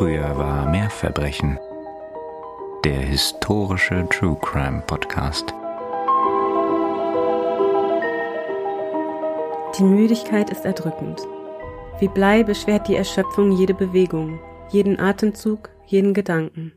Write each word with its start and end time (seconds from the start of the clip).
Früher 0.00 0.38
war 0.38 0.66
mehr 0.70 0.88
Verbrechen. 0.88 1.58
Der 2.86 3.00
historische 3.00 4.08
True 4.08 4.38
Crime 4.40 4.82
Podcast. 4.86 5.52
Die 9.78 9.82
Müdigkeit 9.82 10.48
ist 10.48 10.64
erdrückend. 10.64 11.20
Wie 11.98 12.08
Blei 12.08 12.44
beschwert 12.44 12.88
die 12.88 12.96
Erschöpfung 12.96 13.52
jede 13.52 13.74
Bewegung, 13.74 14.40
jeden 14.70 14.98
Atemzug, 14.98 15.68
jeden 15.84 16.14
Gedanken. 16.14 16.72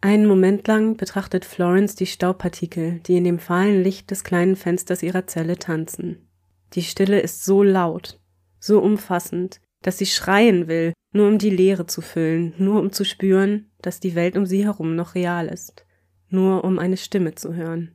Einen 0.00 0.24
Moment 0.24 0.66
lang 0.66 0.96
betrachtet 0.96 1.44
Florence 1.44 1.96
die 1.96 2.06
Staubpartikel, 2.06 3.00
die 3.00 3.18
in 3.18 3.24
dem 3.24 3.40
fahlen 3.40 3.82
Licht 3.82 4.10
des 4.10 4.24
kleinen 4.24 4.56
Fensters 4.56 5.02
ihrer 5.02 5.26
Zelle 5.26 5.58
tanzen. 5.58 6.30
Die 6.72 6.82
Stille 6.82 7.20
ist 7.20 7.44
so 7.44 7.62
laut, 7.62 8.18
so 8.58 8.80
umfassend, 8.80 9.60
dass 9.82 9.98
sie 9.98 10.06
schreien 10.06 10.66
will, 10.66 10.94
nur 11.14 11.28
um 11.28 11.38
die 11.38 11.50
Leere 11.50 11.86
zu 11.86 12.02
füllen, 12.02 12.52
nur 12.58 12.80
um 12.80 12.92
zu 12.92 13.04
spüren, 13.04 13.70
dass 13.80 14.00
die 14.00 14.16
Welt 14.16 14.36
um 14.36 14.46
sie 14.46 14.64
herum 14.64 14.96
noch 14.96 15.14
real 15.14 15.46
ist, 15.46 15.86
nur 16.28 16.64
um 16.64 16.78
eine 16.80 16.96
Stimme 16.96 17.36
zu 17.36 17.54
hören. 17.54 17.92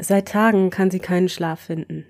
Seit 0.00 0.28
Tagen 0.28 0.70
kann 0.70 0.90
sie 0.90 1.00
keinen 1.00 1.28
Schlaf 1.28 1.60
finden. 1.60 2.06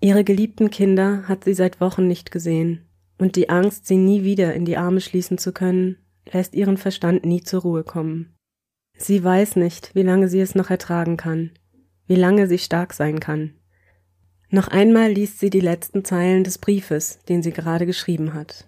Ihre 0.00 0.24
geliebten 0.24 0.70
Kinder 0.70 1.28
hat 1.28 1.44
sie 1.44 1.54
seit 1.54 1.80
Wochen 1.80 2.08
nicht 2.08 2.32
gesehen, 2.32 2.88
und 3.16 3.36
die 3.36 3.48
Angst, 3.48 3.86
sie 3.86 3.96
nie 3.96 4.24
wieder 4.24 4.54
in 4.54 4.64
die 4.64 4.76
Arme 4.76 5.00
schließen 5.00 5.38
zu 5.38 5.52
können, 5.52 5.98
lässt 6.32 6.54
ihren 6.54 6.76
Verstand 6.76 7.24
nie 7.24 7.42
zur 7.42 7.62
Ruhe 7.62 7.84
kommen. 7.84 8.34
Sie 8.96 9.22
weiß 9.22 9.54
nicht, 9.56 9.94
wie 9.94 10.02
lange 10.02 10.28
sie 10.28 10.40
es 10.40 10.56
noch 10.56 10.70
ertragen 10.70 11.16
kann, 11.16 11.52
wie 12.06 12.16
lange 12.16 12.48
sie 12.48 12.58
stark 12.58 12.92
sein 12.92 13.20
kann. 13.20 13.54
Noch 14.48 14.66
einmal 14.66 15.12
liest 15.12 15.38
sie 15.38 15.50
die 15.50 15.60
letzten 15.60 16.04
Zeilen 16.04 16.42
des 16.42 16.58
Briefes, 16.58 17.20
den 17.28 17.42
sie 17.42 17.52
gerade 17.52 17.86
geschrieben 17.86 18.34
hat. 18.34 18.66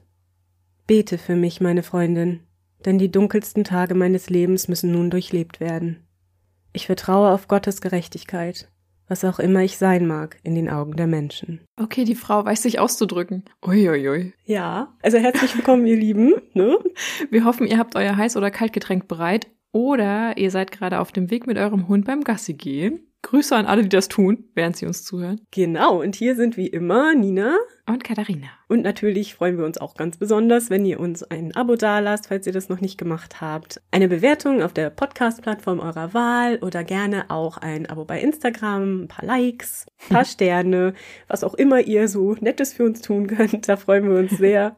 Bete 0.87 1.19
für 1.19 1.37
mich, 1.37 1.61
meine 1.61 1.83
Freundin, 1.83 2.41
denn 2.85 2.99
die 2.99 3.11
dunkelsten 3.11 3.65
Tage 3.65 3.95
meines 3.95 4.31
Lebens 4.31 4.69
müssen 4.69 4.93
nun 4.93 5.11
durchlebt 5.11 5.61
werden. 5.61 6.05
Ich 6.73 6.87
vertraue 6.87 7.31
auf 7.31 7.49
Gottes 7.49 7.81
Gerechtigkeit, 7.81 8.69
was 9.07 9.25
auch 9.25 9.39
immer 9.39 9.61
ich 9.61 9.77
sein 9.77 10.07
mag 10.07 10.39
in 10.43 10.55
den 10.55 10.69
Augen 10.69 10.97
der 10.97 11.07
Menschen. 11.07 11.61
Okay, 11.81 12.05
die 12.05 12.15
Frau 12.15 12.45
weiß 12.45 12.63
sich 12.63 12.81
auszudrücken. 12.81 13.45
Uiuiui. 13.65 14.33
Ja, 14.45 14.97
also 15.03 15.19
herzlich 15.19 15.55
willkommen, 15.55 15.87
ihr 15.87 15.97
Lieben. 15.97 16.35
Ne? 16.55 16.79
Wir 17.31 17.45
hoffen, 17.45 17.67
ihr 17.67 17.79
habt 17.79 17.95
euer 17.95 18.17
Heiß- 18.17 18.37
oder 18.37 18.51
Kaltgetränk 18.51 19.07
bereit 19.09 19.49
oder 19.73 20.37
ihr 20.37 20.51
seid 20.51 20.71
gerade 20.71 21.01
auf 21.01 21.13
dem 21.13 21.31
Weg 21.31 21.47
mit 21.47 21.59
eurem 21.59 21.89
Hund 21.89 22.05
beim 22.05 22.25
Gassi 22.25 22.55
gehen. 22.55 23.01
Grüße 23.23 23.55
an 23.55 23.67
alle, 23.67 23.83
die 23.83 23.89
das 23.89 24.09
tun, 24.09 24.45
während 24.55 24.77
sie 24.77 24.85
uns 24.85 25.05
zuhören. 25.05 25.41
Genau, 25.53 26.03
und 26.03 26.17
hier 26.17 26.35
sind 26.35 26.57
wie 26.57 26.67
immer 26.67 27.15
Nina 27.15 27.57
und 27.87 28.03
Katharina. 28.03 28.49
Und 28.69 28.83
natürlich 28.83 29.35
freuen 29.35 29.59
wir 29.59 29.65
uns 29.65 29.79
auch 29.79 29.95
ganz 29.95 30.19
besonders, 30.19 30.71
wenn 30.71 30.85
ihr 30.85 30.99
uns 30.99 31.23
ein 31.23 31.55
Abo 31.55 31.77
dalasst, 31.77 32.27
falls 32.27 32.49
ihr 32.49 32.53
das 32.53 32.69
noch 32.69 32.81
nicht 32.81 32.99
gemacht 32.99 33.41
habt. 33.41 33.81
Eine 33.93 34.09
Bewertung 34.09 34.61
auf 34.61 34.73
der 34.73 34.91
Podcast-Plattform 34.91 35.79
eurer 35.79 36.13
Wahl 36.15 36.59
oder 36.63 36.83
gerne 36.83 37.31
auch 37.31 37.59
ein 37.59 37.87
Abo 37.87 38.05
bei 38.05 38.21
Instagram, 38.21 39.03
ein 39.03 39.09
paar 39.09 39.25
Likes, 39.25 39.87
ein 40.09 40.15
paar 40.15 40.25
Sterne, 40.27 40.95
was 41.29 41.45
auch 41.45 41.55
immer 41.55 41.81
ihr 41.81 42.09
so 42.09 42.35
Nettes 42.41 42.73
für 42.73 42.85
uns 42.85 43.03
tun 43.03 43.29
könnt. 43.29 43.69
Da 43.69 43.77
freuen 43.77 44.11
wir 44.11 44.19
uns 44.19 44.33
sehr. 44.37 44.77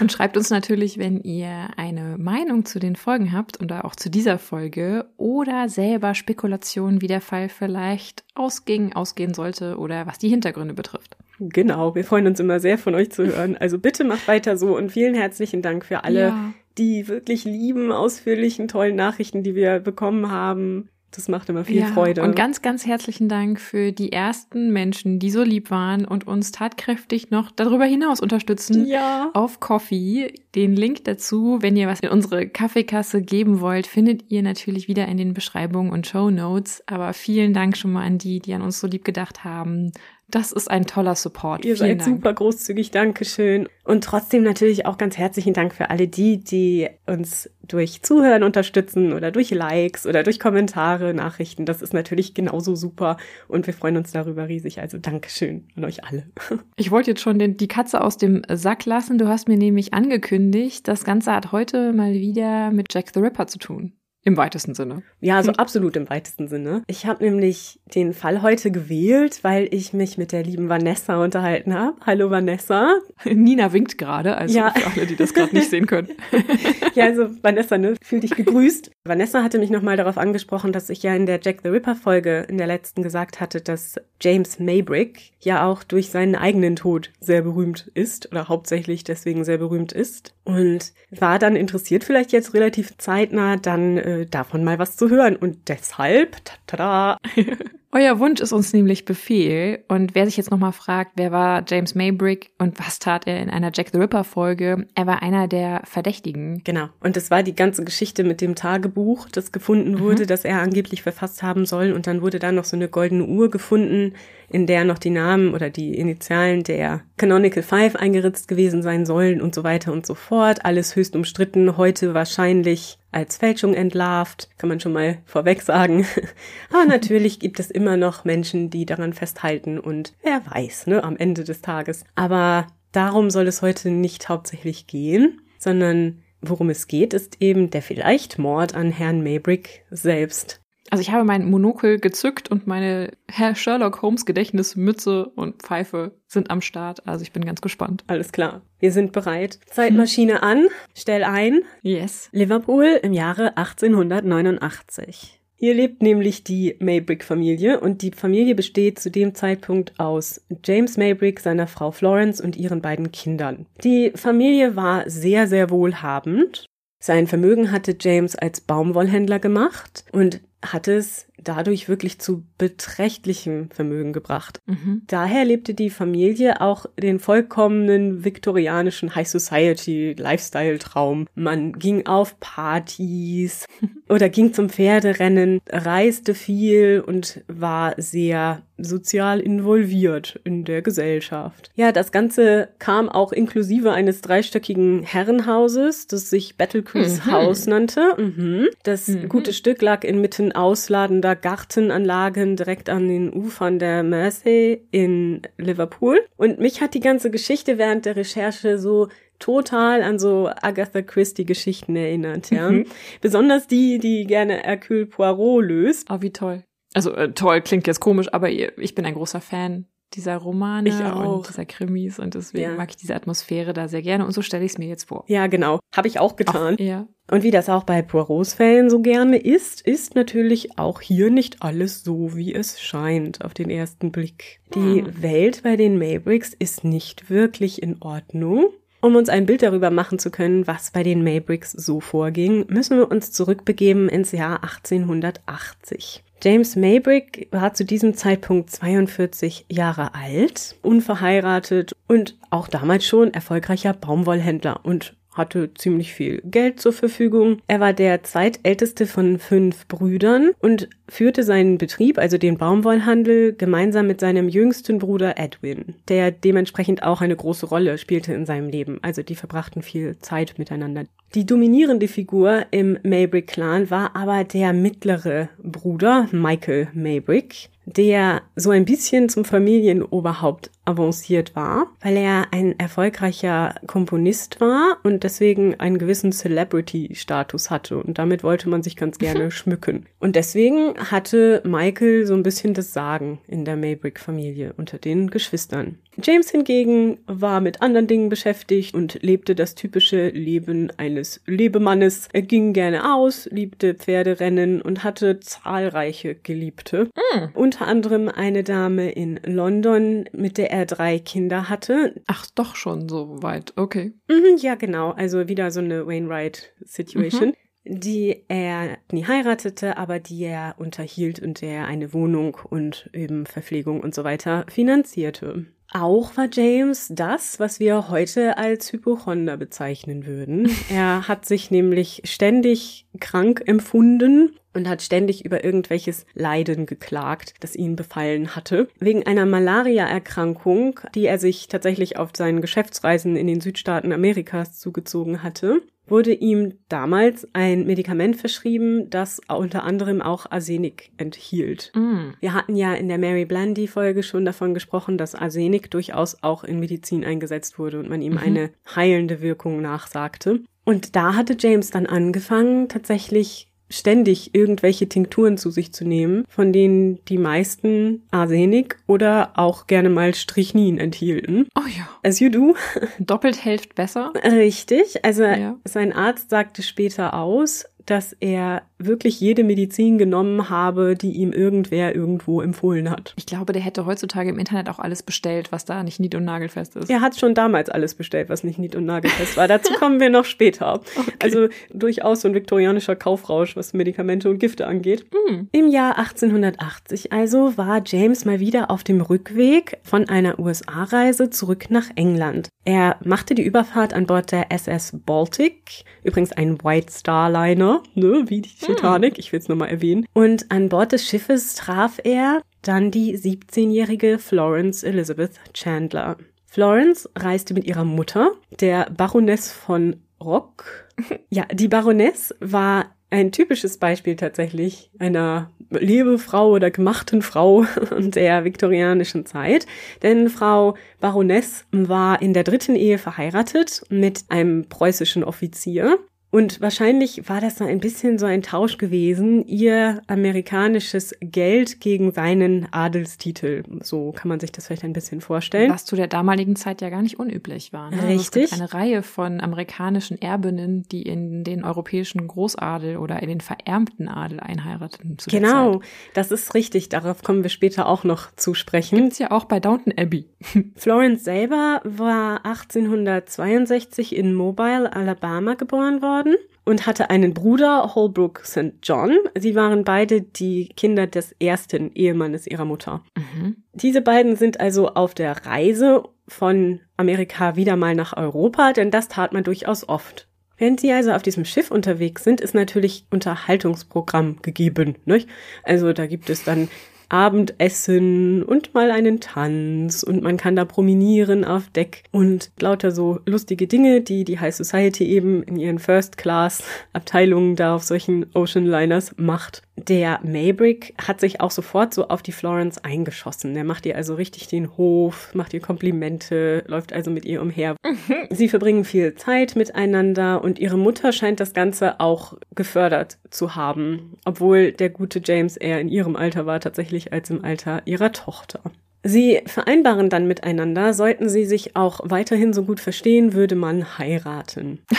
Und 0.00 0.10
schreibt 0.10 0.36
uns 0.36 0.50
natürlich, 0.50 0.98
wenn 0.98 1.20
ihr 1.20 1.68
eine 1.76 2.16
Meinung 2.18 2.64
zu 2.64 2.80
den 2.80 2.96
Folgen 2.96 3.32
habt 3.32 3.62
oder 3.62 3.84
auch 3.84 3.94
zu 3.94 4.10
dieser 4.10 4.38
Folge 4.38 5.06
oder 5.16 5.68
selber 5.68 6.14
Spekulationen, 6.14 7.00
wie 7.00 7.06
der 7.06 7.20
Fall 7.20 7.48
vielleicht 7.48 8.24
ausging, 8.34 8.94
ausgehen 8.94 9.34
sollte 9.34 9.78
oder 9.78 10.06
was 10.06 10.18
die 10.18 10.28
Hintergründe 10.28 10.74
betrifft. 10.74 11.16
Genau, 11.38 11.94
wir 11.94 12.04
freuen 12.04 12.26
uns 12.26 12.40
immer 12.40 12.60
sehr 12.60 12.78
von 12.78 12.94
euch 12.94 13.10
zu 13.10 13.26
hören. 13.26 13.56
Also 13.64 13.78
bitte 13.78 14.04
macht 14.04 14.28
weiter 14.28 14.58
so 14.58 14.76
und 14.76 14.90
vielen 14.90 15.14
herzlichen 15.14 15.62
Dank 15.62 15.86
für 15.86 16.04
alle, 16.04 16.20
ja. 16.20 16.52
die 16.76 17.08
wirklich 17.08 17.44
lieben, 17.44 17.92
ausführlichen, 17.92 18.68
tollen 18.68 18.96
Nachrichten, 18.96 19.42
die 19.42 19.54
wir 19.54 19.78
bekommen 19.78 20.30
haben. 20.30 20.90
Das 21.14 21.28
macht 21.28 21.48
immer 21.48 21.64
viel 21.64 21.80
ja, 21.80 21.86
Freude. 21.86 22.22
Und 22.22 22.34
ganz, 22.34 22.60
ganz 22.60 22.86
herzlichen 22.86 23.28
Dank 23.28 23.60
für 23.60 23.92
die 23.92 24.12
ersten 24.12 24.72
Menschen, 24.72 25.20
die 25.20 25.30
so 25.30 25.42
lieb 25.42 25.70
waren 25.70 26.04
und 26.04 26.26
uns 26.26 26.50
tatkräftig 26.50 27.30
noch 27.30 27.52
darüber 27.52 27.84
hinaus 27.84 28.20
unterstützen. 28.20 28.86
Ja. 28.86 29.30
Auf 29.32 29.60
Coffee. 29.60 30.34
Den 30.54 30.74
Link 30.74 31.04
dazu, 31.04 31.58
wenn 31.60 31.76
ihr 31.76 31.86
was 31.86 32.00
in 32.00 32.08
unsere 32.08 32.48
Kaffeekasse 32.48 33.22
geben 33.22 33.60
wollt, 33.60 33.86
findet 33.86 34.30
ihr 34.30 34.42
natürlich 34.42 34.88
wieder 34.88 35.06
in 35.06 35.16
den 35.16 35.34
Beschreibungen 35.34 35.92
und 35.92 36.06
Show 36.06 36.30
Notes. 36.30 36.82
Aber 36.86 37.12
vielen 37.12 37.52
Dank 37.52 37.76
schon 37.76 37.92
mal 37.92 38.04
an 38.04 38.18
die, 38.18 38.40
die 38.40 38.54
an 38.54 38.62
uns 38.62 38.80
so 38.80 38.86
lieb 38.86 39.04
gedacht 39.04 39.44
haben. 39.44 39.92
Das 40.28 40.52
ist 40.52 40.70
ein 40.70 40.86
toller 40.86 41.14
Support. 41.14 41.64
Ihr 41.64 41.76
Vielen 41.76 41.98
seid 41.98 42.06
Dank. 42.06 42.16
super 42.16 42.32
großzügig, 42.34 42.90
Dankeschön. 42.90 43.68
Und 43.84 44.04
trotzdem 44.04 44.42
natürlich 44.42 44.86
auch 44.86 44.96
ganz 44.96 45.18
herzlichen 45.18 45.52
Dank 45.52 45.74
für 45.74 45.90
alle 45.90 46.08
die, 46.08 46.38
die 46.38 46.88
uns 47.06 47.50
durch 47.62 48.02
Zuhören 48.02 48.42
unterstützen 48.42 49.12
oder 49.12 49.30
durch 49.30 49.50
Likes 49.50 50.06
oder 50.06 50.22
durch 50.22 50.40
Kommentare, 50.40 51.14
Nachrichten. 51.14 51.66
Das 51.66 51.82
ist 51.82 51.92
natürlich 51.92 52.34
genauso 52.34 52.74
super 52.74 53.16
und 53.48 53.66
wir 53.66 53.74
freuen 53.74 53.96
uns 53.96 54.12
darüber 54.12 54.48
riesig. 54.48 54.80
Also 54.80 54.98
Dankeschön 54.98 55.68
an 55.76 55.84
euch 55.84 56.04
alle. 56.04 56.26
Ich 56.76 56.90
wollte 56.90 57.12
jetzt 57.12 57.20
schon 57.20 57.38
den, 57.38 57.56
die 57.56 57.68
Katze 57.68 58.00
aus 58.00 58.16
dem 58.16 58.42
Sack 58.50 58.84
lassen. 58.84 59.18
Du 59.18 59.28
hast 59.28 59.48
mir 59.48 59.56
nämlich 59.56 59.94
angekündigt, 59.94 60.88
das 60.88 61.04
Ganze 61.04 61.32
hat 61.32 61.52
heute 61.52 61.92
mal 61.92 62.12
wieder 62.12 62.70
mit 62.70 62.92
Jack 62.92 63.10
the 63.14 63.20
Ripper 63.20 63.46
zu 63.46 63.58
tun. 63.58 63.92
Im 64.26 64.38
weitesten 64.38 64.74
Sinne. 64.74 65.02
Ja, 65.20 65.42
so 65.42 65.52
absolut 65.52 65.96
im 65.96 66.08
weitesten 66.08 66.48
Sinne. 66.48 66.82
Ich 66.86 67.04
habe 67.04 67.22
nämlich 67.22 67.78
den 67.94 68.14
Fall 68.14 68.40
heute 68.40 68.70
gewählt, 68.70 69.40
weil 69.42 69.68
ich 69.70 69.92
mich 69.92 70.16
mit 70.16 70.32
der 70.32 70.42
lieben 70.42 70.70
Vanessa 70.70 71.22
unterhalten 71.22 71.74
habe. 71.74 71.98
Hallo 72.06 72.30
Vanessa. 72.30 73.00
Nina 73.26 73.74
winkt 73.74 73.98
gerade, 73.98 74.38
also 74.38 74.56
ja. 74.58 74.70
für 74.70 74.86
alle, 74.86 75.06
die 75.06 75.16
das 75.16 75.34
gerade 75.34 75.54
nicht 75.54 75.68
sehen 75.68 75.84
können. 75.84 76.08
ja, 76.94 77.04
also 77.04 77.28
Vanessa, 77.42 77.76
ne, 77.76 77.96
fühl 78.02 78.20
dich 78.20 78.30
gegrüßt. 78.30 78.90
Vanessa 79.06 79.42
hatte 79.42 79.58
mich 79.58 79.68
nochmal 79.68 79.98
darauf 79.98 80.16
angesprochen, 80.16 80.72
dass 80.72 80.88
ich 80.88 81.02
ja 81.02 81.14
in 81.14 81.26
der 81.26 81.40
Jack 81.42 81.58
the 81.62 81.68
Ripper 81.68 81.94
Folge 81.94 82.46
in 82.48 82.56
der 82.56 82.66
letzten 82.66 83.02
gesagt 83.02 83.40
hatte, 83.40 83.60
dass 83.60 83.96
James 84.22 84.58
Maybrick 84.58 85.32
ja 85.40 85.66
auch 85.66 85.84
durch 85.84 86.08
seinen 86.08 86.34
eigenen 86.34 86.76
Tod 86.76 87.10
sehr 87.20 87.42
berühmt 87.42 87.90
ist 87.92 88.32
oder 88.32 88.48
hauptsächlich 88.48 89.04
deswegen 89.04 89.44
sehr 89.44 89.58
berühmt 89.58 89.92
ist 89.92 90.33
und 90.44 90.92
war 91.10 91.38
dann 91.38 91.56
interessiert 91.56 92.04
vielleicht 92.04 92.32
jetzt 92.32 92.54
relativ 92.54 92.96
zeitnah 92.98 93.56
dann 93.56 93.96
äh, 93.98 94.26
davon 94.26 94.62
mal 94.62 94.78
was 94.78 94.96
zu 94.96 95.08
hören. 95.08 95.36
Und 95.36 95.68
deshalb, 95.68 96.36
tada, 96.66 97.18
Euer 97.96 98.18
Wunsch 98.18 98.40
ist 98.40 98.52
uns 98.52 98.72
nämlich 98.72 99.04
Befehl. 99.04 99.84
Und 99.86 100.16
wer 100.16 100.26
sich 100.26 100.36
jetzt 100.36 100.50
nochmal 100.50 100.72
fragt, 100.72 101.12
wer 101.14 101.30
war 101.30 101.62
James 101.64 101.94
Maybrick 101.94 102.50
und 102.58 102.76
was 102.80 102.98
tat 102.98 103.28
er 103.28 103.40
in 103.40 103.50
einer 103.50 103.70
Jack 103.72 103.90
the 103.92 103.98
Ripper 103.98 104.24
Folge? 104.24 104.88
Er 104.96 105.06
war 105.06 105.22
einer 105.22 105.46
der 105.46 105.80
Verdächtigen. 105.84 106.60
Genau. 106.64 106.88
Und 106.98 107.14
das 107.14 107.30
war 107.30 107.44
die 107.44 107.54
ganze 107.54 107.84
Geschichte 107.84 108.24
mit 108.24 108.40
dem 108.40 108.56
Tagebuch, 108.56 109.28
das 109.30 109.52
gefunden 109.52 109.92
mhm. 109.92 110.00
wurde, 110.00 110.24
mhm. 110.24 110.26
das 110.26 110.44
er 110.44 110.58
angeblich 110.58 111.02
verfasst 111.02 111.44
haben 111.44 111.66
soll. 111.66 111.92
Und 111.92 112.08
dann 112.08 112.20
wurde 112.20 112.40
da 112.40 112.50
noch 112.50 112.64
so 112.64 112.76
eine 112.76 112.88
goldene 112.88 113.26
Uhr 113.26 113.48
gefunden, 113.48 114.14
in 114.48 114.66
der 114.66 114.84
noch 114.84 114.98
die 114.98 115.10
Namen 115.10 115.54
oder 115.54 115.70
die 115.70 115.94
Initialen 115.94 116.64
der 116.64 117.02
Canonical 117.16 117.62
Five 117.62 117.94
eingeritzt 117.94 118.48
gewesen 118.48 118.82
sein 118.82 119.06
sollen 119.06 119.40
und 119.40 119.54
so 119.54 119.62
weiter 119.62 119.92
und 119.92 120.04
so 120.04 120.16
fort. 120.16 120.64
Alles 120.64 120.96
höchst 120.96 121.14
umstritten. 121.14 121.76
Heute 121.76 122.12
wahrscheinlich 122.12 122.98
als 123.14 123.36
Fälschung 123.36 123.74
entlarvt, 123.74 124.48
kann 124.58 124.68
man 124.68 124.80
schon 124.80 124.92
mal 124.92 125.18
vorweg 125.24 125.62
sagen. 125.62 126.06
Aber 126.70 126.84
natürlich 126.84 127.38
gibt 127.38 127.60
es 127.60 127.70
immer 127.70 127.96
noch 127.96 128.24
Menschen, 128.24 128.70
die 128.70 128.86
daran 128.86 129.12
festhalten 129.12 129.78
und 129.78 130.14
wer 130.22 130.42
weiß, 130.46 130.88
ne, 130.88 131.04
am 131.04 131.16
Ende 131.16 131.44
des 131.44 131.62
Tages. 131.62 132.04
Aber 132.14 132.66
darum 132.92 133.30
soll 133.30 133.46
es 133.46 133.62
heute 133.62 133.90
nicht 133.90 134.28
hauptsächlich 134.28 134.86
gehen, 134.86 135.40
sondern 135.58 136.22
worum 136.40 136.70
es 136.70 136.86
geht, 136.86 137.14
ist 137.14 137.40
eben 137.40 137.70
der 137.70 137.82
vielleicht 137.82 138.38
Mord 138.38 138.74
an 138.74 138.90
Herrn 138.90 139.22
Maybrick 139.22 139.84
selbst. 139.90 140.60
Also 140.90 141.00
ich 141.00 141.10
habe 141.10 141.24
mein 141.24 141.50
Monokel 141.50 141.98
gezückt 141.98 142.50
und 142.50 142.66
meine 142.66 143.12
Herr 143.28 143.54
Sherlock 143.54 144.02
Holmes 144.02 144.26
Gedächtnismütze 144.26 145.26
und 145.26 145.62
Pfeife 145.62 146.12
sind 146.26 146.50
am 146.50 146.60
Start. 146.60 147.06
Also 147.06 147.22
ich 147.22 147.32
bin 147.32 147.44
ganz 147.44 147.60
gespannt. 147.60 148.04
Alles 148.06 148.32
klar. 148.32 148.62
Wir 148.78 148.92
sind 148.92 149.12
bereit. 149.12 149.58
Zeitmaschine 149.66 150.42
an. 150.42 150.68
Stell 150.94 151.24
ein. 151.24 151.62
Yes. 151.82 152.28
Liverpool 152.32 153.00
im 153.02 153.12
Jahre 153.12 153.56
1889. 153.56 155.40
Hier 155.56 155.72
lebt 155.72 156.02
nämlich 156.02 156.44
die 156.44 156.76
Maybrick-Familie 156.80 157.80
und 157.80 158.02
die 158.02 158.10
Familie 158.10 158.54
besteht 158.54 158.98
zu 158.98 159.10
dem 159.10 159.34
Zeitpunkt 159.34 159.98
aus 159.98 160.44
James 160.64 160.98
Maybrick, 160.98 161.40
seiner 161.40 161.66
Frau 161.66 161.90
Florence 161.90 162.40
und 162.40 162.56
ihren 162.56 162.82
beiden 162.82 163.12
Kindern. 163.12 163.64
Die 163.82 164.12
Familie 164.14 164.76
war 164.76 165.08
sehr, 165.08 165.46
sehr 165.46 165.70
wohlhabend. 165.70 166.66
Sein 166.98 167.26
Vermögen 167.26 167.70
hatte 167.70 167.96
James 167.98 168.36
als 168.36 168.60
Baumwollhändler 168.60 169.38
gemacht 169.38 170.04
und 170.12 170.40
hat 170.72 170.88
es 170.88 171.26
dadurch 171.42 171.88
wirklich 171.88 172.18
zu 172.20 172.44
beträchtlichem 172.58 173.70
Vermögen 173.70 174.12
gebracht. 174.12 174.60
Mhm. 174.66 175.02
Daher 175.06 175.44
lebte 175.44 175.74
die 175.74 175.90
Familie 175.90 176.60
auch 176.60 176.86
den 177.00 177.18
vollkommenen 177.18 178.24
viktorianischen 178.24 179.14
High 179.14 179.28
Society 179.28 180.14
Lifestyle 180.18 180.78
Traum. 180.78 181.26
Man 181.34 181.72
ging 181.78 182.06
auf 182.06 182.38
Partys 182.40 183.66
oder 184.08 184.28
ging 184.28 184.52
zum 184.52 184.68
Pferderennen, 184.68 185.60
reiste 185.68 186.34
viel 186.34 187.02
und 187.06 187.42
war 187.48 187.94
sehr 187.98 188.62
sozial 188.76 189.38
involviert 189.40 190.40
in 190.44 190.64
der 190.64 190.82
Gesellschaft. 190.82 191.70
Ja, 191.76 191.92
das 191.92 192.10
Ganze 192.10 192.70
kam 192.80 193.08
auch 193.08 193.32
inklusive 193.32 193.92
eines 193.92 194.20
dreistöckigen 194.20 195.04
Herrenhauses, 195.04 196.08
das 196.08 196.28
sich 196.28 196.56
Battle 196.56 196.82
Crease 196.82 197.22
Mhm. 197.24 197.30
Haus 197.32 197.66
nannte. 197.66 198.14
Mhm. 198.18 198.66
Das 198.82 199.06
Mhm. 199.08 199.28
gute 199.28 199.52
Stück 199.52 199.80
lag 199.80 200.02
inmitten 200.04 200.50
ausladender 200.52 201.23
Gartenanlagen 201.32 202.56
direkt 202.56 202.90
an 202.90 203.08
den 203.08 203.32
Ufern 203.32 203.78
der 203.78 204.02
Mersey 204.02 204.86
in 204.90 205.40
Liverpool. 205.56 206.20
Und 206.36 206.60
mich 206.60 206.82
hat 206.82 206.92
die 206.92 207.00
ganze 207.00 207.30
Geschichte 207.30 207.78
während 207.78 208.04
der 208.04 208.16
Recherche 208.16 208.78
so 208.78 209.08
total 209.38 210.02
an 210.02 210.18
so 210.18 210.50
Agatha 210.60 211.00
Christie 211.00 211.46
Geschichten 211.46 211.96
erinnert, 211.96 212.50
ja. 212.50 212.70
Mhm. 212.70 212.86
Besonders 213.20 213.66
die, 213.66 213.98
die 213.98 214.26
gerne 214.26 214.58
Hercule 214.58 215.06
Poirot 215.06 215.64
löst. 215.64 216.08
Oh, 216.10 216.20
wie 216.20 216.32
toll. 216.32 216.62
Also 216.92 217.12
äh, 217.12 217.32
toll 217.32 217.60
klingt 217.62 217.86
jetzt 217.86 218.00
komisch, 218.00 218.32
aber 218.32 218.50
ich 218.50 218.94
bin 218.94 219.06
ein 219.06 219.14
großer 219.14 219.40
Fan 219.40 219.86
dieser 220.14 220.36
Romane 220.36 221.14
und 221.16 221.48
dieser 221.48 221.64
Krimis 221.64 222.18
und 222.18 222.34
deswegen 222.34 222.70
Ja. 222.70 222.76
mag 222.76 222.90
ich 222.90 222.96
diese 222.96 223.14
Atmosphäre 223.14 223.72
da 223.72 223.88
sehr 223.88 224.02
gerne 224.02 224.24
und 224.26 224.32
so 224.32 224.42
stelle 224.42 224.64
ich 224.64 224.72
es 224.72 224.78
mir 224.78 224.86
jetzt 224.88 225.04
vor. 225.08 225.24
Ja, 225.28 225.46
genau. 225.46 225.80
Habe 225.94 226.08
ich 226.08 226.18
auch 226.20 226.36
getan. 226.36 226.74
Auch, 226.74 226.78
ja. 226.80 227.06
Und 227.30 227.42
wie 227.42 227.50
das 227.50 227.68
auch 227.68 227.84
bei 227.84 228.02
Poirots 228.02 228.54
Fällen 228.54 228.90
so 228.90 229.00
gerne 229.00 229.38
ist, 229.38 229.80
ist 229.80 230.14
natürlich 230.14 230.78
auch 230.78 231.00
hier 231.00 231.30
nicht 231.30 231.62
alles 231.62 232.04
so, 232.04 232.36
wie 232.36 232.54
es 232.54 232.80
scheint 232.80 233.44
auf 233.44 233.54
den 233.54 233.70
ersten 233.70 234.12
Blick. 234.12 234.60
Die 234.74 235.02
Hm. 235.02 235.22
Welt 235.22 235.62
bei 235.62 235.76
den 235.76 235.98
Maybricks 235.98 236.52
ist 236.52 236.84
nicht 236.84 237.30
wirklich 237.30 237.82
in 237.82 238.00
Ordnung. 238.02 238.66
Um 239.00 239.16
uns 239.16 239.28
ein 239.28 239.44
Bild 239.44 239.62
darüber 239.62 239.90
machen 239.90 240.18
zu 240.18 240.30
können, 240.30 240.66
was 240.66 240.90
bei 240.90 241.02
den 241.02 241.22
Maybricks 241.22 241.72
so 241.72 242.00
vorging, 242.00 242.64
müssen 242.68 242.96
wir 242.96 243.10
uns 243.10 243.32
zurückbegeben 243.32 244.08
ins 244.08 244.32
Jahr 244.32 244.62
1880. 244.64 246.24
James 246.44 246.76
Maybrick 246.76 247.48
war 247.52 247.72
zu 247.72 247.86
diesem 247.86 248.12
Zeitpunkt 248.12 248.68
42 248.68 249.64
Jahre 249.70 250.14
alt, 250.14 250.76
unverheiratet 250.82 251.94
und 252.06 252.36
auch 252.50 252.68
damals 252.68 253.06
schon 253.06 253.32
erfolgreicher 253.32 253.94
Baumwollhändler 253.94 254.80
und 254.82 255.16
hatte 255.32 255.72
ziemlich 255.72 256.12
viel 256.12 256.42
Geld 256.44 256.80
zur 256.80 256.92
Verfügung. 256.92 257.62
Er 257.66 257.80
war 257.80 257.94
der 257.94 258.22
zweitälteste 258.24 259.06
von 259.06 259.38
fünf 259.38 259.88
Brüdern 259.88 260.50
und 260.60 260.90
führte 261.08 261.42
seinen 261.42 261.78
Betrieb, 261.78 262.18
also 262.18 262.36
den 262.36 262.58
Baumwollhandel, 262.58 263.54
gemeinsam 263.54 264.06
mit 264.06 264.20
seinem 264.20 264.50
jüngsten 264.50 264.98
Bruder 264.98 265.38
Edwin, 265.38 265.94
der 266.08 266.30
dementsprechend 266.30 267.02
auch 267.02 267.22
eine 267.22 267.36
große 267.36 267.66
Rolle 267.66 267.96
spielte 267.96 268.34
in 268.34 268.44
seinem 268.44 268.68
Leben. 268.68 268.98
Also 269.00 269.22
die 269.22 269.34
verbrachten 269.34 269.82
viel 269.82 270.18
Zeit 270.18 270.58
miteinander. 270.58 271.04
Die 271.34 271.46
dominierende 271.46 272.06
Figur 272.06 272.66
im 272.70 272.98
Maybrick-Clan 273.02 273.90
war 273.90 274.14
aber 274.14 274.44
der 274.44 274.72
mittlere 274.72 275.48
Bruder, 275.62 276.28
Michael 276.30 276.88
Maybrick, 276.92 277.70
der 277.86 278.42
so 278.56 278.70
ein 278.70 278.84
bisschen 278.84 279.28
zum 279.28 279.44
Familienoberhaupt 279.44 280.70
avanciert 280.84 281.56
war, 281.56 281.86
weil 282.00 282.16
er 282.16 282.48
ein 282.52 282.78
erfolgreicher 282.78 283.74
Komponist 283.86 284.60
war 284.60 284.98
und 285.02 285.24
deswegen 285.24 285.80
einen 285.80 285.98
gewissen 285.98 286.32
Celebrity-Status 286.32 287.70
hatte. 287.70 287.98
Und 287.98 288.18
damit 288.18 288.42
wollte 288.42 288.68
man 288.68 288.82
sich 288.82 288.96
ganz 288.96 289.18
gerne 289.18 289.50
schmücken. 289.50 290.06
Und 290.20 290.36
deswegen 290.36 290.94
hatte 290.98 291.62
Michael 291.64 292.26
so 292.26 292.34
ein 292.34 292.42
bisschen 292.42 292.74
das 292.74 292.92
Sagen 292.92 293.38
in 293.48 293.64
der 293.64 293.76
Maybrick-Familie 293.76 294.74
unter 294.76 294.98
den 294.98 295.30
Geschwistern. 295.30 295.98
James 296.22 296.50
hingegen 296.50 297.18
war 297.26 297.60
mit 297.60 297.82
anderen 297.82 298.06
Dingen 298.06 298.28
beschäftigt 298.28 298.94
und 298.94 299.18
lebte 299.22 299.54
das 299.54 299.74
typische 299.74 300.28
Leben 300.28 300.92
eines 300.96 301.23
Lebemannes. 301.46 302.28
Er 302.32 302.42
ging 302.42 302.72
gerne 302.72 303.14
aus, 303.14 303.48
liebte 303.50 303.94
Pferderennen 303.94 304.82
und 304.82 305.04
hatte 305.04 305.40
zahlreiche 305.40 306.34
Geliebte. 306.34 307.08
Hm. 307.32 307.50
Unter 307.54 307.86
anderem 307.86 308.28
eine 308.28 308.62
Dame 308.62 309.10
in 309.10 309.40
London, 309.44 310.24
mit 310.32 310.58
der 310.58 310.70
er 310.70 310.86
drei 310.86 311.18
Kinder 311.18 311.68
hatte. 311.68 312.20
Ach, 312.26 312.46
doch 312.54 312.76
schon 312.76 313.08
so 313.08 313.42
weit. 313.42 313.72
Okay. 313.76 314.12
Mhm, 314.28 314.58
ja, 314.58 314.74
genau. 314.74 315.10
Also 315.10 315.48
wieder 315.48 315.70
so 315.70 315.80
eine 315.80 316.06
Wainwright-Situation. 316.06 317.54
Die 317.86 318.44
er 318.48 318.96
nie 319.12 319.26
heiratete, 319.26 319.98
aber 319.98 320.18
die 320.18 320.44
er 320.44 320.74
unterhielt 320.78 321.40
und 321.40 321.60
der 321.60 321.80
er 321.80 321.86
eine 321.86 322.14
Wohnung 322.14 322.56
und 322.70 323.10
eben 323.12 323.44
Verpflegung 323.44 324.00
und 324.00 324.14
so 324.14 324.24
weiter 324.24 324.64
finanzierte. 324.70 325.66
Auch 325.96 326.36
war 326.36 326.48
James 326.52 327.06
das, 327.08 327.60
was 327.60 327.78
wir 327.78 328.08
heute 328.08 328.58
als 328.58 328.92
Hypochonder 328.92 329.56
bezeichnen 329.56 330.26
würden. 330.26 330.68
Er 330.90 331.28
hat 331.28 331.46
sich 331.46 331.70
nämlich 331.70 332.22
ständig 332.24 333.06
krank 333.20 333.62
empfunden 333.64 334.56
und 334.74 334.88
hat 334.88 335.02
ständig 335.02 335.44
über 335.44 335.62
irgendwelches 335.62 336.26
Leiden 336.34 336.86
geklagt, 336.86 337.54
das 337.60 337.76
ihn 337.76 337.94
befallen 337.94 338.56
hatte. 338.56 338.88
Wegen 338.98 339.24
einer 339.24 339.46
Malaria-Erkrankung, 339.46 340.98
die 341.14 341.26
er 341.26 341.38
sich 341.38 341.68
tatsächlich 341.68 342.16
auf 342.16 342.30
seinen 342.36 342.60
Geschäftsreisen 342.60 343.36
in 343.36 343.46
den 343.46 343.60
Südstaaten 343.60 344.12
Amerikas 344.12 344.80
zugezogen 344.80 345.44
hatte, 345.44 345.80
wurde 346.06 346.32
ihm 346.32 346.74
damals 346.88 347.48
ein 347.54 347.86
Medikament 347.86 348.36
verschrieben, 348.36 349.08
das 349.10 349.40
unter 349.48 349.84
anderem 349.84 350.20
auch 350.20 350.50
Arsenik 350.50 351.10
enthielt. 351.16 351.92
Mm. 351.94 352.30
Wir 352.40 352.52
hatten 352.52 352.76
ja 352.76 352.94
in 352.94 353.08
der 353.08 353.18
Mary 353.18 353.44
Blandy 353.44 353.86
Folge 353.86 354.22
schon 354.22 354.44
davon 354.44 354.74
gesprochen, 354.74 355.16
dass 355.16 355.34
Arsenik 355.34 355.90
durchaus 355.90 356.42
auch 356.42 356.64
in 356.64 356.78
Medizin 356.80 357.24
eingesetzt 357.24 357.78
wurde 357.78 357.98
und 358.00 358.08
man 358.08 358.20
ihm 358.22 358.32
Mhm. 358.34 358.38
eine 358.38 358.70
heilende 358.94 359.40
Wirkung 359.40 359.80
nachsagte. 359.80 360.60
Und 360.84 361.16
da 361.16 361.34
hatte 361.34 361.56
James 361.58 361.90
dann 361.90 362.06
angefangen, 362.06 362.88
tatsächlich 362.88 363.70
ständig 363.94 364.54
irgendwelche 364.54 365.08
Tinkturen 365.08 365.56
zu 365.58 365.70
sich 365.70 365.92
zu 365.92 366.04
nehmen, 366.04 366.44
von 366.48 366.72
denen 366.72 367.24
die 367.26 367.38
meisten 367.38 368.22
Arsenik 368.30 368.98
oder 369.06 369.52
auch 369.54 369.86
gerne 369.86 370.08
mal 370.10 370.34
Strychnin 370.34 370.98
enthielten. 370.98 371.66
Oh 371.76 371.86
ja. 371.86 372.08
As 372.22 372.40
you 372.40 372.48
do. 372.50 372.74
Doppelt 373.18 373.56
hilft 373.56 373.94
besser. 373.94 374.32
Richtig. 374.44 375.24
Also 375.24 375.44
Ja. 375.44 375.76
sein 375.84 376.12
Arzt 376.12 376.50
sagte 376.50 376.82
später 376.82 377.34
aus, 377.34 377.84
dass 378.06 378.34
er 378.40 378.82
wirklich 378.98 379.40
jede 379.40 379.64
Medizin 379.64 380.18
genommen 380.18 380.70
habe, 380.70 381.14
die 381.14 381.32
ihm 381.32 381.52
irgendwer 381.52 382.14
irgendwo 382.14 382.60
empfohlen 382.60 383.10
hat. 383.10 383.34
Ich 383.36 383.46
glaube, 383.46 383.72
der 383.72 383.82
hätte 383.82 384.06
heutzutage 384.06 384.50
im 384.50 384.58
Internet 384.58 384.88
auch 384.88 384.98
alles 384.98 385.22
bestellt, 385.22 385.72
was 385.72 385.84
da 385.84 386.02
nicht 386.02 386.20
nied- 386.20 386.34
und 386.34 386.44
nagelfest 386.44 386.96
ist. 386.96 387.10
Er 387.10 387.20
hat 387.20 387.38
schon 387.38 387.54
damals 387.54 387.88
alles 387.90 388.14
bestellt, 388.14 388.48
was 388.48 388.64
nicht 388.64 388.78
nied- 388.78 388.96
und 388.96 389.04
nagelfest 389.04 389.56
war. 389.56 389.68
Dazu 389.68 389.94
kommen 389.94 390.20
wir 390.20 390.30
noch 390.30 390.44
später. 390.44 391.00
Also 391.40 391.68
durchaus 391.92 392.40
so 392.40 392.48
ein 392.48 392.54
viktorianischer 392.54 393.16
Kaufrausch, 393.16 393.76
was 393.76 393.92
Medikamente 393.92 394.48
und 394.48 394.58
Gifte 394.58 394.86
angeht. 394.86 395.26
Hm. 395.48 395.68
Im 395.72 395.88
Jahr 395.88 396.16
1880 396.16 397.32
also 397.32 397.76
war 397.76 398.02
James 398.04 398.44
mal 398.44 398.60
wieder 398.60 398.90
auf 398.90 399.04
dem 399.04 399.20
Rückweg 399.20 399.98
von 400.02 400.28
einer 400.28 400.58
USA-Reise 400.58 401.50
zurück 401.50 401.90
nach 401.90 402.08
England. 402.14 402.68
Er 402.84 403.16
machte 403.24 403.54
die 403.54 403.64
Überfahrt 403.64 404.14
an 404.14 404.26
Bord 404.26 404.52
der 404.52 404.70
SS 404.70 405.12
Baltic, 405.24 406.04
übrigens 406.24 406.52
ein 406.52 406.82
White 406.82 407.12
Star 407.12 407.50
Liner, 407.50 408.02
ne, 408.14 408.44
wie 408.46 408.62
die 408.62 408.74
Titanic, 408.74 409.38
ich 409.38 409.52
will 409.52 409.60
es 409.60 409.68
nochmal 409.68 409.90
erwähnen. 409.90 410.26
Und 410.32 410.70
an 410.70 410.88
Bord 410.88 411.12
des 411.12 411.26
Schiffes 411.26 411.74
traf 411.74 412.20
er 412.24 412.62
dann 412.82 413.10
die 413.10 413.38
17-jährige 413.38 414.38
Florence 414.38 415.02
Elizabeth 415.02 415.52
Chandler. 415.72 416.36
Florence 416.66 417.28
reiste 417.36 417.72
mit 417.72 417.84
ihrer 417.84 418.04
Mutter, 418.04 418.52
der 418.80 419.08
Baroness 419.10 419.70
von 419.70 420.16
Rock. 420.42 420.84
Ja, 421.48 421.64
die 421.66 421.86
Baroness 421.86 422.52
war 422.58 423.13
ein 423.30 423.52
typisches 423.52 423.98
Beispiel 423.98 424.36
tatsächlich 424.36 425.10
einer 425.18 425.70
Lebefrau 425.90 426.70
oder 426.70 426.90
gemachten 426.90 427.42
Frau 427.42 427.84
der 428.18 428.64
viktorianischen 428.64 429.46
Zeit. 429.46 429.86
Denn 430.22 430.48
Frau 430.48 430.96
Baroness 431.20 431.84
war 431.90 432.40
in 432.42 432.54
der 432.54 432.64
dritten 432.64 432.96
Ehe 432.96 433.18
verheiratet 433.18 434.02
mit 434.08 434.44
einem 434.48 434.88
preußischen 434.88 435.44
Offizier. 435.44 436.18
Und 436.54 436.80
wahrscheinlich 436.80 437.48
war 437.48 437.60
das 437.60 437.78
so 437.78 437.84
ein 437.84 437.98
bisschen 437.98 438.38
so 438.38 438.46
ein 438.46 438.62
Tausch 438.62 438.96
gewesen, 438.96 439.66
ihr 439.66 440.22
amerikanisches 440.28 441.34
Geld 441.40 442.00
gegen 442.00 442.30
seinen 442.30 442.86
Adelstitel. 442.92 443.82
So 444.02 444.30
kann 444.30 444.50
man 444.50 444.60
sich 444.60 444.70
das 444.70 444.86
vielleicht 444.86 445.02
ein 445.02 445.12
bisschen 445.12 445.40
vorstellen. 445.40 445.90
Was 445.90 446.04
zu 446.04 446.14
der 446.14 446.28
damaligen 446.28 446.76
Zeit 446.76 447.00
ja 447.00 447.10
gar 447.10 447.22
nicht 447.22 447.40
unüblich 447.40 447.92
war. 447.92 448.12
Ne? 448.12 448.18
Also 448.18 448.28
Richtig. 448.28 448.70
Gibt 448.70 448.80
eine 448.80 448.94
Reihe 448.94 449.24
von 449.24 449.60
amerikanischen 449.60 450.40
Erbinnen, 450.40 451.02
die 451.10 451.22
in 451.22 451.64
den 451.64 451.82
europäischen 451.82 452.46
Großadel 452.46 453.16
oder 453.16 453.42
in 453.42 453.48
den 453.48 453.60
verärmten 453.60 454.28
Adel 454.28 454.60
einheirateten. 454.60 455.38
Genau, 455.48 456.02
das 456.34 456.52
ist 456.52 456.72
richtig. 456.74 457.08
Darauf 457.08 457.42
kommen 457.42 457.64
wir 457.64 457.70
später 457.70 458.06
auch 458.06 458.22
noch 458.22 458.54
zu 458.54 458.74
sprechen. 458.74 459.18
Gibt's 459.18 459.40
ja 459.40 459.50
auch 459.50 459.64
bei 459.64 459.80
Downton 459.80 460.12
Abbey. 460.16 460.46
Florence 460.94 461.42
selber 461.42 462.00
war 462.04 462.64
1862 462.64 464.36
in 464.36 464.54
Mobile, 464.54 465.12
Alabama 465.12 465.74
geboren 465.74 466.22
worden. 466.22 466.43
Und 466.84 467.06
hatte 467.06 467.30
einen 467.30 467.54
Bruder, 467.54 468.14
Holbrook 468.14 468.62
St. 468.64 468.94
John. 469.02 469.36
Sie 469.58 469.74
waren 469.74 470.04
beide 470.04 470.42
die 470.42 470.88
Kinder 470.96 471.26
des 471.26 471.52
ersten 471.58 472.12
Ehemannes 472.12 472.66
ihrer 472.66 472.84
Mutter. 472.84 473.22
Mhm. 473.36 473.76
Diese 473.92 474.20
beiden 474.20 474.56
sind 474.56 474.80
also 474.80 475.08
auf 475.08 475.34
der 475.34 475.66
Reise 475.66 476.24
von 476.46 477.00
Amerika 477.16 477.76
wieder 477.76 477.96
mal 477.96 478.14
nach 478.14 478.36
Europa, 478.36 478.92
denn 478.92 479.10
das 479.10 479.28
tat 479.28 479.52
man 479.52 479.64
durchaus 479.64 480.08
oft. 480.08 480.48
Während 480.76 481.00
sie 481.00 481.12
also 481.12 481.32
auf 481.32 481.42
diesem 481.42 481.64
Schiff 481.64 481.90
unterwegs 481.90 482.44
sind, 482.44 482.60
ist 482.60 482.74
natürlich 482.74 483.26
Unterhaltungsprogramm 483.30 484.60
gegeben. 484.60 485.16
Nicht? 485.24 485.48
Also 485.84 486.12
da 486.12 486.26
gibt 486.26 486.50
es 486.50 486.64
dann 486.64 486.88
Abendessen 487.28 488.62
und 488.62 488.94
mal 488.94 489.10
einen 489.10 489.40
Tanz 489.40 490.22
und 490.22 490.42
man 490.42 490.56
kann 490.56 490.76
da 490.76 490.84
promenieren 490.84 491.64
auf 491.64 491.88
Deck 491.88 492.24
und 492.30 492.70
lauter 492.80 493.10
so 493.10 493.40
lustige 493.46 493.86
Dinge, 493.86 494.20
die 494.20 494.44
die 494.44 494.60
High 494.60 494.74
Society 494.74 495.24
eben 495.26 495.62
in 495.62 495.76
ihren 495.76 495.98
First 495.98 496.36
Class 496.36 496.82
Abteilungen 497.12 497.76
da 497.76 497.94
auf 497.94 498.02
solchen 498.04 498.46
Ocean 498.54 498.86
Liners 498.86 499.34
macht. 499.36 499.82
Der 499.96 500.40
Maybrick 500.42 501.14
hat 501.18 501.40
sich 501.40 501.60
auch 501.60 501.70
sofort 501.70 502.14
so 502.14 502.28
auf 502.28 502.42
die 502.42 502.52
Florence 502.52 502.98
eingeschossen. 503.04 503.74
Der 503.74 503.84
macht 503.84 504.04
ihr 504.06 504.16
also 504.16 504.34
richtig 504.34 504.66
den 504.66 504.96
Hof, 504.96 505.54
macht 505.54 505.72
ihr 505.72 505.80
Komplimente, 505.80 506.82
läuft 506.88 507.12
also 507.12 507.30
mit 507.30 507.44
ihr 507.44 507.62
umher. 507.62 507.94
Mhm. 508.04 508.48
Sie 508.50 508.68
verbringen 508.68 509.04
viel 509.04 509.34
Zeit 509.36 509.76
miteinander 509.76 510.62
und 510.64 510.80
ihre 510.80 510.98
Mutter 510.98 511.32
scheint 511.32 511.60
das 511.60 511.74
Ganze 511.74 512.18
auch 512.18 512.54
gefördert 512.74 513.38
zu 513.50 513.76
haben, 513.76 514.36
obwohl 514.44 514.92
der 514.92 515.10
gute 515.10 515.40
James 515.44 515.76
eher 515.76 516.00
in 516.00 516.08
ihrem 516.08 516.34
Alter 516.34 516.66
war 516.66 516.80
tatsächlich 516.80 517.32
als 517.32 517.50
im 517.50 517.64
Alter 517.64 518.02
ihrer 518.04 518.32
Tochter. 518.32 518.80
Sie 519.26 519.62
vereinbaren 519.64 520.28
dann 520.28 520.46
miteinander, 520.46 521.14
sollten 521.14 521.48
sie 521.48 521.64
sich 521.64 521.96
auch 521.96 522.20
weiterhin 522.24 522.74
so 522.74 522.84
gut 522.84 523.00
verstehen, 523.00 523.54
würde 523.54 523.74
man 523.74 524.18
heiraten. 524.18 525.00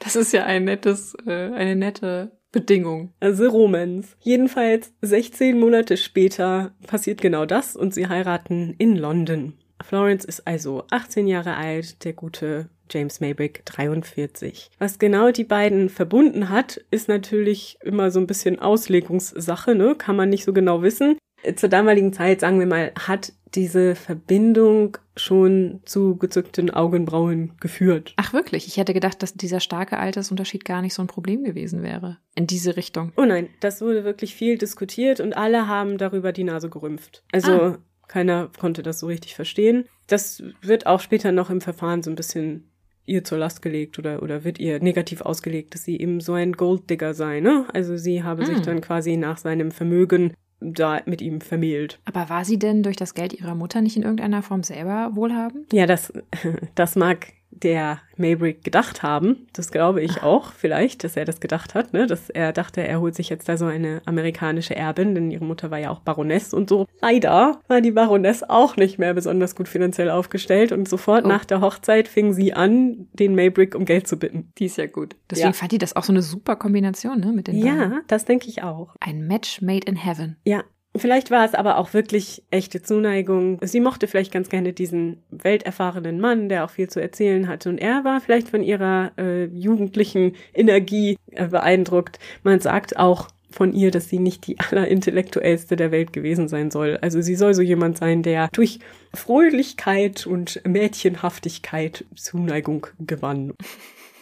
Das 0.00 0.16
ist 0.16 0.32
ja 0.32 0.44
ein 0.44 0.64
nettes, 0.64 1.14
äh, 1.26 1.52
eine 1.52 1.76
nette 1.76 2.32
Bedingung. 2.52 3.12
Also 3.20 3.48
Romans. 3.48 4.16
Jedenfalls 4.20 4.92
16 5.02 5.58
Monate 5.58 5.96
später 5.96 6.72
passiert 6.86 7.20
genau 7.20 7.46
das 7.46 7.76
und 7.76 7.94
sie 7.94 8.08
heiraten 8.08 8.74
in 8.78 8.96
London. 8.96 9.54
Florence 9.82 10.24
ist 10.24 10.46
also 10.46 10.84
18 10.90 11.26
Jahre 11.28 11.56
alt, 11.56 12.04
der 12.04 12.12
gute 12.12 12.68
James 12.90 13.20
Maybrick 13.20 13.64
43. 13.66 14.70
Was 14.78 14.98
genau 14.98 15.30
die 15.30 15.44
beiden 15.44 15.88
verbunden 15.88 16.48
hat, 16.48 16.80
ist 16.90 17.08
natürlich 17.08 17.78
immer 17.82 18.10
so 18.10 18.18
ein 18.18 18.26
bisschen 18.26 18.58
Auslegungssache, 18.58 19.74
ne? 19.74 19.94
Kann 19.96 20.16
man 20.16 20.30
nicht 20.30 20.44
so 20.44 20.52
genau 20.52 20.82
wissen. 20.82 21.18
Zur 21.54 21.68
damaligen 21.68 22.12
Zeit, 22.12 22.40
sagen 22.40 22.58
wir 22.58 22.66
mal, 22.66 22.92
hat 22.98 23.32
diese 23.54 23.94
Verbindung 23.94 24.98
schon 25.16 25.80
zu 25.84 26.16
gezückten 26.16 26.70
Augenbrauen 26.70 27.52
geführt. 27.60 28.14
Ach 28.16 28.32
wirklich? 28.32 28.66
Ich 28.66 28.76
hätte 28.76 28.94
gedacht, 28.94 29.22
dass 29.22 29.34
dieser 29.34 29.60
starke 29.60 29.98
Altersunterschied 29.98 30.64
gar 30.64 30.82
nicht 30.82 30.94
so 30.94 31.02
ein 31.02 31.08
Problem 31.08 31.44
gewesen 31.44 31.82
wäre. 31.82 32.18
In 32.34 32.46
diese 32.46 32.76
Richtung. 32.76 33.12
Oh 33.16 33.24
nein, 33.24 33.48
das 33.60 33.80
wurde 33.80 34.04
wirklich 34.04 34.34
viel 34.34 34.58
diskutiert 34.58 35.20
und 35.20 35.36
alle 35.36 35.66
haben 35.66 35.98
darüber 35.98 36.32
die 36.32 36.44
Nase 36.44 36.70
gerümpft. 36.70 37.24
Also 37.32 37.52
ah. 37.52 37.78
keiner 38.06 38.50
konnte 38.58 38.82
das 38.82 39.00
so 39.00 39.06
richtig 39.06 39.34
verstehen. 39.34 39.86
Das 40.06 40.42
wird 40.60 40.86
auch 40.86 41.00
später 41.00 41.32
noch 41.32 41.50
im 41.50 41.60
Verfahren 41.60 42.02
so 42.02 42.10
ein 42.10 42.16
bisschen 42.16 42.70
ihr 43.08 43.24
zur 43.24 43.38
Last 43.38 43.62
gelegt 43.62 43.98
oder, 43.98 44.22
oder 44.22 44.44
wird 44.44 44.58
ihr 44.58 44.80
negativ 44.80 45.22
ausgelegt, 45.22 45.74
dass 45.74 45.84
sie 45.84 45.98
eben 45.98 46.20
so 46.20 46.34
ein 46.34 46.52
Golddigger 46.52 47.14
sei, 47.14 47.40
ne? 47.40 47.66
Also 47.72 47.96
sie 47.96 48.22
habe 48.22 48.42
mm. 48.42 48.46
sich 48.46 48.60
dann 48.60 48.82
quasi 48.82 49.16
nach 49.16 49.38
seinem 49.38 49.70
Vermögen 49.70 50.34
da 50.60 51.00
mit 51.06 51.22
ihm 51.22 51.40
vermählt. 51.40 52.00
Aber 52.04 52.28
war 52.28 52.44
sie 52.44 52.58
denn 52.58 52.82
durch 52.82 52.96
das 52.96 53.14
Geld 53.14 53.32
ihrer 53.32 53.54
Mutter 53.54 53.80
nicht 53.80 53.96
in 53.96 54.02
irgendeiner 54.02 54.42
Form 54.42 54.62
selber 54.62 55.10
wohlhabend? 55.14 55.72
Ja, 55.72 55.86
das, 55.86 56.12
das 56.74 56.96
mag 56.96 57.28
der 57.50 58.00
Maybrick 58.16 58.64
gedacht 58.64 59.02
haben. 59.02 59.46
Das 59.52 59.70
glaube 59.70 60.02
ich 60.02 60.22
auch 60.22 60.52
vielleicht, 60.52 61.04
dass 61.04 61.16
er 61.16 61.24
das 61.24 61.40
gedacht 61.40 61.74
hat, 61.74 61.92
ne? 61.92 62.06
dass 62.06 62.30
er 62.30 62.52
dachte, 62.52 62.86
er 62.86 63.00
holt 63.00 63.14
sich 63.14 63.28
jetzt 63.28 63.48
da 63.48 63.56
so 63.56 63.66
eine 63.66 64.02
amerikanische 64.04 64.76
Erbin, 64.76 65.14
denn 65.14 65.30
ihre 65.30 65.44
Mutter 65.44 65.70
war 65.70 65.78
ja 65.78 65.90
auch 65.90 66.00
Baroness 66.00 66.52
und 66.52 66.68
so. 66.68 66.86
Leider 67.00 67.60
war 67.68 67.80
die 67.80 67.92
Baroness 67.92 68.42
auch 68.42 68.76
nicht 68.76 68.98
mehr 68.98 69.14
besonders 69.14 69.54
gut 69.54 69.68
finanziell 69.68 70.10
aufgestellt 70.10 70.72
und 70.72 70.88
sofort 70.88 71.24
oh. 71.24 71.28
nach 71.28 71.44
der 71.44 71.60
Hochzeit 71.60 72.08
fing 72.08 72.32
sie 72.32 72.52
an, 72.52 73.08
den 73.12 73.34
Maybrick 73.34 73.74
um 73.74 73.84
Geld 73.84 74.06
zu 74.06 74.18
bitten. 74.18 74.52
Die 74.58 74.66
ist 74.66 74.76
ja 74.76 74.86
gut. 74.86 75.16
Deswegen 75.30 75.48
ja. 75.48 75.52
fand 75.52 75.72
die 75.72 75.78
das 75.78 75.96
auch 75.96 76.04
so 76.04 76.12
eine 76.12 76.22
super 76.22 76.56
Kombination, 76.56 77.20
ne, 77.20 77.32
mit 77.32 77.48
den 77.48 77.56
Ja, 77.56 77.74
beiden. 77.74 78.00
das 78.08 78.24
denke 78.24 78.48
ich 78.48 78.62
auch. 78.62 78.94
Ein 79.00 79.26
Match 79.26 79.62
made 79.62 79.86
in 79.86 79.96
heaven. 79.96 80.36
Ja, 80.44 80.64
Vielleicht 80.96 81.30
war 81.30 81.44
es 81.44 81.54
aber 81.54 81.78
auch 81.78 81.92
wirklich 81.92 82.42
echte 82.50 82.82
Zuneigung. 82.82 83.58
Sie 83.62 83.80
mochte 83.80 84.08
vielleicht 84.08 84.32
ganz 84.32 84.48
gerne 84.48 84.72
diesen 84.72 85.22
welterfahrenen 85.30 86.20
Mann, 86.20 86.48
der 86.48 86.64
auch 86.64 86.70
viel 86.70 86.88
zu 86.88 87.00
erzählen 87.00 87.46
hatte. 87.46 87.68
Und 87.68 87.78
er 87.78 88.04
war 88.04 88.20
vielleicht 88.20 88.48
von 88.48 88.62
ihrer 88.62 89.12
äh, 89.16 89.44
jugendlichen 89.44 90.34
Energie 90.54 91.16
äh, 91.32 91.46
beeindruckt. 91.46 92.18
Man 92.42 92.60
sagt 92.60 92.96
auch 92.96 93.28
von 93.50 93.72
ihr, 93.72 93.90
dass 93.90 94.08
sie 94.08 94.18
nicht 94.18 94.46
die 94.46 94.58
allerintellektuellste 94.70 95.76
der 95.76 95.90
Welt 95.90 96.12
gewesen 96.12 96.48
sein 96.48 96.70
soll. 96.70 96.98
Also 97.00 97.20
sie 97.20 97.36
soll 97.36 97.54
so 97.54 97.62
jemand 97.62 97.98
sein, 97.98 98.22
der 98.22 98.48
durch 98.52 98.80
Fröhlichkeit 99.14 100.26
und 100.26 100.60
Mädchenhaftigkeit 100.66 102.04
Zuneigung 102.16 102.86
gewann. 102.98 103.52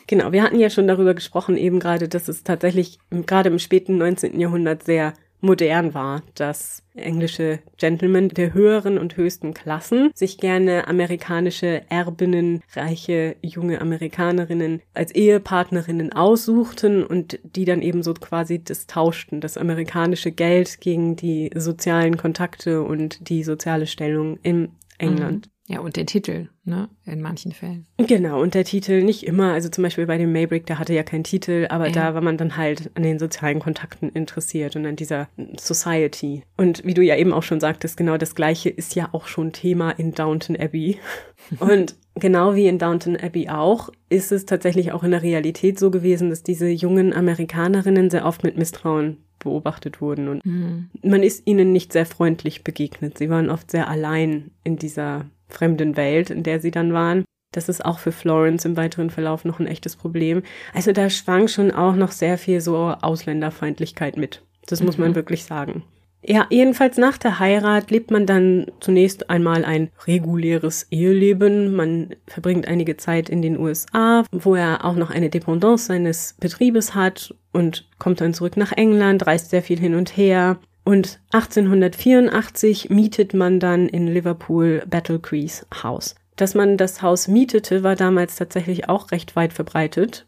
Genau, 0.09 0.31
wir 0.31 0.45
hatten 0.45 0.61
ja 0.61 0.71
schon 0.71 0.87
darüber 0.87 1.15
gesprochen, 1.15 1.57
eben 1.57 1.81
gerade, 1.81 2.09
dass 2.09 2.29
es 2.29 2.45
tatsächlich 2.45 3.01
gerade 3.11 3.49
im 3.49 3.59
späten 3.59 3.99
19. 3.99 4.39
Jahrhundert 4.39 4.85
sehr 4.85 5.15
modern 5.41 5.95
war, 5.95 6.23
dass 6.35 6.83
englische 6.95 7.61
Gentlemen 7.77 8.29
der 8.29 8.55
höheren 8.55 8.99
und 8.99 9.17
höchsten 9.17 9.55
Klassen 9.55 10.11
sich 10.15 10.39
gerne 10.39 10.89
amerikanische 10.89 11.83
Erbinnen, 11.89 12.63
reiche 12.75 13.37
junge 13.43 13.81
Amerikanerinnen 13.81 14.83
als 14.95 15.15
Ehepartnerinnen 15.15 16.13
aussuchten 16.13 17.05
und 17.05 17.39
die 17.43 17.65
dann 17.65 17.83
eben 17.83 18.03
so 18.03 18.15
quasi 18.15 18.63
das 18.63 18.87
tauschten, 18.87 19.41
das 19.41 19.57
amerikanische 19.57 20.33
Geld 20.33 20.81
gegen 20.81 21.17
die 21.17 21.51
sozialen 21.55 22.17
Kontakte 22.17 22.83
und 22.83 23.29
die 23.29 23.45
soziale 23.45 23.87
Stellung 23.87 24.39
in 24.43 24.71
England. 24.99 25.47
Mhm. 25.47 25.56
Ja, 25.69 25.81
und 25.81 25.97
der 25.97 26.07
Titel, 26.07 26.49
ne, 26.65 26.89
in 27.07 27.21
manchen 27.21 27.51
Fällen. 27.51 27.87
Genau, 27.99 28.41
und 28.41 28.55
der 28.55 28.65
Titel 28.65 29.03
nicht 29.03 29.27
immer, 29.27 29.53
also 29.53 29.69
zum 29.69 29.83
Beispiel 29.83 30.07
bei 30.07 30.17
dem 30.17 30.33
Maybrick, 30.33 30.65
der 30.67 30.79
hatte 30.79 30.95
ja 30.95 31.03
keinen 31.03 31.25
Titel, 31.25 31.67
aber 31.71 31.87
ja. 31.87 31.93
da 31.93 32.15
war 32.15 32.21
man 32.21 32.37
dann 32.37 32.57
halt 32.57 32.91
an 32.95 33.03
den 33.03 33.19
sozialen 33.19 33.59
Kontakten 33.59 34.11
interessiert 34.11 34.77
und 34.77 34.87
an 34.87 34.95
dieser 34.95 35.29
Society. 35.59 36.45
Und 36.57 36.85
wie 36.85 36.95
du 36.95 37.03
ja 37.03 37.17
eben 37.17 37.33
auch 37.33 37.43
schon 37.43 37.59
sagtest, 37.59 37.97
genau 37.97 38.17
das 38.17 38.37
Gleiche 38.37 38.69
ist 38.69 38.95
ja 38.95 39.09
auch 39.11 39.27
schon 39.27 39.53
Thema 39.53 39.91
in 39.91 40.13
Downton 40.13 40.57
Abbey. 40.57 40.99
und 41.59 41.97
genau 42.15 42.55
wie 42.55 42.69
in 42.69 42.79
Downton 42.79 43.17
Abbey 43.17 43.49
auch, 43.49 43.91
ist 44.09 44.31
es 44.31 44.47
tatsächlich 44.47 44.93
auch 44.93 45.03
in 45.03 45.11
der 45.11 45.23
Realität 45.23 45.81
so 45.81 45.91
gewesen, 45.91 46.31
dass 46.31 46.45
diese 46.45 46.69
jungen 46.69 47.13
Amerikanerinnen 47.13 48.09
sehr 48.09 48.25
oft 48.25 48.45
mit 48.45 48.57
Misstrauen 48.57 49.19
beobachtet 49.41 50.01
wurden 50.01 50.29
und 50.29 50.47
mhm. 50.47 50.89
man 51.03 51.23
ist 51.23 51.47
ihnen 51.47 51.71
nicht 51.71 51.93
sehr 51.93 52.07
freundlich 52.07 52.65
begegnet. 52.65 53.19
Sie 53.19 53.29
waren 53.29 53.51
oft 53.51 53.71
sehr 53.71 53.87
allein 53.89 54.51
in 54.65 54.77
dieser 54.77 55.27
fremden 55.49 55.97
Welt, 55.97 56.31
in 56.31 56.43
der 56.43 56.61
sie 56.61 56.71
dann 56.71 56.93
waren. 56.93 57.25
Das 57.53 57.69
ist 57.69 57.85
auch 57.85 57.99
für 57.99 58.13
Florence 58.13 58.65
im 58.65 58.77
weiteren 58.77 59.11
Verlauf 59.11 59.45
noch 59.45 59.61
ein 59.61 59.67
echtes 59.67 59.97
Problem. 59.97 60.43
Also 60.75 60.93
da 60.93 61.09
schwang 61.09 61.49
schon 61.49 61.71
auch 61.71 61.95
noch 61.95 62.13
sehr 62.13 62.39
viel 62.39 62.61
so 62.61 62.77
Ausländerfeindlichkeit 62.77 64.17
mit. 64.17 64.43
Das 64.67 64.83
muss 64.83 64.99
man 64.99 65.11
mhm. 65.11 65.15
wirklich 65.15 65.45
sagen. 65.45 65.85
Ja, 66.29 66.47
jedenfalls 66.51 66.97
nach 66.97 67.19
der 67.19 67.39
Heirat 67.39 67.93
lebt 67.93 68.11
man 68.11 68.27
dann 68.27 68.67
zunächst 68.81 69.31
einmal 69.31 69.65
ein 69.65 69.91
reguläres 70.07 70.89
Eheleben. 70.91 71.75
Man 71.77 72.17
verbringt 72.27 72.67
einige 72.67 72.97
Zeit 72.97 73.29
in 73.29 73.43
den 73.43 73.57
USA, 73.57 74.25
wo 74.33 74.57
er 74.57 74.85
auch 74.85 74.97
noch 74.97 75.11
eine 75.11 75.31
Dependance 75.31 75.87
seines 75.87 76.35
Betriebes 76.41 76.97
hat 76.97 77.33
und 77.53 77.89
kommt 77.99 78.21
dann 78.21 78.35
zurück 78.35 78.57
nach 78.57 78.73
England, 78.73 79.27
reist 79.27 79.51
sehr 79.51 79.63
viel 79.63 79.79
hin 79.79 79.95
und 79.95 80.17
her. 80.17 80.59
Und 80.87 81.19
1884 81.33 82.91
mietet 82.91 83.35
man 83.35 83.59
dann 83.59 83.89
in 83.89 84.07
Liverpool 84.07 84.85
Battle 84.89 85.19
Crease 85.19 85.67
House. 85.83 86.15
Dass 86.37 86.55
man 86.55 86.77
das 86.77 87.03
Haus 87.03 87.27
mietete, 87.27 87.83
war 87.83 87.97
damals 87.97 88.37
tatsächlich 88.37 88.89
auch 88.89 89.11
recht 89.11 89.35
weit 89.35 89.53
verbreitet, 89.53 90.27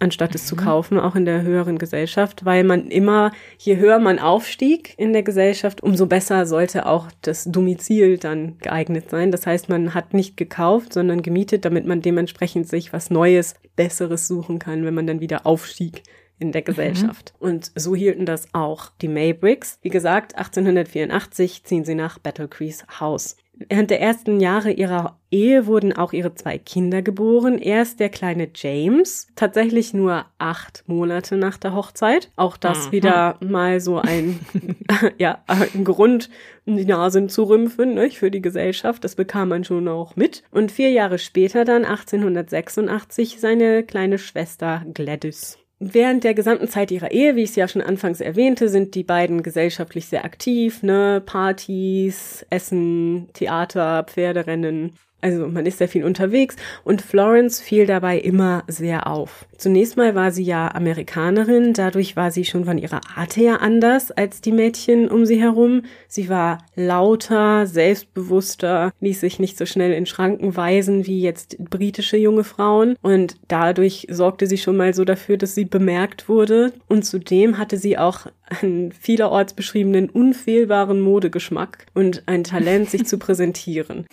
anstatt 0.00 0.34
es 0.34 0.42
mhm. 0.42 0.46
zu 0.48 0.56
kaufen, 0.56 0.98
auch 0.98 1.14
in 1.14 1.26
der 1.26 1.42
höheren 1.42 1.78
Gesellschaft, 1.78 2.44
weil 2.44 2.64
man 2.64 2.88
immer, 2.88 3.30
je 3.58 3.76
höher 3.76 4.00
man 4.00 4.18
aufstieg 4.18 4.94
in 4.98 5.12
der 5.12 5.22
Gesellschaft, 5.22 5.80
umso 5.80 6.06
besser 6.06 6.44
sollte 6.44 6.86
auch 6.86 7.06
das 7.22 7.44
Domizil 7.44 8.18
dann 8.18 8.58
geeignet 8.58 9.10
sein. 9.10 9.30
Das 9.30 9.46
heißt, 9.46 9.68
man 9.68 9.94
hat 9.94 10.12
nicht 10.12 10.36
gekauft, 10.36 10.92
sondern 10.92 11.22
gemietet, 11.22 11.64
damit 11.64 11.86
man 11.86 12.02
dementsprechend 12.02 12.66
sich 12.66 12.92
was 12.92 13.10
Neues, 13.10 13.54
Besseres 13.76 14.26
suchen 14.26 14.58
kann, 14.58 14.84
wenn 14.84 14.94
man 14.94 15.06
dann 15.06 15.20
wieder 15.20 15.46
aufstieg 15.46 16.02
in 16.40 16.52
der 16.52 16.62
Gesellschaft. 16.62 17.34
Mhm. 17.38 17.48
Und 17.48 17.72
so 17.74 17.94
hielten 17.94 18.26
das 18.26 18.48
auch 18.52 18.90
die 19.00 19.08
Maybricks. 19.08 19.78
Wie 19.82 19.90
gesagt, 19.90 20.36
1884 20.36 21.64
ziehen 21.64 21.84
sie 21.84 21.94
nach 21.94 22.18
Battle 22.18 22.48
Crease 22.48 22.84
House. 22.98 23.36
Während 23.68 23.90
der 23.90 24.00
ersten 24.00 24.40
Jahre 24.40 24.70
ihrer 24.70 25.18
Ehe 25.30 25.66
wurden 25.66 25.92
auch 25.92 26.14
ihre 26.14 26.34
zwei 26.34 26.56
Kinder 26.56 27.02
geboren. 27.02 27.58
Erst 27.58 28.00
der 28.00 28.08
kleine 28.08 28.48
James, 28.54 29.26
tatsächlich 29.36 29.92
nur 29.92 30.24
acht 30.38 30.82
Monate 30.86 31.36
nach 31.36 31.58
der 31.58 31.74
Hochzeit. 31.74 32.30
Auch 32.36 32.56
das 32.56 32.86
mhm. 32.86 32.92
wieder 32.92 33.36
mal 33.40 33.80
so 33.80 33.98
ein, 33.98 34.40
ja, 35.18 35.42
ein 35.46 35.84
Grund, 35.84 36.30
die 36.64 36.86
Nase 36.86 37.26
zu 37.26 37.44
rümpfen, 37.44 37.94
ne, 37.94 38.10
für 38.10 38.30
die 38.30 38.40
Gesellschaft. 38.40 39.04
Das 39.04 39.14
bekam 39.14 39.50
man 39.50 39.64
schon 39.64 39.88
auch 39.88 40.16
mit. 40.16 40.42
Und 40.50 40.72
vier 40.72 40.90
Jahre 40.90 41.18
später 41.18 41.66
dann, 41.66 41.84
1886, 41.84 43.40
seine 43.40 43.82
kleine 43.82 44.16
Schwester 44.16 44.86
Gladys. 44.94 45.58
Während 45.82 46.24
der 46.24 46.34
gesamten 46.34 46.68
Zeit 46.68 46.90
ihrer 46.90 47.10
Ehe, 47.10 47.36
wie 47.36 47.42
ich 47.42 47.50
es 47.50 47.56
ja 47.56 47.66
schon 47.66 47.80
anfangs 47.80 48.20
erwähnte, 48.20 48.68
sind 48.68 48.94
die 48.94 49.02
beiden 49.02 49.42
gesellschaftlich 49.42 50.06
sehr 50.06 50.26
aktiv, 50.26 50.82
ne? 50.82 51.22
Partys, 51.24 52.44
Essen, 52.50 53.30
Theater, 53.32 54.04
Pferderennen. 54.04 54.92
Also 55.20 55.48
man 55.48 55.66
ist 55.66 55.78
sehr 55.78 55.88
viel 55.88 56.04
unterwegs 56.04 56.56
und 56.84 57.02
Florence 57.02 57.60
fiel 57.60 57.86
dabei 57.86 58.18
immer 58.18 58.64
sehr 58.66 59.06
auf. 59.06 59.46
Zunächst 59.56 59.96
mal 59.96 60.14
war 60.14 60.30
sie 60.30 60.44
ja 60.44 60.74
Amerikanerin, 60.74 61.74
dadurch 61.74 62.16
war 62.16 62.30
sie 62.30 62.44
schon 62.44 62.64
von 62.64 62.78
ihrer 62.78 63.00
Art 63.16 63.36
her 63.36 63.60
anders 63.60 64.10
als 64.10 64.40
die 64.40 64.52
Mädchen 64.52 65.08
um 65.08 65.26
sie 65.26 65.40
herum. 65.40 65.82
Sie 66.08 66.28
war 66.28 66.58
lauter, 66.74 67.66
selbstbewusster, 67.66 68.92
ließ 69.00 69.20
sich 69.20 69.38
nicht 69.38 69.58
so 69.58 69.66
schnell 69.66 69.92
in 69.92 70.06
Schranken 70.06 70.56
weisen 70.56 71.06
wie 71.06 71.20
jetzt 71.20 71.58
britische 71.58 72.16
junge 72.16 72.44
Frauen 72.44 72.96
und 73.02 73.36
dadurch 73.48 74.06
sorgte 74.10 74.46
sie 74.46 74.58
schon 74.58 74.76
mal 74.76 74.94
so 74.94 75.04
dafür, 75.04 75.36
dass 75.36 75.54
sie 75.54 75.66
bemerkt 75.66 76.28
wurde 76.28 76.72
und 76.88 77.04
zudem 77.04 77.58
hatte 77.58 77.76
sie 77.76 77.98
auch 77.98 78.26
einen 78.50 78.92
vielerorts 78.92 79.54
beschriebenen 79.54 80.10
unfehlbaren 80.10 81.00
Modegeschmack 81.00 81.86
und 81.94 82.22
ein 82.26 82.44
Talent, 82.44 82.90
sich 82.90 83.06
zu 83.06 83.18
präsentieren. 83.18 84.06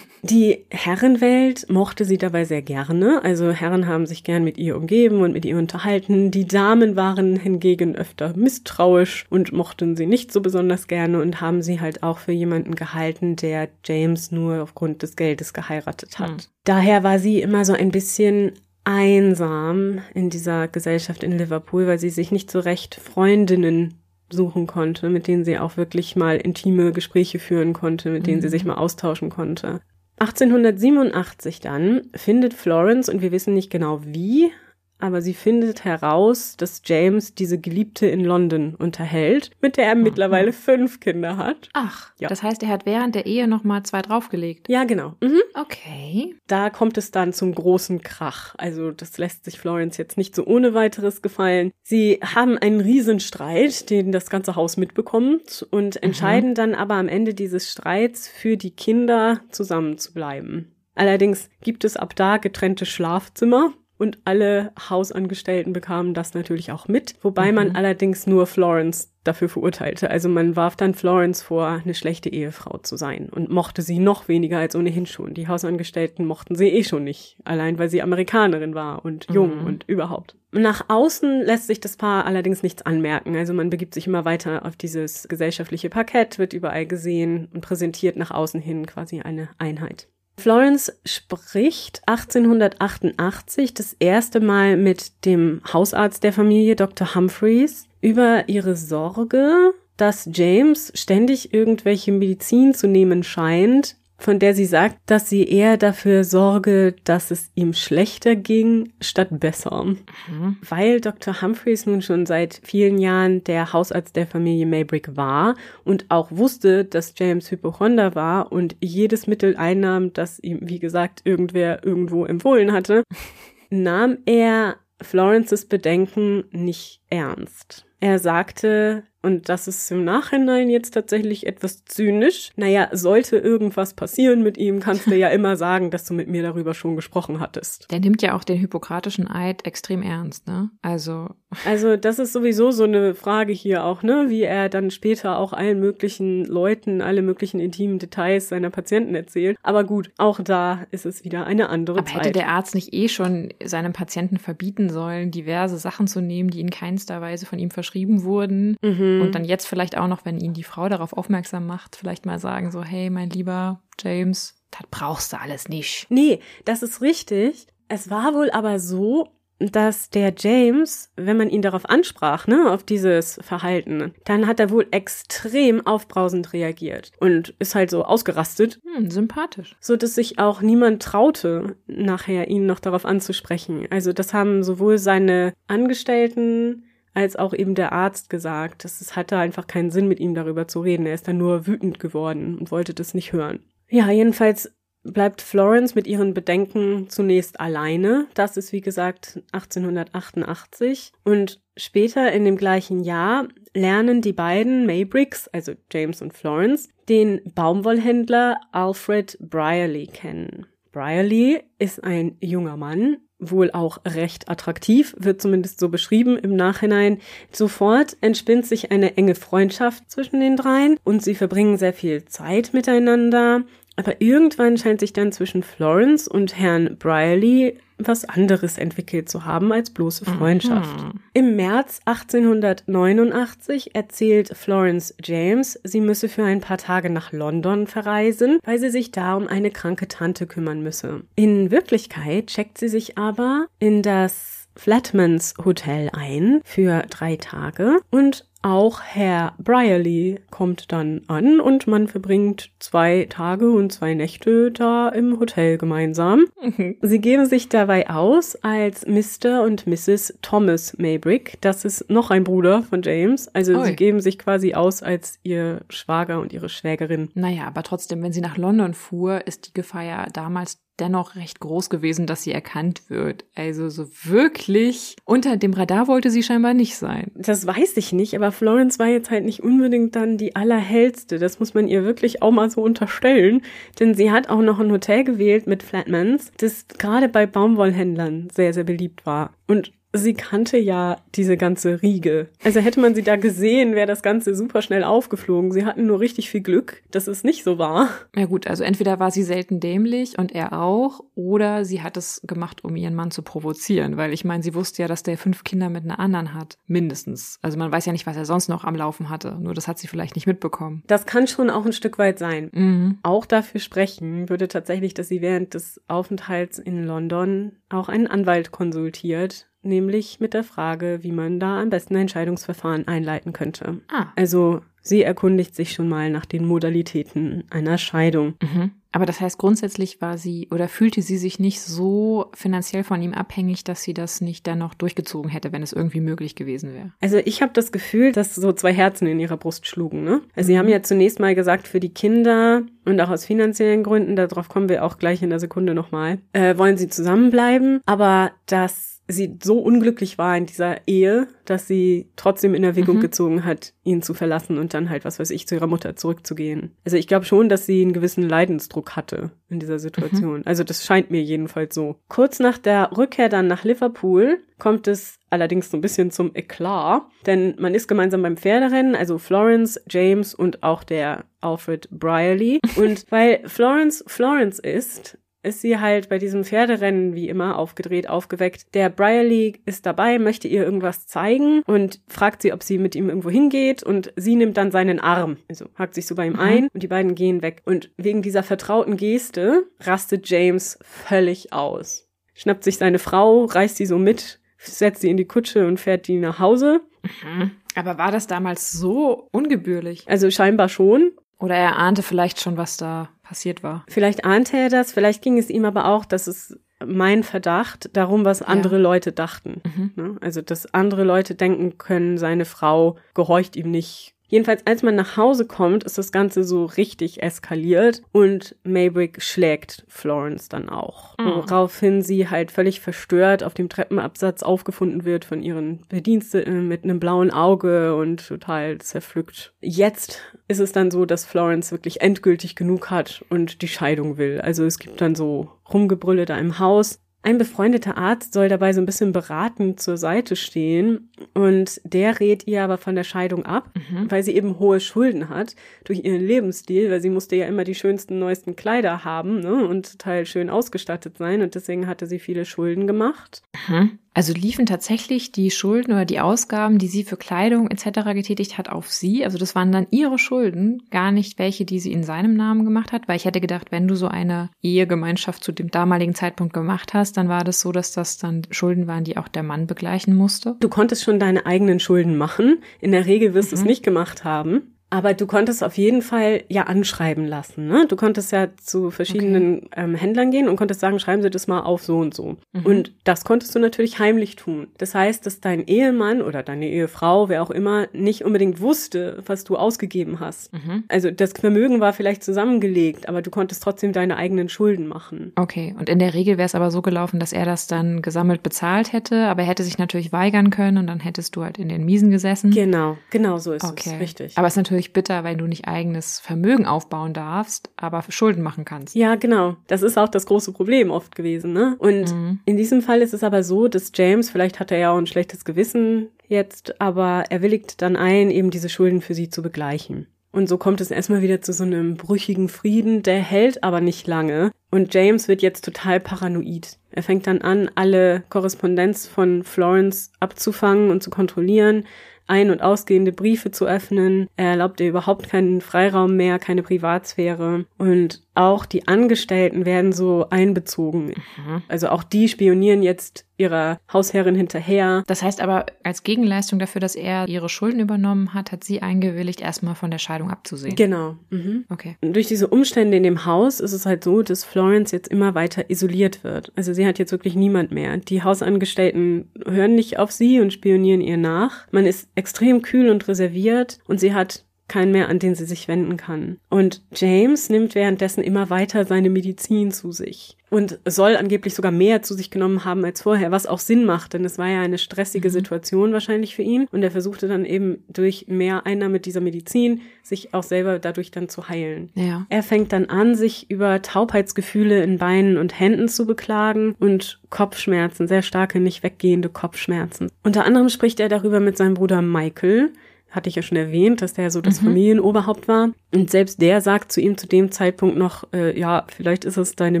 Die 0.22 0.64
Herrenwelt 0.70 1.68
mochte 1.68 2.04
sie 2.04 2.18
dabei 2.18 2.44
sehr 2.44 2.62
gerne, 2.62 3.22
also 3.22 3.50
Herren 3.50 3.86
haben 3.86 4.06
sich 4.06 4.24
gern 4.24 4.44
mit 4.44 4.58
ihr 4.58 4.76
umgeben 4.76 5.20
und 5.20 5.32
mit 5.32 5.44
ihr 5.44 5.58
unterhalten. 5.58 6.30
Die 6.30 6.46
Damen 6.46 6.96
waren 6.96 7.36
hingegen 7.36 7.96
öfter 7.96 8.34
misstrauisch 8.36 9.26
und 9.30 9.52
mochten 9.52 9.96
sie 9.96 10.06
nicht 10.06 10.32
so 10.32 10.40
besonders 10.40 10.86
gerne 10.86 11.20
und 11.20 11.40
haben 11.40 11.62
sie 11.62 11.80
halt 11.80 12.02
auch 12.02 12.18
für 12.18 12.32
jemanden 12.32 12.74
gehalten, 12.74 13.36
der 13.36 13.68
James 13.84 14.30
nur 14.30 14.62
aufgrund 14.62 15.02
des 15.02 15.16
Geldes 15.16 15.52
geheiratet 15.52 16.18
hat. 16.18 16.30
Mhm. 16.30 16.36
Daher 16.64 17.02
war 17.02 17.18
sie 17.18 17.40
immer 17.40 17.64
so 17.64 17.72
ein 17.72 17.90
bisschen 17.90 18.52
einsam 18.84 20.00
in 20.12 20.30
dieser 20.30 20.68
Gesellschaft 20.68 21.22
in 21.24 21.36
Liverpool, 21.36 21.86
weil 21.86 21.98
sie 21.98 22.10
sich 22.10 22.30
nicht 22.30 22.50
so 22.50 22.60
recht 22.60 22.94
Freundinnen 22.94 23.94
suchen 24.34 24.66
konnte, 24.66 25.08
mit 25.08 25.26
denen 25.26 25.44
sie 25.44 25.58
auch 25.58 25.78
wirklich 25.78 26.16
mal 26.16 26.36
intime 26.36 26.92
Gespräche 26.92 27.38
führen 27.38 27.72
konnte, 27.72 28.10
mit 28.10 28.26
denen 28.26 28.42
sie 28.42 28.50
sich 28.50 28.64
mhm. 28.64 28.68
mal 28.68 28.76
austauschen 28.76 29.30
konnte. 29.30 29.80
1887 30.18 31.60
dann 31.60 32.02
findet 32.14 32.54
Florence, 32.54 33.08
und 33.08 33.22
wir 33.22 33.32
wissen 33.32 33.54
nicht 33.54 33.70
genau 33.70 34.00
wie, 34.04 34.52
aber 34.98 35.22
sie 35.22 35.34
findet 35.34 35.84
heraus, 35.84 36.56
dass 36.56 36.82
James 36.84 37.34
diese 37.34 37.58
Geliebte 37.58 38.06
in 38.06 38.24
London 38.24 38.74
unterhält, 38.74 39.50
mit 39.60 39.76
der 39.76 39.86
er 39.86 39.94
mhm. 39.94 40.02
mittlerweile 40.04 40.52
fünf 40.52 41.00
Kinder 41.00 41.36
hat. 41.36 41.68
Ach, 41.72 42.12
ja. 42.18 42.28
das 42.28 42.42
heißt, 42.42 42.62
er 42.62 42.68
hat 42.68 42.86
während 42.86 43.14
der 43.14 43.26
Ehe 43.26 43.48
noch 43.48 43.64
mal 43.64 43.82
zwei 43.82 44.02
draufgelegt. 44.02 44.68
Ja, 44.68 44.84
genau. 44.84 45.14
Mhm. 45.20 45.42
Okay. 45.54 46.36
Da 46.46 46.70
kommt 46.70 46.96
es 46.96 47.10
dann 47.10 47.32
zum 47.32 47.54
großen 47.54 48.02
Krach. 48.02 48.54
Also 48.56 48.92
das 48.92 49.18
lässt 49.18 49.44
sich 49.44 49.58
Florence 49.58 49.96
jetzt 49.96 50.16
nicht 50.16 50.34
so 50.34 50.46
ohne 50.46 50.74
weiteres 50.74 51.22
gefallen. 51.22 51.72
Sie 51.82 52.20
haben 52.22 52.56
einen 52.58 52.80
Riesenstreit, 52.80 53.90
den 53.90 54.12
das 54.12 54.30
ganze 54.30 54.56
Haus 54.56 54.76
mitbekommt 54.76 55.66
und 55.70 55.96
mhm. 55.96 56.02
entscheiden 56.02 56.50
mhm. 56.50 56.54
dann 56.54 56.74
aber 56.74 56.94
am 56.94 57.08
Ende 57.08 57.34
dieses 57.34 57.70
Streits 57.70 58.28
für 58.28 58.56
die 58.56 58.70
Kinder 58.70 59.40
zusammenzubleiben. 59.50 60.70
Allerdings 60.94 61.50
gibt 61.62 61.84
es 61.84 61.96
ab 61.96 62.14
da 62.14 62.36
getrennte 62.36 62.86
Schlafzimmer 62.86 63.72
und 63.96 64.18
alle 64.24 64.72
Hausangestellten 64.90 65.72
bekamen 65.72 66.14
das 66.14 66.34
natürlich 66.34 66.72
auch 66.72 66.88
mit, 66.88 67.14
wobei 67.22 67.50
mhm. 67.50 67.54
man 67.54 67.76
allerdings 67.76 68.26
nur 68.26 68.46
Florence 68.46 69.12
dafür 69.22 69.48
verurteilte. 69.48 70.10
Also 70.10 70.28
man 70.28 70.56
warf 70.56 70.76
dann 70.76 70.94
Florence 70.94 71.42
vor, 71.42 71.66
eine 71.66 71.94
schlechte 71.94 72.28
Ehefrau 72.28 72.78
zu 72.78 72.96
sein 72.96 73.30
und 73.30 73.50
mochte 73.50 73.82
sie 73.82 73.98
noch 73.98 74.28
weniger 74.28 74.58
als 74.58 74.76
ohnehin 74.76 75.06
schon. 75.06 75.34
Die 75.34 75.48
Hausangestellten 75.48 76.26
mochten 76.26 76.56
sie 76.56 76.68
eh 76.68 76.84
schon 76.84 77.04
nicht, 77.04 77.38
allein 77.44 77.78
weil 77.78 77.88
sie 77.88 78.02
Amerikanerin 78.02 78.74
war 78.74 79.04
und 79.04 79.26
jung 79.32 79.60
mhm. 79.60 79.66
und 79.66 79.84
überhaupt. 79.88 80.36
Nach 80.52 80.84
außen 80.88 81.40
lässt 81.42 81.66
sich 81.66 81.80
das 81.80 81.96
Paar 81.96 82.26
allerdings 82.26 82.62
nichts 82.62 82.82
anmerken. 82.82 83.34
Also 83.36 83.54
man 83.54 83.70
begibt 83.70 83.94
sich 83.94 84.06
immer 84.06 84.24
weiter 84.24 84.64
auf 84.64 84.76
dieses 84.76 85.26
gesellschaftliche 85.28 85.88
Parkett, 85.88 86.38
wird 86.38 86.52
überall 86.52 86.86
gesehen 86.86 87.48
und 87.52 87.60
präsentiert 87.60 88.16
nach 88.16 88.30
außen 88.30 88.60
hin 88.60 88.86
quasi 88.86 89.20
eine 89.20 89.48
Einheit. 89.58 90.08
Florence 90.36 90.92
spricht 91.04 92.02
1888 92.06 93.72
das 93.74 93.96
erste 93.98 94.40
Mal 94.40 94.76
mit 94.76 95.24
dem 95.24 95.60
Hausarzt 95.72 96.24
der 96.24 96.32
Familie, 96.32 96.76
Dr. 96.76 97.14
Humphreys, 97.14 97.86
über 98.00 98.48
ihre 98.48 98.76
Sorge, 98.76 99.72
dass 99.96 100.28
James 100.32 100.92
ständig 100.94 101.54
irgendwelche 101.54 102.12
Medizin 102.12 102.74
zu 102.74 102.88
nehmen 102.88 103.22
scheint, 103.22 103.96
von 104.24 104.38
der 104.38 104.54
sie 104.54 104.64
sagt, 104.64 104.96
dass 105.04 105.28
sie 105.28 105.46
eher 105.46 105.76
dafür 105.76 106.24
sorge, 106.24 106.96
dass 107.04 107.30
es 107.30 107.50
ihm 107.54 107.74
schlechter 107.74 108.36
ging, 108.36 108.94
statt 109.02 109.28
besser. 109.38 109.84
Mhm. 109.84 110.56
Weil 110.66 111.02
Dr. 111.02 111.42
Humphreys 111.42 111.84
nun 111.84 112.00
schon 112.00 112.24
seit 112.24 112.58
vielen 112.64 112.96
Jahren 112.96 113.44
der 113.44 113.74
Hausarzt 113.74 114.16
der 114.16 114.26
Familie 114.26 114.64
Maybrick 114.64 115.14
war 115.14 115.56
und 115.84 116.06
auch 116.08 116.30
wusste, 116.30 116.86
dass 116.86 117.12
James 117.18 117.50
Hypochonder 117.50 118.14
war 118.14 118.50
und 118.50 118.76
jedes 118.80 119.26
Mittel 119.26 119.58
einnahm, 119.58 120.14
das 120.14 120.38
ihm, 120.38 120.60
wie 120.62 120.78
gesagt, 120.78 121.20
irgendwer 121.24 121.84
irgendwo 121.84 122.24
empfohlen 122.24 122.72
hatte, 122.72 123.02
nahm 123.68 124.16
er 124.24 124.76
Florences 125.02 125.66
Bedenken 125.66 126.44
nicht 126.50 127.02
ernst. 127.10 127.84
Er 128.00 128.18
sagte, 128.18 129.04
und 129.24 129.48
das 129.48 129.66
ist 129.66 129.90
im 129.90 130.04
Nachhinein 130.04 130.68
jetzt 130.68 130.92
tatsächlich 130.92 131.46
etwas 131.46 131.84
zynisch. 131.84 132.50
Naja, 132.56 132.88
sollte 132.92 133.36
irgendwas 133.36 133.94
passieren 133.94 134.42
mit 134.42 134.58
ihm, 134.58 134.80
kannst 134.80 135.06
du 135.06 135.16
ja 135.16 135.28
immer 135.30 135.56
sagen, 135.56 135.90
dass 135.90 136.04
du 136.04 136.14
mit 136.14 136.28
mir 136.28 136.42
darüber 136.42 136.74
schon 136.74 136.96
gesprochen 136.96 137.40
hattest. 137.40 137.90
Der 137.90 138.00
nimmt 138.00 138.22
ja 138.22 138.36
auch 138.36 138.44
den 138.44 138.60
hypokratischen 138.60 139.28
Eid 139.28 139.66
extrem 139.66 140.02
ernst, 140.02 140.46
ne? 140.46 140.70
Also. 140.82 141.30
Also, 141.66 141.96
das 141.96 142.18
ist 142.18 142.32
sowieso 142.32 142.70
so 142.70 142.84
eine 142.84 143.14
Frage 143.14 143.52
hier 143.52 143.84
auch, 143.84 144.02
ne? 144.02 144.26
Wie 144.28 144.42
er 144.42 144.68
dann 144.68 144.90
später 144.90 145.38
auch 145.38 145.52
allen 145.52 145.80
möglichen 145.80 146.44
Leuten, 146.44 147.02
alle 147.02 147.22
möglichen 147.22 147.60
intimen 147.60 147.98
Details 147.98 148.48
seiner 148.48 148.70
Patienten 148.70 149.14
erzählt. 149.14 149.56
Aber 149.62 149.84
gut, 149.84 150.10
auch 150.18 150.40
da 150.40 150.86
ist 150.90 151.06
es 151.06 151.24
wieder 151.24 151.46
eine 151.46 151.68
andere 151.68 151.98
Aber 151.98 152.06
Zeit. 152.06 152.16
hätte 152.16 152.32
der 152.32 152.48
Arzt 152.48 152.74
nicht 152.74 152.92
eh 152.92 153.08
schon 153.08 153.52
seinem 153.64 153.92
Patienten 153.92 154.38
verbieten 154.38 154.90
sollen, 154.90 155.30
diverse 155.30 155.78
Sachen 155.78 156.06
zu 156.06 156.20
nehmen, 156.20 156.50
die 156.50 156.60
in 156.60 156.70
keinster 156.70 157.20
Weise 157.20 157.46
von 157.46 157.58
ihm 157.58 157.70
verschrieben 157.70 158.24
wurden? 158.24 158.76
Mhm. 158.82 159.22
Und 159.22 159.34
dann 159.34 159.44
jetzt 159.44 159.66
vielleicht 159.66 159.96
auch 159.96 160.08
noch, 160.08 160.24
wenn 160.24 160.38
ihn 160.38 160.54
die 160.54 160.64
Frau 160.64 160.88
darauf 160.88 161.12
aufmerksam 161.12 161.66
macht, 161.66 161.96
vielleicht 161.96 162.26
mal 162.26 162.38
sagen 162.38 162.70
so, 162.70 162.82
hey, 162.82 163.10
mein 163.10 163.30
lieber 163.30 163.80
James, 164.00 164.54
das 164.70 164.82
brauchst 164.90 165.32
du 165.32 165.40
alles 165.40 165.68
nicht. 165.68 166.06
Nee, 166.10 166.40
das 166.64 166.82
ist 166.82 167.00
richtig. 167.00 167.66
Es 167.88 168.10
war 168.10 168.34
wohl 168.34 168.50
aber 168.50 168.80
so, 168.80 169.28
dass 169.58 170.10
der 170.10 170.34
James, 170.36 171.12
wenn 171.16 171.36
man 171.36 171.48
ihn 171.48 171.62
darauf 171.62 171.88
ansprach, 171.88 172.46
ne, 172.46 172.70
auf 172.70 172.82
dieses 172.82 173.38
Verhalten, 173.42 174.14
dann 174.24 174.46
hat 174.46 174.60
er 174.60 174.70
wohl 174.70 174.86
extrem 174.90 175.86
aufbrausend 175.86 176.52
reagiert 176.52 177.12
und 177.20 177.54
ist 177.58 177.74
halt 177.74 177.90
so 177.90 178.04
ausgerastet. 178.04 178.80
Hm, 178.96 179.10
sympathisch. 179.10 179.76
So 179.80 179.96
dass 179.96 180.14
sich 180.14 180.38
auch 180.38 180.60
niemand 180.60 181.02
traute, 181.02 181.76
nachher 181.86 182.48
ihn 182.48 182.66
noch 182.66 182.80
darauf 182.80 183.04
anzusprechen. 183.04 183.86
Also 183.90 184.12
das 184.12 184.34
haben 184.34 184.62
sowohl 184.62 184.98
seine 184.98 185.54
Angestellten 185.66 186.84
als 187.14 187.36
auch 187.36 187.54
eben 187.54 187.74
der 187.74 187.92
Arzt 187.92 188.28
gesagt, 188.28 188.84
dass 188.84 189.00
es 189.00 189.14
hatte 189.14 189.36
einfach 189.36 189.68
keinen 189.68 189.90
Sinn, 189.90 190.08
mit 190.08 190.18
ihm 190.18 190.34
darüber 190.34 190.66
zu 190.66 190.80
reden. 190.80 191.06
Er 191.06 191.14
ist 191.14 191.28
dann 191.28 191.38
nur 191.38 191.66
wütend 191.66 192.00
geworden 192.00 192.58
und 192.58 192.72
wollte 192.72 192.92
das 192.92 193.14
nicht 193.14 193.32
hören. 193.32 193.60
Ja, 193.88 194.10
jedenfalls 194.10 194.74
bleibt 195.04 195.42
Florence 195.42 195.94
mit 195.94 196.06
ihren 196.06 196.34
Bedenken 196.34 197.08
zunächst 197.08 197.60
alleine. 197.60 198.26
Das 198.34 198.56
ist 198.56 198.72
wie 198.72 198.80
gesagt 198.80 199.42
1888 199.52 201.12
und 201.22 201.60
später 201.76 202.32
in 202.32 202.44
dem 202.44 202.56
gleichen 202.56 203.04
Jahr 203.04 203.48
lernen 203.74 204.22
die 204.22 204.32
beiden 204.32 204.86
Maybricks, 204.86 205.48
also 205.48 205.72
James 205.92 206.22
und 206.22 206.32
Florence, 206.32 206.88
den 207.08 207.40
Baumwollhändler 207.54 208.60
Alfred 208.72 209.36
Brierly 209.40 210.06
kennen. 210.06 210.66
Brierly 210.92 211.60
ist 211.78 212.04
ein 212.04 212.36
junger 212.40 212.76
Mann, 212.76 213.16
wohl 213.38 213.70
auch 213.72 213.98
recht 214.06 214.48
attraktiv, 214.48 215.14
wird 215.18 215.42
zumindest 215.42 215.80
so 215.80 215.88
beschrieben 215.88 216.38
im 216.38 216.54
Nachhinein. 216.56 217.18
Sofort 217.50 218.16
entspinnt 218.20 218.66
sich 218.66 218.90
eine 218.92 219.16
enge 219.16 219.34
Freundschaft 219.34 220.10
zwischen 220.10 220.40
den 220.40 220.56
dreien 220.56 220.98
und 221.04 221.22
sie 221.22 221.34
verbringen 221.34 221.78
sehr 221.78 221.92
viel 221.92 222.24
Zeit 222.26 222.72
miteinander. 222.72 223.64
Aber 223.96 224.20
irgendwann 224.20 224.76
scheint 224.76 225.00
sich 225.00 225.12
dann 225.12 225.32
zwischen 225.32 225.62
Florence 225.62 226.26
und 226.28 226.58
Herrn 226.58 226.96
Brierly 226.98 227.78
was 227.98 228.24
anderes 228.24 228.78
entwickelt 228.78 229.28
zu 229.28 229.44
haben 229.44 229.72
als 229.72 229.90
bloße 229.90 230.24
Freundschaft. 230.24 231.00
Mhm. 231.00 231.20
Im 231.32 231.56
März 231.56 232.00
1889 232.04 233.94
erzählt 233.94 234.56
Florence 234.56 235.14
James, 235.22 235.78
sie 235.84 236.00
müsse 236.00 236.28
für 236.28 236.44
ein 236.44 236.60
paar 236.60 236.78
Tage 236.78 237.10
nach 237.10 237.32
London 237.32 237.86
verreisen, 237.86 238.58
weil 238.64 238.78
sie 238.78 238.90
sich 238.90 239.12
da 239.12 239.34
um 239.34 239.46
eine 239.46 239.70
kranke 239.70 240.08
Tante 240.08 240.46
kümmern 240.46 240.82
müsse. 240.82 241.22
In 241.36 241.70
Wirklichkeit 241.70 242.48
checkt 242.48 242.78
sie 242.78 242.88
sich 242.88 243.16
aber 243.16 243.66
in 243.78 244.02
das 244.02 244.68
Flatmans 244.76 245.54
Hotel 245.64 246.10
ein 246.12 246.60
für 246.64 247.04
drei 247.08 247.36
Tage 247.36 248.00
und 248.10 248.44
auch 248.64 249.02
Herr 249.02 249.52
Brierly 249.58 250.40
kommt 250.50 250.90
dann 250.90 251.20
an 251.28 251.60
und 251.60 251.86
man 251.86 252.08
verbringt 252.08 252.70
zwei 252.78 253.26
Tage 253.28 253.70
und 253.70 253.92
zwei 253.92 254.14
Nächte 254.14 254.72
da 254.72 255.10
im 255.10 255.38
Hotel 255.38 255.76
gemeinsam. 255.76 256.46
Mhm. 256.62 256.96
Sie 257.02 257.20
geben 257.20 257.44
sich 257.44 257.68
dabei 257.68 258.08
aus 258.08 258.56
als 258.56 259.06
Mr. 259.06 259.62
und 259.62 259.86
Mrs. 259.86 260.38
Thomas 260.40 260.96
Maybrick. 260.96 261.58
Das 261.60 261.84
ist 261.84 262.08
noch 262.08 262.30
ein 262.30 262.44
Bruder 262.44 262.82
von 262.82 263.02
James. 263.02 263.48
Also 263.48 263.76
Oi. 263.76 263.84
sie 263.84 263.96
geben 263.96 264.20
sich 264.20 264.38
quasi 264.38 264.72
aus 264.72 265.02
als 265.02 265.38
ihr 265.42 265.82
Schwager 265.90 266.40
und 266.40 266.54
ihre 266.54 266.70
Schwägerin. 266.70 267.28
Naja, 267.34 267.66
aber 267.66 267.82
trotzdem, 267.82 268.22
wenn 268.22 268.32
sie 268.32 268.40
nach 268.40 268.56
London 268.56 268.94
fuhr, 268.94 269.46
ist 269.46 269.68
die 269.68 269.74
Gefahr 269.74 270.04
ja 270.04 270.26
damals 270.32 270.78
dennoch 270.98 271.34
recht 271.34 271.60
groß 271.60 271.90
gewesen, 271.90 272.26
dass 272.26 272.42
sie 272.42 272.52
erkannt 272.52 273.08
wird. 273.08 273.44
Also 273.54 273.88
so 273.88 274.08
wirklich 274.24 275.16
unter 275.24 275.56
dem 275.56 275.72
Radar 275.72 276.08
wollte 276.08 276.30
sie 276.30 276.42
scheinbar 276.42 276.74
nicht 276.74 276.96
sein. 276.96 277.30
Das 277.34 277.66
weiß 277.66 277.96
ich 277.96 278.12
nicht, 278.12 278.34
aber 278.34 278.52
Florence 278.52 278.98
war 278.98 279.08
jetzt 279.08 279.30
halt 279.30 279.44
nicht 279.44 279.62
unbedingt 279.62 280.16
dann 280.16 280.38
die 280.38 280.56
allerhellste. 280.56 281.38
Das 281.38 281.58
muss 281.58 281.74
man 281.74 281.88
ihr 281.88 282.04
wirklich 282.04 282.42
auch 282.42 282.52
mal 282.52 282.70
so 282.70 282.82
unterstellen. 282.82 283.62
Denn 283.98 284.14
sie 284.14 284.30
hat 284.30 284.48
auch 284.48 284.62
noch 284.62 284.78
ein 284.80 284.92
Hotel 284.92 285.24
gewählt 285.24 285.66
mit 285.66 285.82
Flatmans, 285.82 286.52
das 286.58 286.86
gerade 286.98 287.28
bei 287.28 287.46
Baumwollhändlern 287.46 288.48
sehr, 288.54 288.72
sehr 288.72 288.84
beliebt 288.84 289.26
war. 289.26 289.54
Und 289.66 289.92
sie 290.14 290.34
kannte 290.34 290.78
ja 290.78 291.18
diese 291.34 291.56
ganze 291.56 292.00
Riege. 292.00 292.48
Also 292.62 292.80
hätte 292.80 293.00
man 293.00 293.14
sie 293.14 293.22
da 293.22 293.36
gesehen, 293.36 293.94
wäre 293.94 294.06
das 294.06 294.22
Ganze 294.22 294.54
super 294.54 294.80
schnell 294.80 295.04
aufgeflogen. 295.04 295.72
Sie 295.72 295.84
hatten 295.84 296.06
nur 296.06 296.20
richtig 296.20 296.48
viel 296.48 296.62
Glück, 296.62 297.02
dass 297.10 297.26
es 297.26 297.44
nicht 297.44 297.64
so 297.64 297.78
war. 297.78 298.08
Ja 298.34 298.46
gut, 298.46 298.66
also 298.66 298.84
entweder 298.84 299.18
war 299.18 299.30
sie 299.30 299.42
selten 299.42 299.80
dämlich 299.80 300.38
und 300.38 300.52
er 300.52 300.72
auch, 300.72 301.20
oder 301.34 301.84
sie 301.84 302.02
hat 302.02 302.16
es 302.16 302.40
gemacht, 302.46 302.84
um 302.84 302.96
ihren 302.96 303.14
Mann 303.14 303.32
zu 303.32 303.42
provozieren, 303.42 304.16
weil 304.16 304.32
ich 304.32 304.44
meine, 304.44 304.62
sie 304.62 304.74
wusste 304.74 305.02
ja, 305.02 305.08
dass 305.08 305.24
der 305.24 305.36
fünf 305.36 305.64
Kinder 305.64 305.90
mit 305.90 306.04
einer 306.04 306.20
anderen 306.20 306.54
hat, 306.54 306.78
mindestens. 306.86 307.58
Also 307.60 307.76
man 307.76 307.90
weiß 307.90 308.06
ja 308.06 308.12
nicht, 308.12 308.26
was 308.26 308.36
er 308.36 308.44
sonst 308.44 308.68
noch 308.68 308.84
am 308.84 308.94
Laufen 308.94 309.28
hatte, 309.28 309.58
nur 309.60 309.74
das 309.74 309.88
hat 309.88 309.98
sie 309.98 310.06
vielleicht 310.06 310.36
nicht 310.36 310.46
mitbekommen. 310.46 311.02
Das 311.06 311.26
kann 311.26 311.48
schon 311.48 311.70
auch 311.70 311.84
ein 311.84 311.92
Stück 311.92 312.18
weit 312.18 312.38
sein. 312.38 312.70
Mhm. 312.72 313.18
Auch 313.22 313.46
dafür 313.46 313.80
sprechen 313.80 314.48
würde 314.48 314.68
tatsächlich, 314.68 315.14
dass 315.14 315.28
sie 315.28 315.40
während 315.40 315.74
des 315.74 316.00
Aufenthalts 316.06 316.78
in 316.78 317.04
London 317.04 317.72
auch 317.88 318.08
einen 318.08 318.26
Anwalt 318.26 318.70
konsultiert 318.70 319.66
nämlich 319.84 320.40
mit 320.40 320.54
der 320.54 320.64
Frage, 320.64 321.20
wie 321.22 321.32
man 321.32 321.60
da 321.60 321.80
am 321.80 321.90
besten 321.90 322.16
Entscheidungsverfahren 322.16 323.08
einleiten 323.08 323.52
könnte. 323.52 324.00
Ah. 324.08 324.26
Also 324.36 324.80
sie 325.00 325.22
erkundigt 325.22 325.74
sich 325.74 325.92
schon 325.92 326.08
mal 326.08 326.30
nach 326.30 326.46
den 326.46 326.66
Modalitäten 326.66 327.64
einer 327.70 327.98
Scheidung. 327.98 328.54
Mhm. 328.62 328.92
Aber 329.14 329.26
das 329.26 329.40
heißt, 329.40 329.58
grundsätzlich 329.58 330.20
war 330.20 330.38
sie 330.38 330.66
oder 330.72 330.88
fühlte 330.88 331.22
sie 331.22 331.36
sich 331.36 331.60
nicht 331.60 331.80
so 331.80 332.46
finanziell 332.52 333.04
von 333.04 333.22
ihm 333.22 333.32
abhängig, 333.32 333.84
dass 333.84 334.02
sie 334.02 334.12
das 334.12 334.40
nicht 334.40 334.66
dann 334.66 334.78
noch 334.78 334.92
durchgezogen 334.92 335.52
hätte, 335.52 335.70
wenn 335.70 335.84
es 335.84 335.92
irgendwie 335.92 336.20
möglich 336.20 336.56
gewesen 336.56 336.92
wäre. 336.92 337.12
Also 337.20 337.36
ich 337.36 337.62
habe 337.62 337.72
das 337.72 337.92
Gefühl, 337.92 338.32
dass 338.32 338.56
so 338.56 338.72
zwei 338.72 338.92
Herzen 338.92 339.28
in 339.28 339.38
ihrer 339.38 339.56
Brust 339.56 339.86
schlugen. 339.86 340.24
Ne? 340.24 340.40
Also 340.56 340.66
sie 340.66 340.78
haben 340.78 340.88
ja 340.88 341.00
zunächst 341.00 341.38
mal 341.38 341.54
gesagt, 341.54 341.86
für 341.86 342.00
die 342.00 342.12
Kinder 342.12 342.82
und 343.04 343.20
auch 343.20 343.30
aus 343.30 343.44
finanziellen 343.44 344.02
Gründen, 344.02 344.34
darauf 344.34 344.68
kommen 344.68 344.88
wir 344.88 345.04
auch 345.04 345.18
gleich 345.18 345.42
in 345.42 345.50
der 345.50 345.60
Sekunde 345.60 345.94
nochmal, 345.94 346.38
äh, 346.52 346.76
wollen 346.76 346.96
sie 346.96 347.08
zusammenbleiben. 347.08 348.00
Aber 348.06 348.50
das 348.66 349.13
sie 349.26 349.58
so 349.62 349.78
unglücklich 349.78 350.38
war 350.38 350.56
in 350.56 350.66
dieser 350.66 351.06
Ehe, 351.06 351.48
dass 351.64 351.86
sie 351.86 352.28
trotzdem 352.36 352.74
in 352.74 352.84
Erwägung 352.84 353.16
mhm. 353.16 353.22
gezogen 353.22 353.64
hat, 353.64 353.94
ihn 354.02 354.22
zu 354.22 354.34
verlassen 354.34 354.78
und 354.78 354.92
dann 354.92 355.08
halt, 355.08 355.24
was 355.24 355.38
weiß 355.38 355.50
ich, 355.50 355.66
zu 355.66 355.74
ihrer 355.74 355.86
Mutter 355.86 356.16
zurückzugehen. 356.16 356.92
Also 357.04 357.16
ich 357.16 357.26
glaube 357.26 357.46
schon, 357.46 357.68
dass 357.68 357.86
sie 357.86 358.02
einen 358.02 358.12
gewissen 358.12 358.46
Leidensdruck 358.46 359.16
hatte 359.16 359.50
in 359.70 359.80
dieser 359.80 359.98
Situation. 359.98 360.58
Mhm. 360.58 360.66
Also 360.66 360.84
das 360.84 361.04
scheint 361.04 361.30
mir 361.30 361.42
jedenfalls 361.42 361.94
so. 361.94 362.16
Kurz 362.28 362.60
nach 362.60 362.78
der 362.78 363.16
Rückkehr 363.16 363.48
dann 363.48 363.66
nach 363.66 363.84
Liverpool 363.84 364.58
kommt 364.78 365.08
es 365.08 365.38
allerdings 365.50 365.90
so 365.90 365.96
ein 365.96 366.00
bisschen 366.00 366.30
zum 366.30 366.50
Eklat, 366.54 367.22
denn 367.46 367.76
man 367.78 367.94
ist 367.94 368.08
gemeinsam 368.08 368.42
beim 368.42 368.56
Pferderennen, 368.56 369.14
also 369.14 369.38
Florence, 369.38 370.00
James 370.08 370.54
und 370.54 370.82
auch 370.82 371.04
der 371.04 371.44
Alfred 371.60 372.08
Brierly. 372.10 372.80
Und 372.96 373.24
weil 373.30 373.62
Florence 373.66 374.24
Florence 374.26 374.78
ist, 374.78 375.38
ist 375.64 375.80
sie 375.80 375.98
halt 375.98 376.28
bei 376.28 376.38
diesem 376.38 376.64
Pferderennen 376.64 377.34
wie 377.34 377.48
immer 377.48 377.78
aufgedreht, 377.78 378.28
aufgeweckt. 378.28 378.94
Der 378.94 379.10
Briarly 379.10 379.80
ist 379.86 380.06
dabei, 380.06 380.38
möchte 380.38 380.68
ihr 380.68 380.84
irgendwas 380.84 381.26
zeigen 381.26 381.82
und 381.86 382.20
fragt 382.28 382.62
sie, 382.62 382.72
ob 382.72 382.82
sie 382.82 382.98
mit 382.98 383.14
ihm 383.14 383.28
irgendwo 383.28 383.50
hingeht 383.50 384.02
und 384.02 384.32
sie 384.36 384.56
nimmt 384.56 384.76
dann 384.76 384.90
seinen 384.90 385.20
Arm, 385.20 385.56
also 385.68 385.86
hakt 385.96 386.14
sich 386.14 386.26
so 386.26 386.34
bei 386.34 386.46
ihm 386.46 386.54
mhm. 386.54 386.60
ein 386.60 386.88
und 386.92 387.02
die 387.02 387.08
beiden 387.08 387.34
gehen 387.34 387.62
weg. 387.62 387.82
Und 387.84 388.10
wegen 388.16 388.42
dieser 388.42 388.62
vertrauten 388.62 389.16
Geste 389.16 389.84
rastet 390.00 390.48
James 390.48 390.98
völlig 391.02 391.72
aus. 391.72 392.28
Schnappt 392.54 392.84
sich 392.84 392.98
seine 392.98 393.18
Frau, 393.18 393.64
reißt 393.64 393.96
sie 393.96 394.06
so 394.06 394.18
mit, 394.18 394.60
setzt 394.78 395.22
sie 395.22 395.30
in 395.30 395.36
die 395.36 395.46
Kutsche 395.46 395.86
und 395.86 395.98
fährt 395.98 396.28
die 396.28 396.38
nach 396.38 396.58
Hause. 396.58 397.00
Mhm. 397.42 397.72
Aber 397.94 398.18
war 398.18 398.32
das 398.32 398.46
damals 398.46 398.92
so 398.92 399.48
ungebührlich? 399.52 400.24
Also 400.28 400.50
scheinbar 400.50 400.88
schon. 400.88 401.32
Oder 401.58 401.76
er 401.76 401.96
ahnte 401.96 402.22
vielleicht 402.22 402.60
schon, 402.60 402.76
was 402.76 402.96
da 402.96 403.28
passiert 403.42 403.82
war. 403.82 404.04
Vielleicht 404.08 404.44
ahnte 404.44 404.76
er 404.76 404.88
das, 404.88 405.12
vielleicht 405.12 405.42
ging 405.42 405.58
es 405.58 405.70
ihm 405.70 405.84
aber 405.84 406.06
auch, 406.06 406.24
dass 406.24 406.46
es 406.46 406.78
mein 407.04 407.42
Verdacht 407.42 408.16
darum, 408.16 408.44
was 408.44 408.62
andere 408.62 408.96
ja. 408.96 409.02
Leute 409.02 409.32
dachten. 409.32 409.82
Mhm. 409.84 410.12
Ne? 410.16 410.36
Also, 410.40 410.62
dass 410.62 410.92
andere 410.94 411.24
Leute 411.24 411.54
denken 411.54 411.98
können, 411.98 412.38
seine 412.38 412.64
Frau 412.64 413.16
gehorcht 413.34 413.76
ihm 413.76 413.90
nicht 413.90 414.33
Jedenfalls, 414.48 414.86
als 414.86 415.02
man 415.02 415.14
nach 415.14 415.36
Hause 415.36 415.66
kommt, 415.66 416.04
ist 416.04 416.18
das 416.18 416.30
Ganze 416.30 416.64
so 416.64 416.84
richtig 416.84 417.42
eskaliert 417.42 418.22
und 418.32 418.76
Maybrick 418.84 419.42
schlägt 419.42 420.04
Florence 420.08 420.68
dann 420.68 420.88
auch. 420.88 421.36
Mhm. 421.38 421.46
Woraufhin 421.46 422.22
sie 422.22 422.48
halt 422.48 422.70
völlig 422.70 423.00
verstört 423.00 423.64
auf 423.64 423.74
dem 423.74 423.88
Treppenabsatz 423.88 424.62
aufgefunden 424.62 425.24
wird 425.24 425.44
von 425.44 425.62
ihren 425.62 426.02
Bediensteten 426.08 426.86
mit 426.86 427.04
einem 427.04 427.20
blauen 427.20 427.50
Auge 427.50 428.14
und 428.14 428.46
total 428.46 428.98
zerpflückt. 428.98 429.72
Jetzt 429.80 430.40
ist 430.68 430.80
es 430.80 430.92
dann 430.92 431.10
so, 431.10 431.24
dass 431.24 431.44
Florence 431.44 431.90
wirklich 431.90 432.20
endgültig 432.20 432.76
genug 432.76 433.10
hat 433.10 433.44
und 433.48 433.82
die 433.82 433.88
Scheidung 433.88 434.36
will. 434.36 434.60
Also 434.60 434.84
es 434.84 434.98
gibt 434.98 435.20
dann 435.20 435.34
so 435.34 435.70
Rumgebrülle 435.92 436.44
da 436.44 436.58
im 436.58 436.78
Haus. 436.78 437.20
Ein 437.44 437.58
befreundeter 437.58 438.16
Arzt 438.16 438.54
soll 438.54 438.70
dabei 438.70 438.94
so 438.94 439.02
ein 439.02 439.06
bisschen 439.06 439.32
beratend 439.32 440.00
zur 440.00 440.16
Seite 440.16 440.56
stehen 440.56 441.28
und 441.52 442.00
der 442.02 442.40
rät 442.40 442.66
ihr 442.66 442.82
aber 442.82 442.96
von 442.96 443.14
der 443.14 443.24
Scheidung 443.24 443.66
ab, 443.66 443.90
mhm. 443.94 444.30
weil 444.30 444.42
sie 444.42 444.56
eben 444.56 444.78
hohe 444.78 444.98
Schulden 444.98 445.50
hat 445.50 445.76
durch 446.04 446.24
ihren 446.24 446.40
Lebensstil, 446.40 447.10
weil 447.10 447.20
sie 447.20 447.28
musste 447.28 447.54
ja 447.56 447.66
immer 447.66 447.84
die 447.84 447.94
schönsten, 447.94 448.38
neuesten 448.38 448.76
Kleider 448.76 449.24
haben 449.26 449.60
ne, 449.60 449.86
und 449.86 450.12
total 450.12 450.46
schön 450.46 450.70
ausgestattet 450.70 451.36
sein 451.36 451.60
und 451.60 451.74
deswegen 451.74 452.06
hatte 452.06 452.26
sie 452.26 452.38
viele 452.38 452.64
Schulden 452.64 453.06
gemacht. 453.06 453.60
Mhm. 453.88 454.18
Also 454.34 454.52
liefen 454.52 454.84
tatsächlich 454.84 455.52
die 455.52 455.70
Schulden 455.70 456.12
oder 456.12 456.24
die 456.24 456.40
Ausgaben, 456.40 456.98
die 456.98 457.06
sie 457.06 457.22
für 457.22 457.36
Kleidung 457.36 457.88
etc. 457.88 458.24
getätigt 458.34 458.76
hat, 458.76 458.88
auf 458.88 459.10
sie. 459.10 459.44
Also 459.44 459.58
das 459.58 459.76
waren 459.76 459.92
dann 459.92 460.08
ihre 460.10 460.38
Schulden, 460.38 461.02
gar 461.10 461.30
nicht 461.30 461.60
welche, 461.60 461.84
die 461.84 462.00
sie 462.00 462.12
in 462.12 462.24
seinem 462.24 462.54
Namen 462.54 462.84
gemacht 462.84 463.12
hat. 463.12 463.28
Weil 463.28 463.36
ich 463.36 463.44
hätte 463.44 463.60
gedacht, 463.60 463.92
wenn 463.92 464.08
du 464.08 464.16
so 464.16 464.26
eine 464.26 464.70
Ehegemeinschaft 464.82 465.62
zu 465.62 465.70
dem 465.70 465.90
damaligen 465.90 466.34
Zeitpunkt 466.34 466.74
gemacht 466.74 467.14
hast, 467.14 467.36
dann 467.36 467.48
war 467.48 467.62
das 467.62 467.80
so, 467.80 467.92
dass 467.92 468.10
das 468.10 468.36
dann 468.36 468.62
Schulden 468.70 469.06
waren, 469.06 469.22
die 469.22 469.36
auch 469.36 469.48
der 469.48 469.62
Mann 469.62 469.86
begleichen 469.86 470.34
musste. 470.34 470.76
Du 470.80 470.88
konntest 470.88 471.22
schon 471.22 471.38
deine 471.38 471.64
eigenen 471.64 472.00
Schulden 472.00 472.36
machen. 472.36 472.82
In 473.00 473.12
der 473.12 473.26
Regel 473.26 473.54
wirst 473.54 473.70
du 473.70 473.76
es 473.76 473.82
mhm. 473.82 473.88
nicht 473.88 474.02
gemacht 474.02 474.42
haben. 474.42 474.93
Aber 475.10 475.34
du 475.34 475.46
konntest 475.46 475.84
auf 475.84 475.96
jeden 475.96 476.22
Fall 476.22 476.64
ja 476.68 476.84
anschreiben 476.84 477.46
lassen. 477.46 477.86
Ne? 477.86 478.06
Du 478.08 478.16
konntest 478.16 478.50
ja 478.50 478.68
zu 478.76 479.10
verschiedenen 479.10 479.84
okay. 479.86 479.88
ähm, 479.96 480.14
Händlern 480.14 480.50
gehen 480.50 480.68
und 480.68 480.76
konntest 480.76 481.00
sagen, 481.00 481.20
schreiben 481.20 481.42
Sie 481.42 481.50
das 481.50 481.68
mal 481.68 481.80
auf 481.80 482.02
so 482.02 482.18
und 482.18 482.34
so. 482.34 482.56
Mhm. 482.72 482.86
Und 482.86 483.12
das 483.22 483.44
konntest 483.44 483.74
du 483.74 483.78
natürlich 483.78 484.18
heimlich 484.18 484.56
tun. 484.56 484.88
Das 484.98 485.14
heißt, 485.14 485.46
dass 485.46 485.60
dein 485.60 485.86
Ehemann 485.86 486.42
oder 486.42 486.62
deine 486.62 486.88
Ehefrau, 486.88 487.48
wer 487.48 487.62
auch 487.62 487.70
immer, 487.70 488.08
nicht 488.12 488.44
unbedingt 488.44 488.80
wusste, 488.80 489.42
was 489.46 489.62
du 489.64 489.76
ausgegeben 489.76 490.40
hast. 490.40 490.72
Mhm. 490.72 491.04
Also 491.08 491.30
das 491.30 491.52
Vermögen 491.52 492.00
war 492.00 492.12
vielleicht 492.12 492.42
zusammengelegt, 492.42 493.28
aber 493.28 493.40
du 493.40 493.50
konntest 493.50 493.82
trotzdem 493.82 494.12
deine 494.12 494.36
eigenen 494.36 494.68
Schulden 494.68 495.06
machen. 495.06 495.52
Okay, 495.56 495.94
und 495.98 496.08
in 496.08 496.18
der 496.18 496.34
Regel 496.34 496.58
wäre 496.58 496.66
es 496.66 496.74
aber 496.74 496.90
so 496.90 497.02
gelaufen, 497.02 497.38
dass 497.38 497.52
er 497.52 497.64
das 497.64 497.86
dann 497.86 498.22
gesammelt 498.22 498.62
bezahlt 498.62 499.12
hätte, 499.12 499.46
aber 499.46 499.62
er 499.62 499.68
hätte 499.68 499.84
sich 499.84 499.98
natürlich 499.98 500.32
weigern 500.32 500.70
können 500.70 500.98
und 500.98 501.06
dann 501.06 501.20
hättest 501.20 501.54
du 501.56 501.62
halt 501.62 501.78
in 501.78 501.88
den 501.88 502.04
Miesen 502.04 502.30
gesessen. 502.30 502.70
Genau, 502.70 503.16
genau 503.30 503.58
so 503.58 503.72
ist 503.72 503.84
okay. 503.84 504.10
es, 504.14 504.20
richtig. 504.20 504.58
Aber 504.58 504.66
es 504.66 504.72
ist 504.72 504.78
natürlich 504.78 504.93
natürlich 504.94 505.12
bitter, 505.12 505.44
weil 505.44 505.56
du 505.56 505.66
nicht 505.66 505.88
eigenes 505.88 506.40
Vermögen 506.40 506.86
aufbauen 506.86 507.34
darfst, 507.34 507.90
aber 507.96 508.24
Schulden 508.28 508.62
machen 508.62 508.84
kannst. 508.84 509.14
Ja, 509.14 509.34
genau. 509.34 509.76
Das 509.88 510.02
ist 510.02 510.16
auch 510.16 510.28
das 510.28 510.46
große 510.46 510.72
Problem 510.72 511.10
oft 511.10 511.34
gewesen, 511.34 511.72
ne? 511.72 511.96
Und 511.98 512.32
mhm. 512.32 512.60
in 512.64 512.76
diesem 512.76 513.02
Fall 513.02 513.20
ist 513.20 513.34
es 513.34 513.42
aber 513.42 513.62
so, 513.62 513.88
dass 513.88 514.12
James, 514.14 514.50
vielleicht 514.50 514.80
hat 514.80 514.90
er 514.90 514.98
ja 514.98 515.12
auch 515.12 515.18
ein 515.18 515.26
schlechtes 515.26 515.64
Gewissen 515.64 516.28
jetzt, 516.46 517.00
aber 517.00 517.44
er 517.50 517.62
willigt 517.62 518.00
dann 518.02 518.16
ein, 518.16 518.50
eben 518.50 518.70
diese 518.70 518.88
Schulden 518.88 519.20
für 519.20 519.34
sie 519.34 519.50
zu 519.50 519.62
begleichen. 519.62 520.28
Und 520.52 520.68
so 520.68 520.78
kommt 520.78 521.00
es 521.00 521.10
erstmal 521.10 521.42
wieder 521.42 521.60
zu 521.60 521.72
so 521.72 521.82
einem 521.82 522.14
brüchigen 522.14 522.68
Frieden, 522.68 523.24
der 523.24 523.40
hält 523.40 523.82
aber 523.82 524.00
nicht 524.00 524.28
lange. 524.28 524.70
Und 524.92 525.12
James 525.12 525.48
wird 525.48 525.62
jetzt 525.62 525.84
total 525.84 526.20
paranoid. 526.20 526.98
Er 527.10 527.24
fängt 527.24 527.48
dann 527.48 527.60
an, 527.60 527.90
alle 527.96 528.44
Korrespondenz 528.50 529.26
von 529.26 529.64
Florence 529.64 530.30
abzufangen 530.38 531.10
und 531.10 531.24
zu 531.24 531.30
kontrollieren 531.30 532.04
ein- 532.46 532.70
und 532.70 532.82
ausgehende 532.82 533.32
Briefe 533.32 533.70
zu 533.70 533.86
öffnen. 533.86 534.48
Er 534.56 534.70
erlaubt 534.70 535.00
ihr 535.00 535.08
überhaupt 535.08 535.48
keinen 535.48 535.80
Freiraum 535.80 536.36
mehr, 536.36 536.58
keine 536.58 536.82
Privatsphäre. 536.82 537.86
Und 537.98 538.43
auch 538.54 538.86
die 538.86 539.08
Angestellten 539.08 539.84
werden 539.84 540.12
so 540.12 540.46
einbezogen. 540.50 541.34
Mhm. 541.56 541.82
Also 541.88 542.08
auch 542.08 542.22
die 542.22 542.48
spionieren 542.48 543.02
jetzt 543.02 543.46
ihrer 543.56 544.00
Hausherrin 544.12 544.54
hinterher. 544.54 545.22
Das 545.26 545.42
heißt 545.42 545.60
aber, 545.60 545.86
als 546.02 546.22
Gegenleistung 546.22 546.78
dafür, 546.78 547.00
dass 547.00 547.14
er 547.14 547.48
ihre 547.48 547.68
Schulden 547.68 548.00
übernommen 548.00 548.52
hat, 548.52 548.72
hat 548.72 548.82
sie 548.82 549.00
eingewilligt, 549.02 549.60
erstmal 549.60 549.94
von 549.94 550.10
der 550.10 550.18
Scheidung 550.18 550.50
abzusehen. 550.50 550.96
Genau. 550.96 551.36
Mhm. 551.50 551.84
Okay. 551.88 552.16
Und 552.20 552.34
durch 552.34 552.48
diese 552.48 552.68
Umstände 552.68 553.16
in 553.16 553.22
dem 553.22 553.44
Haus 553.44 553.80
ist 553.80 553.92
es 553.92 554.06
halt 554.06 554.24
so, 554.24 554.42
dass 554.42 554.64
Florence 554.64 555.12
jetzt 555.12 555.28
immer 555.28 555.54
weiter 555.54 555.88
isoliert 555.88 556.42
wird. 556.42 556.72
Also 556.74 556.92
sie 556.92 557.06
hat 557.06 557.18
jetzt 557.18 557.32
wirklich 557.32 557.54
niemand 557.54 557.92
mehr. 557.92 558.16
Die 558.16 558.42
Hausangestellten 558.42 559.50
hören 559.66 559.94
nicht 559.94 560.18
auf 560.18 560.32
sie 560.32 560.60
und 560.60 560.72
spionieren 560.72 561.20
ihr 561.20 561.36
nach. 561.36 561.86
Man 561.92 562.06
ist 562.06 562.28
extrem 562.34 562.82
kühl 562.82 563.08
und 563.08 563.26
reserviert 563.28 563.98
und 564.06 564.18
sie 564.18 564.34
hat 564.34 564.64
keinen 564.88 565.12
mehr, 565.12 565.28
an 565.28 565.38
den 565.38 565.54
sie 565.54 565.64
sich 565.64 565.88
wenden 565.88 566.16
kann. 566.16 566.58
Und 566.68 567.02
James 567.14 567.70
nimmt 567.70 567.94
währenddessen 567.94 568.42
immer 568.42 568.70
weiter 568.70 569.04
seine 569.04 569.30
Medizin 569.30 569.90
zu 569.90 570.12
sich 570.12 570.56
und 570.74 570.98
soll 571.06 571.36
angeblich 571.36 571.74
sogar 571.74 571.92
mehr 571.92 572.22
zu 572.22 572.34
sich 572.34 572.50
genommen 572.50 572.84
haben 572.84 573.04
als 573.04 573.22
vorher, 573.22 573.52
was 573.52 573.66
auch 573.66 573.78
Sinn 573.78 574.04
macht, 574.04 574.32
denn 574.32 574.44
es 574.44 574.58
war 574.58 574.68
ja 574.68 574.82
eine 574.82 574.98
stressige 574.98 575.48
mhm. 575.48 575.52
Situation 575.52 576.12
wahrscheinlich 576.12 576.56
für 576.56 576.62
ihn 576.62 576.88
und 576.90 577.02
er 577.04 577.12
versuchte 577.12 577.46
dann 577.46 577.64
eben 577.64 578.02
durch 578.08 578.46
mehr 578.48 578.84
Einnahme 578.84 579.20
dieser 579.20 579.40
Medizin 579.40 580.00
sich 580.22 580.52
auch 580.52 580.64
selber 580.64 580.98
dadurch 580.98 581.30
dann 581.30 581.48
zu 581.48 581.68
heilen. 581.68 582.10
Ja. 582.14 582.46
Er 582.48 582.64
fängt 582.64 582.92
dann 582.92 583.06
an, 583.06 583.36
sich 583.36 583.70
über 583.70 584.02
Taubheitsgefühle 584.02 585.02
in 585.02 585.18
Beinen 585.18 585.58
und 585.58 585.78
Händen 585.78 586.08
zu 586.08 586.26
beklagen 586.26 586.96
und 586.98 587.40
Kopfschmerzen, 587.50 588.26
sehr 588.26 588.42
starke, 588.42 588.80
nicht 588.80 589.04
weggehende 589.04 589.50
Kopfschmerzen. 589.50 590.28
Unter 590.42 590.64
anderem 590.64 590.88
spricht 590.88 591.20
er 591.20 591.28
darüber 591.28 591.60
mit 591.60 591.76
seinem 591.76 591.94
Bruder 591.94 592.20
Michael, 592.20 592.90
hatte 593.34 593.48
ich 593.48 593.56
ja 593.56 593.62
schon 593.62 593.76
erwähnt, 593.76 594.22
dass 594.22 594.34
der 594.34 594.50
so 594.50 594.60
das 594.60 594.80
mhm. 594.80 594.86
Familienoberhaupt 594.86 595.68
war. 595.68 595.92
Und 596.14 596.30
selbst 596.30 596.60
der 596.60 596.80
sagt 596.80 597.12
zu 597.12 597.20
ihm 597.20 597.36
zu 597.36 597.46
dem 597.46 597.70
Zeitpunkt 597.70 598.16
noch, 598.16 598.46
äh, 598.52 598.78
ja, 598.78 599.06
vielleicht 599.14 599.44
ist 599.44 599.56
es 599.56 599.76
deine 599.76 600.00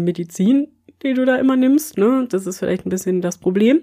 Medizin, 0.00 0.68
die 1.02 1.14
du 1.14 1.24
da 1.24 1.36
immer 1.36 1.56
nimmst, 1.56 1.98
ne? 1.98 2.26
Das 2.30 2.46
ist 2.46 2.58
vielleicht 2.58 2.86
ein 2.86 2.90
bisschen 2.90 3.20
das 3.20 3.38
Problem. 3.38 3.82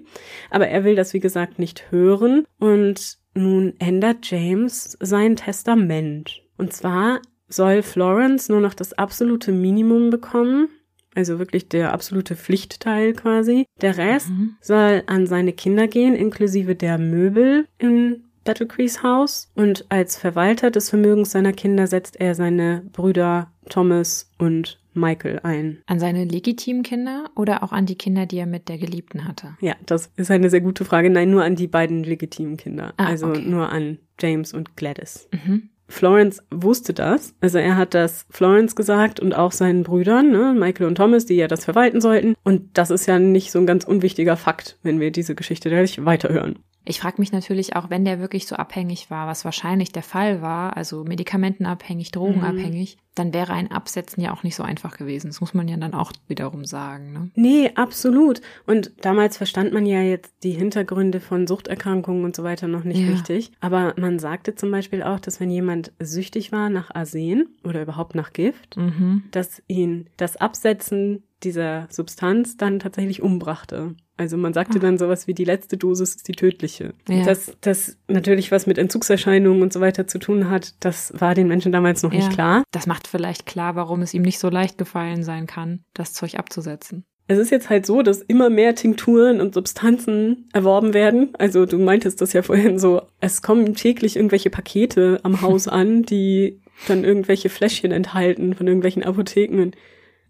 Aber 0.50 0.68
er 0.68 0.84
will 0.84 0.96
das, 0.96 1.14
wie 1.14 1.20
gesagt, 1.20 1.58
nicht 1.58 1.90
hören. 1.90 2.44
Und 2.58 3.18
nun 3.34 3.74
ändert 3.78 4.30
James 4.30 4.96
sein 5.00 5.36
Testament. 5.36 6.42
Und 6.58 6.72
zwar 6.72 7.20
soll 7.48 7.82
Florence 7.82 8.48
nur 8.48 8.60
noch 8.60 8.74
das 8.74 8.92
absolute 8.94 9.52
Minimum 9.52 10.10
bekommen. 10.10 10.68
Also 11.14 11.38
wirklich 11.38 11.68
der 11.68 11.92
absolute 11.92 12.36
Pflichtteil 12.36 13.12
quasi. 13.12 13.66
Der 13.80 13.98
Rest 13.98 14.30
mhm. 14.30 14.56
soll 14.60 15.02
an 15.06 15.26
seine 15.26 15.52
Kinder 15.52 15.86
gehen, 15.86 16.14
inklusive 16.14 16.74
der 16.74 16.98
Möbel 16.98 17.66
in 17.78 18.24
Battlecrease 18.44 19.02
Haus 19.02 19.50
und 19.54 19.86
als 19.88 20.16
Verwalter 20.16 20.70
des 20.70 20.90
Vermögens 20.90 21.32
seiner 21.32 21.52
Kinder 21.52 21.86
setzt 21.86 22.20
er 22.20 22.34
seine 22.34 22.82
Brüder 22.92 23.50
Thomas 23.68 24.30
und 24.38 24.80
Michael 24.94 25.40
ein. 25.42 25.78
An 25.86 26.00
seine 26.00 26.24
legitimen 26.24 26.82
Kinder 26.82 27.30
oder 27.34 27.62
auch 27.62 27.72
an 27.72 27.86
die 27.86 27.96
Kinder, 27.96 28.26
die 28.26 28.38
er 28.38 28.46
mit 28.46 28.68
der 28.68 28.78
Geliebten 28.78 29.26
hatte? 29.26 29.56
Ja, 29.60 29.74
das 29.86 30.10
ist 30.16 30.30
eine 30.30 30.50
sehr 30.50 30.60
gute 30.60 30.84
Frage. 30.84 31.08
Nein, 31.10 31.30
nur 31.30 31.44
an 31.44 31.56
die 31.56 31.66
beiden 31.66 32.04
legitimen 32.04 32.56
Kinder. 32.56 32.92
Ah, 32.96 33.06
also 33.06 33.28
okay. 33.28 33.42
nur 33.42 33.70
an 33.70 33.98
James 34.20 34.52
und 34.52 34.76
Gladys. 34.76 35.28
Mhm. 35.32 35.70
Florence 35.88 36.42
wusste 36.50 36.94
das. 36.94 37.34
Also 37.40 37.58
er 37.58 37.76
hat 37.76 37.92
das 37.92 38.24
Florence 38.30 38.74
gesagt 38.74 39.20
und 39.20 39.34
auch 39.34 39.52
seinen 39.52 39.82
Brüdern, 39.82 40.30
ne, 40.30 40.54
Michael 40.58 40.86
und 40.86 40.94
Thomas, 40.94 41.26
die 41.26 41.34
ja 41.34 41.48
das 41.48 41.64
verwalten 41.64 42.00
sollten. 42.00 42.34
Und 42.44 42.78
das 42.78 42.90
ist 42.90 43.06
ja 43.06 43.18
nicht 43.18 43.52
so 43.52 43.58
ein 43.58 43.66
ganz 43.66 43.84
unwichtiger 43.84 44.38
Fakt, 44.38 44.78
wenn 44.82 45.00
wir 45.00 45.10
diese 45.10 45.34
Geschichte 45.34 45.68
gleich 45.68 46.02
weiterhören. 46.04 46.60
Ich 46.84 47.00
frage 47.00 47.16
mich 47.18 47.32
natürlich 47.32 47.76
auch, 47.76 47.90
wenn 47.90 48.04
der 48.04 48.18
wirklich 48.18 48.46
so 48.46 48.56
abhängig 48.56 49.10
war, 49.10 49.28
was 49.28 49.44
wahrscheinlich 49.44 49.92
der 49.92 50.02
Fall 50.02 50.42
war, 50.42 50.76
also 50.76 51.04
medikamentenabhängig, 51.04 52.10
drogenabhängig, 52.10 52.96
mhm. 52.96 53.00
dann 53.14 53.32
wäre 53.32 53.52
ein 53.52 53.70
Absetzen 53.70 54.22
ja 54.22 54.32
auch 54.32 54.42
nicht 54.42 54.56
so 54.56 54.64
einfach 54.64 54.96
gewesen. 54.96 55.28
Das 55.28 55.40
muss 55.40 55.54
man 55.54 55.68
ja 55.68 55.76
dann 55.76 55.94
auch 55.94 56.12
wiederum 56.26 56.64
sagen. 56.64 57.12
Ne? 57.12 57.30
Nee, 57.36 57.70
absolut. 57.76 58.40
Und 58.66 58.92
damals 59.00 59.36
verstand 59.36 59.72
man 59.72 59.86
ja 59.86 60.02
jetzt 60.02 60.34
die 60.42 60.52
Hintergründe 60.52 61.20
von 61.20 61.46
Suchterkrankungen 61.46 62.24
und 62.24 62.34
so 62.34 62.42
weiter 62.42 62.66
noch 62.66 62.84
nicht 62.84 63.00
ja. 63.00 63.12
richtig. 63.12 63.52
Aber 63.60 63.94
man 63.96 64.18
sagte 64.18 64.56
zum 64.56 64.70
Beispiel 64.72 65.02
auch, 65.02 65.20
dass 65.20 65.38
wenn 65.38 65.50
jemand 65.50 65.92
süchtig 66.00 66.50
war 66.50 66.68
nach 66.68 66.92
Arsen 66.92 67.56
oder 67.62 67.82
überhaupt 67.82 68.16
nach 68.16 68.32
Gift, 68.32 68.76
mhm. 68.76 69.24
dass 69.30 69.62
ihn 69.68 70.08
das 70.16 70.36
Absetzen 70.36 71.22
dieser 71.44 71.86
Substanz 71.90 72.56
dann 72.56 72.78
tatsächlich 72.78 73.22
umbrachte. 73.22 73.94
Also 74.22 74.36
man 74.36 74.54
sagte 74.54 74.78
dann 74.78 74.98
sowas 74.98 75.26
wie 75.26 75.34
die 75.34 75.44
letzte 75.44 75.76
Dosis 75.76 76.14
ist 76.14 76.28
die 76.28 76.32
tödliche. 76.32 76.94
Ja. 77.08 77.24
Dass 77.24 77.52
das 77.60 77.98
natürlich 78.06 78.52
was 78.52 78.68
mit 78.68 78.78
Entzugserscheinungen 78.78 79.62
und 79.62 79.72
so 79.72 79.80
weiter 79.80 80.06
zu 80.06 80.20
tun 80.20 80.48
hat, 80.48 80.74
das 80.78 81.12
war 81.18 81.34
den 81.34 81.48
Menschen 81.48 81.72
damals 81.72 82.04
noch 82.04 82.12
ja. 82.12 82.18
nicht 82.18 82.30
klar. 82.30 82.62
Das 82.70 82.86
macht 82.86 83.08
vielleicht 83.08 83.44
klar, 83.44 83.74
warum 83.74 84.00
es 84.00 84.14
ihm 84.14 84.22
nicht 84.22 84.38
so 84.38 84.48
leicht 84.48 84.78
gefallen 84.78 85.24
sein 85.24 85.48
kann, 85.48 85.80
das 85.92 86.12
Zeug 86.12 86.36
abzusetzen. 86.38 87.04
Es 87.26 87.38
ist 87.38 87.50
jetzt 87.50 87.68
halt 87.68 87.84
so, 87.84 88.02
dass 88.02 88.22
immer 88.22 88.48
mehr 88.48 88.76
Tinkturen 88.76 89.40
und 89.40 89.54
Substanzen 89.54 90.48
erworben 90.52 90.94
werden. 90.94 91.30
Also 91.36 91.66
du 91.66 91.78
meintest 91.78 92.20
das 92.20 92.32
ja 92.32 92.42
vorhin 92.42 92.78
so, 92.78 93.02
es 93.20 93.42
kommen 93.42 93.74
täglich 93.74 94.14
irgendwelche 94.14 94.50
Pakete 94.50 95.18
am 95.24 95.42
Haus 95.42 95.66
an, 95.68 96.02
die 96.04 96.60
dann 96.86 97.02
irgendwelche 97.02 97.48
Fläschchen 97.48 97.90
enthalten 97.90 98.54
von 98.54 98.68
irgendwelchen 98.68 99.02
Apotheken 99.02 99.72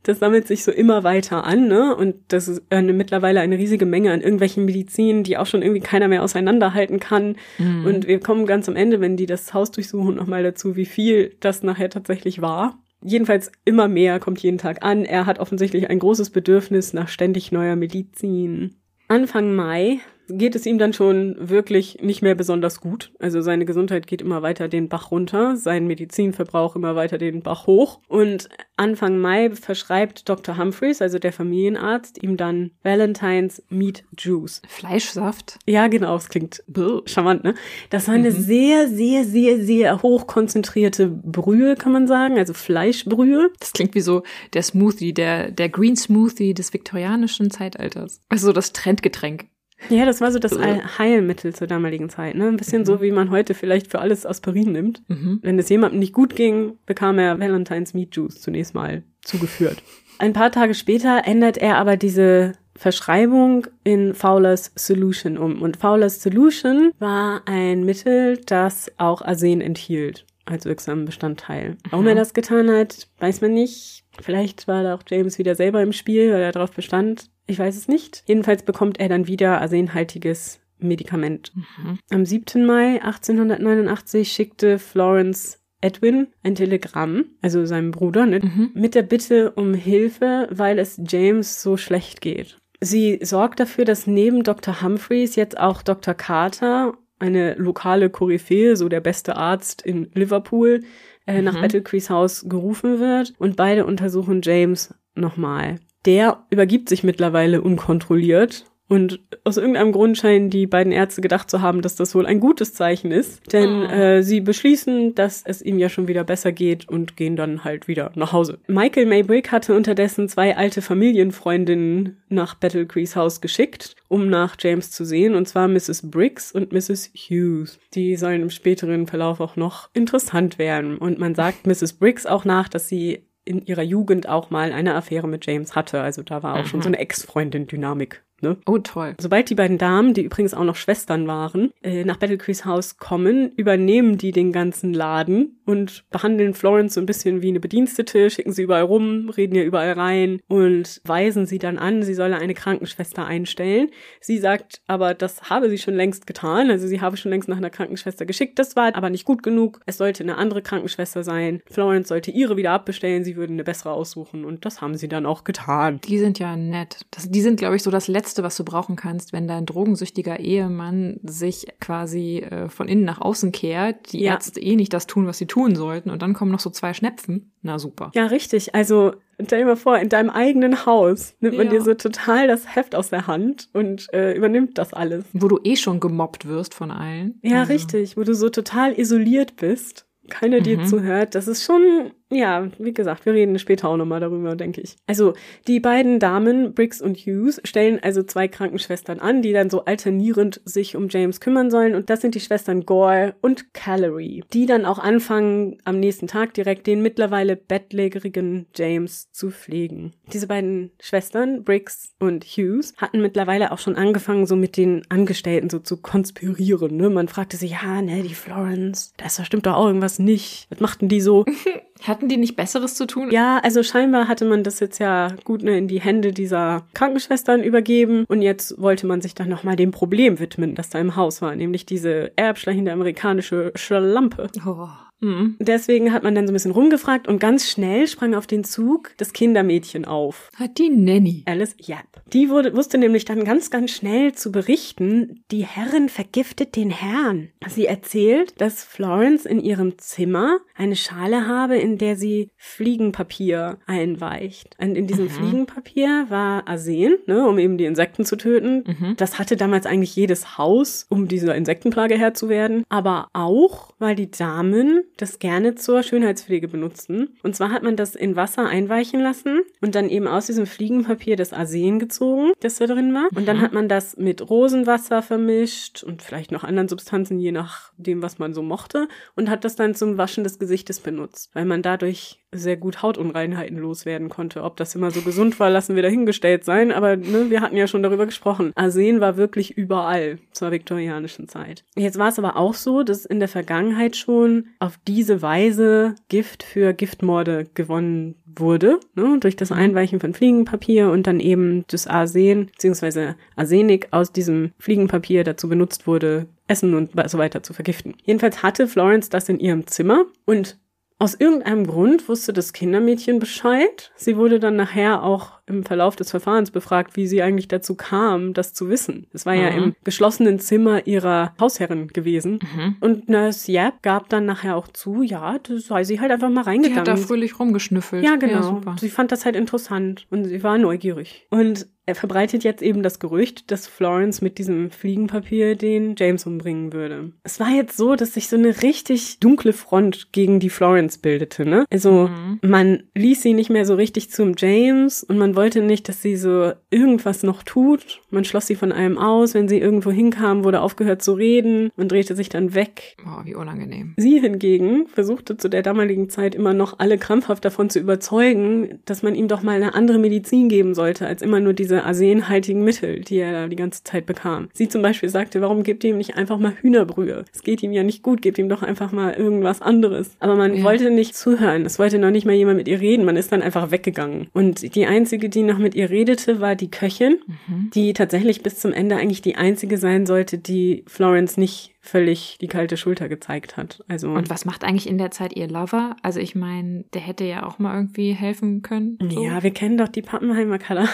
das 0.02 0.18
sammelt 0.18 0.48
sich 0.48 0.64
so 0.64 0.72
immer 0.72 1.04
weiter 1.04 1.44
an, 1.44 1.68
ne? 1.68 1.94
Und 1.94 2.16
das 2.28 2.48
ist 2.48 2.62
eine, 2.70 2.92
mittlerweile 2.92 3.40
eine 3.40 3.58
riesige 3.58 3.86
Menge 3.86 4.12
an 4.12 4.20
irgendwelchen 4.20 4.64
Medizinen, 4.64 5.22
die 5.22 5.36
auch 5.38 5.46
schon 5.46 5.62
irgendwie 5.62 5.80
keiner 5.80 6.08
mehr 6.08 6.22
auseinanderhalten 6.22 6.98
kann. 6.98 7.36
Mhm. 7.58 7.86
Und 7.86 8.06
wir 8.08 8.18
kommen 8.20 8.46
ganz 8.46 8.68
am 8.68 8.76
Ende, 8.76 9.00
wenn 9.00 9.16
die 9.16 9.26
das 9.26 9.54
Haus 9.54 9.70
durchsuchen, 9.70 10.16
nochmal 10.16 10.42
dazu, 10.42 10.76
wie 10.76 10.86
viel 10.86 11.36
das 11.40 11.62
nachher 11.62 11.90
tatsächlich 11.90 12.40
war. 12.40 12.78
Jedenfalls 13.04 13.50
immer 13.64 13.88
mehr 13.88 14.20
kommt 14.20 14.40
jeden 14.42 14.58
Tag 14.58 14.84
an. 14.84 15.04
Er 15.04 15.26
hat 15.26 15.38
offensichtlich 15.38 15.90
ein 15.90 15.98
großes 15.98 16.30
Bedürfnis 16.30 16.92
nach 16.92 17.08
ständig 17.08 17.52
neuer 17.52 17.76
Medizin. 17.76 18.76
Anfang 19.08 19.54
Mai 19.54 20.00
geht 20.38 20.54
es 20.54 20.66
ihm 20.66 20.78
dann 20.78 20.92
schon 20.92 21.36
wirklich 21.38 21.98
nicht 22.02 22.22
mehr 22.22 22.34
besonders 22.34 22.80
gut. 22.80 23.12
Also 23.18 23.40
seine 23.40 23.64
Gesundheit 23.64 24.06
geht 24.06 24.22
immer 24.22 24.42
weiter 24.42 24.68
den 24.68 24.88
Bach 24.88 25.10
runter, 25.10 25.56
sein 25.56 25.86
Medizinverbrauch 25.86 26.76
immer 26.76 26.96
weiter 26.96 27.18
den 27.18 27.42
Bach 27.42 27.66
hoch. 27.66 28.00
Und 28.08 28.48
Anfang 28.76 29.18
Mai 29.18 29.50
verschreibt 29.50 30.28
Dr. 30.28 30.58
Humphreys, 30.58 31.02
also 31.02 31.18
der 31.18 31.32
Familienarzt, 31.32 32.22
ihm 32.22 32.36
dann 32.36 32.72
Valentines 32.82 33.62
Meat 33.68 34.04
Juice. 34.18 34.62
Fleischsaft? 34.68 35.58
Ja, 35.66 35.88
genau, 35.88 36.16
es 36.16 36.28
klingt 36.28 36.62
charmant, 37.06 37.44
ne? 37.44 37.54
Das 37.90 38.08
war 38.08 38.14
eine 38.14 38.30
mhm. 38.30 38.40
sehr, 38.40 38.88
sehr, 38.88 39.24
sehr, 39.24 39.58
sehr 39.62 40.02
hochkonzentrierte 40.02 41.08
Brühe, 41.08 41.76
kann 41.76 41.92
man 41.92 42.06
sagen, 42.06 42.38
also 42.38 42.54
Fleischbrühe. 42.54 43.50
Das 43.60 43.72
klingt 43.72 43.94
wie 43.94 44.00
so 44.00 44.22
der 44.54 44.62
Smoothie, 44.62 45.12
der, 45.12 45.50
der 45.50 45.68
Green 45.68 45.96
Smoothie 45.96 46.54
des 46.54 46.72
viktorianischen 46.72 47.50
Zeitalters. 47.50 48.20
Also 48.28 48.52
das 48.52 48.72
Trendgetränk. 48.72 49.46
Ja, 49.88 50.06
das 50.06 50.20
war 50.20 50.30
so 50.32 50.38
das 50.38 50.58
Heilmittel 50.98 51.54
zur 51.54 51.66
damaligen 51.66 52.08
Zeit, 52.08 52.34
ne? 52.34 52.48
Ein 52.48 52.56
bisschen 52.56 52.82
mhm. 52.82 52.86
so, 52.86 53.02
wie 53.02 53.10
man 53.10 53.30
heute 53.30 53.54
vielleicht 53.54 53.90
für 53.90 54.00
alles 54.00 54.24
Aspirin 54.24 54.72
nimmt. 54.72 55.02
Mhm. 55.08 55.40
Wenn 55.42 55.58
es 55.58 55.68
jemandem 55.68 56.00
nicht 56.00 56.12
gut 56.12 56.36
ging, 56.36 56.78
bekam 56.86 57.18
er 57.18 57.38
Valentine's 57.40 57.94
Meat 57.94 58.14
Juice 58.14 58.40
zunächst 58.40 58.74
mal 58.74 59.02
zugeführt. 59.22 59.82
Ein 60.18 60.32
paar 60.32 60.52
Tage 60.52 60.74
später 60.74 61.22
ändert 61.24 61.58
er 61.58 61.76
aber 61.76 61.96
diese 61.96 62.52
Verschreibung 62.76 63.66
in 63.84 64.14
Fowler's 64.14 64.72
Solution 64.76 65.36
um. 65.36 65.62
Und 65.62 65.76
Fowler's 65.76 66.22
Solution 66.22 66.92
war 66.98 67.42
ein 67.46 67.84
Mittel, 67.84 68.38
das 68.46 68.90
auch 68.98 69.22
Arsen 69.22 69.60
enthielt 69.60 70.24
als 70.44 70.64
wirksamen 70.64 71.04
Bestandteil. 71.04 71.76
Warum 71.90 72.06
er 72.06 72.14
das 72.14 72.34
getan 72.34 72.70
hat, 72.70 73.08
weiß 73.20 73.40
man 73.40 73.54
nicht. 73.54 74.04
Vielleicht 74.20 74.66
war 74.68 74.82
da 74.82 74.94
auch 74.94 75.02
James 75.08 75.38
wieder 75.38 75.54
selber 75.54 75.82
im 75.82 75.92
Spiel, 75.92 76.32
weil 76.32 76.42
er 76.42 76.52
darauf 76.52 76.72
bestand. 76.72 77.30
Ich 77.46 77.58
weiß 77.58 77.76
es 77.76 77.88
nicht. 77.88 78.22
Jedenfalls 78.26 78.62
bekommt 78.62 79.00
er 79.00 79.08
dann 79.08 79.26
wieder 79.26 79.60
arsenhaltiges 79.60 80.60
Medikament. 80.78 81.52
Mhm. 81.54 81.98
Am 82.10 82.24
7. 82.24 82.64
Mai 82.66 83.02
1889 83.02 84.30
schickte 84.30 84.78
Florence 84.78 85.60
Edwin 85.80 86.28
ein 86.42 86.54
Telegramm, 86.54 87.26
also 87.40 87.66
seinem 87.66 87.90
Bruder, 87.90 88.26
ne, 88.26 88.40
mhm. 88.40 88.70
mit 88.74 88.94
der 88.94 89.02
Bitte 89.02 89.52
um 89.52 89.74
Hilfe, 89.74 90.48
weil 90.50 90.78
es 90.78 91.00
James 91.06 91.62
so 91.62 91.76
schlecht 91.76 92.20
geht. 92.20 92.56
Sie 92.80 93.18
sorgt 93.22 93.60
dafür, 93.60 93.84
dass 93.84 94.06
neben 94.06 94.42
Dr. 94.42 94.82
Humphreys 94.82 95.36
jetzt 95.36 95.58
auch 95.58 95.82
Dr. 95.82 96.14
Carter, 96.14 96.94
eine 97.18 97.54
lokale 97.54 98.10
Koryphäe, 98.10 98.76
so 98.76 98.88
der 98.88 99.00
beste 99.00 99.36
Arzt 99.36 99.82
in 99.82 100.10
Liverpool, 100.14 100.82
äh, 101.26 101.38
mhm. 101.38 101.44
nach 101.44 101.60
Battlecrease 101.60 102.10
Haus 102.10 102.44
gerufen 102.48 102.98
wird 102.98 103.34
und 103.38 103.56
beide 103.56 103.86
untersuchen 103.86 104.40
James 104.42 104.94
nochmal 105.14 105.78
der 106.04 106.44
übergibt 106.50 106.88
sich 106.88 107.04
mittlerweile 107.04 107.62
unkontrolliert. 107.62 108.66
Und 108.88 109.20
aus 109.44 109.56
irgendeinem 109.56 109.90
Grund 109.92 110.18
scheinen 110.18 110.50
die 110.50 110.66
beiden 110.66 110.92
Ärzte 110.92 111.22
gedacht 111.22 111.48
zu 111.48 111.62
haben, 111.62 111.80
dass 111.80 111.96
das 111.96 112.14
wohl 112.14 112.26
ein 112.26 112.40
gutes 112.40 112.74
Zeichen 112.74 113.10
ist. 113.10 113.50
Denn 113.50 113.86
oh. 113.86 113.90
äh, 113.90 114.22
sie 114.22 114.42
beschließen, 114.42 115.14
dass 115.14 115.42
es 115.46 115.62
ihm 115.62 115.78
ja 115.78 115.88
schon 115.88 116.08
wieder 116.08 116.24
besser 116.24 116.52
geht 116.52 116.90
und 116.90 117.16
gehen 117.16 117.34
dann 117.34 117.64
halt 117.64 117.88
wieder 117.88 118.12
nach 118.16 118.34
Hause. 118.34 118.58
Michael 118.66 119.06
Maybrick 119.06 119.50
hatte 119.50 119.74
unterdessen 119.74 120.28
zwei 120.28 120.58
alte 120.58 120.82
Familienfreundinnen 120.82 122.18
nach 122.28 122.54
Battle 122.54 122.84
Crease 122.84 123.16
Haus 123.16 123.40
geschickt, 123.40 123.96
um 124.08 124.28
nach 124.28 124.56
James 124.60 124.90
zu 124.90 125.06
sehen, 125.06 125.36
und 125.36 125.48
zwar 125.48 125.68
Mrs. 125.68 126.10
Briggs 126.10 126.52
und 126.52 126.72
Mrs. 126.72 127.12
Hughes. 127.14 127.78
Die 127.94 128.16
sollen 128.16 128.42
im 128.42 128.50
späteren 128.50 129.06
Verlauf 129.06 129.40
auch 129.40 129.56
noch 129.56 129.88
interessant 129.94 130.58
werden. 130.58 130.98
Und 130.98 131.18
man 131.18 131.34
sagt 131.34 131.66
Mrs. 131.66 131.94
Briggs 131.94 132.26
auch 132.26 132.44
nach, 132.44 132.68
dass 132.68 132.90
sie 132.90 133.22
in 133.44 133.64
ihrer 133.64 133.82
Jugend 133.82 134.28
auch 134.28 134.50
mal 134.50 134.72
eine 134.72 134.94
Affäre 134.94 135.28
mit 135.28 135.46
James 135.46 135.74
hatte. 135.74 136.00
Also 136.00 136.22
da 136.22 136.42
war 136.42 136.54
auch 136.54 136.64
mhm. 136.64 136.66
schon 136.66 136.82
so 136.82 136.88
eine 136.88 136.98
Ex-Freundin-Dynamik 136.98 138.22
Ne? 138.42 138.56
Oh, 138.66 138.78
toll. 138.78 139.14
Sobald 139.20 139.48
die 139.50 139.54
beiden 139.54 139.78
Damen, 139.78 140.14
die 140.14 140.22
übrigens 140.22 140.52
auch 140.52 140.64
noch 140.64 140.74
Schwestern 140.74 141.28
waren, 141.28 141.70
äh, 141.82 142.04
nach 142.04 142.16
Battlecrease 142.16 142.64
Haus 142.64 142.98
kommen, 142.98 143.52
übernehmen 143.56 144.18
die 144.18 144.32
den 144.32 144.50
ganzen 144.50 144.92
Laden 144.92 145.60
und 145.64 146.04
behandeln 146.10 146.54
Florence 146.54 146.94
so 146.94 147.00
ein 147.00 147.06
bisschen 147.06 147.40
wie 147.42 147.48
eine 147.48 147.60
Bedienstete, 147.60 148.30
schicken 148.30 148.52
sie 148.52 148.62
überall 148.62 148.82
rum, 148.82 149.28
reden 149.28 149.54
ihr 149.54 149.64
überall 149.64 149.92
rein 149.92 150.40
und 150.48 151.00
weisen 151.04 151.46
sie 151.46 151.58
dann 151.58 151.78
an, 151.78 152.02
sie 152.02 152.14
solle 152.14 152.36
eine 152.36 152.54
Krankenschwester 152.54 153.24
einstellen. 153.24 153.90
Sie 154.20 154.38
sagt 154.38 154.82
aber, 154.88 155.14
das 155.14 155.50
habe 155.50 155.70
sie 155.70 155.78
schon 155.78 155.94
längst 155.94 156.26
getan, 156.26 156.70
also 156.70 156.88
sie 156.88 157.00
habe 157.00 157.16
schon 157.16 157.30
längst 157.30 157.48
nach 157.48 157.58
einer 157.58 157.70
Krankenschwester 157.70 158.26
geschickt, 158.26 158.58
das 158.58 158.74
war 158.74 158.94
aber 158.96 159.10
nicht 159.10 159.24
gut 159.24 159.42
genug, 159.42 159.80
es 159.86 159.98
sollte 159.98 160.24
eine 160.24 160.36
andere 160.36 160.62
Krankenschwester 160.62 161.22
sein. 161.22 161.62
Florence 161.70 162.08
sollte 162.08 162.32
ihre 162.32 162.56
wieder 162.56 162.72
abbestellen, 162.72 163.22
sie 163.22 163.36
würden 163.36 163.52
eine 163.52 163.64
bessere 163.64 163.92
aussuchen 163.92 164.44
und 164.44 164.64
das 164.64 164.80
haben 164.80 164.96
sie 164.96 165.08
dann 165.08 165.26
auch 165.26 165.44
getan. 165.44 166.00
Die 166.04 166.18
sind 166.18 166.40
ja 166.40 166.56
nett. 166.56 167.06
Das, 167.12 167.30
die 167.30 167.40
sind, 167.40 167.58
glaube 167.58 167.76
ich, 167.76 167.82
so 167.82 167.90
das 167.90 168.08
letzte 168.08 168.31
Letzte, 168.32 168.44
was 168.44 168.56
du 168.56 168.64
brauchen 168.64 168.96
kannst, 168.96 169.34
wenn 169.34 169.46
dein 169.46 169.66
drogensüchtiger 169.66 170.40
Ehemann 170.40 171.20
sich 171.22 171.66
quasi 171.80 172.38
äh, 172.38 172.70
von 172.70 172.88
innen 172.88 173.04
nach 173.04 173.20
außen 173.20 173.52
kehrt, 173.52 174.10
die 174.14 174.20
ja. 174.20 174.32
Ärzte 174.32 174.58
eh 174.58 174.74
nicht 174.74 174.94
das 174.94 175.06
tun, 175.06 175.26
was 175.26 175.36
sie 175.36 175.44
tun 175.46 175.74
sollten, 175.76 176.08
und 176.08 176.22
dann 176.22 176.32
kommen 176.32 176.50
noch 176.50 176.58
so 176.58 176.70
zwei 176.70 176.94
Schnepfen. 176.94 177.52
Na 177.60 177.78
super. 177.78 178.10
Ja, 178.14 178.24
richtig. 178.24 178.74
Also 178.74 179.12
stell 179.38 179.58
dir 179.58 179.66
mal 179.66 179.76
vor, 179.76 179.98
in 179.98 180.08
deinem 180.08 180.30
eigenen 180.30 180.86
Haus 180.86 181.34
nimmt 181.40 181.58
man 181.58 181.66
ja. 181.66 181.72
dir 181.72 181.82
so 181.82 181.92
total 181.92 182.46
das 182.46 182.74
Heft 182.74 182.94
aus 182.94 183.10
der 183.10 183.26
Hand 183.26 183.68
und 183.74 184.10
äh, 184.14 184.32
übernimmt 184.34 184.78
das 184.78 184.94
alles. 184.94 185.26
Wo 185.34 185.48
du 185.48 185.60
eh 185.62 185.76
schon 185.76 186.00
gemobbt 186.00 186.48
wirst 186.48 186.72
von 186.72 186.90
allen. 186.90 187.38
Ja, 187.42 187.60
also. 187.60 187.72
richtig. 187.74 188.16
Wo 188.16 188.22
du 188.22 188.34
so 188.34 188.48
total 188.48 188.98
isoliert 188.98 189.56
bist 189.56 190.06
keiner 190.30 190.60
dir 190.60 190.78
mhm. 190.78 190.86
zuhört. 190.86 191.34
Das 191.34 191.48
ist 191.48 191.64
schon 191.64 192.12
ja, 192.34 192.68
wie 192.78 192.92
gesagt, 192.92 193.26
wir 193.26 193.34
reden 193.34 193.58
später 193.58 193.88
auch 193.88 193.96
nochmal 193.96 194.20
darüber, 194.20 194.56
denke 194.56 194.80
ich. 194.80 194.96
Also, 195.06 195.34
die 195.66 195.80
beiden 195.80 196.18
Damen, 196.18 196.74
Briggs 196.74 197.00
und 197.00 197.16
Hughes, 197.16 197.60
stellen 197.64 197.98
also 198.02 198.22
zwei 198.22 198.48
Krankenschwestern 198.48 199.20
an, 199.20 199.42
die 199.42 199.52
dann 199.52 199.70
so 199.70 199.84
alternierend 199.84 200.60
sich 200.64 200.96
um 200.96 201.08
James 201.08 201.40
kümmern 201.40 201.70
sollen. 201.70 201.94
Und 201.94 202.10
das 202.10 202.20
sind 202.20 202.34
die 202.34 202.40
Schwestern 202.40 202.86
Gore 202.86 203.34
und 203.40 203.74
Callery, 203.74 204.44
die 204.52 204.66
dann 204.66 204.84
auch 204.84 204.98
anfangen, 204.98 205.78
am 205.84 206.00
nächsten 206.00 206.26
Tag 206.26 206.54
direkt 206.54 206.86
den 206.86 207.02
mittlerweile 207.02 207.56
bettlägerigen 207.56 208.66
James 208.74 209.30
zu 209.32 209.50
pflegen. 209.50 210.12
Diese 210.32 210.46
beiden 210.46 210.90
Schwestern, 211.00 211.64
Briggs 211.64 212.14
und 212.18 212.44
Hughes, 212.44 212.94
hatten 212.96 213.20
mittlerweile 213.20 213.72
auch 213.72 213.78
schon 213.78 213.96
angefangen, 213.96 214.46
so 214.46 214.56
mit 214.56 214.76
den 214.76 215.02
Angestellten 215.08 215.70
so 215.70 215.78
zu 215.78 215.96
konspirieren. 215.98 216.96
Ne? 216.96 217.10
Man 217.10 217.28
fragte 217.28 217.56
sich, 217.56 217.72
ja, 217.72 218.02
ne, 218.02 218.22
die 218.22 218.34
Florence, 218.34 219.12
da 219.16 219.26
ist 219.26 219.38
doch 219.38 219.44
stimmt 219.44 219.66
doch 219.66 219.74
auch 219.74 219.86
irgendwas 219.86 220.18
nicht. 220.18 220.66
Was 220.70 220.80
machten 220.80 221.08
die 221.08 221.20
so? 221.20 221.44
Hatten 222.22 222.28
die 222.28 222.36
nicht 222.36 222.54
Besseres 222.54 222.94
zu 222.94 223.08
tun? 223.08 223.32
Ja, 223.32 223.58
also 223.64 223.82
scheinbar 223.82 224.28
hatte 224.28 224.44
man 224.44 224.62
das 224.62 224.78
jetzt 224.78 225.00
ja 225.00 225.26
gut 225.42 225.64
ne, 225.64 225.76
in 225.76 225.88
die 225.88 226.00
Hände 226.00 226.30
dieser 226.30 226.86
Krankenschwestern 226.94 227.64
übergeben 227.64 228.26
und 228.28 228.42
jetzt 228.42 228.80
wollte 228.80 229.08
man 229.08 229.20
sich 229.20 229.34
dann 229.34 229.48
nochmal 229.48 229.74
dem 229.74 229.90
Problem 229.90 230.38
widmen, 230.38 230.76
das 230.76 230.88
da 230.88 231.00
im 231.00 231.16
Haus 231.16 231.42
war, 231.42 231.56
nämlich 231.56 231.84
diese 231.84 232.30
erbschleichende 232.36 232.92
amerikanische 232.92 233.72
Schlampe. 233.74 234.46
Oh. 234.64 234.86
Mhm. 235.22 235.56
Deswegen 235.58 236.12
hat 236.12 236.22
man 236.22 236.34
dann 236.34 236.46
so 236.46 236.52
ein 236.52 236.54
bisschen 236.54 236.72
rumgefragt 236.72 237.28
und 237.28 237.38
ganz 237.38 237.70
schnell 237.70 238.06
sprang 238.06 238.34
auf 238.34 238.46
den 238.46 238.64
Zug 238.64 239.12
das 239.16 239.32
Kindermädchen 239.32 240.04
auf. 240.04 240.50
Hat 240.56 240.78
die 240.78 240.90
Nanny. 240.90 241.44
Alice 241.46 241.76
Yap. 241.78 242.22
Die 242.32 242.48
wurde, 242.48 242.74
wusste 242.74 242.98
nämlich 242.98 243.24
dann 243.24 243.44
ganz, 243.44 243.70
ganz 243.70 243.92
schnell 243.92 244.32
zu 244.32 244.52
berichten, 244.52 245.44
die 245.50 245.64
Herrin 245.64 246.08
vergiftet 246.08 246.76
den 246.76 246.90
Herrn. 246.90 247.48
Sie 247.68 247.86
erzählt, 247.86 248.60
dass 248.60 248.84
Florence 248.84 249.46
in 249.46 249.60
ihrem 249.60 249.98
Zimmer 249.98 250.58
eine 250.74 250.96
Schale 250.96 251.46
habe, 251.46 251.76
in 251.76 251.98
der 251.98 252.16
sie 252.16 252.50
Fliegenpapier 252.56 253.78
einweicht. 253.86 254.76
Und 254.80 254.96
in 254.96 255.06
diesem 255.06 255.26
mhm. 255.26 255.30
Fliegenpapier 255.30 256.26
war 256.28 256.66
Arsen, 256.66 257.16
ne, 257.26 257.46
um 257.46 257.58
eben 257.58 257.78
die 257.78 257.84
Insekten 257.84 258.24
zu 258.24 258.36
töten. 258.36 258.84
Mhm. 258.86 259.14
Das 259.16 259.38
hatte 259.38 259.56
damals 259.56 259.86
eigentlich 259.86 260.16
jedes 260.16 260.58
Haus, 260.58 261.06
um 261.08 261.28
dieser 261.28 261.54
Insektenplage 261.54 262.18
Herr 262.18 262.34
zu 262.34 262.48
werden. 262.48 262.84
Aber 262.88 263.28
auch, 263.32 263.92
weil 263.98 264.16
die 264.16 264.30
Damen 264.30 265.04
das 265.22 265.38
gerne 265.38 265.74
zur 265.76 266.02
Schönheitspflege 266.02 266.68
benutzten. 266.68 267.36
Und 267.42 267.56
zwar 267.56 267.70
hat 267.70 267.82
man 267.82 267.96
das 267.96 268.14
in 268.14 268.36
Wasser 268.36 268.66
einweichen 268.66 269.20
lassen 269.20 269.62
und 269.80 269.94
dann 269.94 270.08
eben 270.08 270.26
aus 270.26 270.46
diesem 270.46 270.66
Fliegenpapier 270.66 271.36
das 271.36 271.52
Arsen 271.52 271.98
gezogen, 271.98 272.52
das 272.60 272.76
da 272.76 272.86
drin 272.86 273.14
war. 273.14 273.28
Und 273.34 273.46
dann 273.46 273.58
mhm. 273.58 273.62
hat 273.62 273.72
man 273.72 273.88
das 273.88 274.16
mit 274.16 274.50
Rosenwasser 274.50 275.22
vermischt 275.22 276.02
und 276.02 276.22
vielleicht 276.22 276.52
noch 276.52 276.64
anderen 276.64 276.88
Substanzen, 276.88 277.38
je 277.38 277.52
nachdem, 277.52 278.20
was 278.20 278.38
man 278.38 278.52
so 278.52 278.62
mochte, 278.62 279.08
und 279.36 279.48
hat 279.48 279.64
das 279.64 279.76
dann 279.76 279.94
zum 279.94 280.18
Waschen 280.18 280.44
des 280.44 280.58
Gesichtes 280.58 281.00
benutzt, 281.00 281.50
weil 281.54 281.64
man 281.64 281.82
dadurch 281.82 282.41
sehr 282.52 282.76
gut 282.76 283.02
Hautunreinheiten 283.02 283.78
loswerden 283.78 284.28
konnte. 284.28 284.62
Ob 284.62 284.76
das 284.76 284.94
immer 284.94 285.10
so 285.10 285.22
gesund 285.22 285.58
war, 285.58 285.70
lassen 285.70 285.96
wir 285.96 286.02
dahingestellt 286.02 286.64
sein, 286.64 286.92
aber 286.92 287.16
ne, 287.16 287.50
wir 287.50 287.60
hatten 287.60 287.76
ja 287.76 287.86
schon 287.86 288.02
darüber 288.02 288.26
gesprochen. 288.26 288.72
Arsen 288.74 289.20
war 289.20 289.36
wirklich 289.36 289.76
überall 289.76 290.38
zur 290.52 290.70
viktorianischen 290.70 291.48
Zeit. 291.48 291.84
Jetzt 291.96 292.18
war 292.18 292.28
es 292.28 292.38
aber 292.38 292.56
auch 292.56 292.74
so, 292.74 293.02
dass 293.02 293.24
in 293.24 293.40
der 293.40 293.48
Vergangenheit 293.48 294.16
schon 294.16 294.66
auf 294.78 294.98
diese 295.08 295.42
Weise 295.42 296.14
Gift 296.28 296.62
für 296.62 296.92
Giftmorde 296.92 297.66
gewonnen 297.74 298.36
wurde, 298.58 299.00
ne, 299.14 299.38
durch 299.40 299.56
das. 299.56 299.72
Einweichen 299.72 300.20
von 300.20 300.34
Fliegenpapier 300.34 301.10
und 301.10 301.26
dann 301.26 301.40
eben 301.40 301.84
das 301.88 302.06
Arsen 302.06 302.66
bzw. 302.66 303.34
Arsenik 303.56 304.08
aus 304.10 304.32
diesem 304.32 304.72
Fliegenpapier 304.78 305.44
dazu 305.44 305.68
benutzt 305.68 306.06
wurde, 306.06 306.46
Essen 306.68 306.94
und 306.94 307.10
so 307.26 307.38
weiter 307.38 307.62
zu 307.62 307.72
vergiften. 307.72 308.14
Jedenfalls 308.24 308.62
hatte 308.62 308.86
Florence 308.86 309.28
das 309.28 309.48
in 309.48 309.58
ihrem 309.58 309.86
Zimmer 309.86 310.26
und 310.44 310.78
aus 311.22 311.34
irgendeinem 311.34 311.86
Grund 311.86 312.28
wusste 312.28 312.52
das 312.52 312.72
Kindermädchen 312.72 313.38
Bescheid. 313.38 314.10
Sie 314.16 314.36
wurde 314.36 314.58
dann 314.58 314.74
nachher 314.74 315.22
auch 315.22 315.60
im 315.66 315.84
Verlauf 315.84 316.16
des 316.16 316.30
Verfahrens 316.30 316.70
befragt, 316.70 317.16
wie 317.16 317.26
sie 317.26 317.42
eigentlich 317.42 317.68
dazu 317.68 317.94
kam, 317.94 318.52
das 318.52 318.74
zu 318.74 318.88
wissen. 318.88 319.26
Es 319.32 319.46
war 319.46 319.54
mhm. 319.54 319.60
ja 319.60 319.68
im 319.68 319.94
geschlossenen 320.04 320.58
Zimmer 320.58 321.06
ihrer 321.06 321.54
Hausherrin 321.60 322.08
gewesen. 322.08 322.58
Mhm. 322.74 322.96
Und 323.00 323.28
Nurse 323.28 323.70
Yap 323.70 324.02
gab 324.02 324.28
dann 324.28 324.44
nachher 324.44 324.76
auch 324.76 324.88
zu, 324.88 325.22
ja, 325.22 325.58
da 325.58 325.78
sei 325.78 326.04
sie 326.04 326.20
halt 326.20 326.32
einfach 326.32 326.50
mal 326.50 326.64
reingegangen. 326.64 327.04
Die 327.04 327.10
hat 327.10 327.18
da 327.18 327.22
fröhlich 327.22 327.58
rumgeschnüffelt. 327.58 328.24
Ja, 328.24 328.36
genau. 328.36 328.80
Ja, 328.84 328.96
sie 328.98 329.08
fand 329.08 329.32
das 329.32 329.44
halt 329.44 329.56
interessant 329.56 330.26
und 330.30 330.44
sie 330.44 330.62
war 330.62 330.78
neugierig. 330.78 331.46
Und 331.50 331.86
er 332.04 332.16
verbreitet 332.16 332.64
jetzt 332.64 332.82
eben 332.82 333.04
das 333.04 333.20
Gerücht, 333.20 333.70
dass 333.70 333.86
Florence 333.86 334.42
mit 334.42 334.58
diesem 334.58 334.90
Fliegenpapier 334.90 335.76
den 335.76 336.16
James 336.18 336.46
umbringen 336.46 336.92
würde. 336.92 337.32
Es 337.44 337.60
war 337.60 337.70
jetzt 337.70 337.96
so, 337.96 338.16
dass 338.16 338.34
sich 338.34 338.48
so 338.48 338.56
eine 338.56 338.82
richtig 338.82 339.38
dunkle 339.38 339.72
Front 339.72 340.32
gegen 340.32 340.58
die 340.58 340.68
Florence 340.68 341.18
bildete, 341.18 341.64
ne? 341.64 341.84
Also 341.92 342.28
mhm. 342.28 342.58
man 342.62 343.04
ließ 343.14 343.42
sie 343.42 343.54
nicht 343.54 343.70
mehr 343.70 343.86
so 343.86 343.94
richtig 343.94 344.30
zum 344.30 344.54
James 344.56 345.22
und 345.22 345.38
man 345.38 345.54
wollte 345.54 345.61
nicht, 345.62 346.08
dass 346.08 346.22
sie 346.22 346.36
so 346.36 346.72
irgendwas 346.90 347.42
noch 347.42 347.62
tut. 347.62 348.20
Man 348.30 348.44
schloss 348.44 348.66
sie 348.66 348.74
von 348.74 348.90
allem 348.90 349.16
aus. 349.16 349.54
Wenn 349.54 349.68
sie 349.68 349.78
irgendwo 349.78 350.10
hinkam, 350.10 350.64
wurde 350.64 350.80
aufgehört 350.80 351.22
zu 351.22 351.34
reden 351.34 351.90
und 351.96 352.10
drehte 352.10 352.34
sich 352.34 352.48
dann 352.48 352.74
weg. 352.74 353.16
Oh, 353.24 353.44
wie 353.44 353.54
unangenehm. 353.54 354.14
Sie 354.16 354.40
hingegen 354.40 355.06
versuchte 355.06 355.56
zu 355.56 355.68
der 355.68 355.82
damaligen 355.82 356.28
Zeit 356.28 356.54
immer 356.56 356.74
noch 356.74 356.98
alle 356.98 357.16
krampfhaft 357.16 357.64
davon 357.64 357.90
zu 357.90 358.00
überzeugen, 358.00 358.98
dass 359.04 359.22
man 359.22 359.34
ihm 359.36 359.46
doch 359.46 359.62
mal 359.62 359.76
eine 359.76 359.94
andere 359.94 360.18
Medizin 360.18 360.68
geben 360.68 360.94
sollte, 360.94 361.26
als 361.26 361.42
immer 361.42 361.60
nur 361.60 361.72
diese 361.72 361.92
diese 361.92 362.04
arsenhaltigen 362.04 362.82
Mittel, 362.84 363.20
die 363.20 363.38
er 363.38 363.52
da 363.52 363.68
die 363.68 363.76
ganze 363.76 364.02
Zeit 364.02 364.24
bekam. 364.24 364.68
Sie 364.72 364.88
zum 364.88 365.02
Beispiel 365.02 365.28
sagte, 365.28 365.60
warum 365.60 365.82
gebt 365.82 366.04
ihr 366.04 366.10
ihm 366.10 366.16
nicht 366.16 366.36
einfach 366.36 366.58
mal 366.58 366.72
Hühnerbrühe? 366.80 367.44
Es 367.52 367.62
geht 367.62 367.82
ihm 367.82 367.92
ja 367.92 368.02
nicht 368.02 368.22
gut, 368.22 368.40
gebt 368.40 368.56
ihm 368.56 368.70
doch 368.70 368.82
einfach 368.82 369.12
mal 369.12 369.34
irgendwas 369.34 369.82
anderes. 369.82 370.30
Aber 370.40 370.56
man 370.56 370.74
ja. 370.74 370.84
wollte 370.84 371.10
nicht 371.10 371.36
zuhören. 371.36 371.84
Es 371.84 371.98
wollte 371.98 372.18
noch 372.18 372.30
nicht 372.30 372.46
mal 372.46 372.54
jemand 372.54 372.78
mit 372.78 372.88
ihr 372.88 373.00
reden. 373.00 373.26
Man 373.26 373.36
ist 373.36 373.52
dann 373.52 373.60
einfach 373.60 373.90
weggegangen. 373.90 374.46
Und 374.54 374.94
die 374.94 375.04
einzige, 375.04 375.41
die 375.48 375.62
noch 375.62 375.78
mit 375.78 375.94
ihr 375.94 376.10
redete, 376.10 376.60
war 376.60 376.76
die 376.76 376.90
Köchin, 376.90 377.38
mhm. 377.46 377.90
die 377.94 378.12
tatsächlich 378.12 378.62
bis 378.62 378.78
zum 378.78 378.92
Ende 378.92 379.16
eigentlich 379.16 379.42
die 379.42 379.56
einzige 379.56 379.98
sein 379.98 380.26
sollte, 380.26 380.58
die 380.58 381.04
Florence 381.06 381.56
nicht 381.56 381.92
völlig 382.02 382.58
die 382.60 382.66
kalte 382.66 382.96
Schulter 382.96 383.28
gezeigt 383.28 383.76
hat. 383.76 384.04
Also 384.08 384.30
und 384.32 384.50
was 384.50 384.64
macht 384.64 384.82
eigentlich 384.82 385.08
in 385.08 385.18
der 385.18 385.30
Zeit 385.30 385.56
ihr 385.56 385.68
Lover? 385.68 386.16
Also 386.22 386.40
ich 386.40 386.56
meine, 386.56 387.04
der 387.14 387.20
hätte 387.20 387.44
ja 387.44 387.64
auch 387.64 387.78
mal 387.78 387.96
irgendwie 387.96 388.32
helfen 388.32 388.82
können. 388.82 389.18
So. 389.30 389.42
Ja, 389.42 389.62
wir 389.62 389.70
kennen 389.70 389.96
doch 389.96 390.08
die 390.08 390.22
Pappenheimer 390.22 390.78
Kaller. 390.78 391.08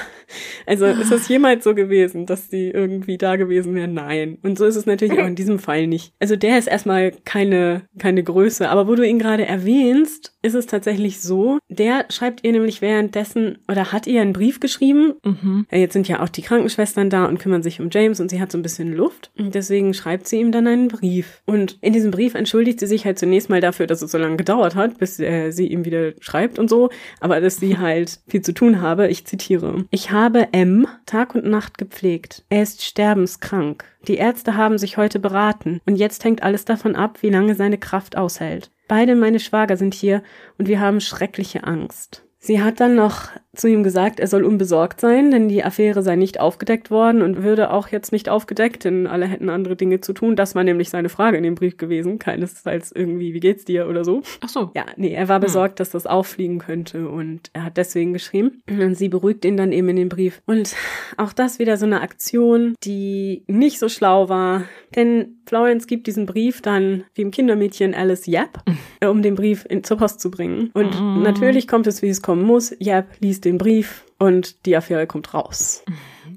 Also 0.66 0.86
ist 0.86 1.12
es 1.12 1.28
jemals 1.28 1.64
so 1.64 1.74
gewesen, 1.74 2.26
dass 2.26 2.48
die 2.48 2.70
irgendwie 2.70 3.16
da 3.16 3.36
gewesen 3.36 3.74
wären? 3.74 3.94
Nein. 3.94 4.38
Und 4.42 4.58
so 4.58 4.64
ist 4.64 4.76
es 4.76 4.86
natürlich 4.86 5.18
auch 5.18 5.26
in 5.26 5.34
diesem 5.36 5.58
Fall 5.58 5.86
nicht. 5.86 6.12
Also 6.18 6.36
der 6.36 6.58
ist 6.58 6.68
erstmal 6.68 7.12
keine 7.24 7.82
keine 7.98 8.22
Größe. 8.22 8.68
Aber 8.68 8.88
wo 8.88 8.94
du 8.94 9.06
ihn 9.06 9.18
gerade 9.18 9.46
erwähnst, 9.46 10.34
ist 10.42 10.54
es 10.54 10.66
tatsächlich 10.66 11.20
so. 11.20 11.58
Der 11.68 12.06
schreibt 12.08 12.44
ihr 12.44 12.52
nämlich 12.52 12.80
währenddessen 12.80 13.58
oder 13.68 13.92
hat 13.92 14.06
ihr 14.06 14.22
einen 14.22 14.32
Brief 14.32 14.60
geschrieben. 14.60 15.14
Mhm. 15.24 15.66
Jetzt 15.70 15.92
sind 15.92 16.08
ja 16.08 16.22
auch 16.22 16.28
die 16.28 16.42
Krankenschwestern 16.42 17.10
da 17.10 17.26
und 17.26 17.38
kümmern 17.38 17.62
sich 17.62 17.80
um 17.80 17.90
James 17.90 18.20
und 18.20 18.30
sie 18.30 18.40
hat 18.40 18.50
so 18.52 18.58
ein 18.58 18.62
bisschen 18.62 18.92
Luft. 18.92 19.30
Und 19.38 19.54
deswegen 19.54 19.92
schreibt 19.92 20.28
sie 20.28 20.40
ihm 20.40 20.52
dann 20.52 20.66
ein 20.66 20.77
einen 20.78 20.88
Brief. 20.88 21.42
Und 21.46 21.78
in 21.80 21.92
diesem 21.92 22.10
Brief 22.10 22.34
entschuldigt 22.34 22.80
sie 22.80 22.86
sich 22.86 23.04
halt 23.04 23.18
zunächst 23.18 23.50
mal 23.50 23.60
dafür, 23.60 23.86
dass 23.86 24.02
es 24.02 24.10
so 24.10 24.18
lange 24.18 24.36
gedauert 24.36 24.74
hat, 24.74 24.98
bis 24.98 25.18
äh, 25.20 25.50
sie 25.50 25.66
ihm 25.66 25.84
wieder 25.84 26.12
schreibt 26.20 26.58
und 26.58 26.68
so, 26.68 26.90
aber 27.20 27.40
dass 27.40 27.56
sie 27.56 27.78
halt 27.78 28.20
viel 28.28 28.42
zu 28.42 28.52
tun 28.52 28.80
habe. 28.80 29.08
Ich 29.08 29.26
zitiere. 29.26 29.84
Ich 29.90 30.10
habe 30.10 30.48
M 30.52 30.86
Tag 31.06 31.34
und 31.34 31.46
Nacht 31.46 31.78
gepflegt. 31.78 32.44
Er 32.48 32.62
ist 32.62 32.84
sterbenskrank. 32.84 33.84
Die 34.06 34.16
Ärzte 34.16 34.56
haben 34.56 34.78
sich 34.78 34.96
heute 34.96 35.18
beraten 35.18 35.80
und 35.86 35.96
jetzt 35.96 36.24
hängt 36.24 36.42
alles 36.42 36.64
davon 36.64 36.96
ab, 36.96 37.18
wie 37.22 37.30
lange 37.30 37.54
seine 37.54 37.78
Kraft 37.78 38.16
aushält. 38.16 38.70
Beide 38.86 39.14
meine 39.16 39.40
Schwager 39.40 39.76
sind 39.76 39.94
hier 39.94 40.22
und 40.56 40.68
wir 40.68 40.80
haben 40.80 41.00
schreckliche 41.00 41.64
Angst. 41.64 42.24
Sie 42.38 42.62
hat 42.62 42.80
dann 42.80 42.94
noch 42.94 43.28
zu 43.58 43.68
ihm 43.68 43.82
gesagt, 43.82 44.20
er 44.20 44.26
soll 44.26 44.44
unbesorgt 44.44 45.00
sein, 45.00 45.30
denn 45.30 45.48
die 45.48 45.64
Affäre 45.64 46.02
sei 46.02 46.16
nicht 46.16 46.40
aufgedeckt 46.40 46.90
worden 46.90 47.22
und 47.22 47.42
würde 47.42 47.70
auch 47.72 47.88
jetzt 47.88 48.12
nicht 48.12 48.28
aufgedeckt, 48.28 48.84
denn 48.84 49.06
alle 49.06 49.26
hätten 49.26 49.48
andere 49.50 49.76
Dinge 49.76 50.00
zu 50.00 50.12
tun. 50.12 50.36
Das 50.36 50.54
war 50.54 50.64
nämlich 50.64 50.90
seine 50.90 51.08
Frage 51.08 51.36
in 51.36 51.42
dem 51.42 51.54
Brief 51.56 51.76
gewesen. 51.76 52.18
Keinesfalls 52.18 52.92
irgendwie, 52.92 53.34
wie 53.34 53.40
geht's 53.40 53.64
dir 53.64 53.88
oder 53.88 54.04
so. 54.04 54.22
Ach 54.40 54.48
so. 54.48 54.70
Ja, 54.74 54.86
nee, 54.96 55.12
er 55.12 55.28
war 55.28 55.36
Hm. 55.36 55.42
besorgt, 55.42 55.80
dass 55.80 55.90
das 55.90 56.06
auffliegen 56.06 56.58
könnte 56.58 57.08
und 57.08 57.50
er 57.52 57.64
hat 57.64 57.76
deswegen 57.76 58.12
geschrieben. 58.12 58.60
Und 58.68 58.94
sie 58.96 59.08
beruhigt 59.08 59.44
ihn 59.44 59.56
dann 59.56 59.72
eben 59.72 59.88
in 59.88 59.96
dem 59.96 60.08
Brief. 60.08 60.40
Und 60.46 60.74
auch 61.16 61.32
das 61.32 61.58
wieder 61.58 61.76
so 61.76 61.86
eine 61.86 62.00
Aktion, 62.00 62.74
die 62.84 63.42
nicht 63.46 63.78
so 63.78 63.88
schlau 63.88 64.28
war, 64.28 64.64
denn 64.94 65.34
Florence 65.46 65.86
gibt 65.86 66.06
diesen 66.06 66.26
Brief 66.26 66.60
dann 66.60 67.04
dem 67.16 67.30
Kindermädchen 67.30 67.94
Alice 67.94 68.26
Yap, 68.26 68.62
äh, 69.00 69.06
um 69.06 69.22
den 69.22 69.34
Brief 69.34 69.64
in, 69.68 69.82
zur 69.82 69.96
Post 69.96 70.20
zu 70.20 70.30
bringen. 70.30 70.70
Und 70.74 71.00
Mhm. 71.00 71.22
natürlich 71.22 71.66
kommt 71.66 71.86
es, 71.86 72.02
wie 72.02 72.08
es 72.08 72.20
kommen 72.20 72.42
muss. 72.42 72.74
Yap 72.78 73.06
liest 73.20 73.46
den 73.46 73.47
Brief 73.56 74.04
und 74.18 74.66
die 74.66 74.76
Affäre 74.76 75.06
kommt 75.06 75.32
raus. 75.32 75.84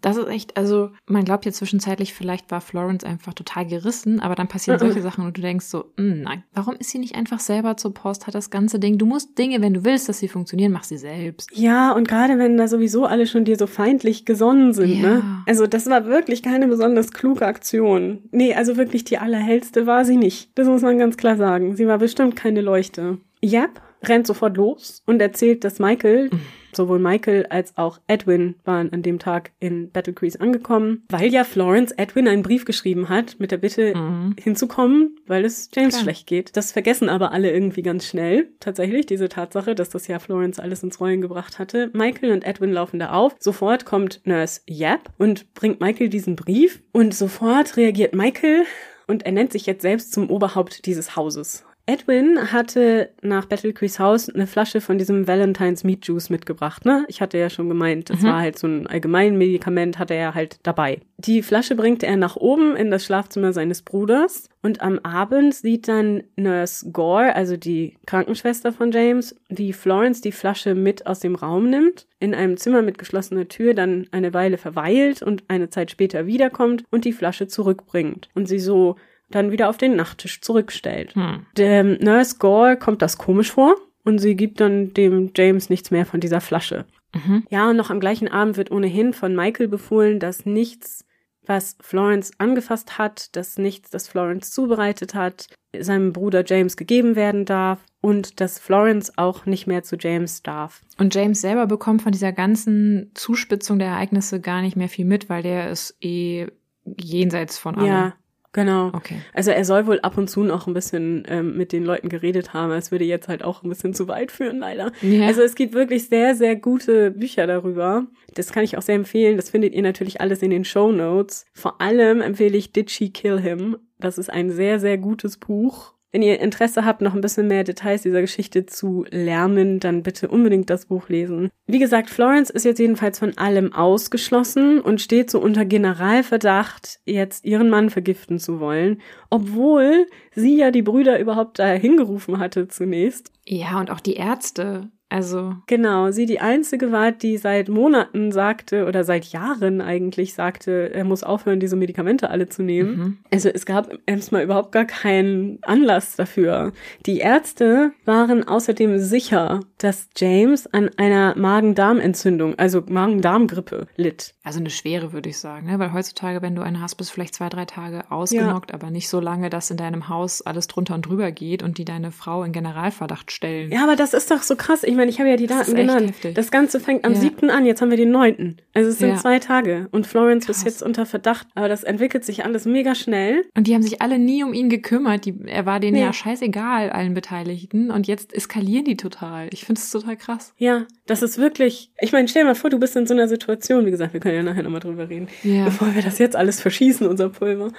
Das 0.01 0.15
ist 0.17 0.27
echt, 0.29 0.55
also 0.57 0.91
man 1.05 1.25
glaubt 1.25 1.45
ja 1.45 1.51
zwischenzeitlich, 1.51 2.13
vielleicht 2.13 2.49
war 2.49 2.61
Florence 2.61 3.03
einfach 3.03 3.33
total 3.33 3.67
gerissen, 3.67 4.19
aber 4.19 4.33
dann 4.35 4.47
passieren 4.47 4.79
solche 4.79 5.01
Sachen 5.01 5.25
und 5.25 5.37
du 5.37 5.41
denkst 5.41 5.65
so, 5.65 5.91
"Mm, 5.97 6.21
nein, 6.21 6.43
warum 6.53 6.75
ist 6.75 6.89
sie 6.89 6.97
nicht 6.97 7.15
einfach 7.15 7.39
selber 7.39 7.75
zur 7.77 7.93
Post, 7.93 8.25
hat 8.25 8.33
das 8.33 8.49
ganze 8.49 8.79
Ding, 8.79 8.97
du 8.97 9.05
musst 9.05 9.37
Dinge, 9.37 9.61
wenn 9.61 9.73
du 9.73 9.83
willst, 9.83 10.07
dass 10.09 10.19
sie 10.19 10.27
funktionieren, 10.27 10.71
mach 10.71 10.85
sie 10.85 10.97
selbst. 10.97 11.49
Ja, 11.53 11.91
und 11.91 12.07
gerade 12.07 12.39
wenn 12.39 12.57
da 12.57 12.67
sowieso 12.67 13.05
alle 13.05 13.27
schon 13.27 13.45
dir 13.45 13.57
so 13.57 13.67
feindlich 13.67 14.25
gesonnen 14.25 14.73
sind, 14.73 14.89
Ja. 15.01 15.01
ne? 15.17 15.23
Also 15.45 15.67
das 15.67 15.87
war 15.87 16.05
wirklich 16.05 16.41
keine 16.41 16.67
besonders 16.67 17.11
kluge 17.11 17.45
Aktion. 17.45 18.23
Nee, 18.31 18.55
also 18.55 18.77
wirklich 18.77 19.03
die 19.03 19.17
allerhellste 19.17 19.85
war 19.85 20.05
sie 20.05 20.17
nicht. 20.17 20.49
Das 20.55 20.67
muss 20.67 20.81
man 20.81 20.97
ganz 20.97 21.17
klar 21.17 21.35
sagen. 21.35 21.75
Sie 21.75 21.85
war 21.87 21.97
bestimmt 21.99 22.35
keine 22.35 22.61
Leuchte. 22.61 23.17
Yap 23.43 23.81
rennt 24.03 24.27
sofort 24.27 24.57
los 24.57 25.01
und 25.05 25.21
erzählt, 25.21 25.63
dass 25.63 25.79
Michael, 25.79 26.29
sowohl 26.73 26.99
Michael 26.99 27.45
als 27.49 27.77
auch 27.77 27.99
Edwin 28.07 28.55
waren 28.63 28.91
an 28.93 29.01
dem 29.01 29.19
Tag 29.19 29.51
in 29.59 29.91
Battle 29.91 30.13
Crease 30.13 30.39
angekommen, 30.39 31.03
weil 31.09 31.31
ja 31.31 31.43
Florence 31.43 31.91
Edwin 31.91 32.27
einen 32.27 32.43
Brief 32.43 32.65
geschrieben 32.65 33.09
hat 33.09 33.35
mit 33.39 33.51
der 33.51 33.57
Bitte 33.57 33.93
Mhm. 33.95 34.35
hinzukommen, 34.41 35.17
weil 35.27 35.43
es 35.45 35.69
James 35.75 35.93
Klar. 35.95 36.03
schlecht 36.03 36.27
geht. 36.27 36.55
Das 36.55 36.71
vergessen 36.71 37.09
aber 37.09 37.31
alle 37.31 37.51
irgendwie 37.51 37.81
ganz 37.81 38.05
schnell. 38.07 38.49
Tatsächlich, 38.59 39.05
diese 39.05 39.27
Tatsache, 39.29 39.75
dass 39.75 39.89
das 39.89 40.07
ja 40.07 40.19
Florence 40.19 40.59
alles 40.59 40.81
ins 40.83 40.99
Rollen 40.99 41.21
gebracht 41.21 41.59
hatte. 41.59 41.89
Michael 41.93 42.31
und 42.31 42.45
Edwin 42.45 42.71
laufen 42.71 42.99
da 42.99 43.11
auf. 43.11 43.35
Sofort 43.39 43.85
kommt 43.85 44.21
Nurse 44.25 44.61
Yap 44.67 45.09
und 45.17 45.53
bringt 45.53 45.81
Michael 45.81 46.09
diesen 46.09 46.35
Brief. 46.35 46.81
Und 46.93 47.13
sofort 47.13 47.75
reagiert 47.77 48.15
Michael 48.15 48.63
und 49.07 49.25
er 49.25 49.33
nennt 49.33 49.51
sich 49.51 49.65
jetzt 49.65 49.81
selbst 49.81 50.13
zum 50.13 50.29
Oberhaupt 50.29 50.85
dieses 50.85 51.15
Hauses. 51.17 51.65
Edwin 51.91 52.53
hatte 52.53 53.09
nach 53.21 53.45
Battle 53.47 53.73
Crease 53.73 53.99
Haus 53.99 54.29
eine 54.29 54.47
Flasche 54.47 54.79
von 54.79 54.97
diesem 54.97 55.27
Valentine's 55.27 55.83
Meat 55.83 56.05
Juice 56.07 56.29
mitgebracht, 56.29 56.85
ne? 56.85 57.03
Ich 57.09 57.19
hatte 57.21 57.37
ja 57.37 57.49
schon 57.49 57.67
gemeint, 57.67 58.09
das 58.09 58.21
Mhm. 58.21 58.27
war 58.27 58.39
halt 58.39 58.57
so 58.57 58.65
ein 58.67 58.87
Allgemeinmedikament, 58.87 59.99
hatte 59.99 60.13
er 60.13 60.33
halt 60.33 60.59
dabei. 60.63 61.01
Die 61.17 61.41
Flasche 61.41 61.75
bringt 61.75 62.01
er 62.03 62.15
nach 62.15 62.37
oben 62.37 62.77
in 62.77 62.91
das 62.91 63.03
Schlafzimmer 63.03 63.51
seines 63.51 63.81
Bruders 63.81 64.47
und 64.61 64.81
am 64.81 64.99
Abend 64.99 65.53
sieht 65.53 65.89
dann 65.89 66.23
Nurse 66.37 66.89
Gore, 66.91 67.35
also 67.35 67.57
die 67.57 67.97
Krankenschwester 68.05 68.71
von 68.71 68.91
James, 68.91 69.35
wie 69.49 69.73
Florence 69.73 70.21
die 70.21 70.31
Flasche 70.31 70.75
mit 70.75 71.07
aus 71.07 71.19
dem 71.19 71.35
Raum 71.35 71.69
nimmt, 71.69 72.07
in 72.19 72.33
einem 72.33 72.55
Zimmer 72.55 72.81
mit 72.83 72.99
geschlossener 72.99 73.49
Tür 73.49 73.73
dann 73.73 74.07
eine 74.11 74.33
Weile 74.33 74.57
verweilt 74.57 75.21
und 75.21 75.43
eine 75.49 75.69
Zeit 75.69 75.91
später 75.91 76.25
wiederkommt 76.25 76.85
und 76.89 77.03
die 77.03 77.13
Flasche 77.13 77.47
zurückbringt 77.47 78.29
und 78.33 78.47
sie 78.47 78.59
so 78.59 78.95
dann 79.35 79.51
wieder 79.51 79.69
auf 79.69 79.77
den 79.77 79.95
Nachttisch 79.95 80.41
zurückstellt. 80.41 81.15
Hm. 81.15 81.45
Dem 81.57 81.97
Nurse 81.99 82.37
Gore 82.37 82.77
kommt 82.77 83.01
das 83.01 83.17
komisch 83.17 83.51
vor 83.51 83.75
und 84.03 84.19
sie 84.19 84.35
gibt 84.35 84.59
dann 84.59 84.93
dem 84.93 85.31
James 85.35 85.69
nichts 85.69 85.91
mehr 85.91 86.05
von 86.05 86.19
dieser 86.19 86.41
Flasche. 86.41 86.85
Mhm. 87.13 87.43
Ja, 87.49 87.69
und 87.69 87.77
noch 87.77 87.89
am 87.89 87.99
gleichen 87.99 88.27
Abend 88.27 88.57
wird 88.57 88.71
ohnehin 88.71 89.13
von 89.13 89.35
Michael 89.35 89.67
befohlen, 89.67 90.19
dass 90.19 90.45
nichts, 90.45 91.05
was 91.45 91.77
Florence 91.81 92.31
angefasst 92.37 92.97
hat, 92.97 93.35
dass 93.35 93.57
nichts, 93.57 93.89
das 93.89 94.07
Florence 94.07 94.51
zubereitet 94.51 95.13
hat, 95.13 95.47
seinem 95.77 96.13
Bruder 96.13 96.43
James 96.45 96.77
gegeben 96.77 97.15
werden 97.15 97.45
darf 97.45 97.79
und 98.01 98.39
dass 98.41 98.59
Florence 98.59 99.17
auch 99.17 99.45
nicht 99.45 99.67
mehr 99.67 99.83
zu 99.83 99.95
James 99.97 100.43
darf. 100.43 100.81
Und 100.97 101.15
James 101.15 101.41
selber 101.41 101.67
bekommt 101.67 102.01
von 102.01 102.11
dieser 102.11 102.31
ganzen 102.31 103.11
Zuspitzung 103.13 103.79
der 103.79 103.89
Ereignisse 103.89 104.41
gar 104.41 104.61
nicht 104.61 104.75
mehr 104.75 104.89
viel 104.89 105.05
mit, 105.05 105.29
weil 105.29 105.43
der 105.43 105.69
ist 105.69 105.95
eh 106.01 106.47
jenseits 106.83 107.57
von 107.57 107.75
allem. 107.75 107.87
Ja, 107.87 108.13
genau. 108.51 108.87
Okay. 108.87 109.17
Also 109.33 109.51
er 109.51 109.65
soll 109.65 109.87
wohl 109.87 109.99
ab 110.01 110.17
und 110.17 110.29
zu 110.29 110.43
noch 110.43 110.67
ein 110.67 110.73
bisschen 110.73 111.23
ähm, 111.27 111.57
mit 111.57 111.71
den 111.71 111.83
Leuten 111.83 112.09
geredet 112.09 112.53
haben. 112.53 112.71
Es 112.71 112.91
würde 112.91 113.05
jetzt 113.05 113.27
halt 113.27 113.43
auch 113.43 113.63
ein 113.63 113.69
bisschen 113.69 113.93
zu 113.93 114.07
weit 114.07 114.31
führen, 114.31 114.59
leider. 114.59 114.91
Ja. 115.01 115.27
Also 115.27 115.41
es 115.41 115.55
gibt 115.55 115.73
wirklich 115.73 116.07
sehr, 116.07 116.35
sehr 116.35 116.55
gute 116.55 117.11
Bücher 117.11 117.47
darüber. 117.47 118.07
Das 118.33 118.51
kann 118.51 118.63
ich 118.63 118.77
auch 118.77 118.81
sehr 118.81 118.95
empfehlen. 118.95 119.37
Das 119.37 119.49
findet 119.49 119.73
ihr 119.73 119.81
natürlich 119.81 120.21
alles 120.21 120.41
in 120.41 120.49
den 120.49 120.65
Show 120.65 120.91
Notes. 120.91 121.45
Vor 121.53 121.81
allem 121.81 122.21
empfehle 122.21 122.57
ich 122.57 122.71
Did 122.71 122.91
She 122.91 123.09
Kill 123.09 123.39
Him? 123.39 123.77
Das 123.99 124.17
ist 124.17 124.29
ein 124.29 124.49
sehr, 124.49 124.79
sehr 124.79 124.97
gutes 124.97 125.37
Buch. 125.37 125.93
Wenn 126.11 126.21
ihr 126.21 126.39
Interesse 126.39 126.85
habt, 126.85 127.01
noch 127.01 127.13
ein 127.13 127.21
bisschen 127.21 127.47
mehr 127.47 127.63
Details 127.63 128.01
dieser 128.01 128.21
Geschichte 128.21 128.65
zu 128.65 129.05
lernen, 129.09 129.79
dann 129.79 130.03
bitte 130.03 130.27
unbedingt 130.27 130.69
das 130.69 130.87
Buch 130.87 131.07
lesen. 131.07 131.49
Wie 131.67 131.79
gesagt, 131.79 132.09
Florence 132.09 132.49
ist 132.49 132.65
jetzt 132.65 132.79
jedenfalls 132.79 133.19
von 133.19 133.37
allem 133.37 133.73
ausgeschlossen 133.73 134.81
und 134.81 134.99
steht 134.99 135.31
so 135.31 135.39
unter 135.39 135.63
Generalverdacht, 135.63 136.99
jetzt 137.05 137.45
ihren 137.45 137.69
Mann 137.69 137.89
vergiften 137.89 138.39
zu 138.39 138.59
wollen, 138.59 139.01
obwohl 139.29 140.07
sie 140.35 140.57
ja 140.57 140.71
die 140.71 140.81
Brüder 140.81 141.17
überhaupt 141.19 141.59
da 141.59 141.67
hingerufen 141.67 142.39
hatte 142.39 142.67
zunächst. 142.67 143.31
ja, 143.45 143.79
und 143.79 143.89
auch 143.89 144.01
die 144.01 144.15
Ärzte. 144.15 144.91
Also, 145.11 145.55
Genau, 145.67 146.11
sie 146.11 146.25
die 146.25 146.39
einzige 146.39 146.93
war, 146.93 147.11
die 147.11 147.37
seit 147.37 147.67
Monaten 147.67 148.31
sagte 148.31 148.85
oder 148.85 149.03
seit 149.03 149.25
Jahren 149.25 149.81
eigentlich 149.81 150.33
sagte, 150.33 150.93
er 150.93 151.03
muss 151.03 151.21
aufhören, 151.23 151.59
diese 151.59 151.75
Medikamente 151.75 152.29
alle 152.29 152.47
zu 152.47 152.63
nehmen. 152.63 152.97
mhm. 152.97 153.17
Also 153.29 153.49
es 153.49 153.65
gab 153.65 153.91
erstmal 154.05 154.43
überhaupt 154.43 154.71
gar 154.71 154.85
keinen 154.85 155.59
Anlass 155.63 156.15
dafür. 156.15 156.71
Die 157.05 157.17
Ärzte 157.17 157.91
waren 158.05 158.47
außerdem 158.47 158.99
sicher, 158.99 159.59
dass 159.79 160.07
James 160.15 160.67
an 160.67 160.89
einer 160.95 161.37
Magen-Darm-Entzündung, 161.37 162.57
also 162.57 162.81
Magen-Darm-Grippe 162.87 163.87
litt. 163.97 164.33
Also 164.43 164.59
eine 164.59 164.69
schwere, 164.71 165.13
würde 165.13 165.29
ich 165.29 165.37
sagen, 165.37 165.67
ne? 165.67 165.77
weil 165.77 165.93
heutzutage, 165.93 166.41
wenn 166.41 166.55
du 166.55 166.61
eine 166.63 166.81
hast, 166.81 166.95
bist 166.95 167.11
du 167.11 167.13
vielleicht 167.13 167.35
zwei, 167.35 167.49
drei 167.49 167.65
Tage 167.65 168.09
ausgenockt, 168.11 168.73
aber 168.73 168.89
nicht 168.89 169.07
so 169.09 169.19
lange, 169.19 169.49
dass 169.49 169.69
in 169.69 169.77
deinem 169.77 170.09
Haus 170.09 170.41
alles 170.41 170.67
drunter 170.67 170.95
und 170.95 171.03
drüber 171.05 171.31
geht 171.31 171.61
und 171.63 171.77
die 171.77 171.85
deine 171.85 172.11
Frau 172.11 172.43
in 172.43 172.51
Generalverdacht 172.51 173.31
stellen. 173.31 173.71
Ja, 173.71 173.83
aber 173.83 173.95
das 173.95 174.13
ist 174.13 174.31
doch 174.31 174.41
so 174.41 174.55
krass. 174.55 174.83
Ich 174.83 174.95
meine, 174.95 175.11
ich 175.11 175.19
habe 175.19 175.29
ja 175.29 175.35
die 175.35 175.47
Das 175.47 175.59
Daten 175.59 175.71
ist 175.71 175.75
genannt. 175.77 176.09
heftig. 176.09 176.35
Das 176.35 176.49
Ganze 176.51 176.79
fängt 176.79 177.05
am 177.05 177.13
Ja. 177.13 177.19
siebten 177.19 177.49
an, 177.49 177.65
jetzt 177.65 177.81
haben 177.81 177.89
wir 177.91 177.97
den 177.97 178.11
neunten. 178.11 178.57
Also 178.73 178.89
es 178.89 178.97
sind 178.99 179.09
Ja. 179.09 179.15
zwei 179.17 179.39
Tage. 179.39 179.87
Und 179.91 180.07
Florence 180.07 180.49
ist 180.49 180.57
Krass. 180.57 180.65
jetzt 180.65 180.83
unter 180.83 181.05
Verdacht. 181.05 181.47
Aber 181.55 181.67
das 181.69 181.83
entwickelt 181.83 182.25
sich 182.25 182.43
alles 182.43 182.65
mega 182.65 182.95
schnell. 182.95 183.45
Und 183.55 183.67
die 183.67 183.75
haben 183.75 183.83
sich 183.83 184.01
alle 184.01 184.17
nie 184.17 184.43
um 184.43 184.53
ihn 184.53 184.69
gekümmert. 184.69 185.25
Die, 185.25 185.35
er 185.45 185.65
war 185.65 185.79
denen 185.79 185.93
Nee. 185.97 186.01
ja 186.01 186.13
scheißegal, 186.13 186.89
allen 186.89 187.13
Beteiligten. 187.13 187.91
Und 187.91 188.07
jetzt 188.07 188.33
eskalieren 188.33 188.85
die 188.85 188.97
total. 188.97 189.49
Ich 189.51 189.65
finde 189.65 189.79
es 189.79 189.89
total 189.91 190.17
krass. 190.17 190.53
Ja, 190.57 190.85
das 191.11 191.21
ist 191.21 191.37
wirklich. 191.37 191.91
Ich 191.99 192.13
meine, 192.13 192.27
stell 192.27 192.43
dir 192.43 192.47
mal 192.47 192.55
vor, 192.55 192.69
du 192.69 192.79
bist 192.79 192.95
in 192.95 193.05
so 193.05 193.13
einer 193.13 193.27
Situation. 193.27 193.85
Wie 193.85 193.91
gesagt, 193.91 194.13
wir 194.13 194.21
können 194.21 194.35
ja 194.35 194.43
nachher 194.43 194.63
nochmal 194.63 194.79
drüber 194.79 195.09
reden. 195.09 195.27
Ja. 195.43 195.65
Bevor 195.65 195.93
wir 195.93 196.01
das 196.01 196.19
jetzt 196.19 196.37
alles 196.37 196.61
verschießen, 196.61 197.05
unser 197.05 197.29
Pulver. 197.29 197.71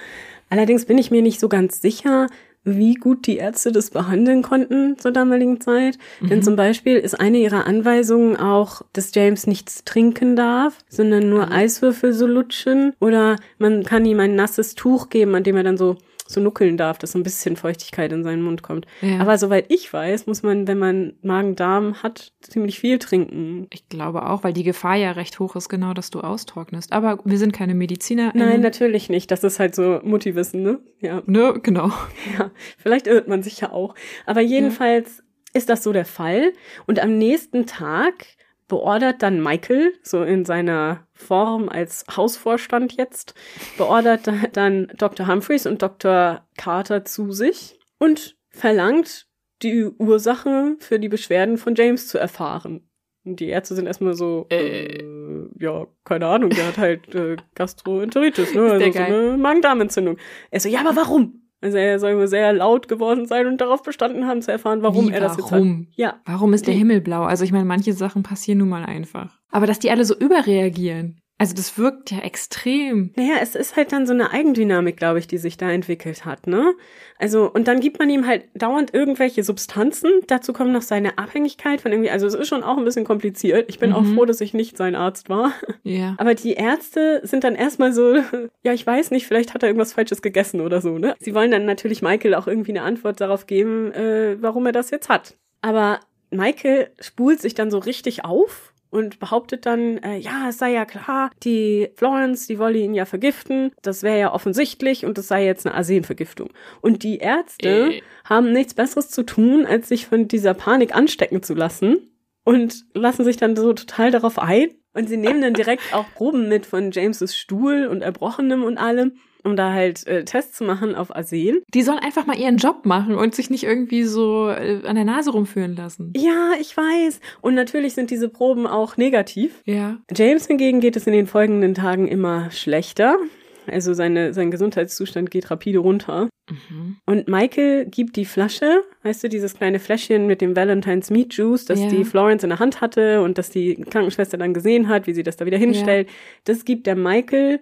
Allerdings 0.49 0.85
bin 0.85 0.99
ich 0.99 1.09
mir 1.09 1.23
nicht 1.23 1.39
so 1.39 1.49
ganz 1.49 1.81
sicher, 1.81 2.27
wie 2.63 2.93
gut 2.93 3.25
die 3.25 3.37
Ärzte 3.37 3.71
das 3.71 3.89
behandeln 3.89 4.43
konnten 4.43 4.97
zur 4.99 5.11
damaligen 5.11 5.59
Zeit. 5.59 5.97
Denn 6.21 6.43
zum 6.43 6.55
Beispiel 6.55 6.97
ist 6.97 7.19
eine 7.19 7.39
ihrer 7.39 7.65
Anweisungen 7.65 8.37
auch, 8.37 8.83
dass 8.93 9.13
James 9.13 9.47
nichts 9.47 9.83
trinken 9.83 10.35
darf, 10.35 10.77
sondern 10.87 11.29
nur 11.29 11.51
Eiswürfel 11.51 12.13
so 12.13 12.27
lutschen. 12.27 12.93
Oder 12.99 13.37
man 13.57 13.83
kann 13.83 14.05
ihm 14.05 14.19
ein 14.19 14.35
nasses 14.35 14.75
Tuch 14.75 15.09
geben, 15.09 15.35
an 15.35 15.43
dem 15.43 15.57
er 15.57 15.63
dann 15.63 15.77
so 15.77 15.97
so 16.27 16.41
nuckeln 16.41 16.77
darf, 16.77 16.97
dass 16.97 17.11
so 17.11 17.19
ein 17.19 17.23
bisschen 17.23 17.55
Feuchtigkeit 17.55 18.11
in 18.11 18.23
seinen 18.23 18.41
Mund 18.41 18.63
kommt. 18.63 18.85
Ja. 19.01 19.19
Aber 19.19 19.37
soweit 19.37 19.71
ich 19.71 19.91
weiß, 19.91 20.25
muss 20.25 20.43
man, 20.43 20.67
wenn 20.67 20.79
man 20.79 21.13
Magen-Darm 21.21 22.01
hat, 22.01 22.31
ziemlich 22.41 22.79
viel 22.79 22.99
trinken. 22.99 23.67
Ich 23.71 23.89
glaube 23.89 24.29
auch, 24.29 24.43
weil 24.43 24.53
die 24.53 24.63
Gefahr 24.63 24.95
ja 24.95 25.11
recht 25.11 25.39
hoch 25.39 25.55
ist, 25.55 25.69
genau, 25.69 25.93
dass 25.93 26.09
du 26.09 26.21
austrocknest. 26.21 26.93
Aber 26.93 27.19
wir 27.25 27.37
sind 27.37 27.53
keine 27.53 27.75
Mediziner. 27.75 28.31
Nein, 28.33 28.61
natürlich 28.61 29.09
nicht. 29.09 29.31
Das 29.31 29.43
ist 29.43 29.59
halt 29.59 29.75
so 29.75 29.99
Mutti-Wissen, 30.03 30.61
ne? 30.63 30.79
Ja. 30.99 31.21
Ne, 31.25 31.59
genau. 31.61 31.91
Ja, 32.37 32.51
vielleicht 32.77 33.07
irrt 33.07 33.27
man 33.27 33.43
sich 33.43 33.59
ja 33.59 33.71
auch. 33.71 33.95
Aber 34.25 34.41
jedenfalls 34.41 35.23
ist 35.53 35.69
das 35.69 35.83
so 35.83 35.93
der 35.93 36.05
Fall. 36.05 36.53
Und 36.87 36.99
am 36.99 37.17
nächsten 37.17 37.65
Tag 37.65 38.25
beordert 38.67 39.21
dann 39.21 39.41
Michael, 39.41 39.93
so 40.03 40.23
in 40.23 40.45
seiner 40.45 41.05
Form 41.13 41.69
als 41.69 42.05
Hausvorstand 42.15 42.93
jetzt, 42.93 43.33
beordert 43.77 44.27
da- 44.27 44.47
dann 44.51 44.91
Dr. 44.97 45.27
Humphreys 45.27 45.65
und 45.65 45.81
Dr. 45.81 46.45
Carter 46.57 47.05
zu 47.05 47.31
sich 47.31 47.79
und 47.99 48.35
verlangt, 48.49 49.27
die 49.61 49.85
Ursache 49.85 50.75
für 50.79 50.99
die 50.99 51.09
Beschwerden 51.09 51.57
von 51.57 51.75
James 51.75 52.07
zu 52.07 52.17
erfahren. 52.17 52.87
Und 53.25 53.39
die 53.39 53.47
Ärzte 53.47 53.75
sind 53.75 53.85
erstmal 53.87 54.13
so, 54.15 54.47
Äh. 54.49 54.97
äh, 54.97 55.47
ja, 55.59 55.87
keine 56.03 56.27
Ahnung, 56.27 56.49
der 56.49 56.67
hat 56.67 56.77
halt 56.77 57.15
äh, 57.15 57.37
Gastroenteritis, 57.55 58.53
ne? 58.53 58.63
Also 58.71 58.91
so 58.91 58.99
eine 58.99 59.37
Magen-Darm-Entzündung. 59.37 60.17
Er 60.51 60.59
so, 60.59 60.67
ja, 60.67 60.81
aber 60.81 60.95
warum? 60.97 61.42
Also 61.63 61.77
er 61.77 61.97
soll 61.97 62.17
wohl 62.17 62.27
sehr 62.27 62.51
laut 62.51 62.89
geworden 62.89 63.25
sein 63.25 63.47
und 63.47 63.61
darauf 63.61 63.83
bestanden 63.83 64.27
haben 64.27 64.41
zu 64.41 64.51
erfahren, 64.51 64.81
warum 64.81 65.07
Wie, 65.07 65.13
er 65.13 65.21
das 65.21 65.37
jetzt 65.37 65.45
hat. 65.45 65.53
warum? 65.53 65.87
Ja. 65.95 66.15
Warum 66.25 66.53
ist 66.53 66.67
der? 66.67 66.73
Himmel 66.73 66.99
blau? 66.99 67.23
Also 67.23 67.45
ich 67.45 67.53
meine, 67.53 67.63
manche 67.63 67.93
Sachen 67.93 68.21
passieren 68.21 68.57
nun 68.57 68.67
mal 68.67 68.83
einfach. 68.83 69.39
Aber 69.49 69.65
dass 69.65 69.79
die 69.79 69.89
alle 69.89 70.03
so 70.03 70.13
überreagieren, 70.13 71.21
also 71.37 71.55
das 71.55 71.77
wirkt 71.77 72.11
ja 72.11 72.19
extrem. 72.19 73.11
Naja, 73.15 73.35
es 73.41 73.55
ist 73.55 73.75
halt 73.75 73.91
dann 73.91 74.05
so 74.07 74.13
eine 74.13 74.31
Eigendynamik, 74.31 74.95
glaube 74.97 75.19
ich, 75.19 75.27
die 75.27 75.37
sich 75.37 75.57
da 75.57 75.69
entwickelt 75.71 76.23
hat, 76.25 76.47
ne? 76.47 76.73
Also, 77.19 77.51
und 77.51 77.67
dann 77.67 77.79
gibt 77.79 77.99
man 77.99 78.09
ihm 78.09 78.25
halt 78.27 78.45
dauernd 78.53 78.93
irgendwelche 78.93 79.43
Substanzen. 79.43 80.09
Dazu 80.27 80.53
kommt 80.53 80.71
noch 80.71 80.81
seine 80.81 81.17
Abhängigkeit 81.17 81.81
von 81.81 81.91
irgendwie, 81.91 82.11
also 82.11 82.27
es 82.27 82.33
ist 82.33 82.47
schon 82.47 82.63
auch 82.63 82.77
ein 82.77 82.85
bisschen 82.85 83.05
kompliziert. 83.05 83.69
Ich 83.69 83.79
bin 83.79 83.93
auch 83.93 84.01
Mhm. 84.03 84.15
froh, 84.15 84.25
dass 84.25 84.41
ich 84.41 84.53
nicht 84.53 84.77
sein 84.77 84.95
Arzt 84.95 85.29
war. 85.29 85.51
Ja. 85.83 86.15
Aber 86.17 86.33
die 86.35 86.53
Ärzte 86.53 87.19
sind 87.23 87.43
dann 87.43 87.55
erstmal 87.55 87.91
so, 87.93 88.15
ja, 88.63 88.73
ich 88.73 88.85
weiß 88.87 89.11
nicht, 89.11 89.27
vielleicht 89.27 89.53
hat 89.53 89.63
er 89.63 89.69
irgendwas 89.69 89.93
Falsches 89.93 90.21
gegessen 90.21 90.61
oder 90.61 90.81
so, 90.81 90.97
ne? 90.97 91.15
Sie 91.19 91.33
wollen 91.35 91.51
dann 91.51 91.65
natürlich 91.65 92.01
Michael 92.01 92.35
auch 92.35 92.47
irgendwie 92.47 92.71
eine 92.71 92.83
Antwort 92.83 93.19
darauf 93.19 93.47
geben, 93.47 93.91
äh, 93.93 94.37
warum 94.41 94.65
er 94.65 94.71
das 94.71 94.91
jetzt 94.91 95.09
hat. 95.09 95.35
Aber 95.61 95.99
Michael 96.31 96.89
spult 96.99 97.41
sich 97.41 97.53
dann 97.53 97.69
so 97.69 97.77
richtig 97.79 98.25
auf 98.25 98.72
und 98.93 99.19
behauptet 99.19 99.65
dann, 99.65 99.97
äh, 99.97 100.17
ja, 100.17 100.49
es 100.49 100.59
sei 100.59 100.71
ja 100.71 100.85
klar, 100.85 101.31
die 101.43 101.89
Florence, 101.95 102.45
die 102.45 102.59
wolle 102.59 102.77
ihn 102.77 102.93
ja 102.93 103.05
vergiften, 103.05 103.71
das 103.81 104.03
wäre 104.03 104.19
ja 104.19 104.31
offensichtlich 104.33 105.03
und 105.03 105.17
das 105.17 105.27
sei 105.27 105.45
jetzt 105.45 105.65
eine 105.65 105.73
Arsenvergiftung. 105.75 106.49
Und 106.79 107.01
die 107.01 107.17
Ärzte 107.17 107.93
Äh. 107.95 108.01
haben 108.23 108.51
nichts 108.51 108.75
Besseres 108.75 109.09
zu 109.09 109.23
tun, 109.23 109.65
als 109.65 109.89
sich 109.89 110.05
von 110.05 110.27
dieser 110.27 110.53
Panik 110.53 110.95
anstecken 110.95 111.41
zu 111.41 111.55
lassen 111.55 112.11
und 112.43 112.85
lassen 112.93 113.23
sich 113.23 113.37
dann 113.37 113.55
so 113.55 113.73
total 113.73 114.11
darauf 114.11 114.37
ein. 114.37 114.69
Und 114.93 115.09
sie 115.09 115.17
nehmen 115.17 115.41
dann 115.41 115.55
direkt 115.55 115.91
auch 115.91 116.05
Proben 116.13 116.47
mit 116.47 116.67
von 116.67 116.91
Jameses 116.91 117.35
Stuhl 117.35 117.87
und 117.87 118.03
Erbrochenem 118.03 118.63
und 118.63 118.77
allem, 118.77 119.17
um 119.43 119.55
da 119.55 119.73
halt 119.73 120.05
äh, 120.07 120.23
Tests 120.25 120.57
zu 120.57 120.63
machen 120.63 120.95
auf 120.95 121.15
Arsen. 121.15 121.61
Die 121.73 121.81
sollen 121.83 121.99
einfach 121.99 122.25
mal 122.25 122.37
ihren 122.37 122.57
Job 122.57 122.85
machen 122.85 123.15
und 123.15 123.35
sich 123.35 123.49
nicht 123.49 123.63
irgendwie 123.63 124.03
so 124.03 124.49
äh, 124.49 124.81
an 124.85 124.95
der 124.95 125.05
Nase 125.05 125.31
rumführen 125.31 125.75
lassen. 125.75 126.13
Ja, 126.15 126.51
ich 126.59 126.75
weiß. 126.75 127.19
Und 127.41 127.55
natürlich 127.55 127.93
sind 127.93 128.09
diese 128.11 128.29
Proben 128.29 128.67
auch 128.67 128.97
negativ. 128.97 129.61
Ja. 129.65 129.97
James 130.15 130.47
hingegen 130.47 130.79
geht 130.79 130.95
es 130.95 131.07
in 131.07 131.13
den 131.13 131.27
folgenden 131.27 131.73
Tagen 131.73 132.07
immer 132.07 132.51
schlechter. 132.51 133.17
Also 133.65 133.93
seine, 133.93 134.33
sein 134.33 134.51
Gesundheitszustand 134.51 135.31
geht 135.31 135.49
rapide 135.49 135.79
runter. 135.79 136.27
Mhm. 136.49 136.97
Und 137.05 137.29
Michael 137.29 137.85
gibt 137.85 138.17
die 138.17 138.25
Flasche, 138.25 138.81
weißt 139.03 139.23
du, 139.23 139.29
dieses 139.29 139.55
kleine 139.55 139.79
Fläschchen 139.79 140.27
mit 140.27 140.41
dem 140.41 140.53
Valentine's 140.53 141.09
Meat 141.09 141.33
Juice, 141.33 141.63
das 141.63 141.79
Ja. 141.79 141.87
die 141.87 142.03
Florence 142.03 142.43
in 142.43 142.49
der 142.49 142.59
Hand 142.59 142.81
hatte 142.81 143.21
und 143.21 143.37
das 143.37 143.49
die 143.51 143.75
Krankenschwester 143.75 144.37
dann 144.37 144.53
gesehen 144.53 144.89
hat, 144.89 145.07
wie 145.07 145.13
sie 145.13 145.23
das 145.23 145.37
da 145.37 145.45
wieder 145.45 145.57
hinstellt. 145.57 146.09
Das 146.43 146.65
gibt 146.65 146.87
der 146.87 146.97
Michael 146.97 147.61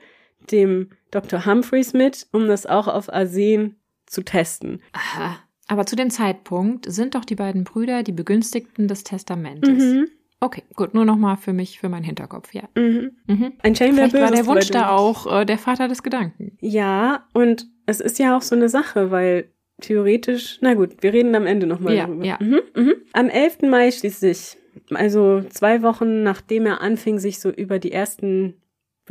dem 0.52 0.90
Dr. 1.12 1.46
Humphreys 1.46 1.94
mit, 1.94 2.28
um 2.32 2.48
das 2.48 2.66
auch 2.66 2.88
auf 2.88 3.12
Arsen 3.12 3.76
zu 4.06 4.24
testen. 4.24 4.82
Aha. 4.94 5.38
Aber 5.68 5.86
zu 5.86 5.96
dem 5.96 6.10
Zeitpunkt 6.10 6.92
sind 6.92 7.16
doch 7.16 7.24
die 7.26 7.36
beiden 7.36 7.64
Brüder 7.64 8.04
die 8.04 8.12
Begünstigten 8.12 8.88
des 8.88 9.04
Testamentes. 9.04 9.84
Mhm. 9.84 10.08
Okay, 10.44 10.64
gut, 10.76 10.94
nur 10.96 11.06
nochmal 11.06 11.38
für 11.38 11.54
mich, 11.54 11.80
für 11.80 11.88
meinen 11.88 12.04
Hinterkopf, 12.04 12.54
ja. 12.54 12.64
Mhm. 12.76 13.12
Mhm. 13.28 13.54
Ein 13.62 13.76
Shame, 13.76 13.96
wer 13.98 14.10
Vielleicht 14.10 14.24
war 14.24 14.32
der 14.32 14.46
Wunsch 14.48 14.70
da 14.72 14.90
auch 14.90 15.42
äh, 15.42 15.46
der 15.46 15.58
Vater 15.60 15.88
des 15.88 16.02
Gedanken. 16.04 16.58
Ja, 16.60 17.28
und 17.34 17.68
es 17.86 18.00
ist 18.02 18.18
ja 18.20 18.36
auch 18.36 18.42
so 18.42 18.56
eine 18.56 18.68
Sache, 18.68 19.12
weil 19.12 19.52
theoretisch, 19.82 20.58
na 20.62 20.74
gut, 20.74 21.02
wir 21.02 21.14
reden 21.14 21.36
am 21.36 21.46
Ende 21.46 21.68
nochmal 21.68 21.94
Ja, 21.96 22.08
darüber. 22.08 22.26
ja. 22.26 22.38
Mhm, 22.42 22.62
mhm. 22.76 22.94
Am 23.14 23.30
11. 23.30 23.62
Mai 23.70 23.92
schließlich, 23.92 24.58
also 24.94 25.42
zwei 25.50 25.82
Wochen 25.84 26.24
nachdem 26.24 26.66
er 26.66 26.82
anfing, 26.82 27.20
sich 27.20 27.40
so 27.40 27.50
über 27.50 27.78
die 27.80 27.92
ersten 27.92 28.56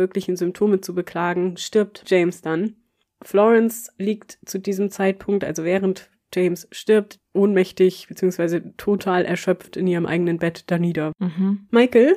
wirklichen 0.01 0.37
Symptome 0.37 0.81
zu 0.81 0.95
beklagen, 0.95 1.57
stirbt 1.57 2.03
James 2.07 2.43
dann. 2.43 2.75
Florence 3.23 3.93
liegt 3.99 4.39
zu 4.45 4.59
diesem 4.59 4.91
Zeitpunkt, 4.91 5.45
also 5.45 5.63
während 5.63 6.11
James 6.35 6.67
stirbt, 6.73 7.21
ohnmächtig 7.33 8.07
bzw. 8.09 8.61
total 8.77 9.25
erschöpft 9.25 9.77
in 9.77 9.87
ihrem 9.87 10.07
eigenen 10.07 10.39
Bett 10.39 10.65
da 10.67 10.79
nieder. 10.79 11.13
Mhm. 11.19 11.67
Michael 11.71 12.17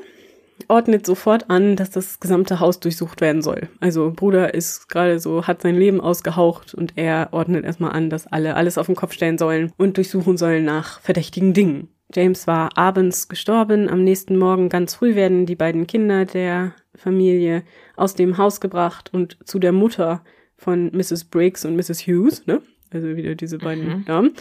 ordnet 0.68 1.06
sofort 1.06 1.50
an, 1.50 1.76
dass 1.76 1.90
das 1.90 2.20
gesamte 2.20 2.60
Haus 2.60 2.80
durchsucht 2.80 3.22
werden 3.22 3.42
soll. 3.42 3.70
Also 3.80 4.14
Bruder 4.16 4.54
ist 4.54 4.88
gerade 4.88 5.20
so, 5.20 5.48
hat 5.48 5.62
sein 5.62 5.76
Leben 5.76 6.00
ausgehaucht 6.00 6.74
und 6.74 6.94
er 6.96 7.30
ordnet 7.32 7.66
erstmal 7.66 7.92
an, 7.92 8.10
dass 8.10 8.28
alle 8.28 8.56
alles 8.56 8.78
auf 8.78 8.86
den 8.86 8.96
Kopf 8.96 9.14
stellen 9.14 9.38
sollen 9.38 9.72
und 9.78 9.98
durchsuchen 9.98 10.38
sollen 10.38 10.64
nach 10.64 11.00
verdächtigen 11.02 11.54
Dingen. 11.54 11.90
James 12.14 12.46
war 12.46 12.78
abends 12.78 13.28
gestorben, 13.28 13.90
am 13.90 14.04
nächsten 14.04 14.38
Morgen 14.38 14.70
ganz 14.70 14.96
früh 14.96 15.16
werden 15.16 15.46
die 15.46 15.56
beiden 15.56 15.88
Kinder 15.88 16.26
der 16.26 16.74
Familie 16.96 17.64
aus 17.96 18.14
dem 18.16 18.38
Haus 18.38 18.62
gebracht 18.62 19.14
und 19.14 19.38
zu 19.46 19.60
der 19.60 19.72
Mutter 19.72 20.24
von 20.58 20.92
Mrs. 20.96 21.26
Briggs 21.26 21.66
und 21.66 21.76
Mrs. 21.76 22.08
Hughes, 22.08 22.46
ne? 22.48 22.62
Also 22.92 23.16
wieder 23.16 23.34
diese 23.36 23.58
beiden 23.58 23.88
Mhm. 23.88 24.06
Damen, 24.06 24.34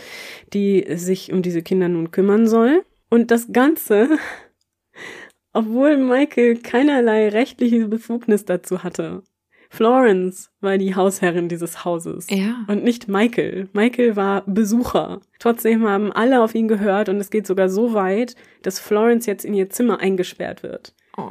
die 0.53 0.85
sich 0.97 1.33
um 1.33 1.41
diese 1.43 1.63
Kinder 1.63 1.89
nun 1.89 2.11
kümmern 2.11 2.47
soll. 2.47 2.85
Und 3.09 3.31
das 3.31 3.53
Ganze 3.53 4.19
obwohl 5.53 5.97
Michael 5.97 6.57
keinerlei 6.59 7.29
rechtliche 7.29 7.89
Befugnis 7.89 8.45
dazu 8.45 8.83
hatte. 8.83 9.23
Florence 9.71 10.51
war 10.61 10.77
die 10.77 10.95
Hausherrin 10.95 11.49
dieses 11.49 11.85
Hauses. 11.85 12.27
Ja. 12.29 12.65
Und 12.69 12.85
nicht 12.85 13.09
Michael. 13.09 13.71
Michael 13.73 14.17
war 14.17 14.43
Besucher. 14.47 15.21
Trotzdem 15.39 15.89
haben 15.89 16.13
alle 16.13 16.43
auf 16.43 16.55
ihn 16.55 16.69
gehört 16.69 17.09
und 17.09 17.17
es 17.17 17.31
geht 17.31 17.47
sogar 17.47 17.71
so 17.71 17.95
weit, 17.95 18.35
dass 18.63 18.79
Florence 18.79 19.25
jetzt 19.25 19.47
in 19.47 19.55
ihr 19.55 19.71
Zimmer 19.71 19.99
eingesperrt 19.99 20.63
wird. 20.63 20.95
Oh. 21.17 21.31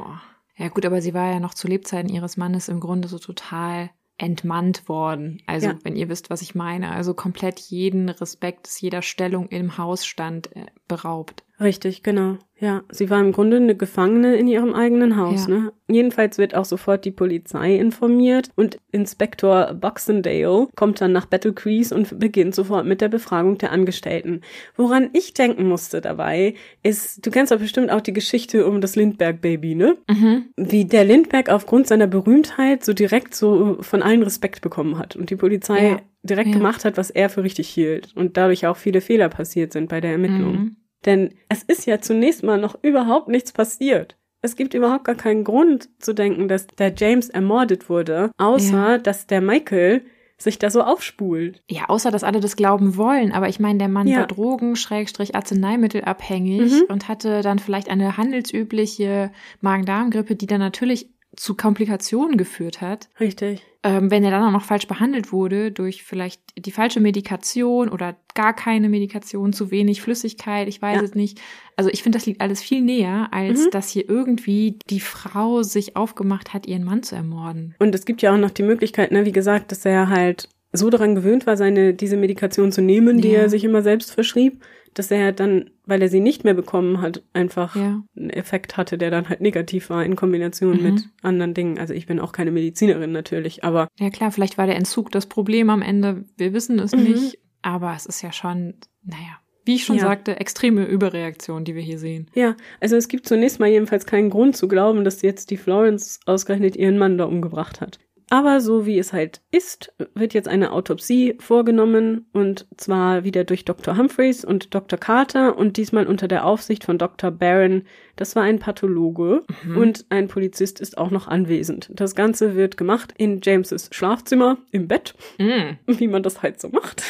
Ja 0.62 0.68
gut, 0.68 0.86
aber 0.86 1.02
sie 1.02 1.12
war 1.12 1.28
ja 1.32 1.40
noch 1.40 1.54
zu 1.54 1.66
Lebzeiten 1.66 2.08
ihres 2.08 2.36
Mannes 2.36 2.68
im 2.68 2.78
Grunde 2.78 3.08
so 3.08 3.18
total 3.18 3.90
entmannt 4.16 4.88
worden. 4.88 5.42
Also 5.46 5.68
Ja. 5.68 5.78
wenn 5.82 5.96
ihr 5.96 6.08
wisst, 6.08 6.30
was 6.30 6.40
ich 6.40 6.54
meine. 6.54 6.92
Also 6.92 7.14
komplett 7.14 7.58
jeden 7.58 8.08
Respekts, 8.08 8.80
jeder 8.80 9.02
Stellung 9.02 9.48
im 9.48 9.76
Hausstand 9.76 10.54
äh, 10.54 10.66
beraubt. 10.86 11.42
Richtig, 11.62 12.02
genau. 12.02 12.38
Ja, 12.58 12.82
sie 12.92 13.10
war 13.10 13.20
im 13.20 13.32
Grunde 13.32 13.56
eine 13.56 13.74
Gefangene 13.74 14.36
in 14.36 14.46
ihrem 14.46 14.72
eigenen 14.72 15.16
Haus. 15.16 15.48
Ja. 15.48 15.54
Ne? 15.54 15.72
Jedenfalls 15.88 16.38
wird 16.38 16.54
auch 16.54 16.64
sofort 16.64 17.04
die 17.04 17.10
Polizei 17.10 17.74
informiert 17.74 18.50
und 18.54 18.78
Inspektor 18.92 19.74
Boxendale 19.74 20.68
kommt 20.76 21.00
dann 21.00 21.10
nach 21.10 21.26
Battle 21.26 21.52
Crease 21.52 21.92
und 21.94 22.20
beginnt 22.20 22.54
sofort 22.54 22.86
mit 22.86 23.00
der 23.00 23.08
Befragung 23.08 23.58
der 23.58 23.72
Angestellten. 23.72 24.42
Woran 24.76 25.10
ich 25.12 25.34
denken 25.34 25.66
musste 25.66 26.00
dabei, 26.00 26.54
ist, 26.84 27.26
du 27.26 27.30
kennst 27.32 27.50
doch 27.50 27.58
bestimmt 27.58 27.90
auch 27.90 28.00
die 28.00 28.12
Geschichte 28.12 28.64
um 28.66 28.80
das 28.80 28.94
Lindbergh-Baby, 28.94 29.74
ne? 29.74 29.96
Mhm. 30.08 30.44
Wie 30.56 30.84
der 30.84 31.04
Lindbergh 31.04 31.50
aufgrund 31.52 31.88
seiner 31.88 32.06
Berühmtheit 32.06 32.84
so 32.84 32.92
direkt 32.92 33.34
so 33.34 33.78
von 33.80 34.02
allen 34.02 34.22
Respekt 34.22 34.60
bekommen 34.62 34.98
hat 34.98 35.16
und 35.16 35.30
die 35.30 35.36
Polizei 35.36 35.88
Ja. 35.88 36.00
direkt 36.22 36.50
Ja. 36.50 36.58
gemacht 36.58 36.84
hat, 36.84 36.96
was 36.96 37.10
er 37.10 37.28
für 37.28 37.42
richtig 37.42 37.68
hielt 37.68 38.12
und 38.14 38.36
dadurch 38.36 38.68
auch 38.68 38.76
viele 38.76 39.00
Fehler 39.00 39.28
passiert 39.28 39.72
sind 39.72 39.88
bei 39.88 40.00
der 40.00 40.12
Ermittlung. 40.12 40.52
Mhm. 40.52 40.76
Denn 41.04 41.34
es 41.48 41.62
ist 41.62 41.86
ja 41.86 42.00
zunächst 42.00 42.42
mal 42.42 42.58
noch 42.60 42.76
überhaupt 42.82 43.28
nichts 43.28 43.52
passiert. 43.52 44.16
Es 44.40 44.56
gibt 44.56 44.74
überhaupt 44.74 45.04
gar 45.04 45.14
keinen 45.14 45.44
Grund 45.44 45.88
zu 46.02 46.12
denken, 46.14 46.48
dass 46.48 46.66
der 46.66 46.92
James 46.96 47.28
ermordet 47.28 47.88
wurde, 47.88 48.30
außer 48.38 48.90
Ja. 48.92 48.98
dass 48.98 49.26
der 49.26 49.40
Michael 49.40 50.02
sich 50.38 50.58
da 50.58 50.70
so 50.70 50.82
aufspult. 50.82 51.62
Ja, 51.70 51.84
außer 51.88 52.10
dass 52.10 52.24
alle 52.24 52.40
das 52.40 52.56
glauben 52.56 52.96
wollen. 52.96 53.30
Aber 53.30 53.48
ich 53.48 53.60
meine, 53.60 53.78
der 53.78 53.86
Mann 53.88 54.08
Ja. 54.08 54.18
war 54.20 54.26
Drogen, 54.26 54.74
Schrägstrich 54.74 55.36
Arzneimittel 55.36 56.02
abhängig 56.02 56.72
Mhm. 56.72 56.84
und 56.88 57.06
hatte 57.06 57.42
dann 57.42 57.60
vielleicht 57.60 57.88
eine 57.88 58.16
handelsübliche 58.16 59.30
Magen-Darm-Grippe, 59.60 60.34
die 60.34 60.46
dann 60.46 60.58
natürlich 60.60 61.10
zu 61.36 61.54
Komplikationen 61.56 62.36
geführt 62.36 62.80
hat. 62.80 63.08
Richtig. 63.18 63.62
Ähm, 63.84 64.10
wenn 64.10 64.22
er 64.22 64.30
dann 64.30 64.44
auch 64.44 64.50
noch 64.52 64.64
falsch 64.64 64.86
behandelt 64.86 65.32
wurde 65.32 65.72
durch 65.72 66.04
vielleicht 66.04 66.40
die 66.56 66.70
falsche 66.70 67.00
Medikation 67.00 67.88
oder 67.88 68.16
gar 68.34 68.54
keine 68.54 68.88
Medikation, 68.88 69.52
zu 69.52 69.70
wenig 69.70 70.02
Flüssigkeit, 70.02 70.68
ich 70.68 70.80
weiß 70.80 70.98
Ja. 70.98 71.02
es 71.02 71.14
nicht. 71.14 71.40
Also 71.76 71.90
ich 71.90 72.02
finde, 72.02 72.18
das 72.18 72.26
liegt 72.26 72.40
alles 72.40 72.62
viel 72.62 72.80
näher, 72.82 73.28
als 73.32 73.64
Mhm. 73.66 73.70
dass 73.70 73.88
hier 73.88 74.08
irgendwie 74.08 74.78
die 74.90 75.00
Frau 75.00 75.62
sich 75.62 75.96
aufgemacht 75.96 76.52
hat, 76.54 76.66
ihren 76.66 76.84
Mann 76.84 77.02
zu 77.02 77.16
ermorden. 77.16 77.74
Und 77.80 77.94
es 77.94 78.04
gibt 78.04 78.22
ja 78.22 78.32
auch 78.34 78.38
noch 78.38 78.50
die 78.50 78.62
Möglichkeit, 78.62 79.10
ne, 79.10 79.24
wie 79.24 79.32
gesagt, 79.32 79.72
dass 79.72 79.84
er 79.84 80.08
halt 80.10 80.48
so 80.74 80.88
daran 80.88 81.14
gewöhnt 81.14 81.46
war, 81.46 81.56
seine, 81.56 81.92
diese 81.92 82.16
Medikation 82.16 82.72
zu 82.72 82.82
nehmen, 82.82 83.20
die 83.20 83.28
Ja. 83.32 83.40
er 83.40 83.48
sich 83.48 83.64
immer 83.64 83.82
selbst 83.82 84.12
verschrieb, 84.12 84.62
dass 84.94 85.10
er 85.10 85.32
dann, 85.32 85.70
weil 85.86 86.02
er 86.02 86.08
sie 86.08 86.20
nicht 86.20 86.44
mehr 86.44 86.54
bekommen 86.54 87.00
hat, 87.00 87.22
einfach 87.32 87.74
Ja. 87.76 88.02
einen 88.16 88.30
Effekt 88.30 88.76
hatte, 88.76 88.98
der 88.98 89.10
dann 89.10 89.28
halt 89.28 89.40
negativ 89.40 89.90
war 89.90 90.04
in 90.04 90.16
Kombination 90.16 90.76
Mhm. 90.78 90.82
mit 90.82 91.08
anderen 91.22 91.54
Dingen. 91.54 91.78
Also 91.78 91.94
ich 91.94 92.06
bin 92.06 92.20
auch 92.20 92.32
keine 92.32 92.50
Medizinerin 92.50 93.12
natürlich, 93.12 93.64
aber 93.64 93.88
Ja 93.98 94.10
klar, 94.10 94.30
vielleicht 94.32 94.58
war 94.58 94.66
der 94.66 94.76
Entzug 94.76 95.10
das 95.10 95.26
Problem 95.26 95.70
am 95.70 95.82
Ende. 95.82 96.24
Wir 96.36 96.52
wissen 96.52 96.78
es 96.78 96.92
Mhm. 96.92 97.02
nicht. 97.02 97.38
Aber 97.62 97.94
es 97.96 98.06
ist 98.06 98.22
ja 98.22 98.32
schon, 98.32 98.74
naja, 99.04 99.38
wie 99.64 99.76
ich 99.76 99.84
schon 99.84 99.96
Ja. 99.96 100.02
sagte, 100.02 100.40
extreme 100.40 100.84
Überreaktion, 100.84 101.64
die 101.64 101.74
wir 101.76 101.82
hier 101.82 101.98
sehen. 101.98 102.26
Ja, 102.34 102.56
also 102.80 102.96
es 102.96 103.06
gibt 103.06 103.26
zunächst 103.28 103.60
mal 103.60 103.68
jedenfalls 103.68 104.04
keinen 104.06 104.30
Grund 104.30 104.56
zu 104.56 104.66
glauben, 104.66 105.04
dass 105.04 105.22
jetzt 105.22 105.50
die 105.50 105.56
Florence 105.56 106.18
ausgerechnet 106.26 106.74
ihren 106.76 106.98
Mann 106.98 107.18
da 107.18 107.24
umgebracht 107.24 107.80
hat. 107.80 107.98
Aber 108.32 108.62
so 108.62 108.86
wie 108.86 108.98
es 108.98 109.12
halt 109.12 109.42
ist, 109.50 109.92
wird 110.14 110.32
jetzt 110.32 110.48
eine 110.48 110.72
Autopsie 110.72 111.36
vorgenommen 111.38 112.24
und 112.32 112.66
zwar 112.78 113.24
wieder 113.24 113.44
durch 113.44 113.66
Dr. 113.66 113.98
Humphreys 113.98 114.42
und 114.42 114.74
Dr. 114.74 114.98
Carter 114.98 115.58
und 115.58 115.76
diesmal 115.76 116.06
unter 116.06 116.28
der 116.28 116.46
Aufsicht 116.46 116.84
von 116.84 116.96
Dr. 116.96 117.30
Barron. 117.30 117.82
Das 118.16 118.34
war 118.34 118.42
ein 118.44 118.58
Pathologe 118.58 119.42
mhm. 119.64 119.76
und 119.76 120.06
ein 120.08 120.28
Polizist 120.28 120.80
ist 120.80 120.96
auch 120.96 121.10
noch 121.10 121.28
anwesend. 121.28 121.90
Das 121.92 122.14
Ganze 122.14 122.56
wird 122.56 122.78
gemacht 122.78 123.12
in 123.18 123.42
Jameses 123.42 123.90
Schlafzimmer 123.92 124.56
im 124.70 124.88
Bett, 124.88 125.14
mhm. 125.38 125.76
wie 125.84 126.08
man 126.08 126.22
das 126.22 126.40
halt 126.40 126.58
so 126.58 126.70
macht. 126.70 127.02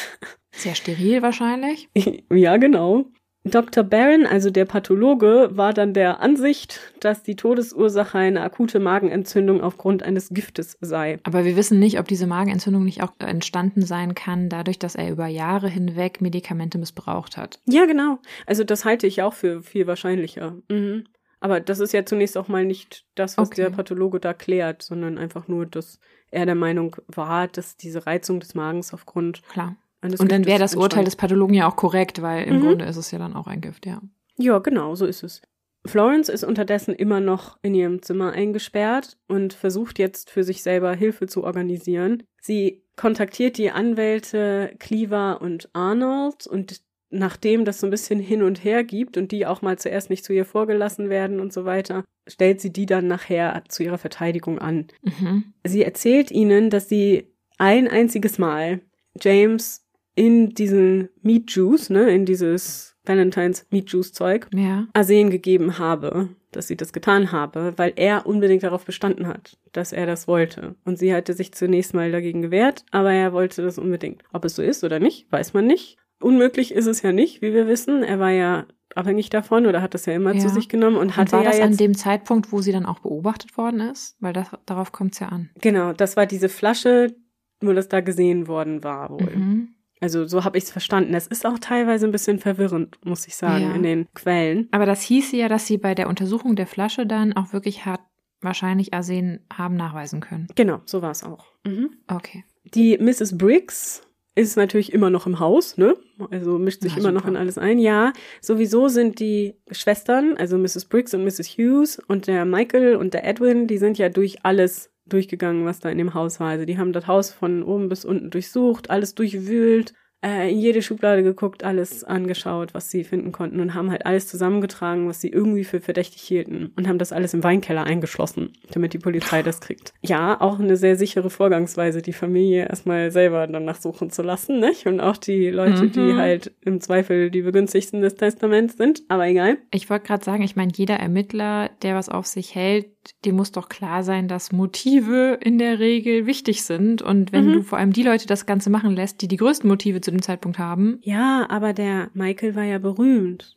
Sehr 0.51 0.75
steril 0.75 1.21
wahrscheinlich. 1.21 1.87
ja, 2.33 2.57
genau. 2.57 3.05
Dr. 3.45 3.83
Barron, 3.83 4.25
also 4.25 4.49
der 4.49 4.63
Pathologe, 4.63 5.49
war 5.51 5.73
dann 5.73 5.93
der 5.93 6.21
Ansicht, 6.21 6.79
dass 7.01 7.23
die 7.23 7.35
Todesursache 7.35 8.17
eine 8.17 8.41
akute 8.41 8.79
Magenentzündung 8.79 9.61
aufgrund 9.61 10.01
eines 10.01 10.29
Giftes 10.29 10.77
sei. 10.79 11.19
Aber 11.23 11.43
wir 11.43 11.57
wissen 11.57 11.77
nicht, 11.77 11.99
ob 11.99 12.07
diese 12.07 12.25
Magenentzündung 12.25 12.85
nicht 12.85 13.03
auch 13.03 13.11
entstanden 13.19 13.81
sein 13.85 14.15
kann, 14.15 14.47
dadurch, 14.47 14.79
dass 14.79 14.95
er 14.95 15.11
über 15.11 15.27
Jahre 15.27 15.67
hinweg 15.67 16.21
Medikamente 16.21 16.77
missbraucht 16.77 17.35
hat. 17.35 17.59
Ja, 17.65 17.85
genau. 17.85 18.19
Also 18.45 18.63
das 18.63 18.85
halte 18.85 19.07
ich 19.07 19.21
auch 19.21 19.33
für 19.33 19.61
viel 19.61 19.87
wahrscheinlicher. 19.87 20.55
Mhm. 20.69 21.03
Aber 21.41 21.59
das 21.59 21.81
ist 21.81 21.91
ja 21.91 22.05
zunächst 22.05 22.37
auch 22.37 22.47
mal 22.47 22.63
nicht 22.63 23.05
das, 23.15 23.37
was 23.37 23.49
okay. 23.49 23.63
der 23.63 23.71
Pathologe 23.71 24.21
da 24.21 24.33
klärt, 24.33 24.81
sondern 24.81 25.17
einfach 25.17 25.49
nur, 25.49 25.65
dass 25.65 25.99
er 26.31 26.45
der 26.45 26.55
Meinung 26.55 26.95
war, 27.07 27.49
dass 27.49 27.75
diese 27.75 28.07
Reizung 28.07 28.39
des 28.39 28.55
Magens 28.55 28.93
aufgrund 28.93 29.43
Klar 29.49 29.75
und 30.03 30.31
dann 30.31 30.45
wäre 30.45 30.59
das 30.59 30.75
Urteil 30.75 31.05
des 31.05 31.15
Pathologen 31.15 31.53
ja 31.53 31.67
auch 31.67 31.75
korrekt, 31.75 32.21
weil 32.21 32.45
im 32.45 32.57
mhm. 32.57 32.61
Grunde 32.61 32.85
ist 32.85 32.97
es 32.97 33.11
ja 33.11 33.19
dann 33.19 33.35
auch 33.35 33.47
ein 33.47 33.61
Gift, 33.61 33.85
ja. 33.85 34.01
Ja, 34.37 34.59
genau, 34.59 34.95
so 34.95 35.05
ist 35.05 35.23
es. 35.23 35.41
Florence 35.85 36.29
ist 36.29 36.43
unterdessen 36.43 36.93
immer 36.93 37.19
noch 37.19 37.57
in 37.61 37.75
ihrem 37.75 38.01
Zimmer 38.01 38.31
eingesperrt 38.31 39.17
und 39.27 39.53
versucht 39.53 39.99
jetzt 39.99 40.29
für 40.29 40.43
sich 40.43 40.63
selber 40.63 40.93
Hilfe 40.95 41.27
zu 41.27 41.43
organisieren. 41.43 42.23
Sie 42.41 42.83
kontaktiert 42.95 43.57
die 43.57 43.71
Anwälte 43.71 44.75
Cleaver 44.79 45.41
und 45.41 45.69
Arnold 45.73 46.47
und 46.47 46.81
nachdem 47.09 47.65
das 47.65 47.79
so 47.79 47.87
ein 47.87 47.91
bisschen 47.91 48.19
hin 48.19 48.43
und 48.43 48.63
her 48.63 48.83
gibt 48.83 49.17
und 49.17 49.31
die 49.31 49.45
auch 49.45 49.61
mal 49.61 49.77
zuerst 49.77 50.09
nicht 50.09 50.23
zu 50.25 50.33
ihr 50.33 50.45
vorgelassen 50.45 51.09
werden 51.09 51.39
und 51.39 51.53
so 51.53 51.65
weiter, 51.65 52.03
stellt 52.27 52.61
sie 52.61 52.71
die 52.71 52.85
dann 52.85 53.07
nachher 53.07 53.63
zu 53.67 53.83
ihrer 53.83 53.97
Verteidigung 53.97 54.59
an. 54.59 54.87
Mhm. 55.03 55.53
Sie 55.65 55.83
erzählt 55.83 56.31
ihnen, 56.31 56.69
dass 56.69 56.89
sie 56.89 57.33
ein 57.57 57.87
einziges 57.87 58.39
Mal 58.39 58.81
James 59.21 59.82
in 60.15 60.49
diesen 60.53 61.09
Meat 61.21 61.51
Juice, 61.51 61.89
ne, 61.89 62.09
in 62.11 62.25
dieses 62.25 62.95
Valentines 63.05 63.65
Meat 63.69 63.89
Juice 63.89 64.13
Zeug, 64.13 64.47
ja. 64.53 64.87
Arsen 64.93 65.29
gegeben 65.29 65.77
habe, 65.77 66.29
dass 66.51 66.67
sie 66.67 66.77
das 66.77 66.93
getan 66.93 67.31
habe, 67.31 67.73
weil 67.77 67.93
er 67.95 68.25
unbedingt 68.25 68.63
darauf 68.63 68.85
bestanden 68.85 69.27
hat, 69.27 69.57
dass 69.71 69.91
er 69.91 70.05
das 70.05 70.27
wollte. 70.27 70.75
Und 70.85 70.97
sie 70.97 71.13
hatte 71.13 71.33
sich 71.33 71.53
zunächst 71.53 71.93
mal 71.93 72.11
dagegen 72.11 72.41
gewehrt, 72.41 72.85
aber 72.91 73.11
er 73.11 73.33
wollte 73.33 73.61
das 73.61 73.77
unbedingt. 73.77 74.23
Ob 74.31 74.45
es 74.45 74.55
so 74.55 74.61
ist 74.61 74.83
oder 74.83 74.99
nicht, 74.99 75.31
weiß 75.31 75.53
man 75.53 75.65
nicht. 75.65 75.97
Unmöglich 76.21 76.73
ist 76.73 76.85
es 76.87 77.01
ja 77.01 77.11
nicht, 77.11 77.41
wie 77.41 77.53
wir 77.53 77.67
wissen. 77.67 78.03
Er 78.03 78.19
war 78.19 78.31
ja 78.31 78.65
abhängig 78.95 79.29
davon 79.29 79.65
oder 79.65 79.81
hat 79.81 79.93
das 79.93 80.05
ja 80.05 80.13
immer 80.13 80.33
ja. 80.33 80.39
zu 80.39 80.49
sich 80.49 80.69
genommen 80.69 80.95
und, 80.95 81.07
und 81.07 81.17
hatte 81.17 81.33
war 81.33 81.43
das 81.43 81.57
ja 81.57 81.65
jetzt, 81.65 81.71
an 81.73 81.77
dem 81.77 81.95
Zeitpunkt, 81.95 82.51
wo 82.51 82.61
sie 82.61 82.71
dann 82.71 82.85
auch 82.85 82.99
beobachtet 82.99 83.57
worden 83.57 83.79
ist, 83.81 84.15
weil 84.19 84.33
das, 84.33 84.47
darauf 84.65 84.91
kommt 84.91 85.13
es 85.13 85.19
ja 85.19 85.29
an. 85.29 85.49
Genau, 85.59 85.93
das 85.93 86.15
war 86.15 86.25
diese 86.25 86.47
Flasche, 86.47 87.15
wo 87.59 87.73
das 87.73 87.89
da 87.89 88.01
gesehen 88.01 88.47
worden 88.47 88.83
war 88.83 89.09
wohl. 89.09 89.35
Mhm. 89.35 89.69
Also 90.03 90.27
so 90.27 90.43
habe 90.43 90.57
ich 90.57 90.65
es 90.65 90.71
verstanden. 90.71 91.13
Es 91.13 91.27
ist 91.27 91.45
auch 91.45 91.57
teilweise 91.59 92.05
ein 92.05 92.11
bisschen 92.11 92.37
verwirrend, 92.37 92.97
muss 93.05 93.25
ich 93.25 93.37
sagen, 93.37 93.63
ja. 93.63 93.73
in 93.73 93.83
den 93.83 94.07
Quellen. 94.13 94.67
Aber 94.71 94.85
das 94.85 95.01
hieße 95.01 95.37
ja, 95.37 95.47
dass 95.47 95.65
sie 95.65 95.77
bei 95.77 95.95
der 95.95 96.09
Untersuchung 96.09 96.57
der 96.57 96.67
Flasche 96.67 97.07
dann 97.07 97.31
auch 97.31 97.53
wirklich 97.53 97.85
hat 97.85 98.01
wahrscheinlich 98.41 98.93
Arsen 98.93 99.45
haben 99.51 99.77
nachweisen 99.77 100.19
können. 100.19 100.47
Genau, 100.55 100.81
so 100.85 101.01
war 101.01 101.11
es 101.11 101.23
auch. 101.23 101.45
Mhm. 101.63 101.91
Okay. 102.09 102.43
Die 102.65 102.97
Mrs. 102.97 103.37
Briggs 103.37 104.01
ist 104.35 104.57
natürlich 104.57 104.91
immer 104.91 105.09
noch 105.09 105.25
im 105.25 105.39
Haus, 105.39 105.77
ne? 105.77 105.95
Also 106.31 106.57
mischt 106.57 106.81
sich 106.81 106.93
ja, 106.93 106.97
immer 106.99 107.09
super. 107.09 107.21
noch 107.21 107.27
in 107.27 107.37
alles 107.37 107.57
ein. 107.57 107.79
Ja, 107.79 108.11
sowieso 108.41 108.89
sind 108.89 109.21
die 109.21 109.55
Schwestern, 109.71 110.35
also 110.35 110.57
Mrs. 110.57 110.85
Briggs 110.85 111.13
und 111.13 111.23
Mrs. 111.23 111.57
Hughes 111.57 111.99
und 112.07 112.27
der 112.27 112.43
Michael 112.43 112.97
und 112.97 113.13
der 113.13 113.25
Edwin, 113.25 113.67
die 113.67 113.77
sind 113.77 113.97
ja 113.97 114.09
durch 114.09 114.43
alles 114.43 114.92
durchgegangen, 115.05 115.65
was 115.65 115.79
da 115.79 115.89
in 115.89 115.97
dem 115.97 116.13
Haus 116.13 116.39
war. 116.39 116.49
Also 116.49 116.65
die 116.65 116.77
haben 116.77 116.93
das 116.93 117.07
Haus 117.07 117.31
von 117.31 117.63
oben 117.63 117.89
bis 117.89 118.05
unten 118.05 118.29
durchsucht, 118.29 118.89
alles 118.89 119.15
durchwühlt, 119.15 119.93
äh, 120.23 120.51
in 120.51 120.59
jede 120.59 120.81
Schublade 120.81 121.21
geguckt, 121.21 121.63
alles 121.63 122.03
angeschaut, 122.03 122.73
was 122.73 122.89
sie 122.89 123.03
finden 123.03 123.31
konnten 123.31 123.59
und 123.59 123.73
haben 123.73 123.91
halt 123.91 124.05
alles 124.05 124.27
zusammengetragen, 124.27 125.07
was 125.07 125.19
sie 125.19 125.27
irgendwie 125.27 125.65
für 125.65 125.81
verdächtig 125.81 126.21
hielten 126.21 126.71
und 126.77 126.87
haben 126.87 126.97
das 126.97 127.11
alles 127.11 127.33
im 127.33 127.43
Weinkeller 127.43 127.83
eingeschlossen, 127.83 128.53
damit 128.71 128.93
die 128.93 128.99
Polizei 128.99 129.43
das 129.43 129.59
kriegt. 129.59 129.93
Ja, 130.01 130.39
auch 130.39 130.59
eine 130.59 130.77
sehr 130.77 130.95
sichere 130.95 131.29
Vorgangsweise, 131.29 132.01
die 132.01 132.13
Familie 132.13 132.67
erstmal 132.67 133.11
selber 133.11 133.45
danach 133.47 133.75
suchen 133.81 134.09
zu 134.09 134.21
lassen, 134.21 134.59
nicht? 134.59 134.87
Und 134.87 135.01
auch 135.01 135.17
die 135.17 135.49
Leute, 135.49 135.83
mhm. 135.83 135.91
die 135.91 136.13
halt 136.13 136.53
im 136.61 136.79
Zweifel 136.79 137.29
die 137.29 137.41
begünstigsten 137.41 138.01
des 138.01 138.15
Testaments 138.15 138.77
sind, 138.77 139.03
aber 139.09 139.27
egal. 139.27 139.57
Ich 139.71 139.89
wollte 139.89 140.07
gerade 140.07 140.23
sagen, 140.23 140.43
ich 140.43 140.55
meine, 140.55 140.71
jeder 140.73 140.95
Ermittler, 140.95 141.69
der 141.81 141.95
was 141.95 142.07
auf 142.07 142.27
sich 142.27 142.55
hält, 142.55 142.87
dem 143.25 143.35
muss 143.35 143.51
doch 143.51 143.69
klar 143.69 144.03
sein, 144.03 144.27
dass 144.27 144.51
Motive 144.51 145.37
in 145.41 145.57
der 145.57 145.79
Regel 145.79 146.25
wichtig 146.25 146.63
sind. 146.63 147.01
Und 147.01 147.31
wenn 147.31 147.47
mhm. 147.47 147.53
du 147.53 147.63
vor 147.63 147.77
allem 147.77 147.93
die 147.93 148.03
Leute 148.03 148.27
das 148.27 148.45
Ganze 148.45 148.69
machen 148.69 148.91
lässt, 148.91 149.21
die 149.21 149.27
die 149.27 149.37
größten 149.37 149.67
Motive 149.67 150.01
zu 150.01 150.11
dem 150.11 150.21
Zeitpunkt 150.21 150.59
haben. 150.59 150.99
Ja, 151.01 151.45
aber 151.49 151.73
der 151.73 152.09
Michael 152.13 152.55
war 152.55 152.63
ja 152.63 152.79
berühmt. 152.79 153.55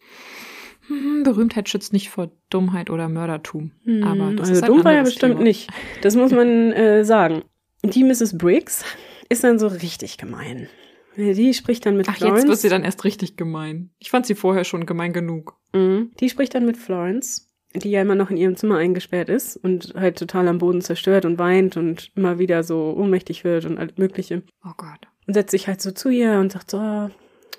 Mhm, 0.88 1.22
Berühmtheit 1.24 1.68
schützt 1.68 1.92
nicht 1.92 2.10
vor 2.10 2.30
Dummheit 2.50 2.90
oder 2.90 3.08
Mördertum. 3.08 3.72
Mhm. 3.84 4.04
Aber 4.04 4.30
das 4.32 4.48
also 4.48 4.60
ist 4.60 4.68
dumm 4.68 4.84
war 4.84 4.92
er 4.92 5.04
bestimmt 5.04 5.34
Thema. 5.34 5.44
nicht. 5.44 5.68
Das 6.02 6.16
muss 6.16 6.32
man 6.32 6.72
äh, 6.72 7.04
sagen. 7.04 7.42
Die 7.82 8.04
Mrs. 8.04 8.38
Briggs 8.38 8.84
ist 9.28 9.44
dann 9.44 9.58
so 9.58 9.66
richtig 9.66 10.18
gemein. 10.18 10.68
Die 11.16 11.54
spricht 11.54 11.86
dann 11.86 11.96
mit 11.96 12.08
Ach, 12.08 12.16
Florence. 12.16 12.42
jetzt 12.42 12.48
wird 12.48 12.58
sie 12.58 12.68
dann 12.68 12.84
erst 12.84 13.04
richtig 13.04 13.36
gemein. 13.36 13.90
Ich 13.98 14.10
fand 14.10 14.26
sie 14.26 14.34
vorher 14.34 14.64
schon 14.64 14.84
gemein 14.86 15.12
genug. 15.12 15.56
Mhm. 15.72 16.10
Die 16.20 16.28
spricht 16.28 16.54
dann 16.54 16.66
mit 16.66 16.76
Florence 16.76 17.45
die 17.78 17.90
ja 17.90 18.02
immer 18.02 18.14
noch 18.14 18.30
in 18.30 18.36
ihrem 18.36 18.56
Zimmer 18.56 18.78
eingesperrt 18.78 19.28
ist 19.28 19.56
und 19.56 19.94
halt 19.94 20.18
total 20.18 20.48
am 20.48 20.58
Boden 20.58 20.80
zerstört 20.80 21.24
und 21.24 21.38
weint 21.38 21.76
und 21.76 22.10
immer 22.14 22.38
wieder 22.38 22.62
so 22.62 22.94
ohnmächtig 22.96 23.44
wird 23.44 23.64
und 23.64 23.78
alles 23.78 23.96
Mögliche. 23.96 24.42
Oh 24.64 24.72
Gott. 24.76 25.08
Und 25.26 25.34
setzt 25.34 25.50
sich 25.50 25.68
halt 25.68 25.80
so 25.80 25.90
zu 25.90 26.08
ihr 26.08 26.38
und 26.38 26.52
sagt 26.52 26.70
so, 26.70 26.78
oh, 26.78 27.10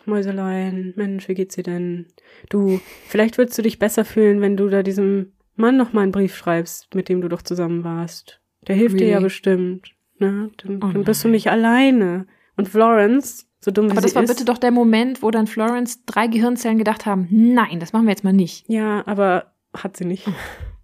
Mäuselein, 0.05 0.93
Mensch, 0.95 1.27
wie 1.27 1.33
geht's 1.33 1.55
dir 1.55 1.63
denn? 1.63 2.05
Du, 2.49 2.79
vielleicht 3.07 3.37
würdest 3.37 3.57
du 3.57 3.61
dich 3.61 3.77
besser 3.79 4.05
fühlen, 4.05 4.41
wenn 4.41 4.57
du 4.57 4.69
da 4.69 4.83
diesem 4.83 5.33
Mann 5.55 5.77
noch 5.77 5.93
mal 5.93 6.01
einen 6.01 6.11
Brief 6.11 6.35
schreibst, 6.35 6.95
mit 6.95 7.09
dem 7.09 7.21
du 7.21 7.27
doch 7.27 7.41
zusammen 7.41 7.83
warst. 7.83 8.41
Der 8.67 8.75
hilft 8.75 8.95
really? 8.95 9.05
dir 9.05 9.11
ja 9.13 9.19
bestimmt. 9.19 9.93
Ne? 10.19 10.51
Dann, 10.57 10.77
oh 10.77 10.91
dann 10.91 11.03
bist 11.03 11.23
du 11.23 11.27
nicht 11.27 11.49
alleine. 11.49 12.27
Und 12.55 12.69
Florence, 12.69 13.47
so 13.59 13.71
dumm 13.71 13.87
wie 13.87 13.91
Aber 13.91 14.01
das 14.01 14.15
war 14.15 14.23
ist, 14.23 14.29
bitte 14.29 14.45
doch 14.45 14.57
der 14.57 14.71
Moment, 14.71 15.21
wo 15.21 15.31
dann 15.31 15.47
Florence 15.47 16.05
drei 16.05 16.27
Gehirnzellen 16.27 16.77
gedacht 16.77 17.05
haben, 17.05 17.27
nein, 17.29 17.79
das 17.79 17.93
machen 17.93 18.05
wir 18.05 18.11
jetzt 18.11 18.23
mal 18.23 18.33
nicht. 18.33 18.67
Ja, 18.67 19.05
aber 19.05 19.53
hat 19.73 19.97
sie 19.97 20.05
nicht. 20.05 20.27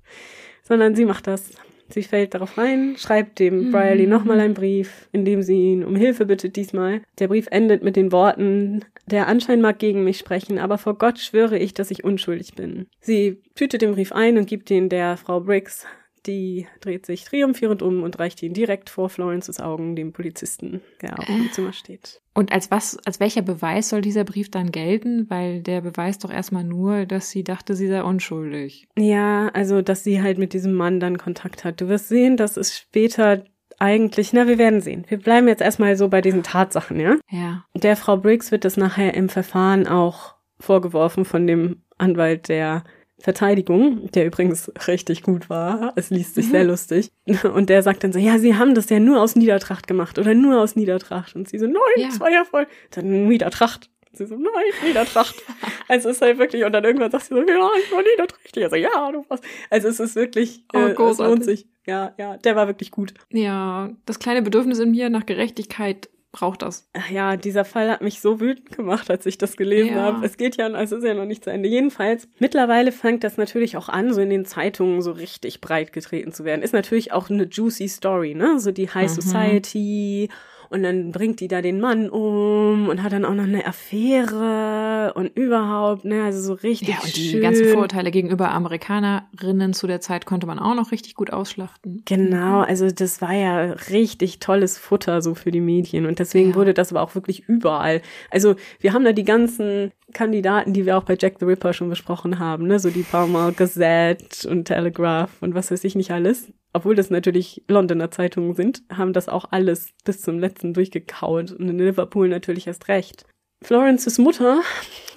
Sondern 0.63 0.95
sie 0.95 1.05
macht 1.05 1.27
das. 1.27 1.51
Sie 1.89 2.03
fällt 2.03 2.33
darauf 2.33 2.57
rein, 2.57 2.95
schreibt 2.97 3.39
dem 3.39 3.67
mhm. 3.67 3.71
Briley 3.71 4.07
nochmal 4.07 4.39
einen 4.39 4.53
Brief, 4.53 5.07
in 5.11 5.25
dem 5.25 5.43
sie 5.43 5.73
ihn 5.73 5.83
um 5.83 5.95
Hilfe 5.95 6.25
bittet 6.25 6.55
diesmal. 6.55 7.01
Der 7.19 7.27
Brief 7.27 7.47
endet 7.51 7.83
mit 7.83 7.95
den 7.95 8.11
Worten, 8.11 8.83
der 9.05 9.27
Anschein 9.27 9.61
mag 9.61 9.79
gegen 9.79 10.03
mich 10.03 10.17
sprechen, 10.17 10.57
aber 10.57 10.77
vor 10.77 10.97
Gott 10.97 11.19
schwöre 11.19 11.59
ich, 11.59 11.73
dass 11.73 11.91
ich 11.91 12.03
unschuldig 12.03 12.55
bin. 12.55 12.87
Sie 13.01 13.41
tütet 13.53 13.81
den 13.81 13.91
Brief 13.91 14.11
ein 14.11 14.37
und 14.37 14.47
gibt 14.47 14.71
ihn 14.71 14.89
der 14.89 15.17
Frau 15.17 15.41
Briggs, 15.41 15.85
die 16.25 16.67
dreht 16.79 17.05
sich 17.05 17.25
triumphierend 17.25 17.81
um 17.81 18.03
und 18.03 18.19
reicht 18.19 18.41
ihn 18.43 18.53
direkt 18.53 18.89
vor 18.89 19.09
Florences 19.09 19.59
Augen 19.59 19.95
dem 19.95 20.13
Polizisten, 20.13 20.81
der 21.01 21.19
auch 21.19 21.27
im 21.27 21.51
Zimmer 21.51 21.73
steht. 21.73 22.21
Und 22.33 22.51
als 22.51 22.71
was, 22.71 22.97
als 23.05 23.19
welcher 23.19 23.41
Beweis 23.41 23.89
soll 23.89 24.01
dieser 24.01 24.23
Brief 24.23 24.49
dann 24.49 24.71
gelten? 24.71 25.29
Weil 25.29 25.61
der 25.61 25.81
beweist 25.81 26.23
doch 26.23 26.31
erstmal 26.31 26.63
nur, 26.63 27.05
dass 27.05 27.29
sie 27.29 27.43
dachte, 27.43 27.75
sie 27.75 27.87
sei 27.87 28.03
unschuldig. 28.03 28.87
Ja, 28.97 29.49
also, 29.49 29.81
dass 29.81 30.03
sie 30.03 30.21
halt 30.21 30.37
mit 30.37 30.53
diesem 30.53 30.73
Mann 30.73 30.99
dann 30.99 31.17
Kontakt 31.17 31.63
hat. 31.63 31.79
Du 31.81 31.87
wirst 31.87 32.09
sehen, 32.09 32.37
dass 32.37 32.57
es 32.57 32.75
später 32.75 33.43
eigentlich, 33.79 34.33
na, 34.33 34.47
wir 34.47 34.57
werden 34.57 34.81
sehen. 34.81 35.05
Wir 35.09 35.19
bleiben 35.19 35.47
jetzt 35.47 35.61
erstmal 35.61 35.95
so 35.97 36.07
bei 36.07 36.21
diesen 36.21 36.43
Tatsachen, 36.43 36.99
ja? 36.99 37.17
Ja. 37.29 37.65
Der 37.73 37.95
Frau 37.95 38.17
Briggs 38.17 38.51
wird 38.51 38.65
das 38.65 38.77
nachher 38.77 39.13
im 39.13 39.29
Verfahren 39.29 39.87
auch 39.87 40.35
vorgeworfen 40.59 41.25
von 41.25 41.45
dem 41.45 41.83
Anwalt 41.97 42.47
der 42.47 42.83
Verteidigung, 43.23 44.11
der 44.11 44.25
übrigens 44.25 44.69
richtig 44.85 45.23
gut 45.23 45.49
war. 45.49 45.93
Es 45.95 46.09
liest 46.09 46.35
sich 46.35 46.47
mhm. 46.47 46.51
sehr 46.51 46.63
lustig. 46.65 47.09
Und 47.53 47.69
der 47.69 47.81
sagt 47.81 48.03
dann 48.03 48.11
so, 48.11 48.19
ja, 48.19 48.37
sie 48.37 48.55
haben 48.55 48.75
das 48.75 48.89
ja 48.89 48.99
nur 48.99 49.21
aus 49.21 49.37
Niedertracht 49.37 49.87
gemacht 49.87 50.19
oder 50.19 50.33
nur 50.33 50.59
aus 50.59 50.75
Niedertracht. 50.75 51.33
Und 51.33 51.47
sie 51.47 51.57
so, 51.57 51.65
nein, 51.65 51.75
ja. 51.95 52.07
das 52.07 52.19
war 52.19 52.29
ja 52.29 52.43
voll. 52.43 52.67
Dann 52.91 53.29
Niedertracht. 53.29 53.89
Und 54.11 54.17
sie 54.17 54.25
so, 54.25 54.35
nein, 54.35 54.51
Niedertracht. 54.85 55.35
also 55.87 56.09
es 56.09 56.17
ist 56.17 56.21
halt 56.21 56.37
wirklich, 56.37 56.65
und 56.65 56.73
dann 56.73 56.83
irgendwann 56.83 57.11
sagt 57.11 57.23
sie 57.23 57.33
so, 57.33 57.39
ja, 57.39 57.69
ich 57.81 57.91
war 57.93 58.03
Niederträchtig. 58.03 58.61
Also 58.65 58.75
ja, 58.75 59.11
du 59.13 59.25
warst. 59.29 59.45
Also 59.69 59.87
es 59.87 60.01
ist 60.01 60.17
wirklich, 60.17 60.65
oh, 60.73 60.79
äh, 60.79 60.91
es 60.91 61.17
lohnt 61.17 61.45
sich. 61.45 61.65
Ja, 61.87 62.13
ja, 62.17 62.35
der 62.35 62.57
war 62.57 62.67
wirklich 62.67 62.91
gut. 62.91 63.13
Ja, 63.31 63.89
das 64.05 64.19
kleine 64.19 64.41
Bedürfnis 64.41 64.79
in 64.79 64.91
mir 64.91 65.09
nach 65.09 65.25
Gerechtigkeit 65.25 66.09
braucht 66.33 66.63
das. 66.63 66.89
Ja, 67.11 67.37
dieser 67.37 67.63
Fall 67.63 67.89
hat 67.89 68.01
mich 68.01 68.19
so 68.19 68.41
wütend 68.41 68.75
gemacht, 68.75 69.09
als 69.09 69.25
ich 69.25 69.37
das 69.37 69.55
gelesen 69.55 69.95
Ja. 69.95 70.01
habe. 70.01 70.25
Es 70.25 70.35
geht 70.35 70.57
ja, 70.57 70.65
also 70.67 70.97
ist 70.97 71.05
ja 71.05 71.13
noch 71.13 71.25
nicht 71.25 71.43
zu 71.43 71.51
Ende. 71.51 71.69
Jedenfalls, 71.69 72.27
mittlerweile 72.39 72.91
fängt 72.91 73.23
das 73.23 73.37
natürlich 73.37 73.77
auch 73.77 73.87
an, 73.87 74.11
so 74.13 74.19
in 74.19 74.29
den 74.31 74.43
Zeitungen 74.45 75.01
so 75.01 75.11
richtig 75.11 75.61
breit 75.61 75.93
getreten 75.93 76.33
zu 76.33 76.43
werden. 76.43 76.63
Ist 76.63 76.73
natürlich 76.73 77.11
auch 77.13 77.29
eine 77.29 77.43
juicy 77.45 77.87
Story, 77.87 78.33
ne? 78.33 78.59
So 78.59 78.71
die 78.71 78.89
High 78.89 79.09
Mhm. 79.09 79.21
Society. 79.21 80.29
Und 80.73 80.81
dann 80.81 81.11
bringt 81.11 81.39
die 81.39 81.47
da 81.47 81.61
den 81.61 81.79
Mann 81.79 82.09
um 82.09 82.89
und 82.89 83.03
hat 83.03 83.13
dann 83.13 83.25
auch 83.25 83.33
noch 83.35 83.43
eine 83.43 83.65
Affäre 83.67 85.13
und 85.15 85.27
überhaupt, 85.37 86.03
ne, 86.05 86.23
also 86.23 86.39
so 86.41 86.53
richtig 86.53 86.89
Ja, 86.89 86.95
und 87.03 87.15
die 87.15 87.29
schön. 87.29 87.41
ganzen 87.41 87.65
Vorurteile 87.67 88.09
gegenüber 88.11 88.49
Amerikanerinnen 88.51 89.73
zu 89.73 89.87
der 89.87 90.01
Zeit 90.01 90.25
konnte 90.25 90.47
man 90.47 90.59
auch 90.59 90.75
noch 90.75 90.91
richtig 90.91 91.15
gut 91.15 91.31
ausschlachten. 91.31 92.01
Genau, 92.05 92.61
also 92.61 92.89
das 92.89 93.21
war 93.21 93.33
ja 93.33 93.73
richtig 93.91 94.39
tolles 94.39 94.77
Futter 94.77 95.21
so 95.21 95.35
für 95.35 95.51
die 95.51 95.61
Medien 95.61 96.05
und 96.05 96.19
deswegen 96.19 96.49
Ja. 96.49 96.55
wurde 96.55 96.73
das 96.73 96.91
aber 96.91 97.01
auch 97.01 97.15
wirklich 97.15 97.47
überall. 97.47 98.01
Also 98.31 98.55
wir 98.79 98.93
haben 98.93 99.05
da 99.05 99.11
die 99.13 99.23
ganzen 99.25 99.91
Kandidaten, 100.13 100.73
die 100.73 100.85
wir 100.85 100.97
auch 100.97 101.03
bei 101.03 101.17
Jack 101.19 101.35
the 101.39 101.45
Ripper 101.45 101.73
schon 101.73 101.89
besprochen 101.89 102.39
haben, 102.39 102.67
ne, 102.67 102.79
so 102.79 102.89
die 102.89 103.03
Pall 103.03 103.27
Mall 103.27 103.51
Gazette 103.53 104.49
und 104.49 104.65
Telegraph 104.65 105.29
und 105.41 105.53
was 105.55 105.71
weiß 105.71 105.83
ich 105.83 105.95
nicht 105.95 106.11
alles. 106.11 106.51
Obwohl 106.73 106.95
das 106.95 107.11
natürlich 107.11 107.63
Londoner 107.67 108.09
Zeitungen 108.09 108.55
sind, 108.55 108.83
haben 108.91 109.13
das 109.13 109.29
auch 109.29 109.45
alles 109.51 109.93
bis 110.03 110.21
zum 110.21 110.39
letzten 110.39 110.73
durchgekaut 110.73 111.51
und 111.51 111.69
in 111.69 111.77
Liverpool 111.77 112.27
natürlich 112.27 112.65
erst 112.65 112.87
recht. 112.87 113.25
Florences 113.63 114.17
Mutter 114.17 114.61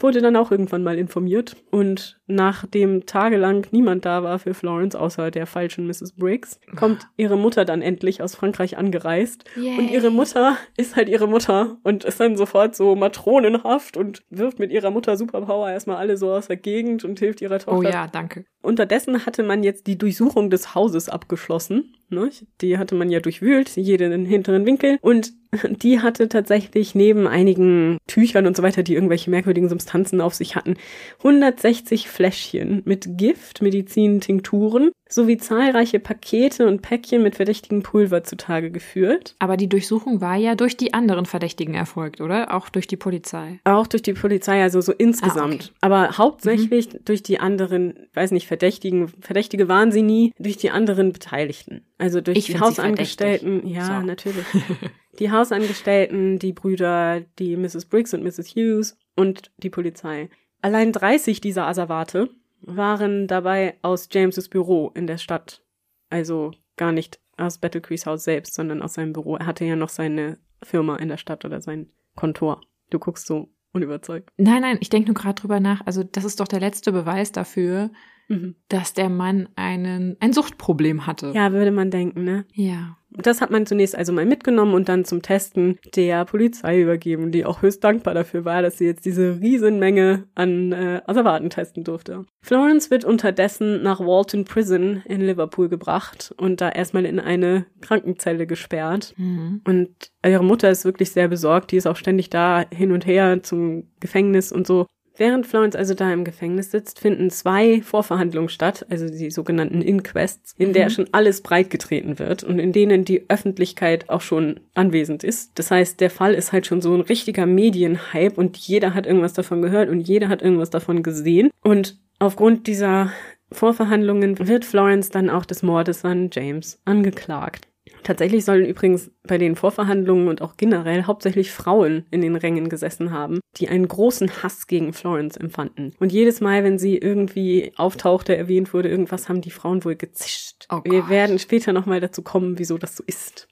wurde 0.01 0.21
dann 0.21 0.37
auch 0.37 0.51
irgendwann 0.51 0.83
mal 0.83 0.99
informiert 0.99 1.57
und 1.71 2.19
nachdem 2.27 3.07
tagelang 3.07 3.67
niemand 3.71 4.05
da 4.05 4.23
war 4.23 4.39
für 4.39 4.53
Florence 4.53 4.95
außer 4.95 5.31
der 5.31 5.47
falschen 5.47 5.87
Mrs. 5.87 6.13
Briggs, 6.17 6.61
kommt 6.77 7.07
ihre 7.17 7.39
Mutter 7.39 7.65
dann 7.65 7.81
endlich 7.83 8.23
aus 8.23 8.35
Frankreich 8.35 8.77
angereist 8.77 9.45
und 9.57 9.91
ihre 9.91 10.11
Mutter 10.11 10.59
ist 10.77 10.97
halt 10.97 11.09
ihre 11.09 11.27
Mutter 11.27 11.79
und 11.83 12.05
ist 12.05 12.21
dann 12.21 12.37
sofort 12.37 12.77
so 12.77 12.95
matronenhaft 12.95 13.97
und 13.97 14.23
wirft 14.29 14.59
mit 14.59 14.71
ihrer 14.71 14.91
Mutter 14.91 15.17
Superpower 15.17 15.71
erstmal 15.71 15.97
alle 15.97 16.17
so 16.17 16.31
aus 16.31 16.49
der 16.49 16.57
Gegend 16.57 17.05
und 17.05 17.19
hilft 17.19 17.41
ihrer 17.41 17.59
Tochter 17.59 17.79
Oh 17.79 17.83
ja, 17.83 18.07
danke. 18.07 18.45
Unterdessen 18.61 19.25
hatte 19.25 19.45
man 19.45 19.63
jetzt 19.63 19.87
die 19.87 19.97
Durchsuchung 19.97 20.51
des 20.51 20.75
Hauses 20.75 21.09
abgeschlossen. 21.09 21.95
Ne? 22.09 22.31
Die 22.61 22.79
hatte 22.79 22.95
man 22.95 23.11
ja 23.11 23.21
durchwühlt, 23.21 23.77
jeden 23.77 24.25
hinteren 24.27 24.65
Winkel. 24.67 24.99
Und 25.01 25.33
die 25.83 26.01
hatte 26.01 26.29
tatsächlich 26.29 26.95
neben 26.95 27.27
einigen 27.27 27.99
Tüchern 28.07 28.47
und 28.47 28.57
so 28.57 28.63
weiter, 28.63 28.83
die 28.83 28.95
irgendwelche 28.95 29.31
merkwürdigen 29.31 29.69
Substanzen 29.69 30.21
auf 30.21 30.35
sich 30.35 30.57
hatten, 30.57 30.77
160 31.19 32.09
Fläschchen 32.09 32.83
mit 32.85 33.19
Gift, 33.19 33.63
Medizin, 33.63 34.21
Tinkturen 34.21 34.91
sowie 35.09 35.37
zahlreiche 35.39 36.01
Pakete 36.01 36.67
und 36.67 36.83
Päckchen 36.83 37.23
mit 37.23 37.37
verdächtigem 37.37 37.83
Pulver 37.83 38.25
zutage 38.25 38.71
geführt. 38.71 39.35
Aber 39.39 39.57
die 39.57 39.69
Durchsuchung 39.69 40.21
war 40.21 40.37
ja 40.37 40.55
durch 40.55 40.77
die 40.77 40.95
anderen 40.95 41.27
Verdächtigen 41.27 41.75
erfolgt, 41.75 42.21
oder? 42.21 42.53
Auch 42.55 42.69
durch 42.69 42.87
die 42.87 42.97
Polizei. 42.97 43.61
Auch 43.65 43.87
durch 43.87 44.03
die 44.03 44.15
Polizei, 44.15 44.63
also 44.63 44.81
so 44.81 44.93
insgesamt. 44.93 45.53
Ah, 45.53 45.55
okay. 45.55 45.71
Aber 45.81 46.19
hauptsächlich 46.19 46.89
durch 47.05 47.23
die 47.23 47.39
anderen, 47.39 47.95
weiß 48.15 48.33
nicht, 48.33 48.47
Verdächtigen, 48.47 49.09
Verdächtige 49.21 49.69
waren 49.69 49.93
sie 49.93 50.03
nie, 50.03 50.33
durch 50.39 50.57
die 50.57 50.71
anderen 50.71 51.13
Beteiligten. 51.13 51.83
Also 51.99 52.21
durch 52.21 52.39
Ich 52.39 52.47
die 52.47 52.59
Hausangestellten, 52.59 53.67
ja, 53.67 54.01
So. 54.01 54.07
natürlich. 54.07 54.45
die 55.19 55.31
Hausangestellten, 55.31 56.39
die 56.39 56.53
Brüder, 56.53 57.23
die 57.39 57.57
Mrs. 57.57 57.87
Briggs 57.87 58.13
und 58.13 58.23
Mrs. 58.23 58.55
Hughes 58.57 58.97
und 59.15 59.51
die 59.59 59.71
Polizei. 59.71 60.29
Allein 60.63 60.93
30 60.93 61.41
dieser 61.41 61.67
Asservate 61.67 62.29
waren 62.67 63.27
dabei 63.27 63.79
aus 63.83 64.09
Jameses 64.13 64.49
Büro 64.49 64.91
in 64.95 65.07
der 65.07 65.19
Stadt. 65.19 65.63
Also 66.11 66.53
gar 66.77 66.93
nicht 66.93 67.21
aus 67.37 67.59
Battle 67.59 67.81
Crease 67.81 68.07
Haus 68.07 68.25
selbst, 68.25 68.55
sondern 68.55 68.83
aus 68.83 68.95
seinem 68.95 69.13
Büro. 69.13 69.37
Er 69.37 69.47
hatte 69.47 69.65
ja 69.65 69.77
noch 69.77 69.89
seine 69.89 70.39
Firma 70.63 70.97
in 70.97 71.09
der 71.09 71.17
Stadt 71.17 71.45
oder 71.45 71.61
sein 71.61 71.91
Kontor. 72.15 72.61
Du 72.91 72.99
guckst 72.99 73.27
so 73.27 73.49
unüberzeugt. 73.73 74.31
Nein, 74.37 74.63
nein, 74.63 74.79
ich 74.81 74.89
denke 74.89 75.09
nur 75.09 75.15
gerade 75.21 75.41
drüber 75.41 75.61
nach. 75.61 75.83
Also 75.87 76.03
das 76.03 76.25
ist 76.25 76.41
doch 76.41 76.49
der 76.49 76.61
letzte 76.61 76.93
Beweis 76.93 77.33
dafür, 77.33 77.91
Mhm. 78.29 78.57
dass 78.69 78.93
der 78.93 79.09
Mann 79.09 79.49
einen, 79.55 80.17
ein 80.19 80.33
Suchtproblem 80.33 81.07
hatte. 81.07 81.31
Ja, 81.33 81.53
würde 81.53 81.71
man 81.71 81.93
denken, 81.93 82.25
ne? 82.25 82.45
Ja. 82.53 82.97
Das 83.23 83.41
hat 83.41 83.51
man 83.51 83.67
zunächst 83.67 83.97
also 83.97 84.13
mal 84.13 84.27
mitgenommen 84.27 84.75
und 84.75 84.89
dann 84.89 85.05
zum 85.05 85.23
Testen 85.23 85.79
der 85.95 86.25
Polizei 86.25 86.81
übergeben, 86.81 87.33
die 87.33 87.45
auch 87.45 87.63
höchst 87.63 87.83
dankbar 87.83 88.15
dafür 88.15 88.45
war, 88.45 88.63
dass 88.63 88.79
sie 88.79 88.87
jetzt 88.87 89.05
diese 89.05 89.41
Riesenmenge 89.41 90.25
an 90.35 90.73
äh, 90.73 91.01
Asservaten 91.07 91.51
testen 91.51 91.85
durfte. 91.85 92.27
Florence 92.43 92.91
wird 92.91 93.05
unterdessen 93.05 93.83
nach 93.83 94.01
Walton 94.01 94.45
Prison 94.45 95.03
in 95.07 95.21
Liverpool 95.21 95.69
gebracht 95.69 96.35
und 96.37 96.61
da 96.61 96.69
erstmal 96.69 97.05
in 97.07 97.19
eine 97.21 97.67
Krankenzelle 97.81 98.47
gesperrt. 98.47 99.15
Mhm. 99.17 99.63
Und 99.65 99.91
ihre 100.25 100.45
Mutter 100.45 100.71
ist 100.71 100.85
wirklich 100.85 101.11
sehr 101.11 101.29
besorgt, 101.29 101.73
die 101.73 101.77
ist 101.77 101.87
auch 101.87 101.97
ständig 101.97 102.31
da 102.31 102.65
hin 102.73 102.93
und 102.93 103.07
her 103.07 103.43
zum 103.43 103.89
Gefängnis 104.01 104.53
und 104.53 104.67
so. 104.67 104.87
Während 105.19 105.47
Florence 105.47 105.77
also 105.77 105.95
da 105.95 106.13
im 106.13 106.25
Gefängnis 106.25 106.71
sitzt, 106.71 107.01
finden 107.01 107.31
zwei 107.31 107.81
Vorverhandlungen 107.83 108.49
statt, 108.49 108.85
also 108.91 109.09
die 109.09 109.31
sogenannten 109.31 109.83
Inquests, 109.83 110.55
in 110.59 110.73
der 110.73 110.87
Mhm. 110.87 110.91
schon 110.91 111.09
alles 111.13 111.41
breitgetreten 111.43 112.19
wird 112.19 112.45
und 112.45 112.59
in 112.59 112.73
denen 112.73 113.05
die 113.05 113.29
Öffentlichkeit 113.29 114.09
auch 114.11 114.21
schon 114.21 114.61
anwesend 114.75 115.25
ist. 115.25 115.59
Das 115.59 115.71
heißt, 115.71 116.01
der 116.01 116.11
Fall 116.11 116.35
ist 116.35 116.53
halt 116.53 116.67
schon 116.67 116.81
so 116.81 116.95
ein 116.95 117.01
richtiger 117.01 117.47
Medienhype 117.47 118.35
und 118.39 118.57
jeder 118.57 118.95
hat 118.95 119.07
irgendwas 119.07 119.33
davon 119.33 119.63
gehört 119.63 119.89
und 119.89 120.01
jeder 120.01 120.29
hat 120.29 120.43
irgendwas 120.43 120.71
davon 120.71 121.03
gesehen. 121.03 121.51
Und 121.63 121.99
aufgrund 122.19 122.67
dieser 122.67 123.13
Vorverhandlungen 123.53 124.47
wird 124.49 124.65
Florence 124.65 125.11
dann 125.11 125.31
auch 125.31 125.45
des 125.45 125.63
Mordes 125.63 126.05
an 126.05 126.31
James 126.33 126.81
angeklagt. 126.85 127.67
Tatsächlich 128.07 128.45
sollen 128.45 128.67
übrigens 128.67 129.11
bei 129.25 129.37
den 129.37 129.57
Vorverhandlungen 129.57 130.29
und 130.29 130.41
auch 130.41 130.57
generell 130.57 131.07
hauptsächlich 131.07 131.51
Frauen 131.51 132.07
in 132.13 132.21
den 132.21 132.37
Rängen 132.37 132.69
gesessen 132.69 133.11
haben, 133.11 133.41
die 133.57 133.69
einen 133.69 133.89
großen 133.89 134.45
Hass 134.45 134.69
gegen 134.69 134.93
Florence 134.93 135.37
empfanden. 135.37 135.93
Und 135.99 136.13
jedes 136.13 136.41
Mal, 136.41 136.63
wenn 136.63 136.79
sie 136.79 136.99
irgendwie 136.99 137.73
auftauchte, 137.75 138.37
erwähnt 138.37 138.73
wurde, 138.73 138.91
irgendwas 138.91 139.29
haben 139.29 139.41
die 139.41 139.51
Frauen 139.51 139.85
wohl 139.85 139.97
gezischt. 139.97 140.69
Oh 140.71 140.83
Wir 140.85 141.09
werden 141.09 141.41
später 141.41 141.73
nochmal 141.73 141.99
dazu 141.99 142.23
kommen, 142.23 142.61
wieso 142.61 142.79
das 142.79 142.95
so 142.95 143.03
ist. 143.05 143.49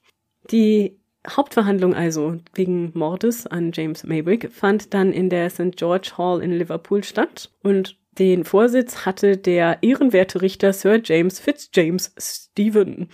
Die 0.51 0.99
Hauptverhandlung 1.27 1.93
also 1.93 2.37
wegen 2.53 2.91
Mordes 2.93 3.47
an 3.47 3.73
James 3.73 4.05
Maybrick 4.05 4.53
fand 4.53 4.93
dann 4.93 5.11
in 5.11 5.29
der 5.29 5.49
St. 5.49 5.75
George 5.75 6.13
Hall 6.17 6.41
in 6.41 6.53
Liverpool 6.53 7.03
statt 7.03 7.51
und 7.61 7.97
den 8.17 8.45
Vorsitz 8.45 9.05
hatte 9.05 9.37
der 9.37 9.79
ehrenwerte 9.81 10.41
Richter 10.41 10.73
Sir 10.73 10.99
James 11.03 11.39
Fitzjames 11.39 12.13
Stephen. 12.17 13.09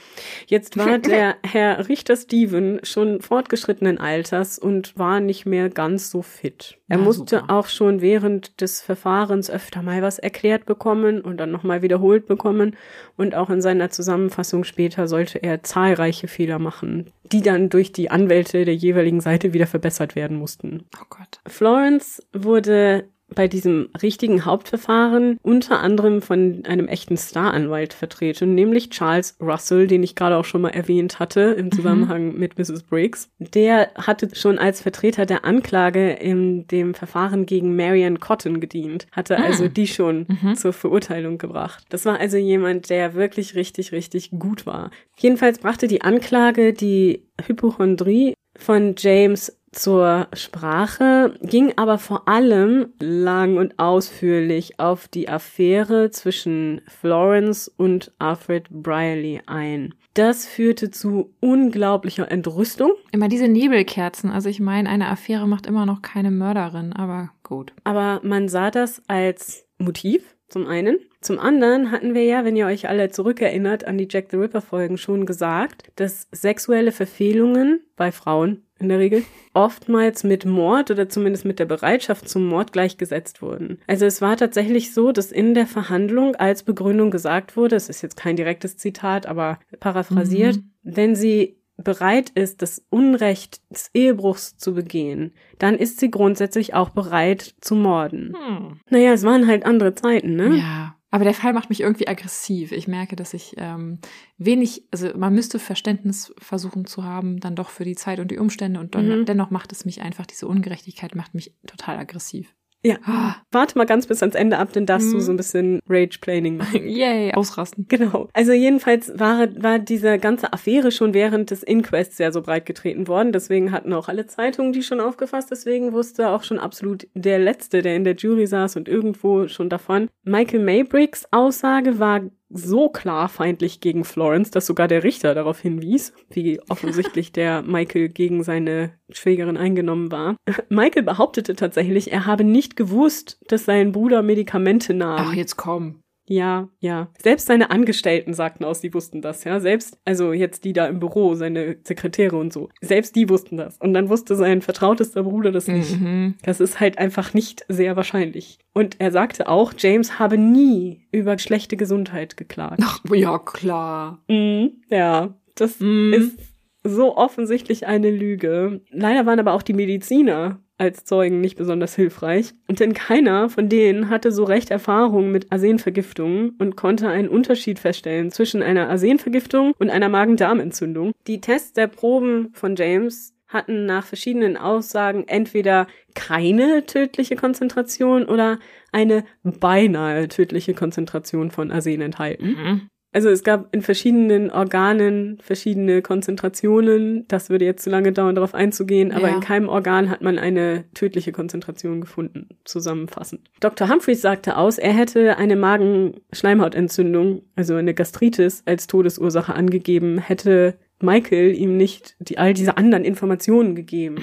Jetzt 0.48 0.78
war 0.78 0.98
der 1.00 1.36
Herr 1.44 1.90
Richter 1.90 2.16
Stephen 2.16 2.80
schon 2.84 3.22
fortgeschrittenen 3.22 3.98
Alters 3.98 4.60
und 4.60 4.98
war 4.98 5.20
nicht 5.20 5.46
mehr 5.46 5.70
ganz 5.70 6.12
so 6.12 6.22
fit. 6.22 6.78
Er 6.88 6.98
Na, 6.98 7.04
musste 7.04 7.40
super. 7.40 7.54
auch 7.54 7.68
schon 7.68 8.02
während 8.02 8.62
des 8.62 8.82
Verfahrens 8.82 9.50
öfter 9.50 9.82
mal 9.82 10.02
was 10.02 10.20
erklärt 10.20 10.66
bekommen 10.66 11.22
und 11.22 11.38
dann 11.38 11.52
nochmal 11.52 11.82
wiederholt 11.82 12.28
bekommen. 12.28 12.76
Und 13.18 13.34
auch 13.34 13.50
in 13.50 13.62
seiner 13.62 13.90
Zusammenfassung 13.90 14.64
später 14.64 15.08
sollte 15.08 15.42
er 15.42 15.64
zahlreiche 15.64 16.28
Fehler 16.28 16.60
machen, 16.60 17.12
die 17.32 17.42
dann 17.42 17.70
durch 17.70 17.92
die 17.92 18.12
Anwälte 18.12 18.66
der 18.66 18.76
jeweiligen 18.76 19.22
Seite 19.22 19.54
wieder 19.54 19.68
verbessert 19.68 20.16
werden 20.16 20.38
mussten. 20.38 20.86
Oh 21.02 21.06
Gott. 21.10 21.40
Florence 21.48 22.22
wurde 22.34 23.10
bei 23.36 23.48
diesem 23.48 23.90
richtigen 24.02 24.46
Hauptverfahren 24.46 25.38
unter 25.42 25.80
anderem 25.80 26.22
von 26.22 26.64
einem 26.66 26.88
echten 26.88 27.18
Staranwalt 27.18 27.94
vertreten, 27.94 28.56
nämlich 28.56 28.90
Charles 28.90 29.38
Russell, 29.42 29.88
den 29.88 30.04
ich 30.04 30.16
gerade 30.16 30.38
auch 30.38 30.46
schon 30.46 30.62
mal 30.62 30.70
erwähnt 30.70 31.20
hatte 31.20 31.42
im 31.42 31.72
Zusammenhang 31.72 32.36
mit 32.36 32.58
Mrs. 32.58 32.84
Briggs. 32.84 33.30
Der 33.40 33.92
hatte 33.96 34.30
schon 34.34 34.58
als 34.58 34.82
Vertreter 34.82 35.26
der 35.26 35.46
Anklage 35.46 36.12
in 36.12 36.68
dem 36.68 36.94
Verfahren 36.94 37.46
gegen 37.46 37.76
Marian 37.76 38.20
Cotton 38.20 38.60
gedient, 38.60 39.08
hatte 39.12 39.38
also 39.38 39.68
die 39.68 39.88
schon 39.88 40.28
zur 40.56 40.74
Verurteilung 40.74 41.38
gebracht. 41.38 41.86
Das 41.90 42.06
war 42.06 42.20
also 42.20 42.38
jemand, 42.38 42.90
der 42.90 43.16
wirklich 43.16 43.56
richtig, 43.56 43.92
richtig 43.92 44.32
gut 44.32 44.66
war. 44.66 44.92
Jedenfalls 45.18 45.60
brachte 45.60 45.88
die 45.88 46.02
Anklage 46.02 46.74
die 46.74 47.24
Hypochondrie 47.46 48.34
von 48.58 48.96
James 48.98 49.58
zur 49.72 50.28
Sprache, 50.34 51.36
ging 51.42 51.74
aber 51.78 51.98
vor 51.98 52.28
allem 52.28 52.94
lang 53.00 53.58
und 53.58 53.80
ausführlich 53.80 54.80
auf 54.80 55.08
die 55.08 55.30
Affäre 55.30 56.12
zwischen 56.12 56.82
Florence 56.88 57.70
und 57.70 58.12
Alfred 58.20 58.70
Brierley 58.70 59.42
ein. 59.46 59.94
Das 60.14 60.46
führte 60.46 60.92
zu 60.92 61.34
unglaublicher 61.40 62.30
Entrüstung, 62.30 62.92
Immer 63.14 63.30
diese 63.30 63.48
Nebelkerzen. 63.48 64.30
Also 64.30 64.50
ich 64.50 64.60
meine, 64.60 64.90
eine 64.90 65.08
Affäre 65.08 65.48
macht 65.48 65.66
immer 65.66 65.86
noch 65.86 66.02
keine 66.02 66.32
Mörderin, 66.32 66.92
aber 66.94 67.32
gut. 67.44 67.74
aber 67.86 68.20
man 68.24 68.50
sah 68.50 68.72
das 68.72 69.02
als 69.08 69.66
Motiv 69.78 70.36
zum 70.50 70.68
einen. 70.68 71.00
Zum 71.22 71.40
anderen 71.40 71.92
hatten 71.92 72.14
wir 72.14 72.26
ja, 72.26 72.44
wenn 72.44 72.56
ihr 72.56 72.66
euch 72.66 72.90
alle 72.90 73.10
zurückerinnert, 73.10 73.86
an 73.86 73.98
die 73.98 74.08
Jack 74.10 74.28
the 74.32 74.38
Ripper 74.38 74.62
Folgen 74.62 74.98
schon 74.98 75.26
gesagt, 75.26 75.92
dass 75.96 76.28
sexuelle 76.32 76.92
Verfehlungen 76.92 77.82
bei 77.96 78.12
Frauen 78.12 78.64
in 78.82 78.90
der 78.90 79.00
Regel 79.00 79.24
oftmals 79.54 80.24
mit 80.24 80.46
Mord 80.46 80.92
oder 80.92 81.10
zumindest 81.10 81.46
mit 81.46 81.60
der 81.60 81.66
Bereitschaft 81.66 82.28
zum 82.28 82.48
Mord 82.48 82.72
gleichgesetzt 82.72 83.42
wurden. 83.42 83.80
Also 83.88 84.06
es 84.06 84.22
war 84.22 84.38
tatsächlich 84.38 84.94
so, 84.94 85.12
dass 85.12 85.32
in 85.32 85.54
der 85.54 85.68
Verhandlung 85.68 86.36
als 86.36 86.64
Begründung 86.64 87.12
gesagt 87.12 87.58
wurde, 87.58 87.76
es 87.76 87.90
ist 87.90 88.02
jetzt 88.02 88.18
kein 88.18 88.36
direktes 88.36 88.78
Zitat, 88.78 89.26
aber 89.26 89.60
paraphrasiert, 89.80 90.60
wenn 90.84 91.16
sie 91.16 91.58
bereit 91.78 92.30
ist, 92.32 92.62
das 92.62 92.84
Unrecht 92.90 93.62
des 93.70 93.90
Ehebruchs 93.94 94.58
zu 94.58 94.74
begehen, 94.74 95.34
dann 95.60 95.76
ist 95.76 96.00
sie 96.00 96.12
grundsätzlich 96.12 96.74
auch 96.74 96.90
bereit 96.90 97.56
zu 97.62 97.76
morden. 97.76 98.36
Hm. 98.36 98.80
Naja, 98.90 99.14
es 99.14 99.24
waren 99.24 99.48
halt 99.48 99.66
andere 99.66 99.96
Zeiten, 99.96 100.36
ne? 100.36 100.58
Ja. 100.58 100.96
Aber 101.14 101.26
der 101.26 101.34
Fall 101.34 101.52
macht 101.54 101.70
mich 101.70 101.82
irgendwie 101.82 102.08
aggressiv. 102.08 102.72
Ich 102.72 102.88
merke, 102.88 103.16
dass 103.18 103.34
ich 103.34 103.56
ähm, 103.58 104.00
wenig, 104.38 104.86
also 104.92 105.10
man 105.18 105.34
müsste 105.36 105.60
Verständnis 105.60 106.34
versuchen 106.40 106.86
zu 106.86 107.04
haben, 107.04 107.40
dann 107.42 107.56
doch 107.56 107.70
für 107.70 107.84
die 107.84 107.96
Zeit 107.96 108.20
und 108.20 108.32
die 108.32 108.38
Umstände 108.38 108.80
und 108.80 108.96
dann, 108.96 109.20
Mhm. 109.22 109.26
dennoch 109.26 109.52
macht 109.52 109.74
es 109.74 109.84
mich 109.84 110.02
einfach, 110.02 110.26
diese 110.26 110.48
Ungerechtigkeit 110.48 111.14
macht 111.14 111.34
mich 111.36 111.54
total 111.68 111.98
aggressiv. 111.98 112.56
Ja. 112.84 112.96
Ah, 113.06 113.36
Warte 113.52 113.78
mal 113.78 113.86
ganz 113.86 114.08
bis 114.08 114.24
ans 114.24 114.34
Ende 114.34 114.58
ab, 114.58 114.74
denn 114.74 114.86
darfst 114.86 115.12
du 115.12 115.18
Mhm. 115.18 115.22
so 115.22 115.32
ein 115.34 115.38
bisschen 115.38 115.80
Rage-Planning 115.88 116.58
machen. 116.58 116.88
Yay, 116.88 117.34
ausrasten. 117.34 117.86
Genau. 117.90 118.28
Also 118.34 118.54
jedenfalls 118.54 119.12
war, 119.20 119.48
war 119.62 119.78
diese 119.78 120.18
ganze 120.18 120.52
Affäre 120.54 120.92
schon 120.92 121.14
während 121.14 121.52
des 121.52 121.62
Inquests 121.64 122.18
sehr 122.18 122.32
so 122.32 122.42
breit 122.42 122.66
getreten 122.66 123.08
worden. 123.08 123.34
Deswegen 123.34 123.72
hatten 123.72 123.94
auch 123.94 124.08
alle 124.08 124.26
Zeitungen 124.26 124.74
die 124.74 124.82
schon 124.84 125.00
aufgefasst. 125.00 125.52
Deswegen 125.52 125.92
wusste 125.94 126.30
auch 126.30 126.44
schon 126.44 126.58
absolut 126.60 127.08
der 127.14 127.38
Letzte, 127.40 127.82
der 127.82 127.96
in 127.96 128.04
der 128.04 128.16
Jury 128.16 128.48
saß 128.48 128.76
und 128.78 128.88
irgendwo 128.90 129.48
schon 129.48 129.70
davon. 129.70 130.08
Michael 130.24 130.64
Maybricks 130.64 131.26
Aussage 131.32 132.00
war 132.00 132.22
so 132.54 132.90
klar 132.90 133.30
feindlich 133.30 133.80
gegen 133.80 134.04
Florence, 134.04 134.52
dass 134.52 134.66
sogar 134.66 134.88
der 134.88 135.04
Richter 135.04 135.34
darauf 135.34 135.60
hinwies, 135.60 136.14
wie 136.30 136.60
offensichtlich 136.70 137.32
der 137.34 137.62
Michael 137.62 138.10
gegen 138.10 138.44
seine 138.44 138.94
Schwägerin 139.10 139.58
eingenommen 139.58 140.12
war. 140.12 140.36
Michael 140.70 141.04
behauptete 141.04 141.56
tatsächlich, 141.56 142.12
er 142.12 142.26
habe 142.26 142.44
nicht 142.44 142.76
gewusst, 142.76 143.40
dass 143.48 143.66
sein 143.66 143.92
Bruder 143.92 144.22
Medikamente 144.22 144.94
nahm. 144.94 145.28
Ach, 145.30 145.34
jetzt 145.34 145.58
komm. 145.58 146.01
Ja, 146.32 146.70
ja. 146.80 147.10
Selbst 147.22 147.48
seine 147.48 147.72
Angestellten 147.72 148.34
sagten 148.34 148.64
aus, 148.64 148.80
die 148.80 148.94
wussten 148.94 149.22
das, 149.22 149.44
ja. 149.44 149.60
Selbst, 149.60 150.00
also 150.06 150.32
jetzt 150.32 150.64
die 150.64 150.72
da 150.72 150.88
im 150.88 151.02
Büro, 151.02 151.36
seine 151.36 151.76
Sekretäre 151.84 152.38
und 152.38 152.54
so. 152.54 152.70
Selbst 152.80 153.18
die 153.18 153.28
wussten 153.28 153.58
das. 153.58 153.78
Und 153.80 153.94
dann 153.94 154.08
wusste 154.08 154.38
sein 154.38 154.62
vertrautester 154.62 155.24
Bruder 155.24 155.52
das 155.52 155.68
nicht. 155.68 156.00
Mhm. 156.00 156.36
Das 156.44 156.62
ist 156.62 156.80
halt 156.80 156.98
einfach 157.00 157.34
nicht 157.34 157.66
sehr 157.68 157.98
wahrscheinlich. 157.98 158.60
Und 158.74 158.96
er 159.00 159.12
sagte 159.12 159.50
auch, 159.50 159.74
James 159.78 160.20
habe 160.20 160.38
nie 160.38 161.06
über 161.12 161.38
schlechte 161.38 161.76
Gesundheit 161.76 162.38
geklagt. 162.38 162.80
Ach, 162.82 163.02
ja, 163.14 163.38
klar. 163.38 164.24
Mhm, 164.30 164.72
ja, 164.90 165.36
das 165.56 165.82
Mhm. 165.82 166.14
ist 166.14 166.40
so 166.86 167.18
offensichtlich 167.18 167.88
eine 167.88 168.10
Lüge. 168.10 168.80
Leider 168.90 169.26
waren 169.26 169.40
aber 169.40 169.52
auch 169.52 169.64
die 169.64 169.74
Mediziner 169.74 170.64
als 170.82 171.06
Zeugen 171.06 171.42
nicht 171.42 171.58
besonders 171.58 171.96
hilfreich. 171.96 172.54
Denn 172.68 172.94
keiner 172.94 173.50
von 173.50 173.70
denen 173.70 174.10
hatte 174.10 174.32
so 174.32 174.44
recht 174.44 174.72
Erfahrung 174.72 175.32
mit 175.32 175.52
Arsenvergiftungen 175.52 176.56
und 176.58 176.76
konnte 176.76 177.08
einen 177.08 177.30
Unterschied 177.30 177.78
feststellen 177.78 178.32
zwischen 178.32 178.64
einer 178.64 178.90
Arsenvergiftung 178.90 179.74
und 179.78 179.92
einer 179.92 180.10
Magen-Darm-Entzündung. 180.10 181.12
Die 181.28 181.40
Tests 181.40 181.74
der 181.74 181.86
Proben 181.86 182.50
von 182.54 182.76
James 182.76 183.36
hatten 183.48 183.86
nach 183.86 184.08
verschiedenen 184.08 184.58
Aussagen 184.58 185.26
entweder 185.28 185.86
keine 186.16 186.84
tödliche 186.88 187.36
Konzentration 187.36 188.26
oder 188.26 188.58
eine 188.92 189.24
beinahe 189.44 190.30
tödliche 190.30 190.74
Konzentration 190.74 191.52
von 191.52 191.70
Arsen 191.70 192.02
enthalten. 192.02 192.48
Mhm. 192.48 192.90
Also 193.14 193.30
es 193.30 193.44
gab 193.44 193.76
in 193.76 193.82
verschiedenen 193.82 194.50
Organen 194.52 195.38
verschiedene 195.42 196.02
Konzentrationen. 196.02 197.26
Das 197.28 197.50
würde 197.50 197.66
jetzt 197.66 197.84
zu 197.84 197.90
lange 197.90 198.14
dauern, 198.14 198.36
darauf 198.36 198.54
einzugehen, 198.56 199.12
aber 199.12 199.28
Ja. 199.28 199.36
in 199.36 199.42
keinem 199.42 199.68
Organ 199.68 200.10
hat 200.10 200.22
man 200.22 200.40
eine 200.40 200.86
tödliche 200.94 201.34
Konzentration 201.34 202.00
gefunden, 202.00 202.48
zusammenfassend. 202.64 203.42
Dr. 203.60 203.90
Humphreys 203.90 204.22
sagte 204.22 204.56
aus, 204.56 204.78
er 204.78 204.94
hätte 204.94 205.38
eine 205.38 205.58
Magenschleimhautentzündung, 205.58 207.42
also 207.56 207.76
eine 207.76 207.94
Gastritis, 207.94 208.64
als 208.66 208.88
Todesursache 208.88 209.54
angegeben, 209.54 210.18
hätte 210.20 210.76
Michael 211.02 211.54
ihm 211.56 211.78
nicht 211.78 212.16
die, 212.20 212.38
all 212.38 212.54
diese 212.54 212.78
anderen 212.78 213.04
Informationen 213.04 213.76
gegeben. 213.76 214.18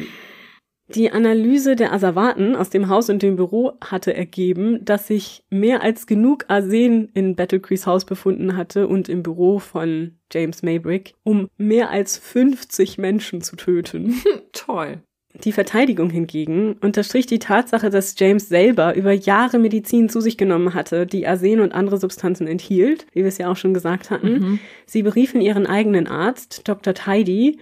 Die 0.95 1.11
Analyse 1.11 1.76
der 1.76 1.93
Asservaten 1.93 2.57
aus 2.57 2.70
dem 2.70 2.89
Haus 2.89 3.11
und 3.11 3.22
dem 3.22 3.36
Büro 3.36 3.72
hatte 3.82 4.14
ergeben, 4.14 4.82
dass 4.84 5.07
sich 5.07 5.45
mehr 5.51 5.82
als 5.82 6.07
genug 6.07 6.47
Arsen 6.49 7.11
in 7.12 7.36
Battlecrees 7.36 7.86
Haus 7.86 8.07
befunden 8.07 8.57
hatte 8.57 8.89
und 8.89 9.09
im 9.09 9.22
Büro 9.22 9.59
von 9.59 10.12
James 10.32 10.62
Maybrick, 10.62 11.14
um 11.24 11.49
mehr 11.59 11.91
als 11.91 12.16
50 12.16 12.97
Menschen 12.97 13.43
zu 13.43 13.57
töten. 13.57 14.14
Toll. 14.53 15.03
Die 15.45 15.53
Verteidigung 15.53 16.09
hingegen 16.09 16.76
unterstrich 16.80 17.26
die 17.26 17.39
Tatsache, 17.39 17.91
dass 17.91 18.18
James 18.18 18.49
selber 18.49 18.97
über 18.97 19.12
Jahre 19.12 19.59
Medizin 19.59 20.09
zu 20.09 20.20
sich 20.20 20.39
genommen 20.39 20.72
hatte, 20.72 21.07
die 21.07 21.26
Arsen 21.26 21.61
und 21.61 21.72
andere 21.72 21.99
Substanzen 21.99 22.47
enthielt, 22.47 23.07
wie 23.12 23.20
wir 23.20 23.28
es 23.28 23.39
ja 23.39 23.51
auch 23.51 23.57
schon 23.57 23.74
gesagt 23.74 24.11
hatten. 24.11 24.32
Mhm. 24.32 24.59
Sie 24.86 25.03
beriefen 25.03 25.43
ihren 25.43 25.66
eigenen 25.66 26.07
Arzt, 26.07 26.66
Dr. 26.66 26.95
Tidy, 26.95 27.59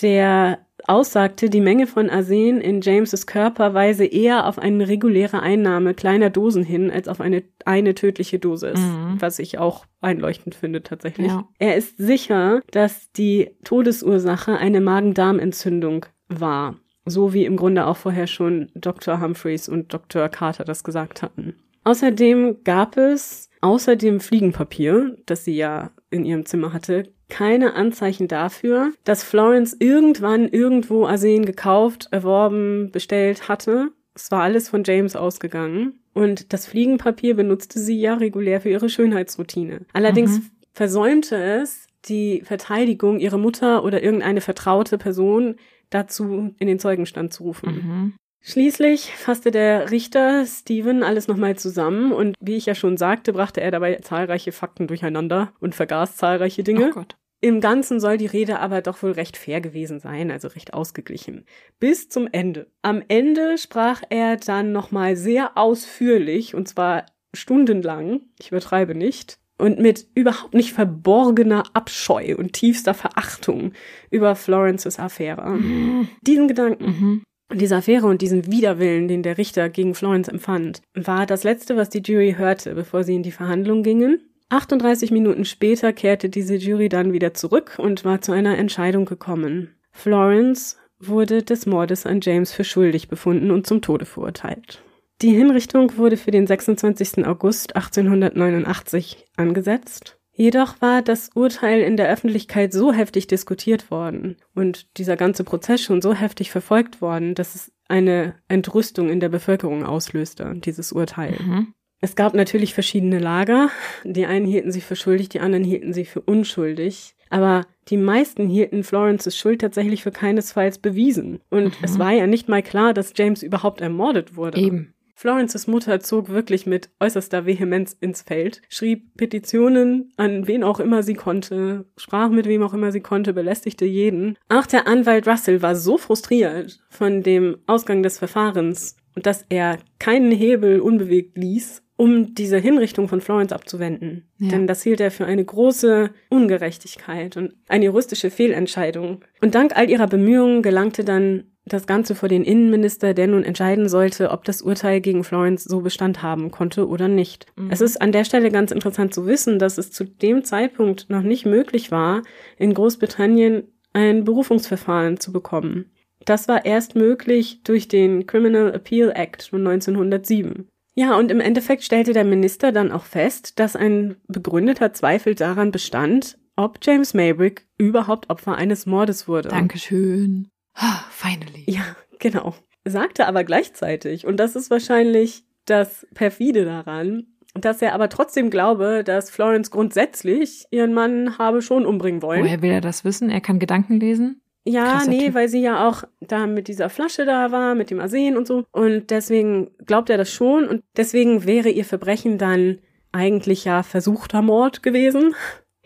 der 0.00 0.60
aussagte, 0.88 1.50
die 1.50 1.60
Menge 1.60 1.86
von 1.86 2.10
Arsen 2.10 2.60
in 2.60 2.80
Jameses 2.80 3.26
Körper 3.26 3.74
weise 3.74 4.04
eher 4.04 4.46
auf 4.46 4.58
eine 4.58 4.88
reguläre 4.88 5.40
Einnahme 5.40 5.94
kleiner 5.94 6.30
Dosen 6.30 6.64
hin, 6.64 6.90
als 6.90 7.08
auf 7.08 7.20
eine, 7.20 7.42
eine 7.64 7.94
tödliche 7.94 8.38
Dosis, 8.38 8.78
Mhm. 8.80 9.16
was 9.20 9.38
ich 9.38 9.58
auch 9.58 9.84
einleuchtend 10.00 10.54
finde 10.54 10.82
tatsächlich. 10.82 11.28
Ja. 11.28 11.48
Er 11.58 11.76
ist 11.76 11.96
sicher, 11.98 12.62
dass 12.70 13.12
die 13.12 13.50
Todesursache 13.64 14.56
eine 14.56 14.80
Magen-Darm-Entzündung 14.80 16.06
war. 16.28 16.76
So 17.04 17.32
wie 17.32 17.44
im 17.44 17.56
Grunde 17.56 17.86
auch 17.86 17.96
vorher 17.96 18.26
schon 18.26 18.70
Dr. 18.74 19.20
Humphreys 19.20 19.68
und 19.68 19.92
Dr. 19.94 20.28
Carter 20.28 20.64
das 20.64 20.84
gesagt 20.84 21.22
hatten. 21.22 21.54
Außerdem 21.84 22.64
gab 22.64 22.96
es 22.98 23.48
außer 23.62 23.96
dem 23.96 24.20
Fliegenpapier, 24.20 25.16
das 25.24 25.44
sie 25.44 25.56
ja 25.56 25.90
in 26.10 26.24
ihrem 26.26 26.44
Zimmer 26.44 26.72
hatte, 26.74 27.04
keine 27.28 27.74
Anzeichen 27.74 28.28
dafür, 28.28 28.92
dass 29.04 29.22
Florence 29.22 29.76
irgendwann 29.78 30.48
irgendwo 30.48 31.06
Arsen 31.06 31.44
gekauft, 31.44 32.08
erworben, 32.10 32.90
bestellt 32.90 33.48
hatte. 33.48 33.90
Es 34.14 34.30
war 34.30 34.42
alles 34.42 34.68
von 34.68 34.82
James 34.84 35.14
ausgegangen. 35.16 36.00
Und 36.14 36.52
das 36.52 36.66
Fliegenpapier 36.66 37.36
benutzte 37.36 37.78
sie 37.78 38.00
ja 38.00 38.14
regulär 38.14 38.60
für 38.60 38.70
ihre 38.70 38.88
Schönheitsroutine. 38.88 39.82
Allerdings 39.92 40.38
Mhm. 40.38 40.50
versäumte 40.72 41.36
es 41.36 41.86
die 42.08 42.42
Verteidigung, 42.44 43.20
ihre 43.20 43.38
Mutter 43.38 43.84
oder 43.84 44.02
irgendeine 44.02 44.40
vertraute 44.40 44.98
Person 44.98 45.56
dazu 45.90 46.54
in 46.58 46.66
den 46.66 46.78
Zeugenstand 46.78 47.32
zu 47.32 47.44
rufen. 47.44 47.74
Mhm. 47.74 48.12
Schließlich 48.48 49.14
fasste 49.14 49.50
der 49.50 49.90
Richter 49.90 50.46
Stephen 50.46 51.02
alles 51.02 51.28
nochmal 51.28 51.56
zusammen 51.56 52.12
und 52.12 52.34
wie 52.40 52.56
ich 52.56 52.64
ja 52.64 52.74
schon 52.74 52.96
sagte, 52.96 53.34
brachte 53.34 53.60
er 53.60 53.70
dabei 53.70 53.96
zahlreiche 53.96 54.52
Fakten 54.52 54.86
durcheinander 54.86 55.52
und 55.60 55.74
vergaß 55.74 56.16
zahlreiche 56.16 56.62
Dinge. 56.62 56.88
Oh 56.88 56.94
Gott. 56.94 57.18
Im 57.42 57.60
Ganzen 57.60 58.00
soll 58.00 58.16
die 58.16 58.24
Rede 58.24 58.58
aber 58.60 58.80
doch 58.80 59.02
wohl 59.02 59.12
recht 59.12 59.36
fair 59.36 59.60
gewesen 59.60 60.00
sein, 60.00 60.30
also 60.30 60.48
recht 60.48 60.72
ausgeglichen. 60.72 61.44
Bis 61.78 62.08
zum 62.08 62.26
Ende. 62.32 62.70
Am 62.80 63.02
Ende 63.08 63.58
sprach 63.58 64.00
er 64.08 64.38
dann 64.38 64.72
nochmal 64.72 65.14
sehr 65.14 65.58
ausführlich, 65.58 66.54
und 66.54 66.68
zwar 66.68 67.04
stundenlang, 67.34 68.22
ich 68.40 68.48
übertreibe 68.48 68.94
nicht, 68.94 69.38
und 69.58 69.78
mit 69.78 70.06
überhaupt 70.14 70.54
nicht 70.54 70.72
verborgener 70.72 71.64
Abscheu 71.74 72.34
und 72.38 72.54
tiefster 72.54 72.94
Verachtung 72.94 73.72
über 74.10 74.34
Florences 74.36 74.98
Affäre. 74.98 75.50
Mhm. 75.50 76.08
Diesen 76.22 76.48
Gedanken 76.48 76.84
Mhm. 76.86 77.22
Diese 77.52 77.76
Affäre 77.76 78.06
und 78.06 78.20
diesen 78.20 78.50
Widerwillen, 78.50 79.08
den 79.08 79.22
der 79.22 79.38
Richter 79.38 79.68
gegen 79.68 79.94
Florence 79.94 80.28
empfand, 80.28 80.82
war 80.94 81.26
das 81.26 81.44
letzte, 81.44 81.76
was 81.76 81.88
die 81.88 82.02
Jury 82.02 82.34
hörte, 82.36 82.74
bevor 82.74 83.04
sie 83.04 83.14
in 83.14 83.22
die 83.22 83.32
Verhandlung 83.32 83.82
gingen. 83.82 84.20
38 84.50 85.10
Minuten 85.10 85.44
später 85.44 85.92
kehrte 85.92 86.28
diese 86.28 86.56
Jury 86.56 86.88
dann 86.88 87.12
wieder 87.12 87.34
zurück 87.34 87.76
und 87.78 88.04
war 88.04 88.20
zu 88.20 88.32
einer 88.32 88.56
Entscheidung 88.56 89.04
gekommen. 89.04 89.74
Florence 89.92 90.76
wurde 91.00 91.42
des 91.42 91.66
Mordes 91.66 92.06
an 92.06 92.20
James 92.22 92.52
für 92.52 92.64
schuldig 92.64 93.08
befunden 93.08 93.50
und 93.50 93.66
zum 93.66 93.82
Tode 93.82 94.04
verurteilt. 94.04 94.82
Die 95.22 95.34
Hinrichtung 95.34 95.96
wurde 95.96 96.16
für 96.16 96.30
den 96.30 96.46
26. 96.46 97.26
August 97.26 97.74
1889 97.74 99.26
angesetzt. 99.36 100.17
Jedoch 100.38 100.80
war 100.80 101.02
das 101.02 101.30
Urteil 101.34 101.80
in 101.80 101.96
der 101.96 102.08
Öffentlichkeit 102.08 102.72
so 102.72 102.92
heftig 102.92 103.26
diskutiert 103.26 103.90
worden 103.90 104.36
und 104.54 104.86
dieser 104.96 105.16
ganze 105.16 105.42
Prozess 105.42 105.82
schon 105.82 106.00
so 106.00 106.14
heftig 106.14 106.52
verfolgt 106.52 107.02
worden, 107.02 107.34
dass 107.34 107.56
es 107.56 107.72
eine 107.88 108.34
Entrüstung 108.46 109.10
in 109.10 109.18
der 109.18 109.30
Bevölkerung 109.30 109.84
auslöste, 109.84 110.54
dieses 110.54 110.92
Urteil. 110.92 111.36
Mhm. 111.44 111.74
Es 112.00 112.14
gab 112.14 112.34
natürlich 112.34 112.72
verschiedene 112.72 113.18
Lager. 113.18 113.70
Die 114.04 114.26
einen 114.26 114.46
hielten 114.46 114.70
sie 114.70 114.80
für 114.80 114.94
schuldig, 114.94 115.28
die 115.30 115.40
anderen 115.40 115.64
hielten 115.64 115.92
sie 115.92 116.04
für 116.04 116.20
unschuldig. 116.20 117.16
Aber 117.30 117.66
die 117.88 117.96
meisten 117.96 118.48
hielten 118.48 118.84
Florences 118.84 119.36
Schuld 119.36 119.60
tatsächlich 119.60 120.04
für 120.04 120.12
keinesfalls 120.12 120.78
bewiesen. 120.78 121.40
Und 121.50 121.64
Mhm. 121.64 121.72
es 121.82 121.98
war 121.98 122.12
ja 122.12 122.28
nicht 122.28 122.48
mal 122.48 122.62
klar, 122.62 122.94
dass 122.94 123.12
James 123.16 123.42
überhaupt 123.42 123.80
ermordet 123.80 124.36
wurde. 124.36 124.60
Eben. 124.60 124.94
Florences 125.18 125.66
Mutter 125.66 125.98
zog 125.98 126.28
wirklich 126.28 126.64
mit 126.64 126.90
äußerster 127.00 127.44
Vehemenz 127.44 127.96
ins 128.00 128.22
Feld, 128.22 128.62
schrieb 128.68 129.16
Petitionen 129.16 130.12
an 130.16 130.46
wen 130.46 130.62
auch 130.62 130.78
immer 130.78 131.02
sie 131.02 131.14
konnte, 131.14 131.86
sprach 131.96 132.30
mit 132.30 132.46
wem 132.46 132.62
auch 132.62 132.72
immer 132.72 132.92
sie 132.92 133.00
konnte, 133.00 133.32
belästigte 133.32 133.84
jeden. 133.84 134.38
Auch 134.48 134.64
der 134.64 134.86
Anwalt 134.86 135.26
Russell 135.26 135.60
war 135.60 135.74
so 135.74 135.98
frustriert 135.98 136.78
von 136.88 137.24
dem 137.24 137.56
Ausgang 137.66 138.04
des 138.04 138.16
Verfahrens, 138.16 138.96
dass 139.16 139.44
er 139.48 139.78
keinen 139.98 140.30
Hebel 140.30 140.78
unbewegt 140.78 141.36
ließ 141.36 141.82
um 141.98 142.32
diese 142.32 142.58
Hinrichtung 142.58 143.08
von 143.08 143.20
Florence 143.20 143.52
abzuwenden. 143.52 144.28
Ja. 144.38 144.50
Denn 144.50 144.68
das 144.68 144.84
hielt 144.84 145.00
er 145.00 145.10
für 145.10 145.26
eine 145.26 145.44
große 145.44 146.10
Ungerechtigkeit 146.30 147.36
und 147.36 147.54
eine 147.66 147.86
juristische 147.86 148.30
Fehlentscheidung. 148.30 149.24
Und 149.42 149.56
dank 149.56 149.76
all 149.76 149.90
ihrer 149.90 150.06
Bemühungen 150.06 150.62
gelangte 150.62 151.02
dann 151.02 151.50
das 151.72 151.86
Ganze 151.86 152.14
vor 152.14 152.28
den 152.28 152.44
Innenminister, 152.44 153.14
der 153.14 153.26
nun 153.26 153.44
entscheiden 153.44 153.88
sollte, 153.88 154.30
ob 154.30 154.44
das 154.44 154.62
Urteil 154.62 155.00
gegen 155.00 155.24
Florence 155.24 155.64
so 155.64 155.80
Bestand 155.80 156.22
haben 156.22 156.50
konnte 156.50 156.88
oder 156.88 157.08
nicht. 157.08 157.46
Mhm. 157.56 157.70
Es 157.70 157.80
ist 157.80 158.00
an 158.00 158.12
der 158.12 158.24
Stelle 158.24 158.50
ganz 158.50 158.70
interessant 158.70 159.14
zu 159.14 159.26
wissen, 159.26 159.58
dass 159.58 159.78
es 159.78 159.90
zu 159.90 160.04
dem 160.04 160.44
Zeitpunkt 160.44 161.10
noch 161.10 161.22
nicht 161.22 161.46
möglich 161.46 161.90
war, 161.90 162.22
in 162.56 162.74
Großbritannien 162.74 163.64
ein 163.92 164.24
Berufungsverfahren 164.24 165.18
zu 165.18 165.32
bekommen. 165.32 165.90
Das 166.24 166.48
war 166.48 166.64
erst 166.64 166.94
möglich 166.94 167.62
durch 167.64 167.88
den 167.88 168.26
Criminal 168.26 168.74
Appeal 168.74 169.12
Act 169.14 169.44
von 169.44 169.66
1907. 169.66 170.68
Ja, 170.94 171.16
und 171.16 171.30
im 171.30 171.40
Endeffekt 171.40 171.84
stellte 171.84 172.12
der 172.12 172.24
Minister 172.24 172.72
dann 172.72 172.90
auch 172.90 173.04
fest, 173.04 173.60
dass 173.60 173.76
ein 173.76 174.16
begründeter 174.26 174.92
Zweifel 174.92 175.36
daran 175.36 175.70
bestand, 175.70 176.38
ob 176.56 176.78
James 176.82 177.14
Maybrick 177.14 177.68
überhaupt 177.78 178.30
Opfer 178.30 178.56
eines 178.56 178.84
Mordes 178.84 179.28
wurde. 179.28 179.48
Dankeschön. 179.48 180.48
Ah, 180.78 181.04
finally. 181.10 181.64
Ja, 181.66 181.96
genau. 182.18 182.54
Sagte 182.84 183.26
aber 183.26 183.44
gleichzeitig, 183.44 184.26
und 184.26 184.38
das 184.38 184.56
ist 184.56 184.70
wahrscheinlich 184.70 185.44
das 185.66 186.06
perfide 186.14 186.64
daran, 186.64 187.26
dass 187.54 187.82
er 187.82 187.94
aber 187.94 188.08
trotzdem 188.08 188.50
glaube, 188.50 189.02
dass 189.04 189.30
Florence 189.30 189.70
grundsätzlich 189.70 190.64
ihren 190.70 190.94
Mann 190.94 191.36
habe 191.38 191.60
schon 191.60 191.84
umbringen 191.84 192.22
wollen. 192.22 192.42
Woher 192.44 192.62
will 192.62 192.70
er 192.70 192.80
das 192.80 193.04
wissen? 193.04 193.30
Er 193.30 193.40
kann 193.40 193.58
Gedanken 193.58 194.00
lesen? 194.00 194.40
Ja, 194.64 194.92
Krasser 194.92 195.10
nee, 195.10 195.26
typ. 195.26 195.34
weil 195.34 195.48
sie 195.48 195.62
ja 195.62 195.88
auch 195.88 196.04
da 196.20 196.46
mit 196.46 196.68
dieser 196.68 196.90
Flasche 196.90 197.24
da 197.24 197.50
war, 197.52 197.74
mit 197.74 197.90
dem 197.90 198.00
Arsen 198.00 198.36
und 198.36 198.46
so. 198.46 198.64
Und 198.70 199.10
deswegen 199.10 199.70
glaubt 199.86 200.10
er 200.10 200.18
das 200.18 200.30
schon. 200.30 200.68
Und 200.68 200.84
deswegen 200.96 201.46
wäre 201.46 201.70
ihr 201.70 201.84
Verbrechen 201.84 202.38
dann 202.38 202.78
eigentlich 203.10 203.64
ja 203.64 203.82
versuchter 203.82 204.42
Mord 204.42 204.82
gewesen. 204.82 205.34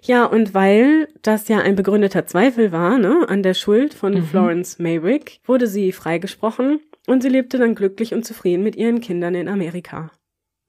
Ja, 0.04 0.24
und 0.24 0.52
weil 0.52 1.08
das 1.22 1.46
ja 1.46 1.58
ein 1.58 1.76
begründeter 1.76 2.26
Zweifel 2.26 2.72
war, 2.72 2.98
ne, 2.98 3.24
an 3.28 3.42
der 3.44 3.54
Schuld 3.54 3.94
von 3.94 4.14
mhm. 4.14 4.24
Florence 4.24 4.78
Maywick, 4.80 5.40
wurde 5.44 5.68
sie 5.68 5.92
freigesprochen 5.92 6.80
und 7.06 7.22
sie 7.22 7.28
lebte 7.28 7.56
dann 7.56 7.76
glücklich 7.76 8.12
und 8.12 8.24
zufrieden 8.24 8.64
mit 8.64 8.74
ihren 8.74 9.00
Kindern 9.00 9.36
in 9.36 9.48
Amerika. 9.48 10.10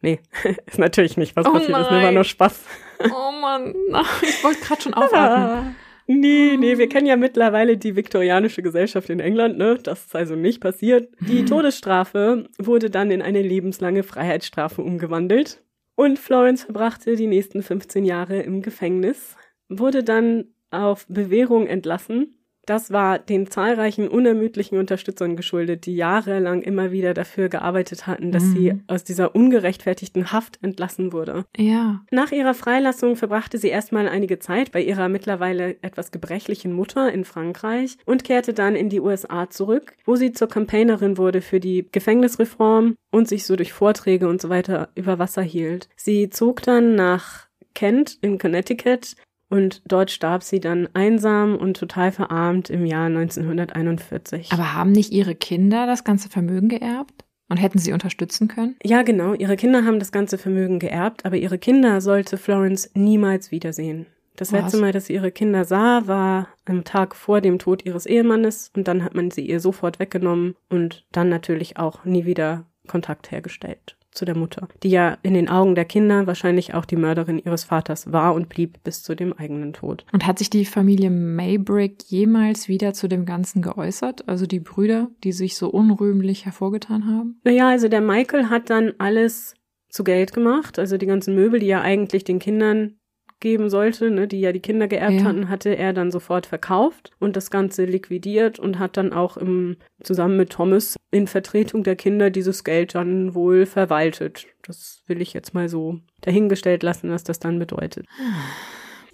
Nee, 0.01 0.19
ist 0.67 0.77
natürlich 0.77 1.17
nicht 1.17 1.35
was 1.35 1.47
oh 1.47 1.53
passiert 1.53 1.79
ist, 1.79 1.91
mir 1.91 2.03
war 2.03 2.11
nur 2.11 2.23
Spaß. 2.23 2.63
Oh 3.05 3.31
Mann, 3.41 3.73
ich 4.21 4.43
wollte 4.43 4.59
gerade 4.61 4.81
schon 4.81 4.93
aufatmen. 4.93 5.75
Nee, 6.05 6.57
nee, 6.59 6.77
wir 6.77 6.89
kennen 6.89 7.07
ja 7.07 7.15
mittlerweile 7.15 7.77
die 7.77 7.95
viktorianische 7.95 8.61
Gesellschaft 8.61 9.09
in 9.09 9.21
England, 9.21 9.57
ne? 9.57 9.79
Das 9.81 10.05
ist 10.05 10.15
also 10.15 10.35
nicht 10.35 10.59
passiert. 10.59 11.09
Die 11.21 11.45
Todesstrafe 11.45 12.49
wurde 12.59 12.89
dann 12.89 13.09
in 13.09 13.21
eine 13.21 13.41
lebenslange 13.41 14.03
Freiheitsstrafe 14.03 14.81
umgewandelt. 14.81 15.63
Und 15.95 16.17
Florence 16.17 16.63
verbrachte 16.63 17.15
die 17.15 17.27
nächsten 17.27 17.61
15 17.61 18.03
Jahre 18.03 18.41
im 18.41 18.61
Gefängnis, 18.61 19.35
wurde 19.69 20.03
dann 20.03 20.53
auf 20.71 21.05
Bewährung 21.07 21.67
entlassen 21.67 22.35
das 22.65 22.91
war 22.91 23.19
den 23.19 23.49
zahlreichen 23.49 24.07
unermüdlichen 24.07 24.77
Unterstützern 24.77 25.35
geschuldet, 25.35 25.85
die 25.85 25.95
jahrelang 25.95 26.61
immer 26.61 26.91
wieder 26.91 27.13
dafür 27.13 27.49
gearbeitet 27.49 28.07
hatten, 28.07 28.31
dass 28.31 28.43
mhm. 28.43 28.55
sie 28.55 28.73
aus 28.87 29.03
dieser 29.03 29.35
ungerechtfertigten 29.35 30.31
Haft 30.31 30.63
entlassen 30.63 31.11
wurde. 31.11 31.45
Ja. 31.57 32.01
Nach 32.11 32.31
ihrer 32.31 32.53
Freilassung 32.53 33.15
verbrachte 33.15 33.57
sie 33.57 33.69
erstmal 33.69 34.07
einige 34.07 34.39
Zeit 34.39 34.71
bei 34.71 34.81
ihrer 34.81 35.09
mittlerweile 35.09 35.75
etwas 35.81 36.11
gebrechlichen 36.11 36.73
Mutter 36.73 37.11
in 37.11 37.25
Frankreich 37.25 37.97
und 38.05 38.23
kehrte 38.23 38.53
dann 38.53 38.75
in 38.75 38.89
die 38.89 39.01
USA 39.01 39.49
zurück, 39.49 39.95
wo 40.05 40.15
sie 40.15 40.31
zur 40.31 40.47
Campaignerin 40.47 41.17
wurde 41.17 41.41
für 41.41 41.59
die 41.59 41.87
Gefängnisreform 41.91 42.95
und 43.11 43.27
sich 43.27 43.45
so 43.45 43.55
durch 43.55 43.73
Vorträge 43.73 44.27
und 44.27 44.41
so 44.41 44.49
weiter 44.49 44.89
über 44.95 45.19
Wasser 45.19 45.41
hielt. 45.41 45.89
Sie 45.95 46.29
zog 46.29 46.61
dann 46.63 46.95
nach 46.95 47.47
Kent 47.73 48.17
in 48.21 48.37
Connecticut 48.37 49.15
und 49.53 49.83
dort 49.85 50.09
starb 50.09 50.41
sie 50.41 50.59
dann 50.59 50.89
einsam 50.95 51.55
und 51.55 51.77
total 51.77 52.11
verarmt 52.11 52.71
im 52.71 52.87
Jahr 52.87 53.05
1941. 53.05 54.51
Aber 54.51 54.73
haben 54.73 54.91
nicht 54.91 55.11
ihre 55.11 55.35
Kinder 55.35 55.85
das 55.85 56.03
ganze 56.03 56.27
Vermögen 56.27 56.69
geerbt? 56.69 57.23
Und 57.49 57.57
hätten 57.57 57.77
sie 57.77 57.93
unterstützen 57.93 58.47
können? 58.47 58.75
Ja, 58.83 59.03
genau. 59.03 59.35
Ihre 59.35 59.55
Kinder 59.55 59.85
haben 59.85 59.99
das 59.99 60.11
ganze 60.11 60.39
Vermögen 60.39 60.79
geerbt, 60.79 61.23
aber 61.23 61.35
ihre 61.35 61.59
Kinder 61.59 62.01
sollte 62.01 62.37
Florence 62.37 62.89
niemals 62.95 63.51
wiedersehen. 63.51 64.07
Das 64.37 64.51
Was? 64.51 64.63
letzte 64.63 64.77
Mal, 64.79 64.91
dass 64.91 65.05
sie 65.05 65.13
ihre 65.13 65.31
Kinder 65.31 65.65
sah, 65.65 66.07
war 66.07 66.47
am 66.65 66.83
Tag 66.83 67.15
vor 67.15 67.39
dem 67.39 67.59
Tod 67.59 67.85
ihres 67.85 68.07
Ehemannes 68.07 68.71
und 68.75 68.87
dann 68.87 69.03
hat 69.03 69.13
man 69.13 69.29
sie 69.29 69.45
ihr 69.47 69.59
sofort 69.59 69.99
weggenommen 69.99 70.55
und 70.69 71.05
dann 71.11 71.29
natürlich 71.29 71.77
auch 71.77 72.05
nie 72.05 72.25
wieder 72.25 72.65
Kontakt 72.87 73.29
hergestellt 73.29 73.97
zu 74.13 74.25
der 74.25 74.37
Mutter, 74.37 74.67
die 74.83 74.89
ja 74.89 75.17
in 75.23 75.33
den 75.33 75.49
Augen 75.49 75.75
der 75.75 75.85
Kinder 75.85 76.27
wahrscheinlich 76.27 76.73
auch 76.73 76.85
die 76.85 76.95
Mörderin 76.95 77.39
ihres 77.39 77.63
Vaters 77.63 78.11
war 78.11 78.33
und 78.33 78.49
blieb 78.49 78.83
bis 78.83 79.03
zu 79.03 79.15
dem 79.15 79.33
eigenen 79.33 79.73
Tod. 79.73 80.05
Und 80.11 80.25
hat 80.25 80.39
sich 80.39 80.49
die 80.49 80.65
Familie 80.65 81.09
Maybrick 81.09 82.03
jemals 82.07 82.67
wieder 82.67 82.93
zu 82.93 83.07
dem 83.07 83.25
Ganzen 83.25 83.61
geäußert? 83.61 84.27
Also 84.27 84.45
die 84.45 84.59
Brüder, 84.59 85.09
die 85.23 85.31
sich 85.31 85.55
so 85.55 85.69
unrühmlich 85.69 86.45
hervorgetan 86.45 87.07
haben? 87.07 87.39
Naja, 87.43 87.69
also 87.69 87.87
der 87.87 88.01
Michael 88.01 88.49
hat 88.49 88.69
dann 88.69 88.93
alles 88.97 89.55
zu 89.89 90.03
Geld 90.03 90.33
gemacht, 90.33 90.79
also 90.79 90.97
die 90.97 91.05
ganzen 91.05 91.35
Möbel, 91.35 91.59
die 91.59 91.67
ja 91.67 91.81
eigentlich 91.81 92.23
den 92.23 92.39
Kindern 92.39 92.95
geben 93.43 93.69
sollte, 93.69 94.09
ne, 94.09 94.27
die 94.27 94.39
ja 94.39 94.51
die 94.51 94.61
Kinder 94.61 94.87
geerbt 94.87 95.19
ja. 95.19 95.25
hatten, 95.25 95.49
hatte 95.49 95.77
er 95.77 95.93
dann 95.93 96.09
sofort 96.09 96.47
verkauft 96.47 97.11
und 97.19 97.35
das 97.35 97.51
Ganze 97.51 97.85
liquidiert 97.85 98.57
und 98.57 98.79
hat 98.79 98.97
dann 98.97 99.13
auch 99.13 99.37
im, 99.37 99.77
zusammen 100.01 100.37
mit 100.37 100.49
Thomas 100.49 100.95
in 101.11 101.27
Vertretung 101.27 101.83
der 101.83 101.95
Kinder 101.95 102.31
dieses 102.31 102.63
Geld 102.63 102.95
dann 102.95 103.35
wohl 103.35 103.67
verwaltet. 103.67 104.47
Das 104.65 105.03
will 105.05 105.21
ich 105.21 105.33
jetzt 105.33 105.53
mal 105.53 105.69
so 105.69 105.99
dahingestellt 106.21 106.81
lassen, 106.81 107.11
was 107.11 107.23
das 107.23 107.37
dann 107.37 107.59
bedeutet. 107.59 108.07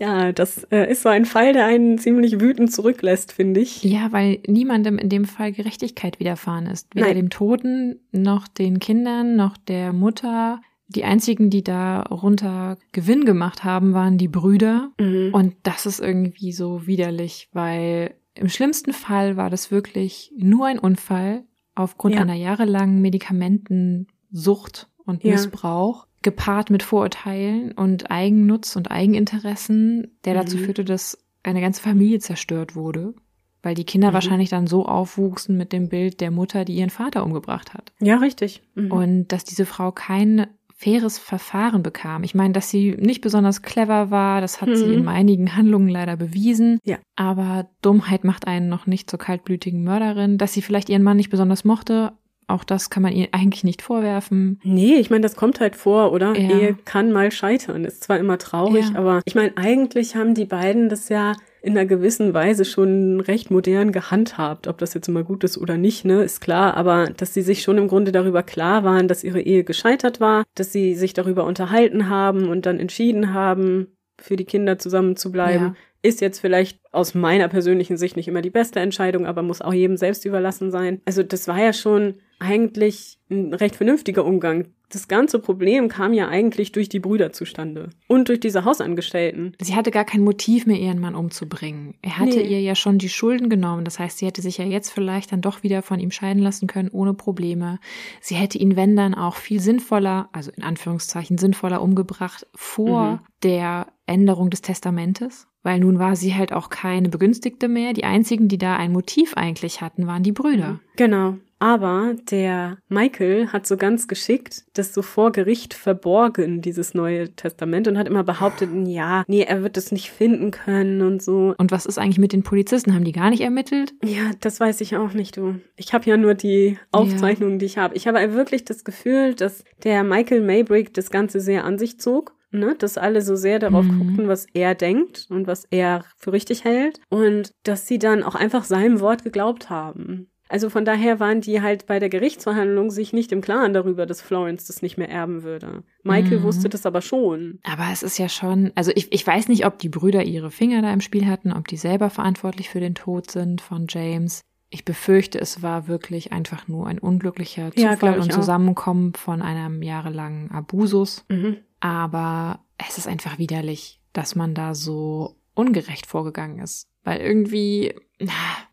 Ja, 0.02 0.32
das 0.32 0.64
äh, 0.72 0.90
ist 0.90 1.02
so 1.02 1.10
ein 1.10 1.26
Fall, 1.26 1.52
der 1.52 1.66
einen 1.66 1.98
ziemlich 1.98 2.40
wütend 2.40 2.72
zurücklässt, 2.72 3.34
finde 3.34 3.60
ich. 3.60 3.84
Ja, 3.84 4.14
weil 4.14 4.40
niemandem 4.48 4.98
in 4.98 5.10
dem 5.10 5.26
Fall 5.26 5.52
Gerechtigkeit 5.52 6.22
widerfahren 6.22 6.68
ist. 6.68 6.88
Weder 6.96 7.08
Nein. 7.08 7.18
dem 7.18 7.30
Toten, 7.30 8.00
noch 8.14 8.48
den 8.48 8.80
Kindern, 8.80 9.36
noch 9.36 9.58
der 9.58 9.92
Mutter. 9.92 10.62
Die 10.90 11.04
einzigen, 11.04 11.50
die 11.50 11.64
darunter 11.64 12.78
Gewinn 12.92 13.24
gemacht 13.24 13.64
haben, 13.64 13.94
waren 13.94 14.18
die 14.18 14.28
Brüder. 14.28 14.92
Mhm. 15.00 15.30
Und 15.34 15.56
das 15.64 15.86
ist 15.86 16.00
irgendwie 16.00 16.52
so 16.52 16.88
widerlich, 16.88 17.48
weil 17.54 18.16
im 18.34 18.50
schlimmsten 18.50 18.94
Fall 18.94 19.38
war 19.38 19.50
das 19.50 19.72
wirklich 19.72 20.32
nur 20.38 20.66
ein 20.66 20.80
Unfall 20.80 21.44
aufgrund 21.76 22.16
ja. 22.16 22.22
einer 22.22 22.34
jahrelangen 22.34 23.02
Medikamentensucht 23.02 24.90
und 25.06 25.24
ja. 25.24 25.34
Missbrauch, 25.34 26.08
gepaart 26.22 26.70
mit 26.70 26.84
Vorurteilen 26.84 27.72
und 27.72 28.10
Eigennutz 28.10 28.76
und 28.76 28.92
Eigeninteressen, 28.92 30.18
der 30.26 30.34
dazu 30.34 30.58
mhm. 30.58 30.62
führte, 30.62 30.86
dass 30.86 31.24
eine 31.44 31.62
ganze 31.62 31.82
Familie 31.82 32.20
zerstört 32.20 32.76
wurde 32.76 33.14
weil 33.62 33.76
die 33.76 33.84
Kinder 33.84 34.10
mhm. 34.10 34.14
wahrscheinlich 34.14 34.50
dann 34.50 34.68
so 34.68 34.86
aufwuchsen 34.86 35.58
mit 35.58 35.74
dem 35.74 35.90
Bild 35.90 36.22
der 36.22 36.32
Mutter, 36.32 36.66
die 36.66 36.76
ihren 36.76 36.90
Vater 36.90 37.24
umgebracht 37.24 37.74
hat. 37.74 37.92
Ja, 38.00 38.18
richtig. 38.18 38.62
Mhm. 38.76 38.92
Und 38.92 39.28
dass 39.30 39.44
diese 39.44 39.66
Frau 39.66 39.92
kein 39.92 40.48
faires 40.80 41.20
Verfahren 41.20 41.84
bekam. 41.84 42.24
Ich 42.24 42.36
meine, 42.36 42.54
dass 42.54 42.70
sie 42.70 42.92
nicht 42.98 43.20
besonders 43.20 43.62
clever 43.62 44.12
war, 44.12 44.40
das 44.40 44.62
hat 44.62 44.70
mhm. 44.70 44.76
sie 44.76 44.94
in 44.94 45.08
einigen 45.10 45.56
Handlungen 45.58 45.90
leider 45.90 46.16
bewiesen. 46.16 46.80
Ja. 46.86 46.98
Aber 47.18 47.70
Dummheit 47.82 48.24
macht 48.24 48.48
einen 48.48 48.70
noch 48.70 48.88
nicht 48.88 49.10
zur 49.10 49.20
kaltblütigen 49.20 49.84
Mörderin. 49.84 50.38
Dass 50.38 50.54
sie 50.54 50.62
vielleicht 50.62 50.88
ihren 50.88 51.04
Mann 51.04 51.18
nicht 51.18 51.30
besonders 51.30 51.66
mochte, 51.66 52.14
auch 52.48 52.64
das 52.64 52.90
kann 52.90 53.04
man 53.04 53.14
ihr 53.14 53.28
eigentlich 53.34 53.66
nicht 53.66 53.82
vorwerfen. 53.82 54.62
Nee, 54.64 54.96
ich 54.96 55.10
meine, 55.10 55.22
das 55.22 55.36
kommt 55.36 55.60
halt 55.60 55.76
vor, 55.76 56.14
oder? 56.14 56.34
Ja. 56.38 56.50
Ehe 56.50 56.78
kann 56.86 57.12
mal 57.12 57.32
scheitern. 57.32 57.84
Ist 57.84 58.06
zwar 58.06 58.18
immer 58.18 58.38
traurig, 58.38 58.90
ja. 58.94 59.00
aber 59.00 59.22
ich 59.26 59.36
meine, 59.36 59.58
eigentlich 59.58 60.16
haben 60.16 60.34
die 60.34 60.46
beiden 60.46 60.88
das 60.88 61.10
ja 61.10 61.34
in 61.62 61.78
einer 61.78 61.86
gewissen 61.86 62.34
Weise 62.34 62.66
schon 62.66 63.20
recht 63.20 63.52
modern 63.52 63.92
gehandhabt. 63.92 64.68
Ob 64.68 64.78
das 64.78 64.94
jetzt 64.94 65.08
immer 65.08 65.24
gut 65.24 65.44
ist 65.44 65.58
oder 65.58 65.78
nicht, 65.78 66.06
ne, 66.06 66.24
ist 66.24 66.42
klar. 66.42 66.76
Aber 66.76 67.10
dass 67.18 67.34
sie 67.34 67.42
sich 67.42 67.62
schon 67.62 67.78
im 67.78 67.88
Grunde 67.88 68.12
darüber 68.12 68.44
klar 68.44 68.84
waren, 68.84 69.08
dass 69.08 69.24
ihre 69.24 69.42
Ehe 69.42 69.64
gescheitert 69.64 70.20
war, 70.20 70.44
dass 70.56 70.72
sie 70.72 70.96
sich 70.96 71.14
darüber 71.14 71.46
unterhalten 71.46 72.10
haben 72.10 72.48
und 72.48 72.66
dann 72.66 72.80
entschieden 72.80 73.34
haben, 73.34 73.88
für 74.22 74.36
die 74.36 74.46
Kinder 74.46 74.78
zusammen 74.80 75.16
zu 75.16 75.32
bleiben, 75.32 75.64
ja. 75.64 75.76
ist 76.02 76.22
jetzt 76.22 76.40
vielleicht 76.40 76.80
aus 76.92 77.14
meiner 77.14 77.48
persönlichen 77.48 77.98
Sicht 77.98 78.16
nicht 78.16 78.28
immer 78.28 78.42
die 78.42 78.50
beste 78.50 78.80
Entscheidung, 78.80 79.26
aber 79.26 79.42
muss 79.42 79.62
auch 79.62 79.74
jedem 79.74 79.98
selbst 79.98 80.26
überlassen 80.26 80.72
sein. 80.72 81.02
Also 81.06 81.24
das 81.24 81.48
war 81.48 81.60
ja 81.60 81.74
schon 81.74 82.16
eigentlich 82.40 83.20
ein 83.30 83.54
recht 83.54 83.76
vernünftiger 83.76 84.26
Umgang. 84.26 84.68
Das 84.92 85.08
ganze 85.08 85.38
Problem 85.38 85.88
kam 85.88 86.14
ja 86.14 86.30
eigentlich 86.30 86.72
durch 86.72 86.90
die 86.90 87.00
Brüder 87.00 87.32
zustande 87.32 87.92
und 88.08 88.28
durch 88.28 88.40
diese 88.40 88.66
Hausangestellten. 88.66 89.56
Sie 89.62 89.76
hatte 89.76 89.92
gar 89.92 90.04
kein 90.04 90.22
Motiv 90.22 90.66
mehr, 90.66 90.80
ihren 90.80 91.00
Mann 91.00 91.14
umzubringen. 91.14 91.94
Er 92.02 92.18
hatte 92.18 92.38
nee. 92.38 92.48
ihr 92.48 92.62
ja 92.62 92.74
schon 92.74 92.98
die 92.98 93.10
Schulden 93.10 93.50
genommen. 93.50 93.86
Das 93.86 94.00
heißt, 94.00 94.18
sie 94.18 94.26
hätte 94.26 94.42
sich 94.42 94.58
ja 94.58 94.66
jetzt 94.66 94.90
vielleicht 94.90 95.32
dann 95.32 95.42
doch 95.42 95.62
wieder 95.62 95.84
von 95.84 96.00
ihm 96.00 96.10
scheiden 96.10 96.42
lassen 96.42 96.66
können, 96.66 96.90
ohne 96.90 97.14
Probleme. 97.14 97.80
Sie 98.20 98.34
hätte 98.34 98.58
ihn, 98.58 98.76
wenn 98.76 98.96
dann, 98.96 99.14
auch 99.14 99.36
viel 99.36 99.60
sinnvoller, 99.60 100.30
also 100.32 100.50
in 100.56 100.64
Anführungszeichen 100.64 101.38
sinnvoller 101.38 101.84
umgebracht 101.84 102.48
vor 102.56 103.12
mhm. 103.12 103.20
der 103.44 103.88
Änderung 104.08 104.50
des 104.50 104.62
Testamentes 104.62 105.49
weil 105.64 105.80
nun 105.80 106.00
war 106.00 106.16
sie 106.16 106.36
halt 106.36 106.54
auch 106.54 106.70
keine 106.70 107.10
Begünstigte 107.10 107.68
mehr. 107.68 107.94
Die 107.94 108.06
einzigen, 108.06 108.48
die 108.48 108.58
da 108.58 108.76
ein 108.78 108.92
Motiv 108.92 109.34
eigentlich 109.36 109.82
hatten, 109.82 110.08
waren 110.08 110.24
die 110.24 110.32
Brüder. 110.32 110.80
Genau. 110.96 111.38
Aber 111.60 112.16
der 112.32 112.78
Michael 112.88 113.50
hat 113.50 113.68
so 113.68 113.76
ganz 113.76 114.08
geschickt 114.08 114.64
das 114.74 114.94
so 114.94 115.02
vor 115.02 115.34
Gericht 115.34 115.74
verborgen, 115.74 116.62
dieses 116.62 116.94
Neue 116.94 117.36
Testament, 117.36 117.90
und 117.90 117.98
hat 117.98 118.08
immer 118.08 118.24
behauptet, 118.24 118.70
ja, 118.86 119.26
nee, 119.28 119.42
er 119.42 119.62
wird 119.62 119.76
es 119.76 119.92
nicht 119.92 120.10
finden 120.10 120.52
können 120.52 121.02
und 121.02 121.22
so. 121.22 121.54
Und 121.58 121.72
was 121.72 121.86
ist 121.86 122.00
eigentlich 122.00 122.18
mit 122.18 122.32
den 122.32 122.44
Polizisten? 122.44 122.94
Haben 122.94 123.04
die 123.04 123.12
gar 123.12 123.30
nicht 123.30 123.42
ermittelt? 123.42 123.94
Ja, 124.02 124.32
das 124.40 124.62
weiß 124.62 124.80
ich 124.80 124.96
auch 124.96 125.12
nicht, 125.12 125.36
du. 125.36 125.56
Ich 125.76 125.94
habe 125.94 126.10
ja 126.10 126.16
nur 126.16 126.34
die 126.34 126.78
Aufzeichnungen, 126.92 127.56
ja. 127.56 127.60
die 127.60 127.66
ich 127.66 127.78
habe. 127.78 127.96
Ich 127.96 128.08
habe 128.08 128.34
wirklich 128.34 128.64
das 128.64 128.86
Gefühl, 128.86 129.36
dass 129.36 129.66
der 129.84 130.06
Michael 130.06 130.42
Maybrick 130.42 130.94
das 130.94 131.12
Ganze 131.12 131.42
sehr 131.42 131.66
an 131.66 131.78
sich 131.78 132.00
zog 132.00 132.34
ne, 132.52 132.76
dass 132.78 132.98
alle 132.98 133.22
so 133.22 133.36
sehr 133.36 133.60
darauf 133.60 133.86
mhm. 133.86 134.00
guckten, 134.00 134.28
was 134.28 134.46
er 134.54 134.76
denkt 134.76 135.28
und 135.30 135.48
was 135.48 135.66
er 135.70 136.04
für 136.18 136.34
richtig 136.34 136.64
hält 136.64 137.00
und 137.10 137.54
dass 137.64 137.88
sie 137.88 138.00
dann 138.00 138.24
auch 138.24 138.36
einfach 138.36 138.64
seinem 138.64 139.00
Wort 139.00 139.24
geglaubt 139.24 139.70
haben. 139.70 140.30
Also 140.52 140.72
von 140.72 140.84
daher 140.84 141.20
waren 141.20 141.42
die 141.42 141.62
halt 141.62 141.86
bei 141.86 142.00
der 142.00 142.10
Gerichtsverhandlung 142.10 142.90
sich 142.90 143.14
nicht 143.14 143.32
im 143.32 143.40
Klaren 143.40 143.72
darüber, 143.72 144.08
dass 144.08 144.20
Florence 144.20 144.66
das 144.66 144.82
nicht 144.82 144.98
mehr 144.98 145.10
erben 145.10 145.44
würde. 145.44 145.84
Michael 146.04 146.40
mhm. 146.40 146.44
wusste 146.44 146.70
das 146.70 146.88
aber 146.88 147.02
schon. 147.02 147.60
Aber 147.64 147.86
es 147.94 148.02
ist 148.02 148.18
ja 148.18 148.28
schon, 148.28 148.72
also 148.74 148.92
ich, 148.96 149.14
ich 149.14 149.26
weiß 149.26 149.48
nicht, 149.48 149.68
ob 149.68 149.78
die 149.78 149.90
Brüder 149.90 150.24
ihre 150.24 150.50
Finger 150.50 150.82
da 150.82 150.92
im 150.92 151.02
Spiel 151.02 151.28
hatten, 151.28 151.54
ob 151.54 151.68
die 151.68 151.78
selber 151.78 152.10
verantwortlich 152.10 152.70
für 152.70 152.80
den 152.80 152.96
Tod 152.96 153.30
sind 153.30 153.62
von 153.62 153.86
James. 153.88 154.42
Ich 154.72 154.86
befürchte, 154.86 155.40
es 155.40 155.62
war 155.62 155.88
wirklich 155.88 156.32
einfach 156.32 156.68
nur 156.68 156.88
ein 156.88 157.00
unglücklicher 157.00 157.72
Zufall 157.72 158.16
ja, 158.16 158.22
und 158.22 158.34
Zusammenkommen 158.34 159.14
auch. 159.16 159.20
von 159.20 159.42
einem 159.44 159.84
jahrelangen 159.84 160.50
Abusus. 160.50 161.26
Mhm. 161.30 161.58
Aber 161.80 162.60
es 162.78 162.98
ist 162.98 163.08
einfach 163.08 163.38
widerlich, 163.38 164.00
dass 164.14 164.36
man 164.36 164.54
da 164.54 164.76
so 164.76 165.36
ungerecht 165.54 166.08
vorgegangen 166.08 166.60
ist. 166.60 166.88
Weil 167.04 167.22
irgendwie. 167.22 167.94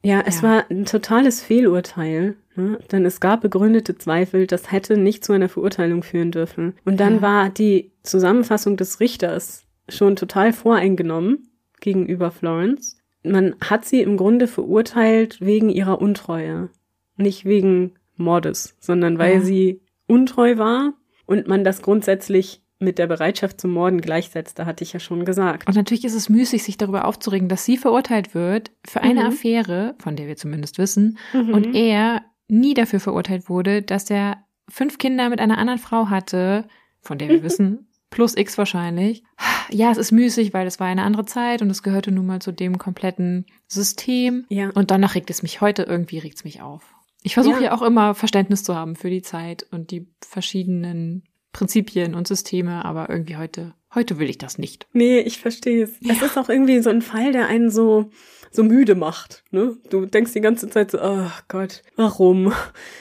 Ja, 0.03 0.23
es 0.27 0.43
ja. 0.43 0.49
war 0.49 0.71
ein 0.71 0.85
totales 0.85 1.43
Fehlurteil. 1.43 2.37
Ne? 2.57 2.79
Denn 2.91 3.05
es 3.05 3.21
gab 3.21 3.43
begründete 3.43 3.97
Zweifel, 3.97 4.47
das 4.47 4.73
hätte 4.73 4.97
nicht 4.97 5.25
zu 5.25 5.33
einer 5.33 5.49
Verurteilung 5.49 6.03
führen 6.03 6.33
dürfen. 6.33 6.75
Und 6.85 6.99
dann 6.99 7.17
ja. 7.17 7.23
war 7.23 7.51
die 7.51 7.93
Zusammenfassung 8.03 8.77
des 8.77 9.01
Richters 9.01 9.67
schon 9.89 10.17
total 10.17 10.53
voreingenommen 10.53 11.49
gegenüber 11.81 12.31
Florence. 12.31 12.99
Man 13.23 13.57
hat 13.61 13.85
sie 13.85 14.01
im 14.01 14.17
Grunde 14.17 14.49
verurteilt 14.49 15.41
wegen 15.41 15.69
ihrer 15.69 16.01
Untreue. 16.01 16.71
Nicht 17.17 17.45
wegen 17.45 17.93
Mordes, 18.17 18.77
sondern 18.81 19.19
weil 19.19 19.35
ja. 19.35 19.41
sie 19.41 19.81
untreu 20.07 20.59
war 20.59 20.95
und 21.27 21.47
man 21.47 21.65
das 21.65 21.83
grundsätzlich 21.83 22.63
mit 22.79 22.99
der 22.99 23.07
Bereitschaft 23.07 23.61
zum 23.61 23.73
Morden 23.73 24.01
gleichsetzte, 24.01 24.67
hatte 24.67 24.85
ich 24.85 24.93
ja 24.93 25.01
schon 25.01 25.25
gesagt. 25.25 25.67
Und 25.67 25.77
natürlich 25.77 26.05
ist 26.05 26.15
es 26.15 26.29
müßig, 26.29 26.63
sich 26.63 26.77
darüber 26.77 27.07
aufzuregen, 27.07 27.49
dass 27.49 27.65
sie 27.65 27.77
verurteilt 27.77 28.35
wird 28.35 28.71
für 28.87 29.03
eine 29.03 29.21
mhm. 29.21 29.27
Affäre, 29.27 29.95
von 29.99 30.17
der 30.17 30.27
wir 30.27 30.37
zumindest 30.37 30.79
wissen, 30.79 31.19
mhm. 31.33 31.55
und 31.55 31.75
er 31.75 32.23
nie 32.49 32.75
dafür 32.75 33.01
verurteilt 33.01 33.49
wurde, 33.49 33.83
dass 33.83 34.11
er 34.11 34.45
fünf 34.69 34.99
Kinder 34.99 35.31
mit 35.31 35.41
einer 35.41 35.59
anderen 35.59 35.79
Frau 35.79 36.11
hatte, 36.11 36.69
von 37.01 37.19
der 37.19 37.29
wir 37.29 37.43
wissen, 37.43 37.89
plus 38.11 38.37
X 38.37 38.59
wahrscheinlich. 38.59 39.23
Ja, 39.71 39.91
es 39.91 39.99
ist 39.99 40.13
müßig, 40.13 40.55
weil 40.55 40.67
es 40.67 40.79
war 40.79 40.87
eine 40.87 41.03
andere 41.03 41.25
Zeit 41.25 41.63
und 41.63 41.71
es 41.71 41.83
gehörte 41.83 42.13
nun 42.13 42.27
mal 42.27 42.41
zu 42.41 42.53
dem 42.53 42.79
kompletten 42.79 43.47
System. 43.67 44.45
Ja. 44.49 44.71
Und 44.71 44.91
danach 44.91 45.15
regt 45.15 45.31
es 45.31 45.43
mich 45.43 45.61
heute 45.61 45.83
irgendwie 45.83 46.19
regt 46.19 46.37
es 46.37 46.45
mich 46.45 46.63
auf. 46.63 46.95
Ich 47.23 47.35
versuche 47.35 47.57
ja. 47.57 47.65
ja 47.65 47.73
auch 47.73 47.83
immer 47.83 48.15
Verständnis 48.15 48.63
zu 48.63 48.77
haben 48.77 48.95
für 48.95 49.11
die 49.11 49.23
Zeit 49.23 49.67
und 49.73 49.91
die 49.91 50.07
verschiedenen 50.21 51.25
Prinzipien 51.57 52.15
und 52.15 52.29
Systeme, 52.29 52.85
aber 52.85 53.09
irgendwie 53.09 53.39
heute, 53.39 53.73
heute 53.95 54.19
will 54.19 54.29
ich 54.29 54.37
das 54.37 54.59
nicht. 54.59 54.87
Nee, 54.93 55.21
ich 55.21 55.39
verstehe 55.39 55.85
es. 55.85 55.97
Ja. 56.01 56.13
Es 56.13 56.21
ist 56.21 56.37
auch 56.37 56.51
irgendwie 56.51 56.81
so 56.81 56.91
ein 56.91 57.01
Fall, 57.01 57.33
der 57.33 57.47
einen 57.47 57.71
so, 57.71 58.11
so 58.57 58.65
müde 58.65 58.95
macht. 58.95 59.45
Ne? 59.51 59.77
Du 59.91 60.07
denkst 60.07 60.33
die 60.33 60.41
ganze 60.41 60.69
Zeit 60.69 60.91
so, 60.91 60.99
oh 61.01 61.31
Gott, 61.49 61.83
warum? 61.97 62.53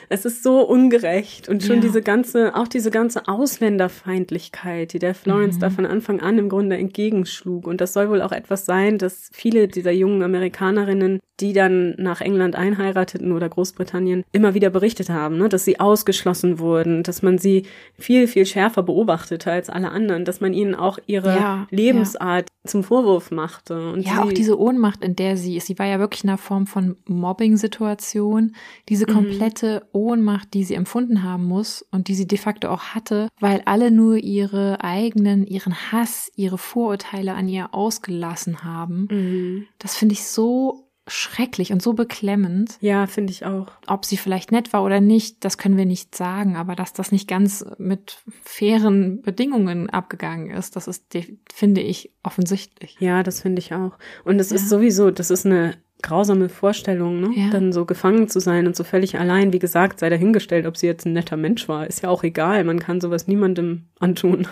Es 0.10 0.26
ist 0.26 0.43
so 0.43 0.62
ungerecht. 0.62 1.49
Und 1.49 1.64
schon 1.64 1.78
ja. 1.78 1.82
diese 1.82 2.01
ganze, 2.01 2.56
auch 2.56 2.68
diese 2.68 2.91
ganze 2.91 3.28
Ausländerfeindlichkeit, 3.28 4.93
die 4.93 4.99
der 4.99 5.16
Florence 5.16 5.56
mhm. 5.56 5.60
da 5.62 5.70
von 5.72 5.86
Anfang 5.86 6.20
an 6.20 6.38
im 6.38 6.49
Grunde 6.49 6.78
entgegenschlug. 6.78 7.66
Und 7.66 7.82
das 7.82 7.93
soll 7.93 8.10
wohl 8.10 8.22
auch 8.22 8.32
etwas 8.32 8.66
sein, 8.66 8.97
dass 8.97 9.30
viele 9.34 9.68
dieser 9.68 9.91
jungen 9.91 10.22
Amerikanerinnen, 10.22 11.20
die 11.39 11.53
dann 11.53 11.95
nach 11.97 12.22
England 12.22 12.56
einheirateten 12.56 13.32
oder 13.32 13.49
Großbritannien, 13.49 14.24
immer 14.32 14.53
wieder 14.53 14.70
berichtet 14.70 15.10
haben, 15.10 15.38
ne? 15.38 15.49
dass 15.49 15.66
sie 15.66 15.80
ausgeschlossen 15.80 16.60
wurden, 16.60 17.03
dass 17.03 17.22
man 17.22 17.38
sie 17.38 17.64
viel, 17.97 18.28
viel 18.28 18.45
schärfer 18.45 18.84
beobachtete 18.84 19.51
als 19.51 19.70
alle 19.70 19.89
anderen, 19.89 20.26
dass 20.26 20.39
man 20.39 20.53
ihnen 20.53 20.76
auch 20.76 20.99
ihre 21.08 21.36
ja, 21.36 21.68
Lebensart 21.72 22.47
ja. 22.49 22.70
zum 22.70 22.84
Vorwurf 22.84 23.32
machte. 23.32 23.89
Und 23.91 24.06
ja, 24.06 24.24
auch 24.24 24.32
diese 24.32 24.60
Ohnmacht, 24.60 25.03
in 25.03 25.16
der 25.16 25.36
sie 25.36 25.44
ist. 25.53 25.67
Sie 25.67 25.77
war 25.77 25.85
ja 25.85 25.99
wirklich 25.99 26.23
in 26.23 26.29
einer 26.29 26.37
Form 26.37 26.67
von 26.67 26.97
Mobbing-Situation. 27.07 28.55
Diese 28.89 29.05
mhm. 29.07 29.13
komplette 29.13 29.81
mhm. 29.93 29.99
Ohnmacht, 29.99 30.53
die 30.53 30.63
sie 30.63 30.75
empfunden 30.75 31.23
haben 31.23 31.45
muss 31.45 31.85
und 31.91 32.07
die 32.07 32.15
sie 32.15 32.27
de 32.27 32.37
facto 32.37 32.69
auch 32.69 32.95
hatte, 32.95 33.27
weil 33.39 33.61
alle 33.65 33.91
nur 33.91 34.17
ihre 34.17 34.83
eigenen, 34.83 35.45
ihren 35.45 35.75
Hass, 35.91 36.31
ihre 36.35 36.57
Vorurteile 36.57 37.33
an 37.33 37.47
ihr 37.47 37.73
ausgelassen 37.73 38.63
haben. 38.63 39.07
Mhm. 39.11 39.67
Das 39.77 39.95
finde 39.95 40.13
ich 40.13 40.25
so 40.25 40.84
schrecklich 41.08 41.72
und 41.72 41.82
so 41.82 41.93
beklemmend. 41.93 42.78
Ja, 42.82 43.06
finde 43.06 43.32
ich 43.32 43.45
auch. 43.45 43.68
Ob 43.86 44.06
sie 44.06 44.18
vielleicht 44.18 44.51
nett 44.51 44.74
war 44.74 44.84
oder 44.84 45.01
nicht, 45.01 45.45
das 45.45 45.58
können 45.58 45.78
wir 45.78 45.86
nicht 45.86 46.16
sagen, 46.16 46.56
aber 46.56 46.76
dass 46.76 46.93
das 46.93 47.12
nicht 47.12 47.28
ganz 47.28 47.66
mit 47.78 48.24
fairen 48.43 49.22
Bedingungen 49.22 49.89
abgegangen 49.89 50.49
ist, 50.49 50.76
das 50.76 50.88
ist, 50.88 51.06
finde 51.53 51.82
ich, 51.82 52.12
offensichtlich. 52.24 52.97
Ja, 52.99 53.22
das 53.22 53.41
finde 53.41 53.60
ich 53.60 53.74
auch. 53.74 53.97
Und 54.24 54.39
es 54.39 54.49
ja. 54.49 54.56
ist 54.56 54.70
sowieso, 54.70 55.12
das 55.12 55.30
ist 55.30 55.45
eine 55.45 55.76
grausame 56.01 56.49
Vorstellung, 56.49 57.20
ne? 57.20 57.32
Ja. 57.36 57.49
Dann 57.49 57.74
so 57.74 57.86
gefangen 57.86 58.28
zu 58.28 58.39
sein 58.39 58.68
und 58.68 58.76
so 58.76 58.84
völlig 58.84 59.18
allein. 59.18 59.53
Wie 59.53 59.60
gesagt, 59.60 59.99
sei 59.99 60.10
dahingestellt, 60.10 60.66
ob 60.66 60.78
sie 60.78 60.88
jetzt 60.88 61.06
ein 61.06 61.14
netter 61.14 61.38
Mensch 61.38 61.68
war. 61.68 61.88
Ist 61.88 62.03
ja 62.03 62.10
auch 62.10 62.24
egal. 62.24 62.64
Man 62.64 62.80
kann 62.80 63.01
sowas 63.01 63.28
niemandem 63.28 63.86
antun. 63.99 64.47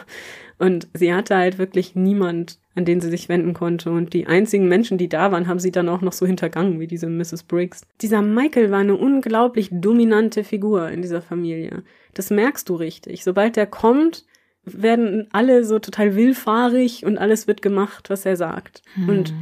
Und 0.59 0.87
sie 0.93 1.13
hatte 1.13 1.35
halt 1.35 1.57
wirklich 1.57 1.95
niemand, 1.95 2.59
an 2.75 2.85
den 2.85 3.01
sie 3.01 3.09
sich 3.09 3.29
wenden 3.29 3.53
konnte. 3.53 3.91
Und 3.91 4.13
die 4.13 4.27
einzigen 4.27 4.67
Menschen, 4.67 4.97
die 4.97 5.09
da 5.09 5.31
waren, 5.31 5.47
haben 5.47 5.59
sie 5.59 5.71
dann 5.71 5.89
auch 5.89 6.01
noch 6.01 6.13
so 6.13 6.25
hintergangen, 6.25 6.79
wie 6.79 6.87
diese 6.87 7.07
Mrs. 7.07 7.43
Briggs. 7.43 7.81
Dieser 8.01 8.21
Michael 8.21 8.71
war 8.71 8.79
eine 8.79 8.95
unglaublich 8.95 9.69
dominante 9.71 10.43
Figur 10.43 10.89
in 10.89 11.01
dieser 11.01 11.21
Familie. 11.21 11.83
Das 12.13 12.29
merkst 12.29 12.69
du 12.69 12.75
richtig. 12.75 13.23
Sobald 13.23 13.55
der 13.55 13.67
kommt, 13.67 14.25
werden 14.65 15.27
alle 15.31 15.65
so 15.65 15.79
total 15.79 16.15
willfahrig 16.15 17.05
und 17.05 17.17
alles 17.17 17.47
wird 17.47 17.61
gemacht, 17.61 18.09
was 18.09 18.25
er 18.25 18.37
sagt. 18.37 18.81
Hm. 18.95 19.09
Und 19.09 19.33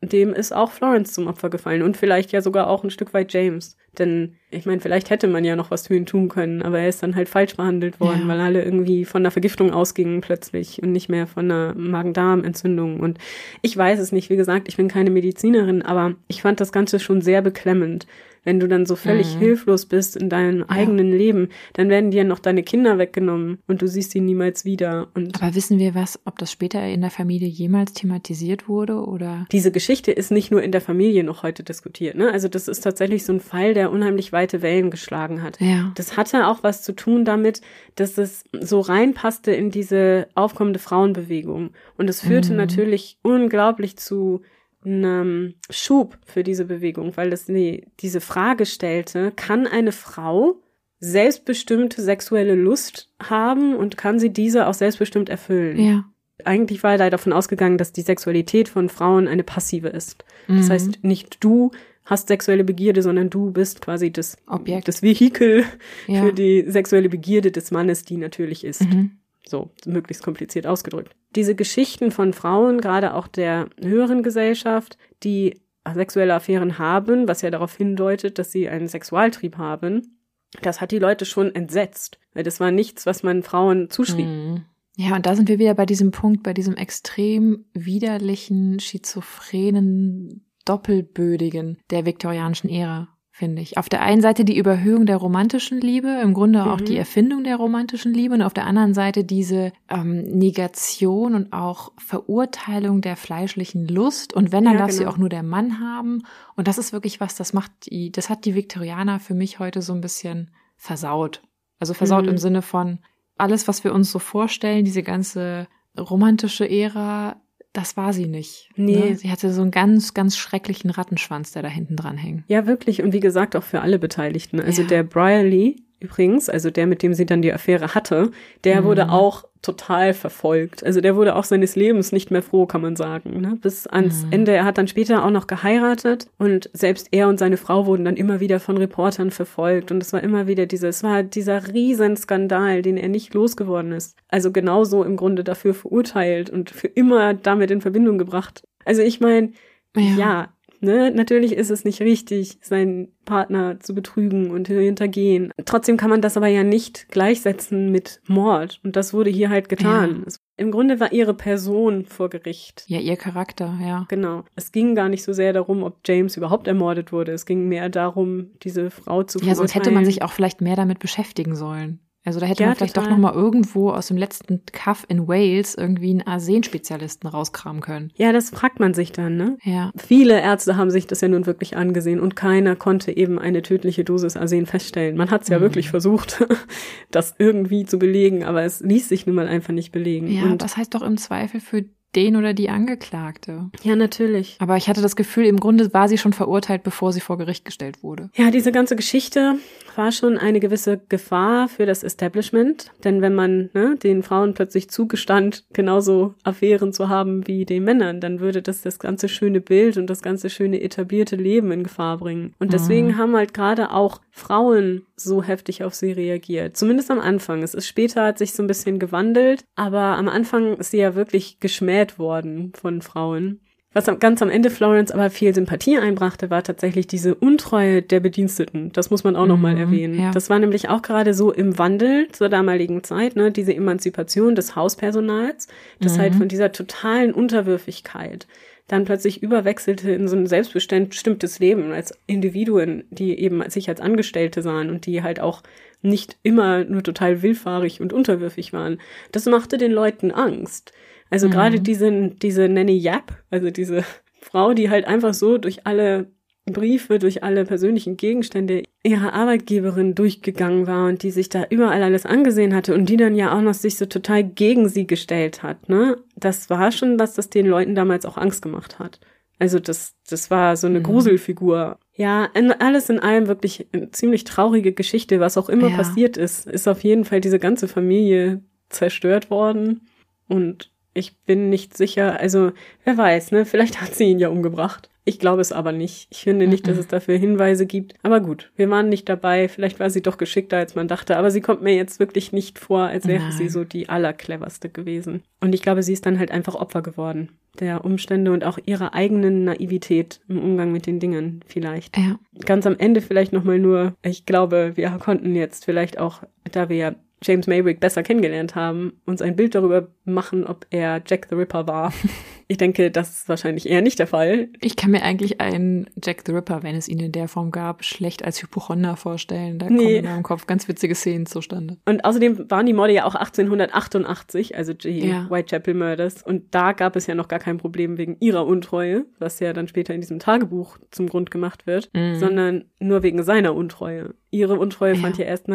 dem 0.00 0.32
ist 0.32 0.52
auch 0.52 0.70
Florence 0.70 1.12
zum 1.12 1.26
Opfer 1.26 1.50
gefallen 1.50 1.82
und 1.82 1.96
vielleicht 1.96 2.32
ja 2.32 2.40
sogar 2.40 2.68
auch 2.68 2.82
ein 2.82 2.90
Stück 2.90 3.12
weit 3.12 3.32
James. 3.32 3.76
Denn 3.98 4.36
ich 4.50 4.66
meine, 4.66 4.80
vielleicht 4.80 5.10
hätte 5.10 5.26
man 5.26 5.44
ja 5.44 5.56
noch 5.56 5.70
was 5.70 5.88
für 5.88 5.96
ihn 5.96 6.06
tun 6.06 6.28
können, 6.28 6.62
aber 6.62 6.78
er 6.78 6.88
ist 6.88 7.02
dann 7.02 7.16
halt 7.16 7.28
falsch 7.28 7.56
behandelt 7.56 8.00
worden, 8.00 8.22
ja. 8.22 8.28
weil 8.28 8.40
alle 8.40 8.62
irgendwie 8.64 9.04
von 9.04 9.22
einer 9.22 9.30
Vergiftung 9.30 9.72
ausgingen 9.72 10.20
plötzlich 10.20 10.82
und 10.82 10.92
nicht 10.92 11.08
mehr 11.08 11.26
von 11.26 11.50
einer 11.50 11.74
Magen-Darm-Entzündung. 11.74 13.00
Und 13.00 13.18
ich 13.62 13.76
weiß 13.76 13.98
es 13.98 14.12
nicht, 14.12 14.30
wie 14.30 14.36
gesagt, 14.36 14.68
ich 14.68 14.76
bin 14.76 14.88
keine 14.88 15.10
Medizinerin, 15.10 15.82
aber 15.82 16.14
ich 16.28 16.42
fand 16.42 16.60
das 16.60 16.72
Ganze 16.72 17.00
schon 17.00 17.20
sehr 17.20 17.42
beklemmend 17.42 18.06
wenn 18.44 18.60
du 18.60 18.68
dann 18.68 18.86
so 18.86 18.96
völlig 18.96 19.34
mhm. 19.34 19.40
hilflos 19.40 19.86
bist 19.86 20.16
in 20.16 20.28
deinem 20.28 20.60
ja. 20.60 20.68
eigenen 20.68 21.10
Leben, 21.10 21.48
dann 21.74 21.88
werden 21.88 22.10
dir 22.10 22.24
noch 22.24 22.38
deine 22.38 22.62
Kinder 22.62 22.98
weggenommen 22.98 23.58
und 23.66 23.82
du 23.82 23.86
siehst 23.86 24.12
sie 24.12 24.20
niemals 24.20 24.64
wieder. 24.64 25.08
Und 25.14 25.40
Aber 25.42 25.54
wissen 25.54 25.78
wir 25.78 25.94
was, 25.94 26.18
ob 26.24 26.38
das 26.38 26.50
später 26.50 26.82
in 26.86 27.00
der 27.00 27.10
Familie 27.10 27.48
jemals 27.48 27.92
thematisiert 27.92 28.68
wurde 28.68 29.04
oder? 29.04 29.46
Diese 29.52 29.70
Geschichte 29.70 30.12
ist 30.12 30.30
nicht 30.30 30.50
nur 30.50 30.62
in 30.62 30.72
der 30.72 30.80
Familie 30.80 31.24
noch 31.24 31.42
heute 31.42 31.62
diskutiert, 31.62 32.16
ne? 32.16 32.30
Also 32.32 32.48
das 32.48 32.68
ist 32.68 32.80
tatsächlich 32.80 33.24
so 33.24 33.32
ein 33.32 33.40
Fall, 33.40 33.74
der 33.74 33.79
unheimlich 33.88 34.32
weite 34.32 34.62
Wellen 34.62 34.90
geschlagen 34.90 35.42
hat. 35.42 35.60
Ja. 35.60 35.92
Das 35.94 36.16
hatte 36.16 36.46
auch 36.46 36.62
was 36.62 36.82
zu 36.82 36.92
tun 36.92 37.24
damit, 37.24 37.62
dass 37.94 38.18
es 38.18 38.44
so 38.52 38.80
reinpasste 38.80 39.52
in 39.52 39.70
diese 39.70 40.28
aufkommende 40.34 40.78
Frauenbewegung. 40.78 41.70
Und 41.96 42.10
es 42.10 42.20
führte 42.20 42.50
mhm. 42.50 42.56
natürlich 42.58 43.18
unglaublich 43.22 43.96
zu 43.96 44.42
einen 44.84 45.54
Schub 45.68 46.18
für 46.24 46.42
diese 46.42 46.64
Bewegung, 46.64 47.16
weil 47.16 47.30
das 47.30 47.46
die, 47.46 47.86
diese 48.00 48.20
Frage 48.20 48.66
stellte, 48.66 49.32
kann 49.32 49.66
eine 49.66 49.92
Frau 49.92 50.62
selbstbestimmte 51.00 52.02
sexuelle 52.02 52.54
Lust 52.54 53.10
haben 53.22 53.74
und 53.74 53.96
kann 53.96 54.18
sie 54.18 54.30
diese 54.30 54.66
auch 54.66 54.74
selbstbestimmt 54.74 55.28
erfüllen? 55.28 55.78
Ja. 55.78 56.04
Eigentlich 56.44 56.82
war 56.82 56.98
er 56.98 57.10
davon 57.10 57.32
ausgegangen, 57.32 57.78
dass 57.78 57.92
die 57.92 58.02
Sexualität 58.02 58.68
von 58.68 58.88
Frauen 58.88 59.28
eine 59.28 59.42
passive 59.42 59.88
ist. 59.88 60.24
Mhm. 60.46 60.56
Das 60.58 60.70
heißt, 60.70 61.04
nicht 61.04 61.42
du 61.44 61.70
hast 62.04 62.28
sexuelle 62.28 62.64
Begierde, 62.64 63.02
sondern 63.02 63.30
du 63.30 63.52
bist 63.52 63.80
quasi 63.80 64.10
das 64.10 64.36
Objekt, 64.46 64.88
das 64.88 65.02
Vehikel 65.02 65.64
ja. 66.06 66.22
für 66.22 66.32
die 66.32 66.64
sexuelle 66.66 67.08
Begierde 67.08 67.50
des 67.50 67.70
Mannes, 67.70 68.04
die 68.04 68.16
natürlich 68.16 68.64
ist. 68.64 68.82
Mhm. 68.82 69.18
So, 69.46 69.70
möglichst 69.86 70.22
kompliziert 70.22 70.66
ausgedrückt. 70.66 71.14
Diese 71.34 71.54
Geschichten 71.54 72.10
von 72.10 72.32
Frauen, 72.32 72.80
gerade 72.80 73.14
auch 73.14 73.26
der 73.26 73.68
höheren 73.80 74.22
Gesellschaft, 74.22 74.98
die 75.22 75.60
sexuelle 75.94 76.34
Affären 76.34 76.78
haben, 76.78 77.26
was 77.26 77.42
ja 77.42 77.50
darauf 77.50 77.76
hindeutet, 77.76 78.38
dass 78.38 78.52
sie 78.52 78.68
einen 78.68 78.88
Sexualtrieb 78.88 79.56
haben, 79.56 80.18
das 80.62 80.80
hat 80.80 80.90
die 80.90 80.98
Leute 80.98 81.24
schon 81.24 81.54
entsetzt. 81.54 82.18
Weil 82.34 82.44
das 82.44 82.60
war 82.60 82.70
nichts, 82.70 83.06
was 83.06 83.22
man 83.22 83.42
Frauen 83.42 83.90
zuschrieb. 83.90 84.26
Mhm. 84.26 84.64
Ja, 84.96 85.16
und 85.16 85.26
da 85.26 85.34
sind 85.34 85.48
wir 85.48 85.58
wieder 85.58 85.74
bei 85.74 85.86
diesem 85.86 86.10
Punkt, 86.10 86.42
bei 86.42 86.52
diesem 86.52 86.76
extrem 86.76 87.64
widerlichen, 87.72 88.80
schizophrenen, 88.80 90.44
doppelbödigen 90.70 91.78
der 91.90 92.06
viktorianischen 92.06 92.70
Ära 92.70 93.08
finde 93.32 93.62
ich. 93.62 93.78
Auf 93.78 93.88
der 93.88 94.02
einen 94.02 94.20
Seite 94.20 94.44
die 94.44 94.58
Überhöhung 94.58 95.06
der 95.06 95.16
romantischen 95.16 95.80
Liebe, 95.80 96.08
im 96.22 96.34
Grunde 96.34 96.66
auch 96.70 96.80
Mhm. 96.80 96.84
die 96.84 96.96
Erfindung 96.98 97.42
der 97.42 97.56
romantischen 97.56 98.12
Liebe 98.12 98.34
und 98.34 98.42
auf 98.42 98.52
der 98.52 98.66
anderen 98.66 98.92
Seite 98.92 99.24
diese 99.24 99.72
ähm, 99.88 100.22
Negation 100.24 101.34
und 101.34 101.52
auch 101.52 101.92
Verurteilung 101.96 103.00
der 103.00 103.16
fleischlichen 103.16 103.88
Lust 103.88 104.34
und 104.34 104.52
wenn, 104.52 104.64
dann 104.64 104.74
Ja, 104.74 104.80
darf 104.80 104.90
sie 104.90 104.98
genau. 105.00 105.12
auch 105.12 105.16
nur 105.16 105.30
der 105.30 105.42
Mann 105.42 105.80
haben 105.80 106.22
und 106.56 106.68
das 106.68 106.76
ist 106.76 106.92
wirklich 106.92 107.18
was, 107.20 107.34
das 107.34 107.54
macht 107.54 107.72
die, 107.86 108.12
das 108.12 108.28
hat 108.28 108.44
die 108.44 108.54
Viktorianer 108.54 109.20
für 109.20 109.34
mich 109.34 109.58
heute 109.58 109.80
so 109.80 109.94
ein 109.94 110.02
bisschen 110.02 110.50
versaut. 110.76 111.40
Also 111.78 111.94
versaut 111.94 112.24
Mhm. 112.24 112.30
im 112.32 112.38
Sinne 112.38 112.60
von 112.60 112.98
alles, 113.38 113.68
was 113.68 113.84
wir 113.84 113.94
uns 113.94 114.10
so 114.12 114.18
vorstellen, 114.18 114.84
diese 114.84 115.02
ganze 115.02 115.66
romantische 115.98 116.68
Ära, 116.68 117.40
das 117.72 117.96
war 117.96 118.12
sie 118.12 118.26
nicht. 118.26 118.70
Nee. 118.76 119.10
Ne? 119.10 119.16
Sie 119.16 119.30
hatte 119.30 119.52
so 119.52 119.62
einen 119.62 119.70
ganz, 119.70 120.12
ganz 120.14 120.36
schrecklichen 120.36 120.90
Rattenschwanz, 120.90 121.52
der 121.52 121.62
da 121.62 121.68
hinten 121.68 121.96
dran 121.96 122.16
hängt. 122.16 122.44
Ja, 122.48 122.66
wirklich. 122.66 123.02
Und 123.02 123.12
wie 123.12 123.20
gesagt, 123.20 123.54
auch 123.56 123.62
für 123.62 123.80
alle 123.80 123.98
Beteiligten. 123.98 124.60
Also 124.60 124.82
Ja. 124.82 124.88
der 124.88 125.02
Brierly 125.04 125.82
übrigens, 126.00 126.48
also 126.48 126.70
der, 126.70 126.86
mit 126.86 127.02
dem 127.02 127.14
sie 127.14 127.26
dann 127.26 127.42
die 127.42 127.52
Affäre 127.52 127.94
hatte, 127.94 128.30
der 128.64 128.80
Mhm. 128.80 128.84
wurde 128.86 129.10
auch 129.10 129.44
total 129.62 130.14
verfolgt. 130.14 130.82
Also 130.84 131.02
der 131.02 131.16
wurde 131.16 131.36
auch 131.36 131.44
seines 131.44 131.76
Lebens 131.76 132.12
nicht 132.12 132.30
mehr 132.30 132.42
froh, 132.42 132.64
kann 132.64 132.80
man 132.80 132.96
sagen. 132.96 133.42
Ne? 133.42 133.58
Bis 133.60 133.86
ans 133.86 134.24
Mhm. 134.24 134.32
Ende. 134.32 134.52
Er 134.52 134.64
hat 134.64 134.78
dann 134.78 134.88
später 134.88 135.22
auch 135.22 135.30
noch 135.30 135.46
geheiratet 135.46 136.28
und 136.38 136.70
selbst 136.72 137.08
er 137.10 137.28
und 137.28 137.38
seine 137.38 137.58
Frau 137.58 137.84
wurden 137.84 138.06
dann 138.06 138.16
immer 138.16 138.40
wieder 138.40 138.58
von 138.58 138.78
Reportern 138.78 139.30
verfolgt. 139.30 139.92
Und 139.92 140.02
es 140.02 140.14
war 140.14 140.22
immer 140.22 140.46
wieder 140.46 140.64
diese, 140.64 140.88
es 140.88 141.02
war 141.02 141.22
dieser 141.22 141.68
Riesenskandal, 141.74 142.80
den 142.82 142.96
er 142.96 143.08
nicht 143.08 143.34
losgeworden 143.34 143.92
ist. 143.92 144.16
Also 144.28 144.50
genauso 144.50 145.04
im 145.04 145.16
Grunde 145.16 145.44
dafür 145.44 145.74
verurteilt 145.74 146.48
und 146.48 146.70
für 146.70 146.88
immer 146.88 147.34
damit 147.34 147.70
in 147.70 147.82
Verbindung 147.82 148.16
gebracht. 148.16 148.62
Also 148.86 149.02
ich 149.02 149.20
meine, 149.20 149.52
ja. 149.94 150.48
Ne, 150.80 151.10
natürlich 151.10 151.52
ist 151.52 151.70
es 151.70 151.84
nicht 151.84 152.00
richtig, 152.00 152.58
seinen 152.62 153.12
Partner 153.24 153.78
zu 153.80 153.94
betrügen 153.94 154.50
und 154.50 154.68
hintergehen. 154.68 155.52
Trotzdem 155.64 155.96
kann 155.96 156.10
man 156.10 156.20
das 156.20 156.36
aber 156.36 156.48
ja 156.48 156.64
nicht 156.64 157.08
gleichsetzen 157.08 157.90
mit 157.90 158.20
Mord. 158.26 158.80
Und 158.82 158.96
das 158.96 159.14
wurde 159.14 159.30
hier 159.30 159.50
halt 159.50 159.68
getan. 159.68 160.24
Ja. 160.26 160.34
Im 160.56 160.70
Grunde 160.70 161.00
war 161.00 161.12
ihre 161.12 161.32
Person 161.32 162.04
vor 162.04 162.28
Gericht. 162.28 162.84
Ja, 162.86 162.98
ihr 162.98 163.16
Charakter, 163.16 163.78
ja. 163.82 164.04
Genau. 164.08 164.44
Es 164.56 164.72
ging 164.72 164.94
gar 164.94 165.08
nicht 165.08 165.22
so 165.22 165.32
sehr 165.32 165.52
darum, 165.52 165.82
ob 165.82 166.00
James 166.06 166.36
überhaupt 166.36 166.66
ermordet 166.66 167.12
wurde. 167.12 167.32
Es 167.32 167.46
ging 167.46 167.66
mehr 167.68 167.88
darum, 167.88 168.50
diese 168.62 168.90
Frau 168.90 169.22
zu 169.22 169.38
Ja, 169.38 169.54
sonst 169.54 169.74
hätte 169.74 169.84
man 169.90 170.04
verurteilen. 170.04 170.04
sich 170.06 170.22
auch 170.22 170.32
vielleicht 170.32 170.60
mehr 170.60 170.76
damit 170.76 170.98
beschäftigen 170.98 171.54
sollen. 171.56 172.00
Also 172.24 172.38
da 172.38 172.46
hätte 172.46 172.62
Ja, 172.62 172.68
man 172.68 172.76
vielleicht 172.76 172.94
total. 172.94 173.10
doch 173.10 173.16
noch 173.16 173.22
mal 173.22 173.32
irgendwo 173.34 173.90
aus 173.90 174.08
dem 174.08 174.18
letzten 174.18 174.62
Kaff 174.72 175.06
in 175.08 175.26
Wales 175.26 175.74
irgendwie 175.74 176.10
einen 176.10 176.22
Arsen-Spezialisten 176.26 177.26
rauskramen 177.28 177.80
können. 177.80 178.12
Ja, 178.16 178.32
das 178.32 178.50
fragt 178.50 178.78
man 178.78 178.92
sich 178.92 179.12
dann, 179.12 179.36
ne? 179.36 179.56
Ja. 179.62 179.90
Viele 179.96 180.38
Ärzte 180.40 180.76
haben 180.76 180.90
sich 180.90 181.06
das 181.06 181.22
ja 181.22 181.28
nun 181.28 181.46
wirklich 181.46 181.76
angesehen 181.78 182.20
und 182.20 182.36
keiner 182.36 182.76
konnte 182.76 183.16
eben 183.16 183.38
eine 183.38 183.62
tödliche 183.62 184.04
Dosis 184.04 184.36
Arsen 184.36 184.66
feststellen. 184.66 185.16
Man 185.16 185.30
hat 185.30 185.42
es 185.42 185.48
ja 185.48 185.58
Mhm. 185.58 185.62
wirklich 185.62 185.88
versucht, 185.90 186.44
das 187.10 187.34
irgendwie 187.38 187.84
zu 187.86 187.98
belegen, 187.98 188.44
aber 188.44 188.62
es 188.64 188.80
ließ 188.80 189.08
sich 189.08 189.26
nun 189.26 189.36
mal 189.36 189.48
einfach 189.48 189.72
nicht 189.72 189.90
belegen. 189.92 190.28
Ja, 190.30 190.44
und 190.44 190.60
das 190.62 190.76
heißt 190.76 190.94
doch 190.94 191.02
im 191.02 191.16
Zweifel 191.16 191.60
für 191.60 191.84
den 192.16 192.34
oder 192.34 192.54
die 192.54 192.70
Angeklagte. 192.70 193.70
ja, 193.84 193.94
natürlich. 193.94 194.56
Aber 194.58 194.76
ich 194.76 194.88
hatte 194.88 195.00
das 195.00 195.14
Gefühl, 195.14 195.44
im 195.46 195.60
Grunde 195.60 195.94
war 195.94 196.08
sie 196.08 196.18
schon 196.18 196.32
verurteilt, 196.32 196.82
bevor 196.82 197.12
sie 197.12 197.20
vor 197.20 197.38
Gericht 197.38 197.64
gestellt 197.64 198.02
wurde. 198.02 198.30
Ja, 198.34 198.50
diese 198.50 198.72
ganze 198.72 198.96
Geschichte 198.96 199.54
war 199.96 200.12
schon 200.12 200.38
eine 200.38 200.60
gewisse 200.60 201.00
Gefahr 201.08 201.68
für 201.68 201.86
das 201.86 202.02
Establishment. 202.02 202.90
Denn 203.04 203.22
wenn 203.22 203.34
man 203.34 203.70
ne, 203.74 203.96
den 204.02 204.22
Frauen 204.22 204.54
plötzlich 204.54 204.90
zugestand, 204.90 205.64
genauso 205.72 206.34
Affären 206.42 206.92
zu 206.92 207.08
haben 207.08 207.46
wie 207.46 207.64
den 207.64 207.84
Männern, 207.84 208.20
dann 208.20 208.40
würde 208.40 208.62
das 208.62 208.82
das 208.82 208.98
ganze 208.98 209.28
schöne 209.28 209.60
Bild 209.60 209.96
und 209.96 210.08
das 210.08 210.22
ganze 210.22 210.50
schöne 210.50 210.80
etablierte 210.80 211.36
Leben 211.36 211.70
in 211.72 211.84
Gefahr 211.84 212.18
bringen. 212.18 212.54
Und 212.58 212.72
deswegen 212.72 213.08
Mhm. 213.08 213.16
haben 213.18 213.36
halt 213.36 213.54
gerade 213.54 213.90
auch 213.92 214.20
Frauen 214.30 215.02
so 215.16 215.42
heftig 215.42 215.84
auf 215.84 215.94
sie 215.94 216.12
reagiert. 216.12 216.76
Zumindest 216.76 217.10
am 217.10 217.20
Anfang. 217.20 217.62
Es 217.62 217.74
ist 217.74 217.86
später 217.86 218.24
hat 218.24 218.38
sich 218.38 218.52
so 218.52 218.62
ein 218.62 218.66
bisschen 218.66 218.98
gewandelt, 218.98 219.64
aber 219.74 220.00
am 220.00 220.28
Anfang 220.28 220.76
ist 220.76 220.92
sie 220.92 220.98
ja 220.98 221.14
wirklich 221.14 221.60
geschmäht 221.60 222.18
worden 222.18 222.72
von 222.74 223.02
Frauen. 223.02 223.60
Was 223.92 224.08
am, 224.08 224.20
ganz 224.20 224.40
am 224.40 224.50
Ende 224.50 224.70
Florence 224.70 225.10
aber 225.10 225.30
viel 225.30 225.52
Sympathie 225.52 225.98
einbrachte, 225.98 226.48
war 226.48 226.62
tatsächlich 226.62 227.08
diese 227.08 227.34
Untreue 227.34 228.02
der 228.02 228.20
Bediensteten. 228.20 228.92
Das 228.92 229.10
muss 229.10 229.24
man 229.24 229.34
auch 229.34 229.46
noch 229.46 229.58
mal 229.58 229.74
Mhm, 229.74 229.80
erwähnen. 229.80 230.20
ja. 230.20 230.30
Das 230.30 230.48
war 230.48 230.60
nämlich 230.60 230.88
auch 230.88 231.02
gerade 231.02 231.34
so 231.34 231.52
im 231.52 231.76
Wandel 231.76 232.28
zur 232.30 232.48
damaligen 232.48 233.02
Zeit, 233.02 233.34
ne, 233.34 233.50
diese 233.50 233.74
Emanzipation 233.74 234.54
des 234.54 234.76
Hauspersonals, 234.76 235.66
das 236.00 236.16
Mhm. 236.16 236.20
halt 236.20 236.34
von 236.36 236.48
dieser 236.48 236.70
totalen 236.72 237.32
Unterwürfigkeit 237.32 238.46
dann 238.86 239.04
plötzlich 239.04 239.40
überwechselte 239.40 240.10
in 240.10 240.26
so 240.26 240.34
ein 240.34 240.48
selbstbestimmtes 240.48 241.60
Leben 241.60 241.92
als 241.92 242.12
Individuen, 242.26 243.04
die 243.10 243.38
eben 243.38 243.62
sich 243.70 243.88
als 243.88 244.00
Angestellte 244.00 244.62
sahen 244.62 244.90
und 244.90 245.06
die 245.06 245.22
halt 245.22 245.38
auch 245.38 245.62
nicht 246.02 246.36
immer 246.42 246.82
nur 246.84 247.04
total 247.04 247.40
willfahrig 247.42 248.00
und 248.00 248.12
unterwürfig 248.12 248.72
waren. 248.72 248.98
Das 249.30 249.46
machte 249.46 249.78
den 249.78 249.92
Leuten 249.92 250.32
Angst. 250.32 250.92
Also 251.30 251.46
Mhm. 251.46 251.52
gerade 251.52 251.80
diese, 251.80 252.28
diese 252.30 252.68
Nanny 252.68 252.96
Yap, 252.98 253.32
also 253.50 253.70
diese 253.70 254.04
Frau, 254.40 254.74
die 254.74 254.90
halt 254.90 255.06
einfach 255.06 255.34
so 255.34 255.58
durch 255.58 255.86
alle 255.86 256.28
Briefe, 256.66 257.18
durch 257.18 257.42
alle 257.42 257.64
persönlichen 257.64 258.16
Gegenstände 258.16 258.82
ihrer 259.02 259.32
Arbeitgeberin 259.32 260.14
durchgegangen 260.14 260.86
war 260.86 261.08
und 261.08 261.22
die 261.22 261.30
sich 261.30 261.48
da 261.48 261.64
überall 261.68 262.02
alles 262.02 262.26
angesehen 262.26 262.74
hatte 262.74 262.94
und 262.94 263.08
die 263.08 263.16
dann 263.16 263.34
ja 263.34 263.56
auch 263.56 263.62
noch 263.62 263.74
sich 263.74 263.96
so 263.96 264.06
total 264.06 264.44
gegen 264.44 264.88
sie 264.88 265.06
gestellt 265.06 265.62
hat, 265.62 265.88
ne? 265.88 266.16
Das 266.36 266.70
war 266.70 266.92
schon 266.92 267.18
was, 267.18 267.34
das 267.34 267.48
den 267.50 267.66
Leuten 267.66 267.94
damals 267.94 268.24
auch 268.26 268.36
Angst 268.36 268.62
gemacht 268.62 268.98
hat. 268.98 269.20
Also 269.58 269.78
das, 269.78 270.14
das 270.28 270.50
war 270.50 270.76
so 270.76 270.86
eine 270.86 271.00
Mhm. 271.00 271.04
Gruselfigur. 271.04 271.98
Ja, 272.14 272.44
in, 272.54 272.72
alles 272.72 273.08
in 273.10 273.18
allem 273.20 273.46
wirklich 273.48 273.86
eine 273.92 274.10
ziemlich 274.10 274.44
traurige 274.44 274.92
Geschichte, 274.92 275.40
was 275.40 275.56
auch 275.58 275.68
immer 275.68 275.88
Ja. 275.90 275.96
passiert 275.96 276.36
ist, 276.36 276.66
ist 276.66 276.86
auf 276.88 277.02
jeden 277.02 277.24
Fall 277.24 277.40
diese 277.40 277.58
ganze 277.58 277.88
Familie 277.88 278.62
zerstört 278.90 279.50
worden 279.50 280.02
und 280.46 280.92
ich 281.14 281.36
bin 281.46 281.68
nicht 281.70 281.96
sicher, 281.96 282.38
also 282.40 282.72
wer 283.04 283.16
weiß, 283.16 283.52
ne? 283.52 283.64
Vielleicht 283.64 284.00
hat 284.00 284.14
sie 284.14 284.24
ihn 284.24 284.38
ja 284.38 284.48
umgebracht. 284.48 285.08
Ich 285.24 285.38
glaube 285.38 285.60
es 285.60 285.70
aber 285.70 285.92
nicht. 285.92 286.28
Ich 286.30 286.38
finde 286.38 286.66
nicht, 286.66 286.88
dass 286.88 286.94
Mhm. 286.94 287.00
es 287.00 287.06
dafür 287.08 287.36
Hinweise 287.36 287.84
gibt. 287.86 288.14
Aber 288.22 288.40
gut, 288.40 288.72
wir 288.76 288.88
waren 288.90 289.08
nicht 289.10 289.28
dabei. 289.28 289.68
Vielleicht 289.68 290.00
war 290.00 290.08
sie 290.08 290.22
doch 290.22 290.38
geschickter, 290.38 290.78
als 290.78 290.94
man 290.94 291.08
dachte. 291.08 291.36
Aber 291.36 291.50
sie 291.50 291.60
kommt 291.60 291.82
mir 291.82 291.94
jetzt 291.94 292.18
wirklich 292.20 292.52
nicht 292.52 292.78
vor, 292.78 293.02
als 293.02 293.28
wäre 293.28 293.42
Nein. 293.42 293.52
sie 293.52 293.68
so 293.68 293.84
die 293.84 294.08
allercleverste 294.08 294.88
gewesen. 294.88 295.42
Und 295.60 295.74
ich 295.74 295.82
glaube, 295.82 296.02
sie 296.02 296.14
ist 296.14 296.24
dann 296.26 296.38
halt 296.38 296.50
einfach 296.50 296.74
Opfer 296.74 297.02
geworden. 297.02 297.50
Der 297.78 298.04
Umstände 298.04 298.50
und 298.50 298.64
auch 298.64 298.78
ihrer 298.86 299.14
eigenen 299.14 299.64
Naivität 299.64 300.40
im 300.48 300.58
Umgang 300.60 300.90
mit 300.90 301.06
den 301.06 301.20
Dingen 301.20 301.60
vielleicht. 301.66 302.16
Ja. 302.16 302.38
Ganz 302.64 302.86
am 302.86 302.96
Ende 302.98 303.20
vielleicht 303.20 303.52
nochmal 303.52 303.78
nur, 303.78 304.14
ich 304.22 304.46
glaube, 304.46 304.92
wir 304.96 305.10
konnten 305.22 305.54
jetzt 305.54 305.84
vielleicht 305.84 306.18
auch, 306.18 306.42
da 306.72 306.88
wir 306.88 306.96
ja 306.96 307.14
James 307.42 307.66
Maybrick 307.66 308.00
besser 308.00 308.22
kennengelernt 308.22 308.74
haben, 308.74 309.14
uns 309.26 309.40
ein 309.42 309.56
Bild 309.56 309.74
darüber 309.74 310.08
machen, 310.24 310.64
ob 310.66 310.86
er 310.90 311.22
Jack 311.26 311.46
the 311.48 311.54
Ripper 311.56 311.86
war. 311.86 312.12
Ich 312.70 312.76
denke, 312.76 313.10
das 313.10 313.30
ist 313.30 313.48
wahrscheinlich 313.48 313.88
eher 313.90 314.00
nicht 314.00 314.20
der 314.20 314.28
Fall. 314.28 314.68
Ich 314.80 314.94
kann 314.94 315.10
mir 315.10 315.24
eigentlich 315.24 315.60
einen 315.60 316.08
Jack 316.24 316.44
the 316.46 316.52
Ripper, 316.52 316.84
wenn 316.84 316.94
es 316.94 317.08
ihn 317.08 317.18
in 317.18 317.32
der 317.32 317.48
Form 317.48 317.72
gab, 317.72 318.04
schlecht 318.04 318.44
als 318.44 318.62
Hypochonder 318.62 319.16
vorstellen. 319.16 319.80
Da 319.80 319.86
Nee. 319.90 319.96
kommen 319.96 320.08
in 320.08 320.24
meinem 320.26 320.42
Kopf 320.44 320.66
ganz 320.68 320.86
witzige 320.86 321.16
Szenen 321.16 321.46
zustande. 321.46 321.96
Und 322.04 322.24
außerdem 322.24 322.70
waren 322.70 322.86
die 322.86 322.92
Morde 322.92 323.12
ja 323.12 323.24
auch 323.24 323.34
1888, 323.34 324.76
also 324.76 324.92
die 324.92 325.26
Ja. 325.26 325.50
Whitechapel 325.50 325.94
Murders. 325.94 326.42
Und 326.44 326.72
da 326.74 326.92
gab 326.92 327.16
es 327.16 327.26
ja 327.26 327.34
noch 327.34 327.48
gar 327.48 327.58
kein 327.58 327.78
Problem 327.78 328.18
wegen 328.18 328.36
ihrer 328.38 328.64
Untreue, 328.66 329.26
was 329.40 329.58
ja 329.60 329.72
dann 329.72 329.88
später 329.88 330.14
in 330.14 330.20
diesem 330.20 330.38
Tagebuch 330.38 330.98
zum 331.10 331.28
Grund 331.28 331.50
gemacht 331.50 331.88
wird, 331.88 332.08
Mhm. 332.14 332.36
sondern 332.36 332.84
nur 333.00 333.24
wegen 333.24 333.42
seiner 333.42 333.74
Untreue. 333.74 334.34
Ihre 334.50 334.78
Untreue 334.78 335.14
Ja. 335.14 335.20
fand 335.20 335.38
ja 335.38 335.44
erst 335.44 335.66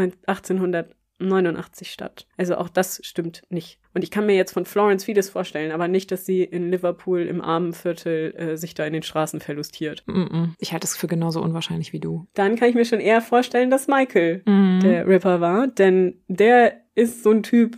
1889 1.19 1.91
statt. 1.91 2.27
Also 2.37 2.55
auch 2.57 2.69
das 2.69 2.99
stimmt 3.03 3.43
nicht. 3.49 3.79
Und 3.93 4.03
ich 4.03 4.11
kann 4.11 4.25
mir 4.25 4.35
jetzt 4.35 4.51
von 4.51 4.65
Florence 4.65 5.05
vieles 5.05 5.29
vorstellen, 5.29 5.71
aber 5.71 5.87
nicht, 5.87 6.11
dass 6.11 6.25
sie 6.25 6.43
in 6.43 6.69
Liverpool 6.69 7.21
im 7.21 7.41
armen 7.41 7.73
Viertel 7.73 8.33
äh, 8.35 8.57
sich 8.57 8.73
da 8.73 8.85
in 8.85 8.93
den 8.93 9.03
Straßen 9.03 9.39
verlustiert. 9.39 10.03
Mm-mm. 10.07 10.49
Ich 10.59 10.73
halte 10.73 10.85
es 10.85 10.97
für 10.97 11.07
genauso 11.07 11.41
unwahrscheinlich 11.41 11.93
wie 11.93 11.99
du. 11.99 12.27
Dann 12.33 12.55
kann 12.57 12.69
ich 12.69 12.75
mir 12.75 12.85
schon 12.85 12.99
eher 12.99 13.21
vorstellen, 13.21 13.69
dass 13.69 13.87
Michael 13.87 14.41
Mhm. 14.45 14.79
der 14.81 15.07
Ripper 15.07 15.39
war, 15.41 15.67
denn 15.67 16.21
der 16.27 16.73
ist 16.95 17.23
so 17.23 17.31
ein 17.31 17.43
Typ, 17.43 17.77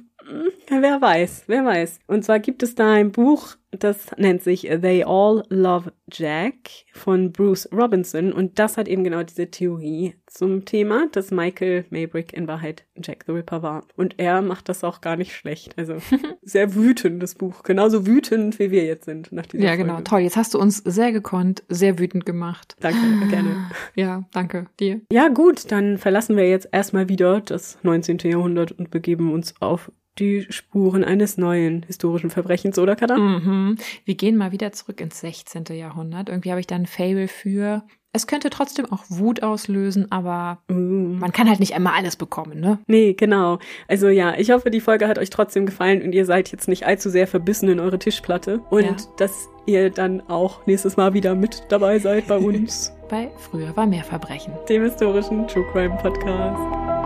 wer 0.69 1.01
weiß, 1.01 1.43
wer 1.47 1.65
weiß. 1.65 1.99
Und 2.07 2.23
zwar 2.23 2.39
gibt 2.39 2.63
es 2.63 2.75
da 2.75 2.93
ein 2.93 3.11
Buch, 3.11 3.55
das 3.71 4.07
nennt 4.17 4.41
sich 4.43 4.61
They 4.61 5.03
All 5.03 5.43
Love 5.49 5.91
Jack 6.11 6.55
von 6.93 7.31
Bruce 7.33 7.67
Robinson 7.71 8.31
und 8.31 8.59
das 8.59 8.77
hat 8.77 8.87
eben 8.87 9.03
genau 9.03 9.23
diese 9.23 9.51
Theorie 9.51 10.15
zum 10.25 10.63
Thema, 10.65 11.07
dass 11.11 11.31
Michael 11.31 11.85
Maybrick 11.89 12.31
in 12.33 12.47
Wahrheit 12.47 12.85
Jack 12.95 13.25
the 13.27 13.33
Ripper 13.33 13.61
war. 13.61 13.83
Und 13.97 14.15
er 14.17 14.41
macht 14.41 14.69
das 14.69 14.83
auch 14.85 15.01
gar 15.01 15.17
nicht 15.17 15.35
schlecht. 15.35 15.77
Also 15.77 15.97
sehr 16.41 16.75
wütendes 16.75 17.35
Buch, 17.35 17.63
genauso 17.63 18.07
wütend 18.07 18.57
wie 18.57 18.71
wir 18.71 18.85
jetzt 18.85 19.05
sind 19.05 19.31
nach 19.33 19.45
dieser 19.45 19.63
Ja, 19.65 19.69
Folge. 19.71 19.83
genau. 19.83 20.01
Toll. 20.01 20.21
Jetzt 20.21 20.37
hast 20.37 20.53
du 20.53 20.59
uns 20.59 20.77
sehr 20.77 21.11
gekonnt, 21.11 21.63
sehr 21.67 21.99
wütend 21.99 22.25
gemacht. 22.25 22.75
Danke, 22.79 22.99
gerne. 23.29 23.69
Ja, 23.95 24.23
danke 24.31 24.67
dir. 24.79 25.01
Ja, 25.11 25.27
gut, 25.27 25.71
dann 25.71 25.97
verlassen 25.97 26.37
wir 26.37 26.47
jetzt 26.49 26.69
erstmal 26.71 27.09
wieder 27.09 27.41
das 27.41 27.77
19. 27.83 28.19
Jahrhundert 28.19 28.71
und 28.71 28.91
begeben 28.91 29.33
uns 29.33 29.55
auf 29.59 29.91
die 30.19 30.45
Spuren 30.49 31.03
eines 31.03 31.37
neuen 31.37 31.83
historischen 31.83 32.29
Verbrechens, 32.29 32.77
oder 32.79 32.95
Kada? 32.95 33.17
Mhm. 33.17 33.77
Wir 34.05 34.15
gehen 34.15 34.35
mal 34.37 34.51
wieder 34.51 34.71
zurück 34.71 34.99
ins 35.01 35.19
16. 35.19 35.65
Jahrhundert. 35.71 36.29
Irgendwie 36.29 36.51
habe 36.51 36.59
ich 36.59 36.67
da 36.67 36.75
ein 36.75 36.85
Fable 36.85 37.27
für. 37.27 37.83
Es 38.13 38.25
könnte 38.25 38.49
trotzdem 38.49 38.91
auch 38.91 39.03
Wut 39.09 39.43
auslösen, 39.43 40.11
aber 40.11 40.59
Mm. 40.69 41.19
man 41.19 41.31
kann 41.33 41.47
halt 41.47 41.59
nicht 41.59 41.75
einmal 41.75 41.93
alles 41.93 42.15
bekommen, 42.15 42.59
ne? 42.59 42.79
Nee, 42.87 43.13
genau. 43.13 43.59
Also 43.87 44.07
ja, 44.07 44.33
ich 44.37 44.49
hoffe, 44.49 44.71
die 44.71 44.79
Folge 44.81 45.07
hat 45.07 45.19
euch 45.19 45.29
trotzdem 45.29 45.65
gefallen 45.67 46.01
und 46.01 46.13
ihr 46.13 46.25
seid 46.25 46.51
jetzt 46.51 46.67
nicht 46.67 46.85
allzu 46.87 47.09
sehr 47.11 47.27
verbissen 47.27 47.69
in 47.69 47.79
eure 47.79 47.99
Tischplatte 47.99 48.59
und 48.71 48.83
Ja. 48.85 48.95
dass 49.17 49.49
ihr 49.67 49.91
dann 49.91 50.21
auch 50.29 50.65
nächstes 50.65 50.97
Mal 50.97 51.13
wieder 51.13 51.35
mit 51.35 51.63
dabei 51.69 51.99
seid 51.99 52.27
bei 52.27 52.37
uns, 52.39 52.91
Bei 53.09 53.29
Früher 53.37 53.75
war 53.77 53.85
mehr 53.85 54.03
Verbrechen. 54.05 54.53
dem 54.67 54.83
historischen 54.83 55.45
True 55.47 55.65
Crime 55.73 55.97
Podcast. 56.01 56.96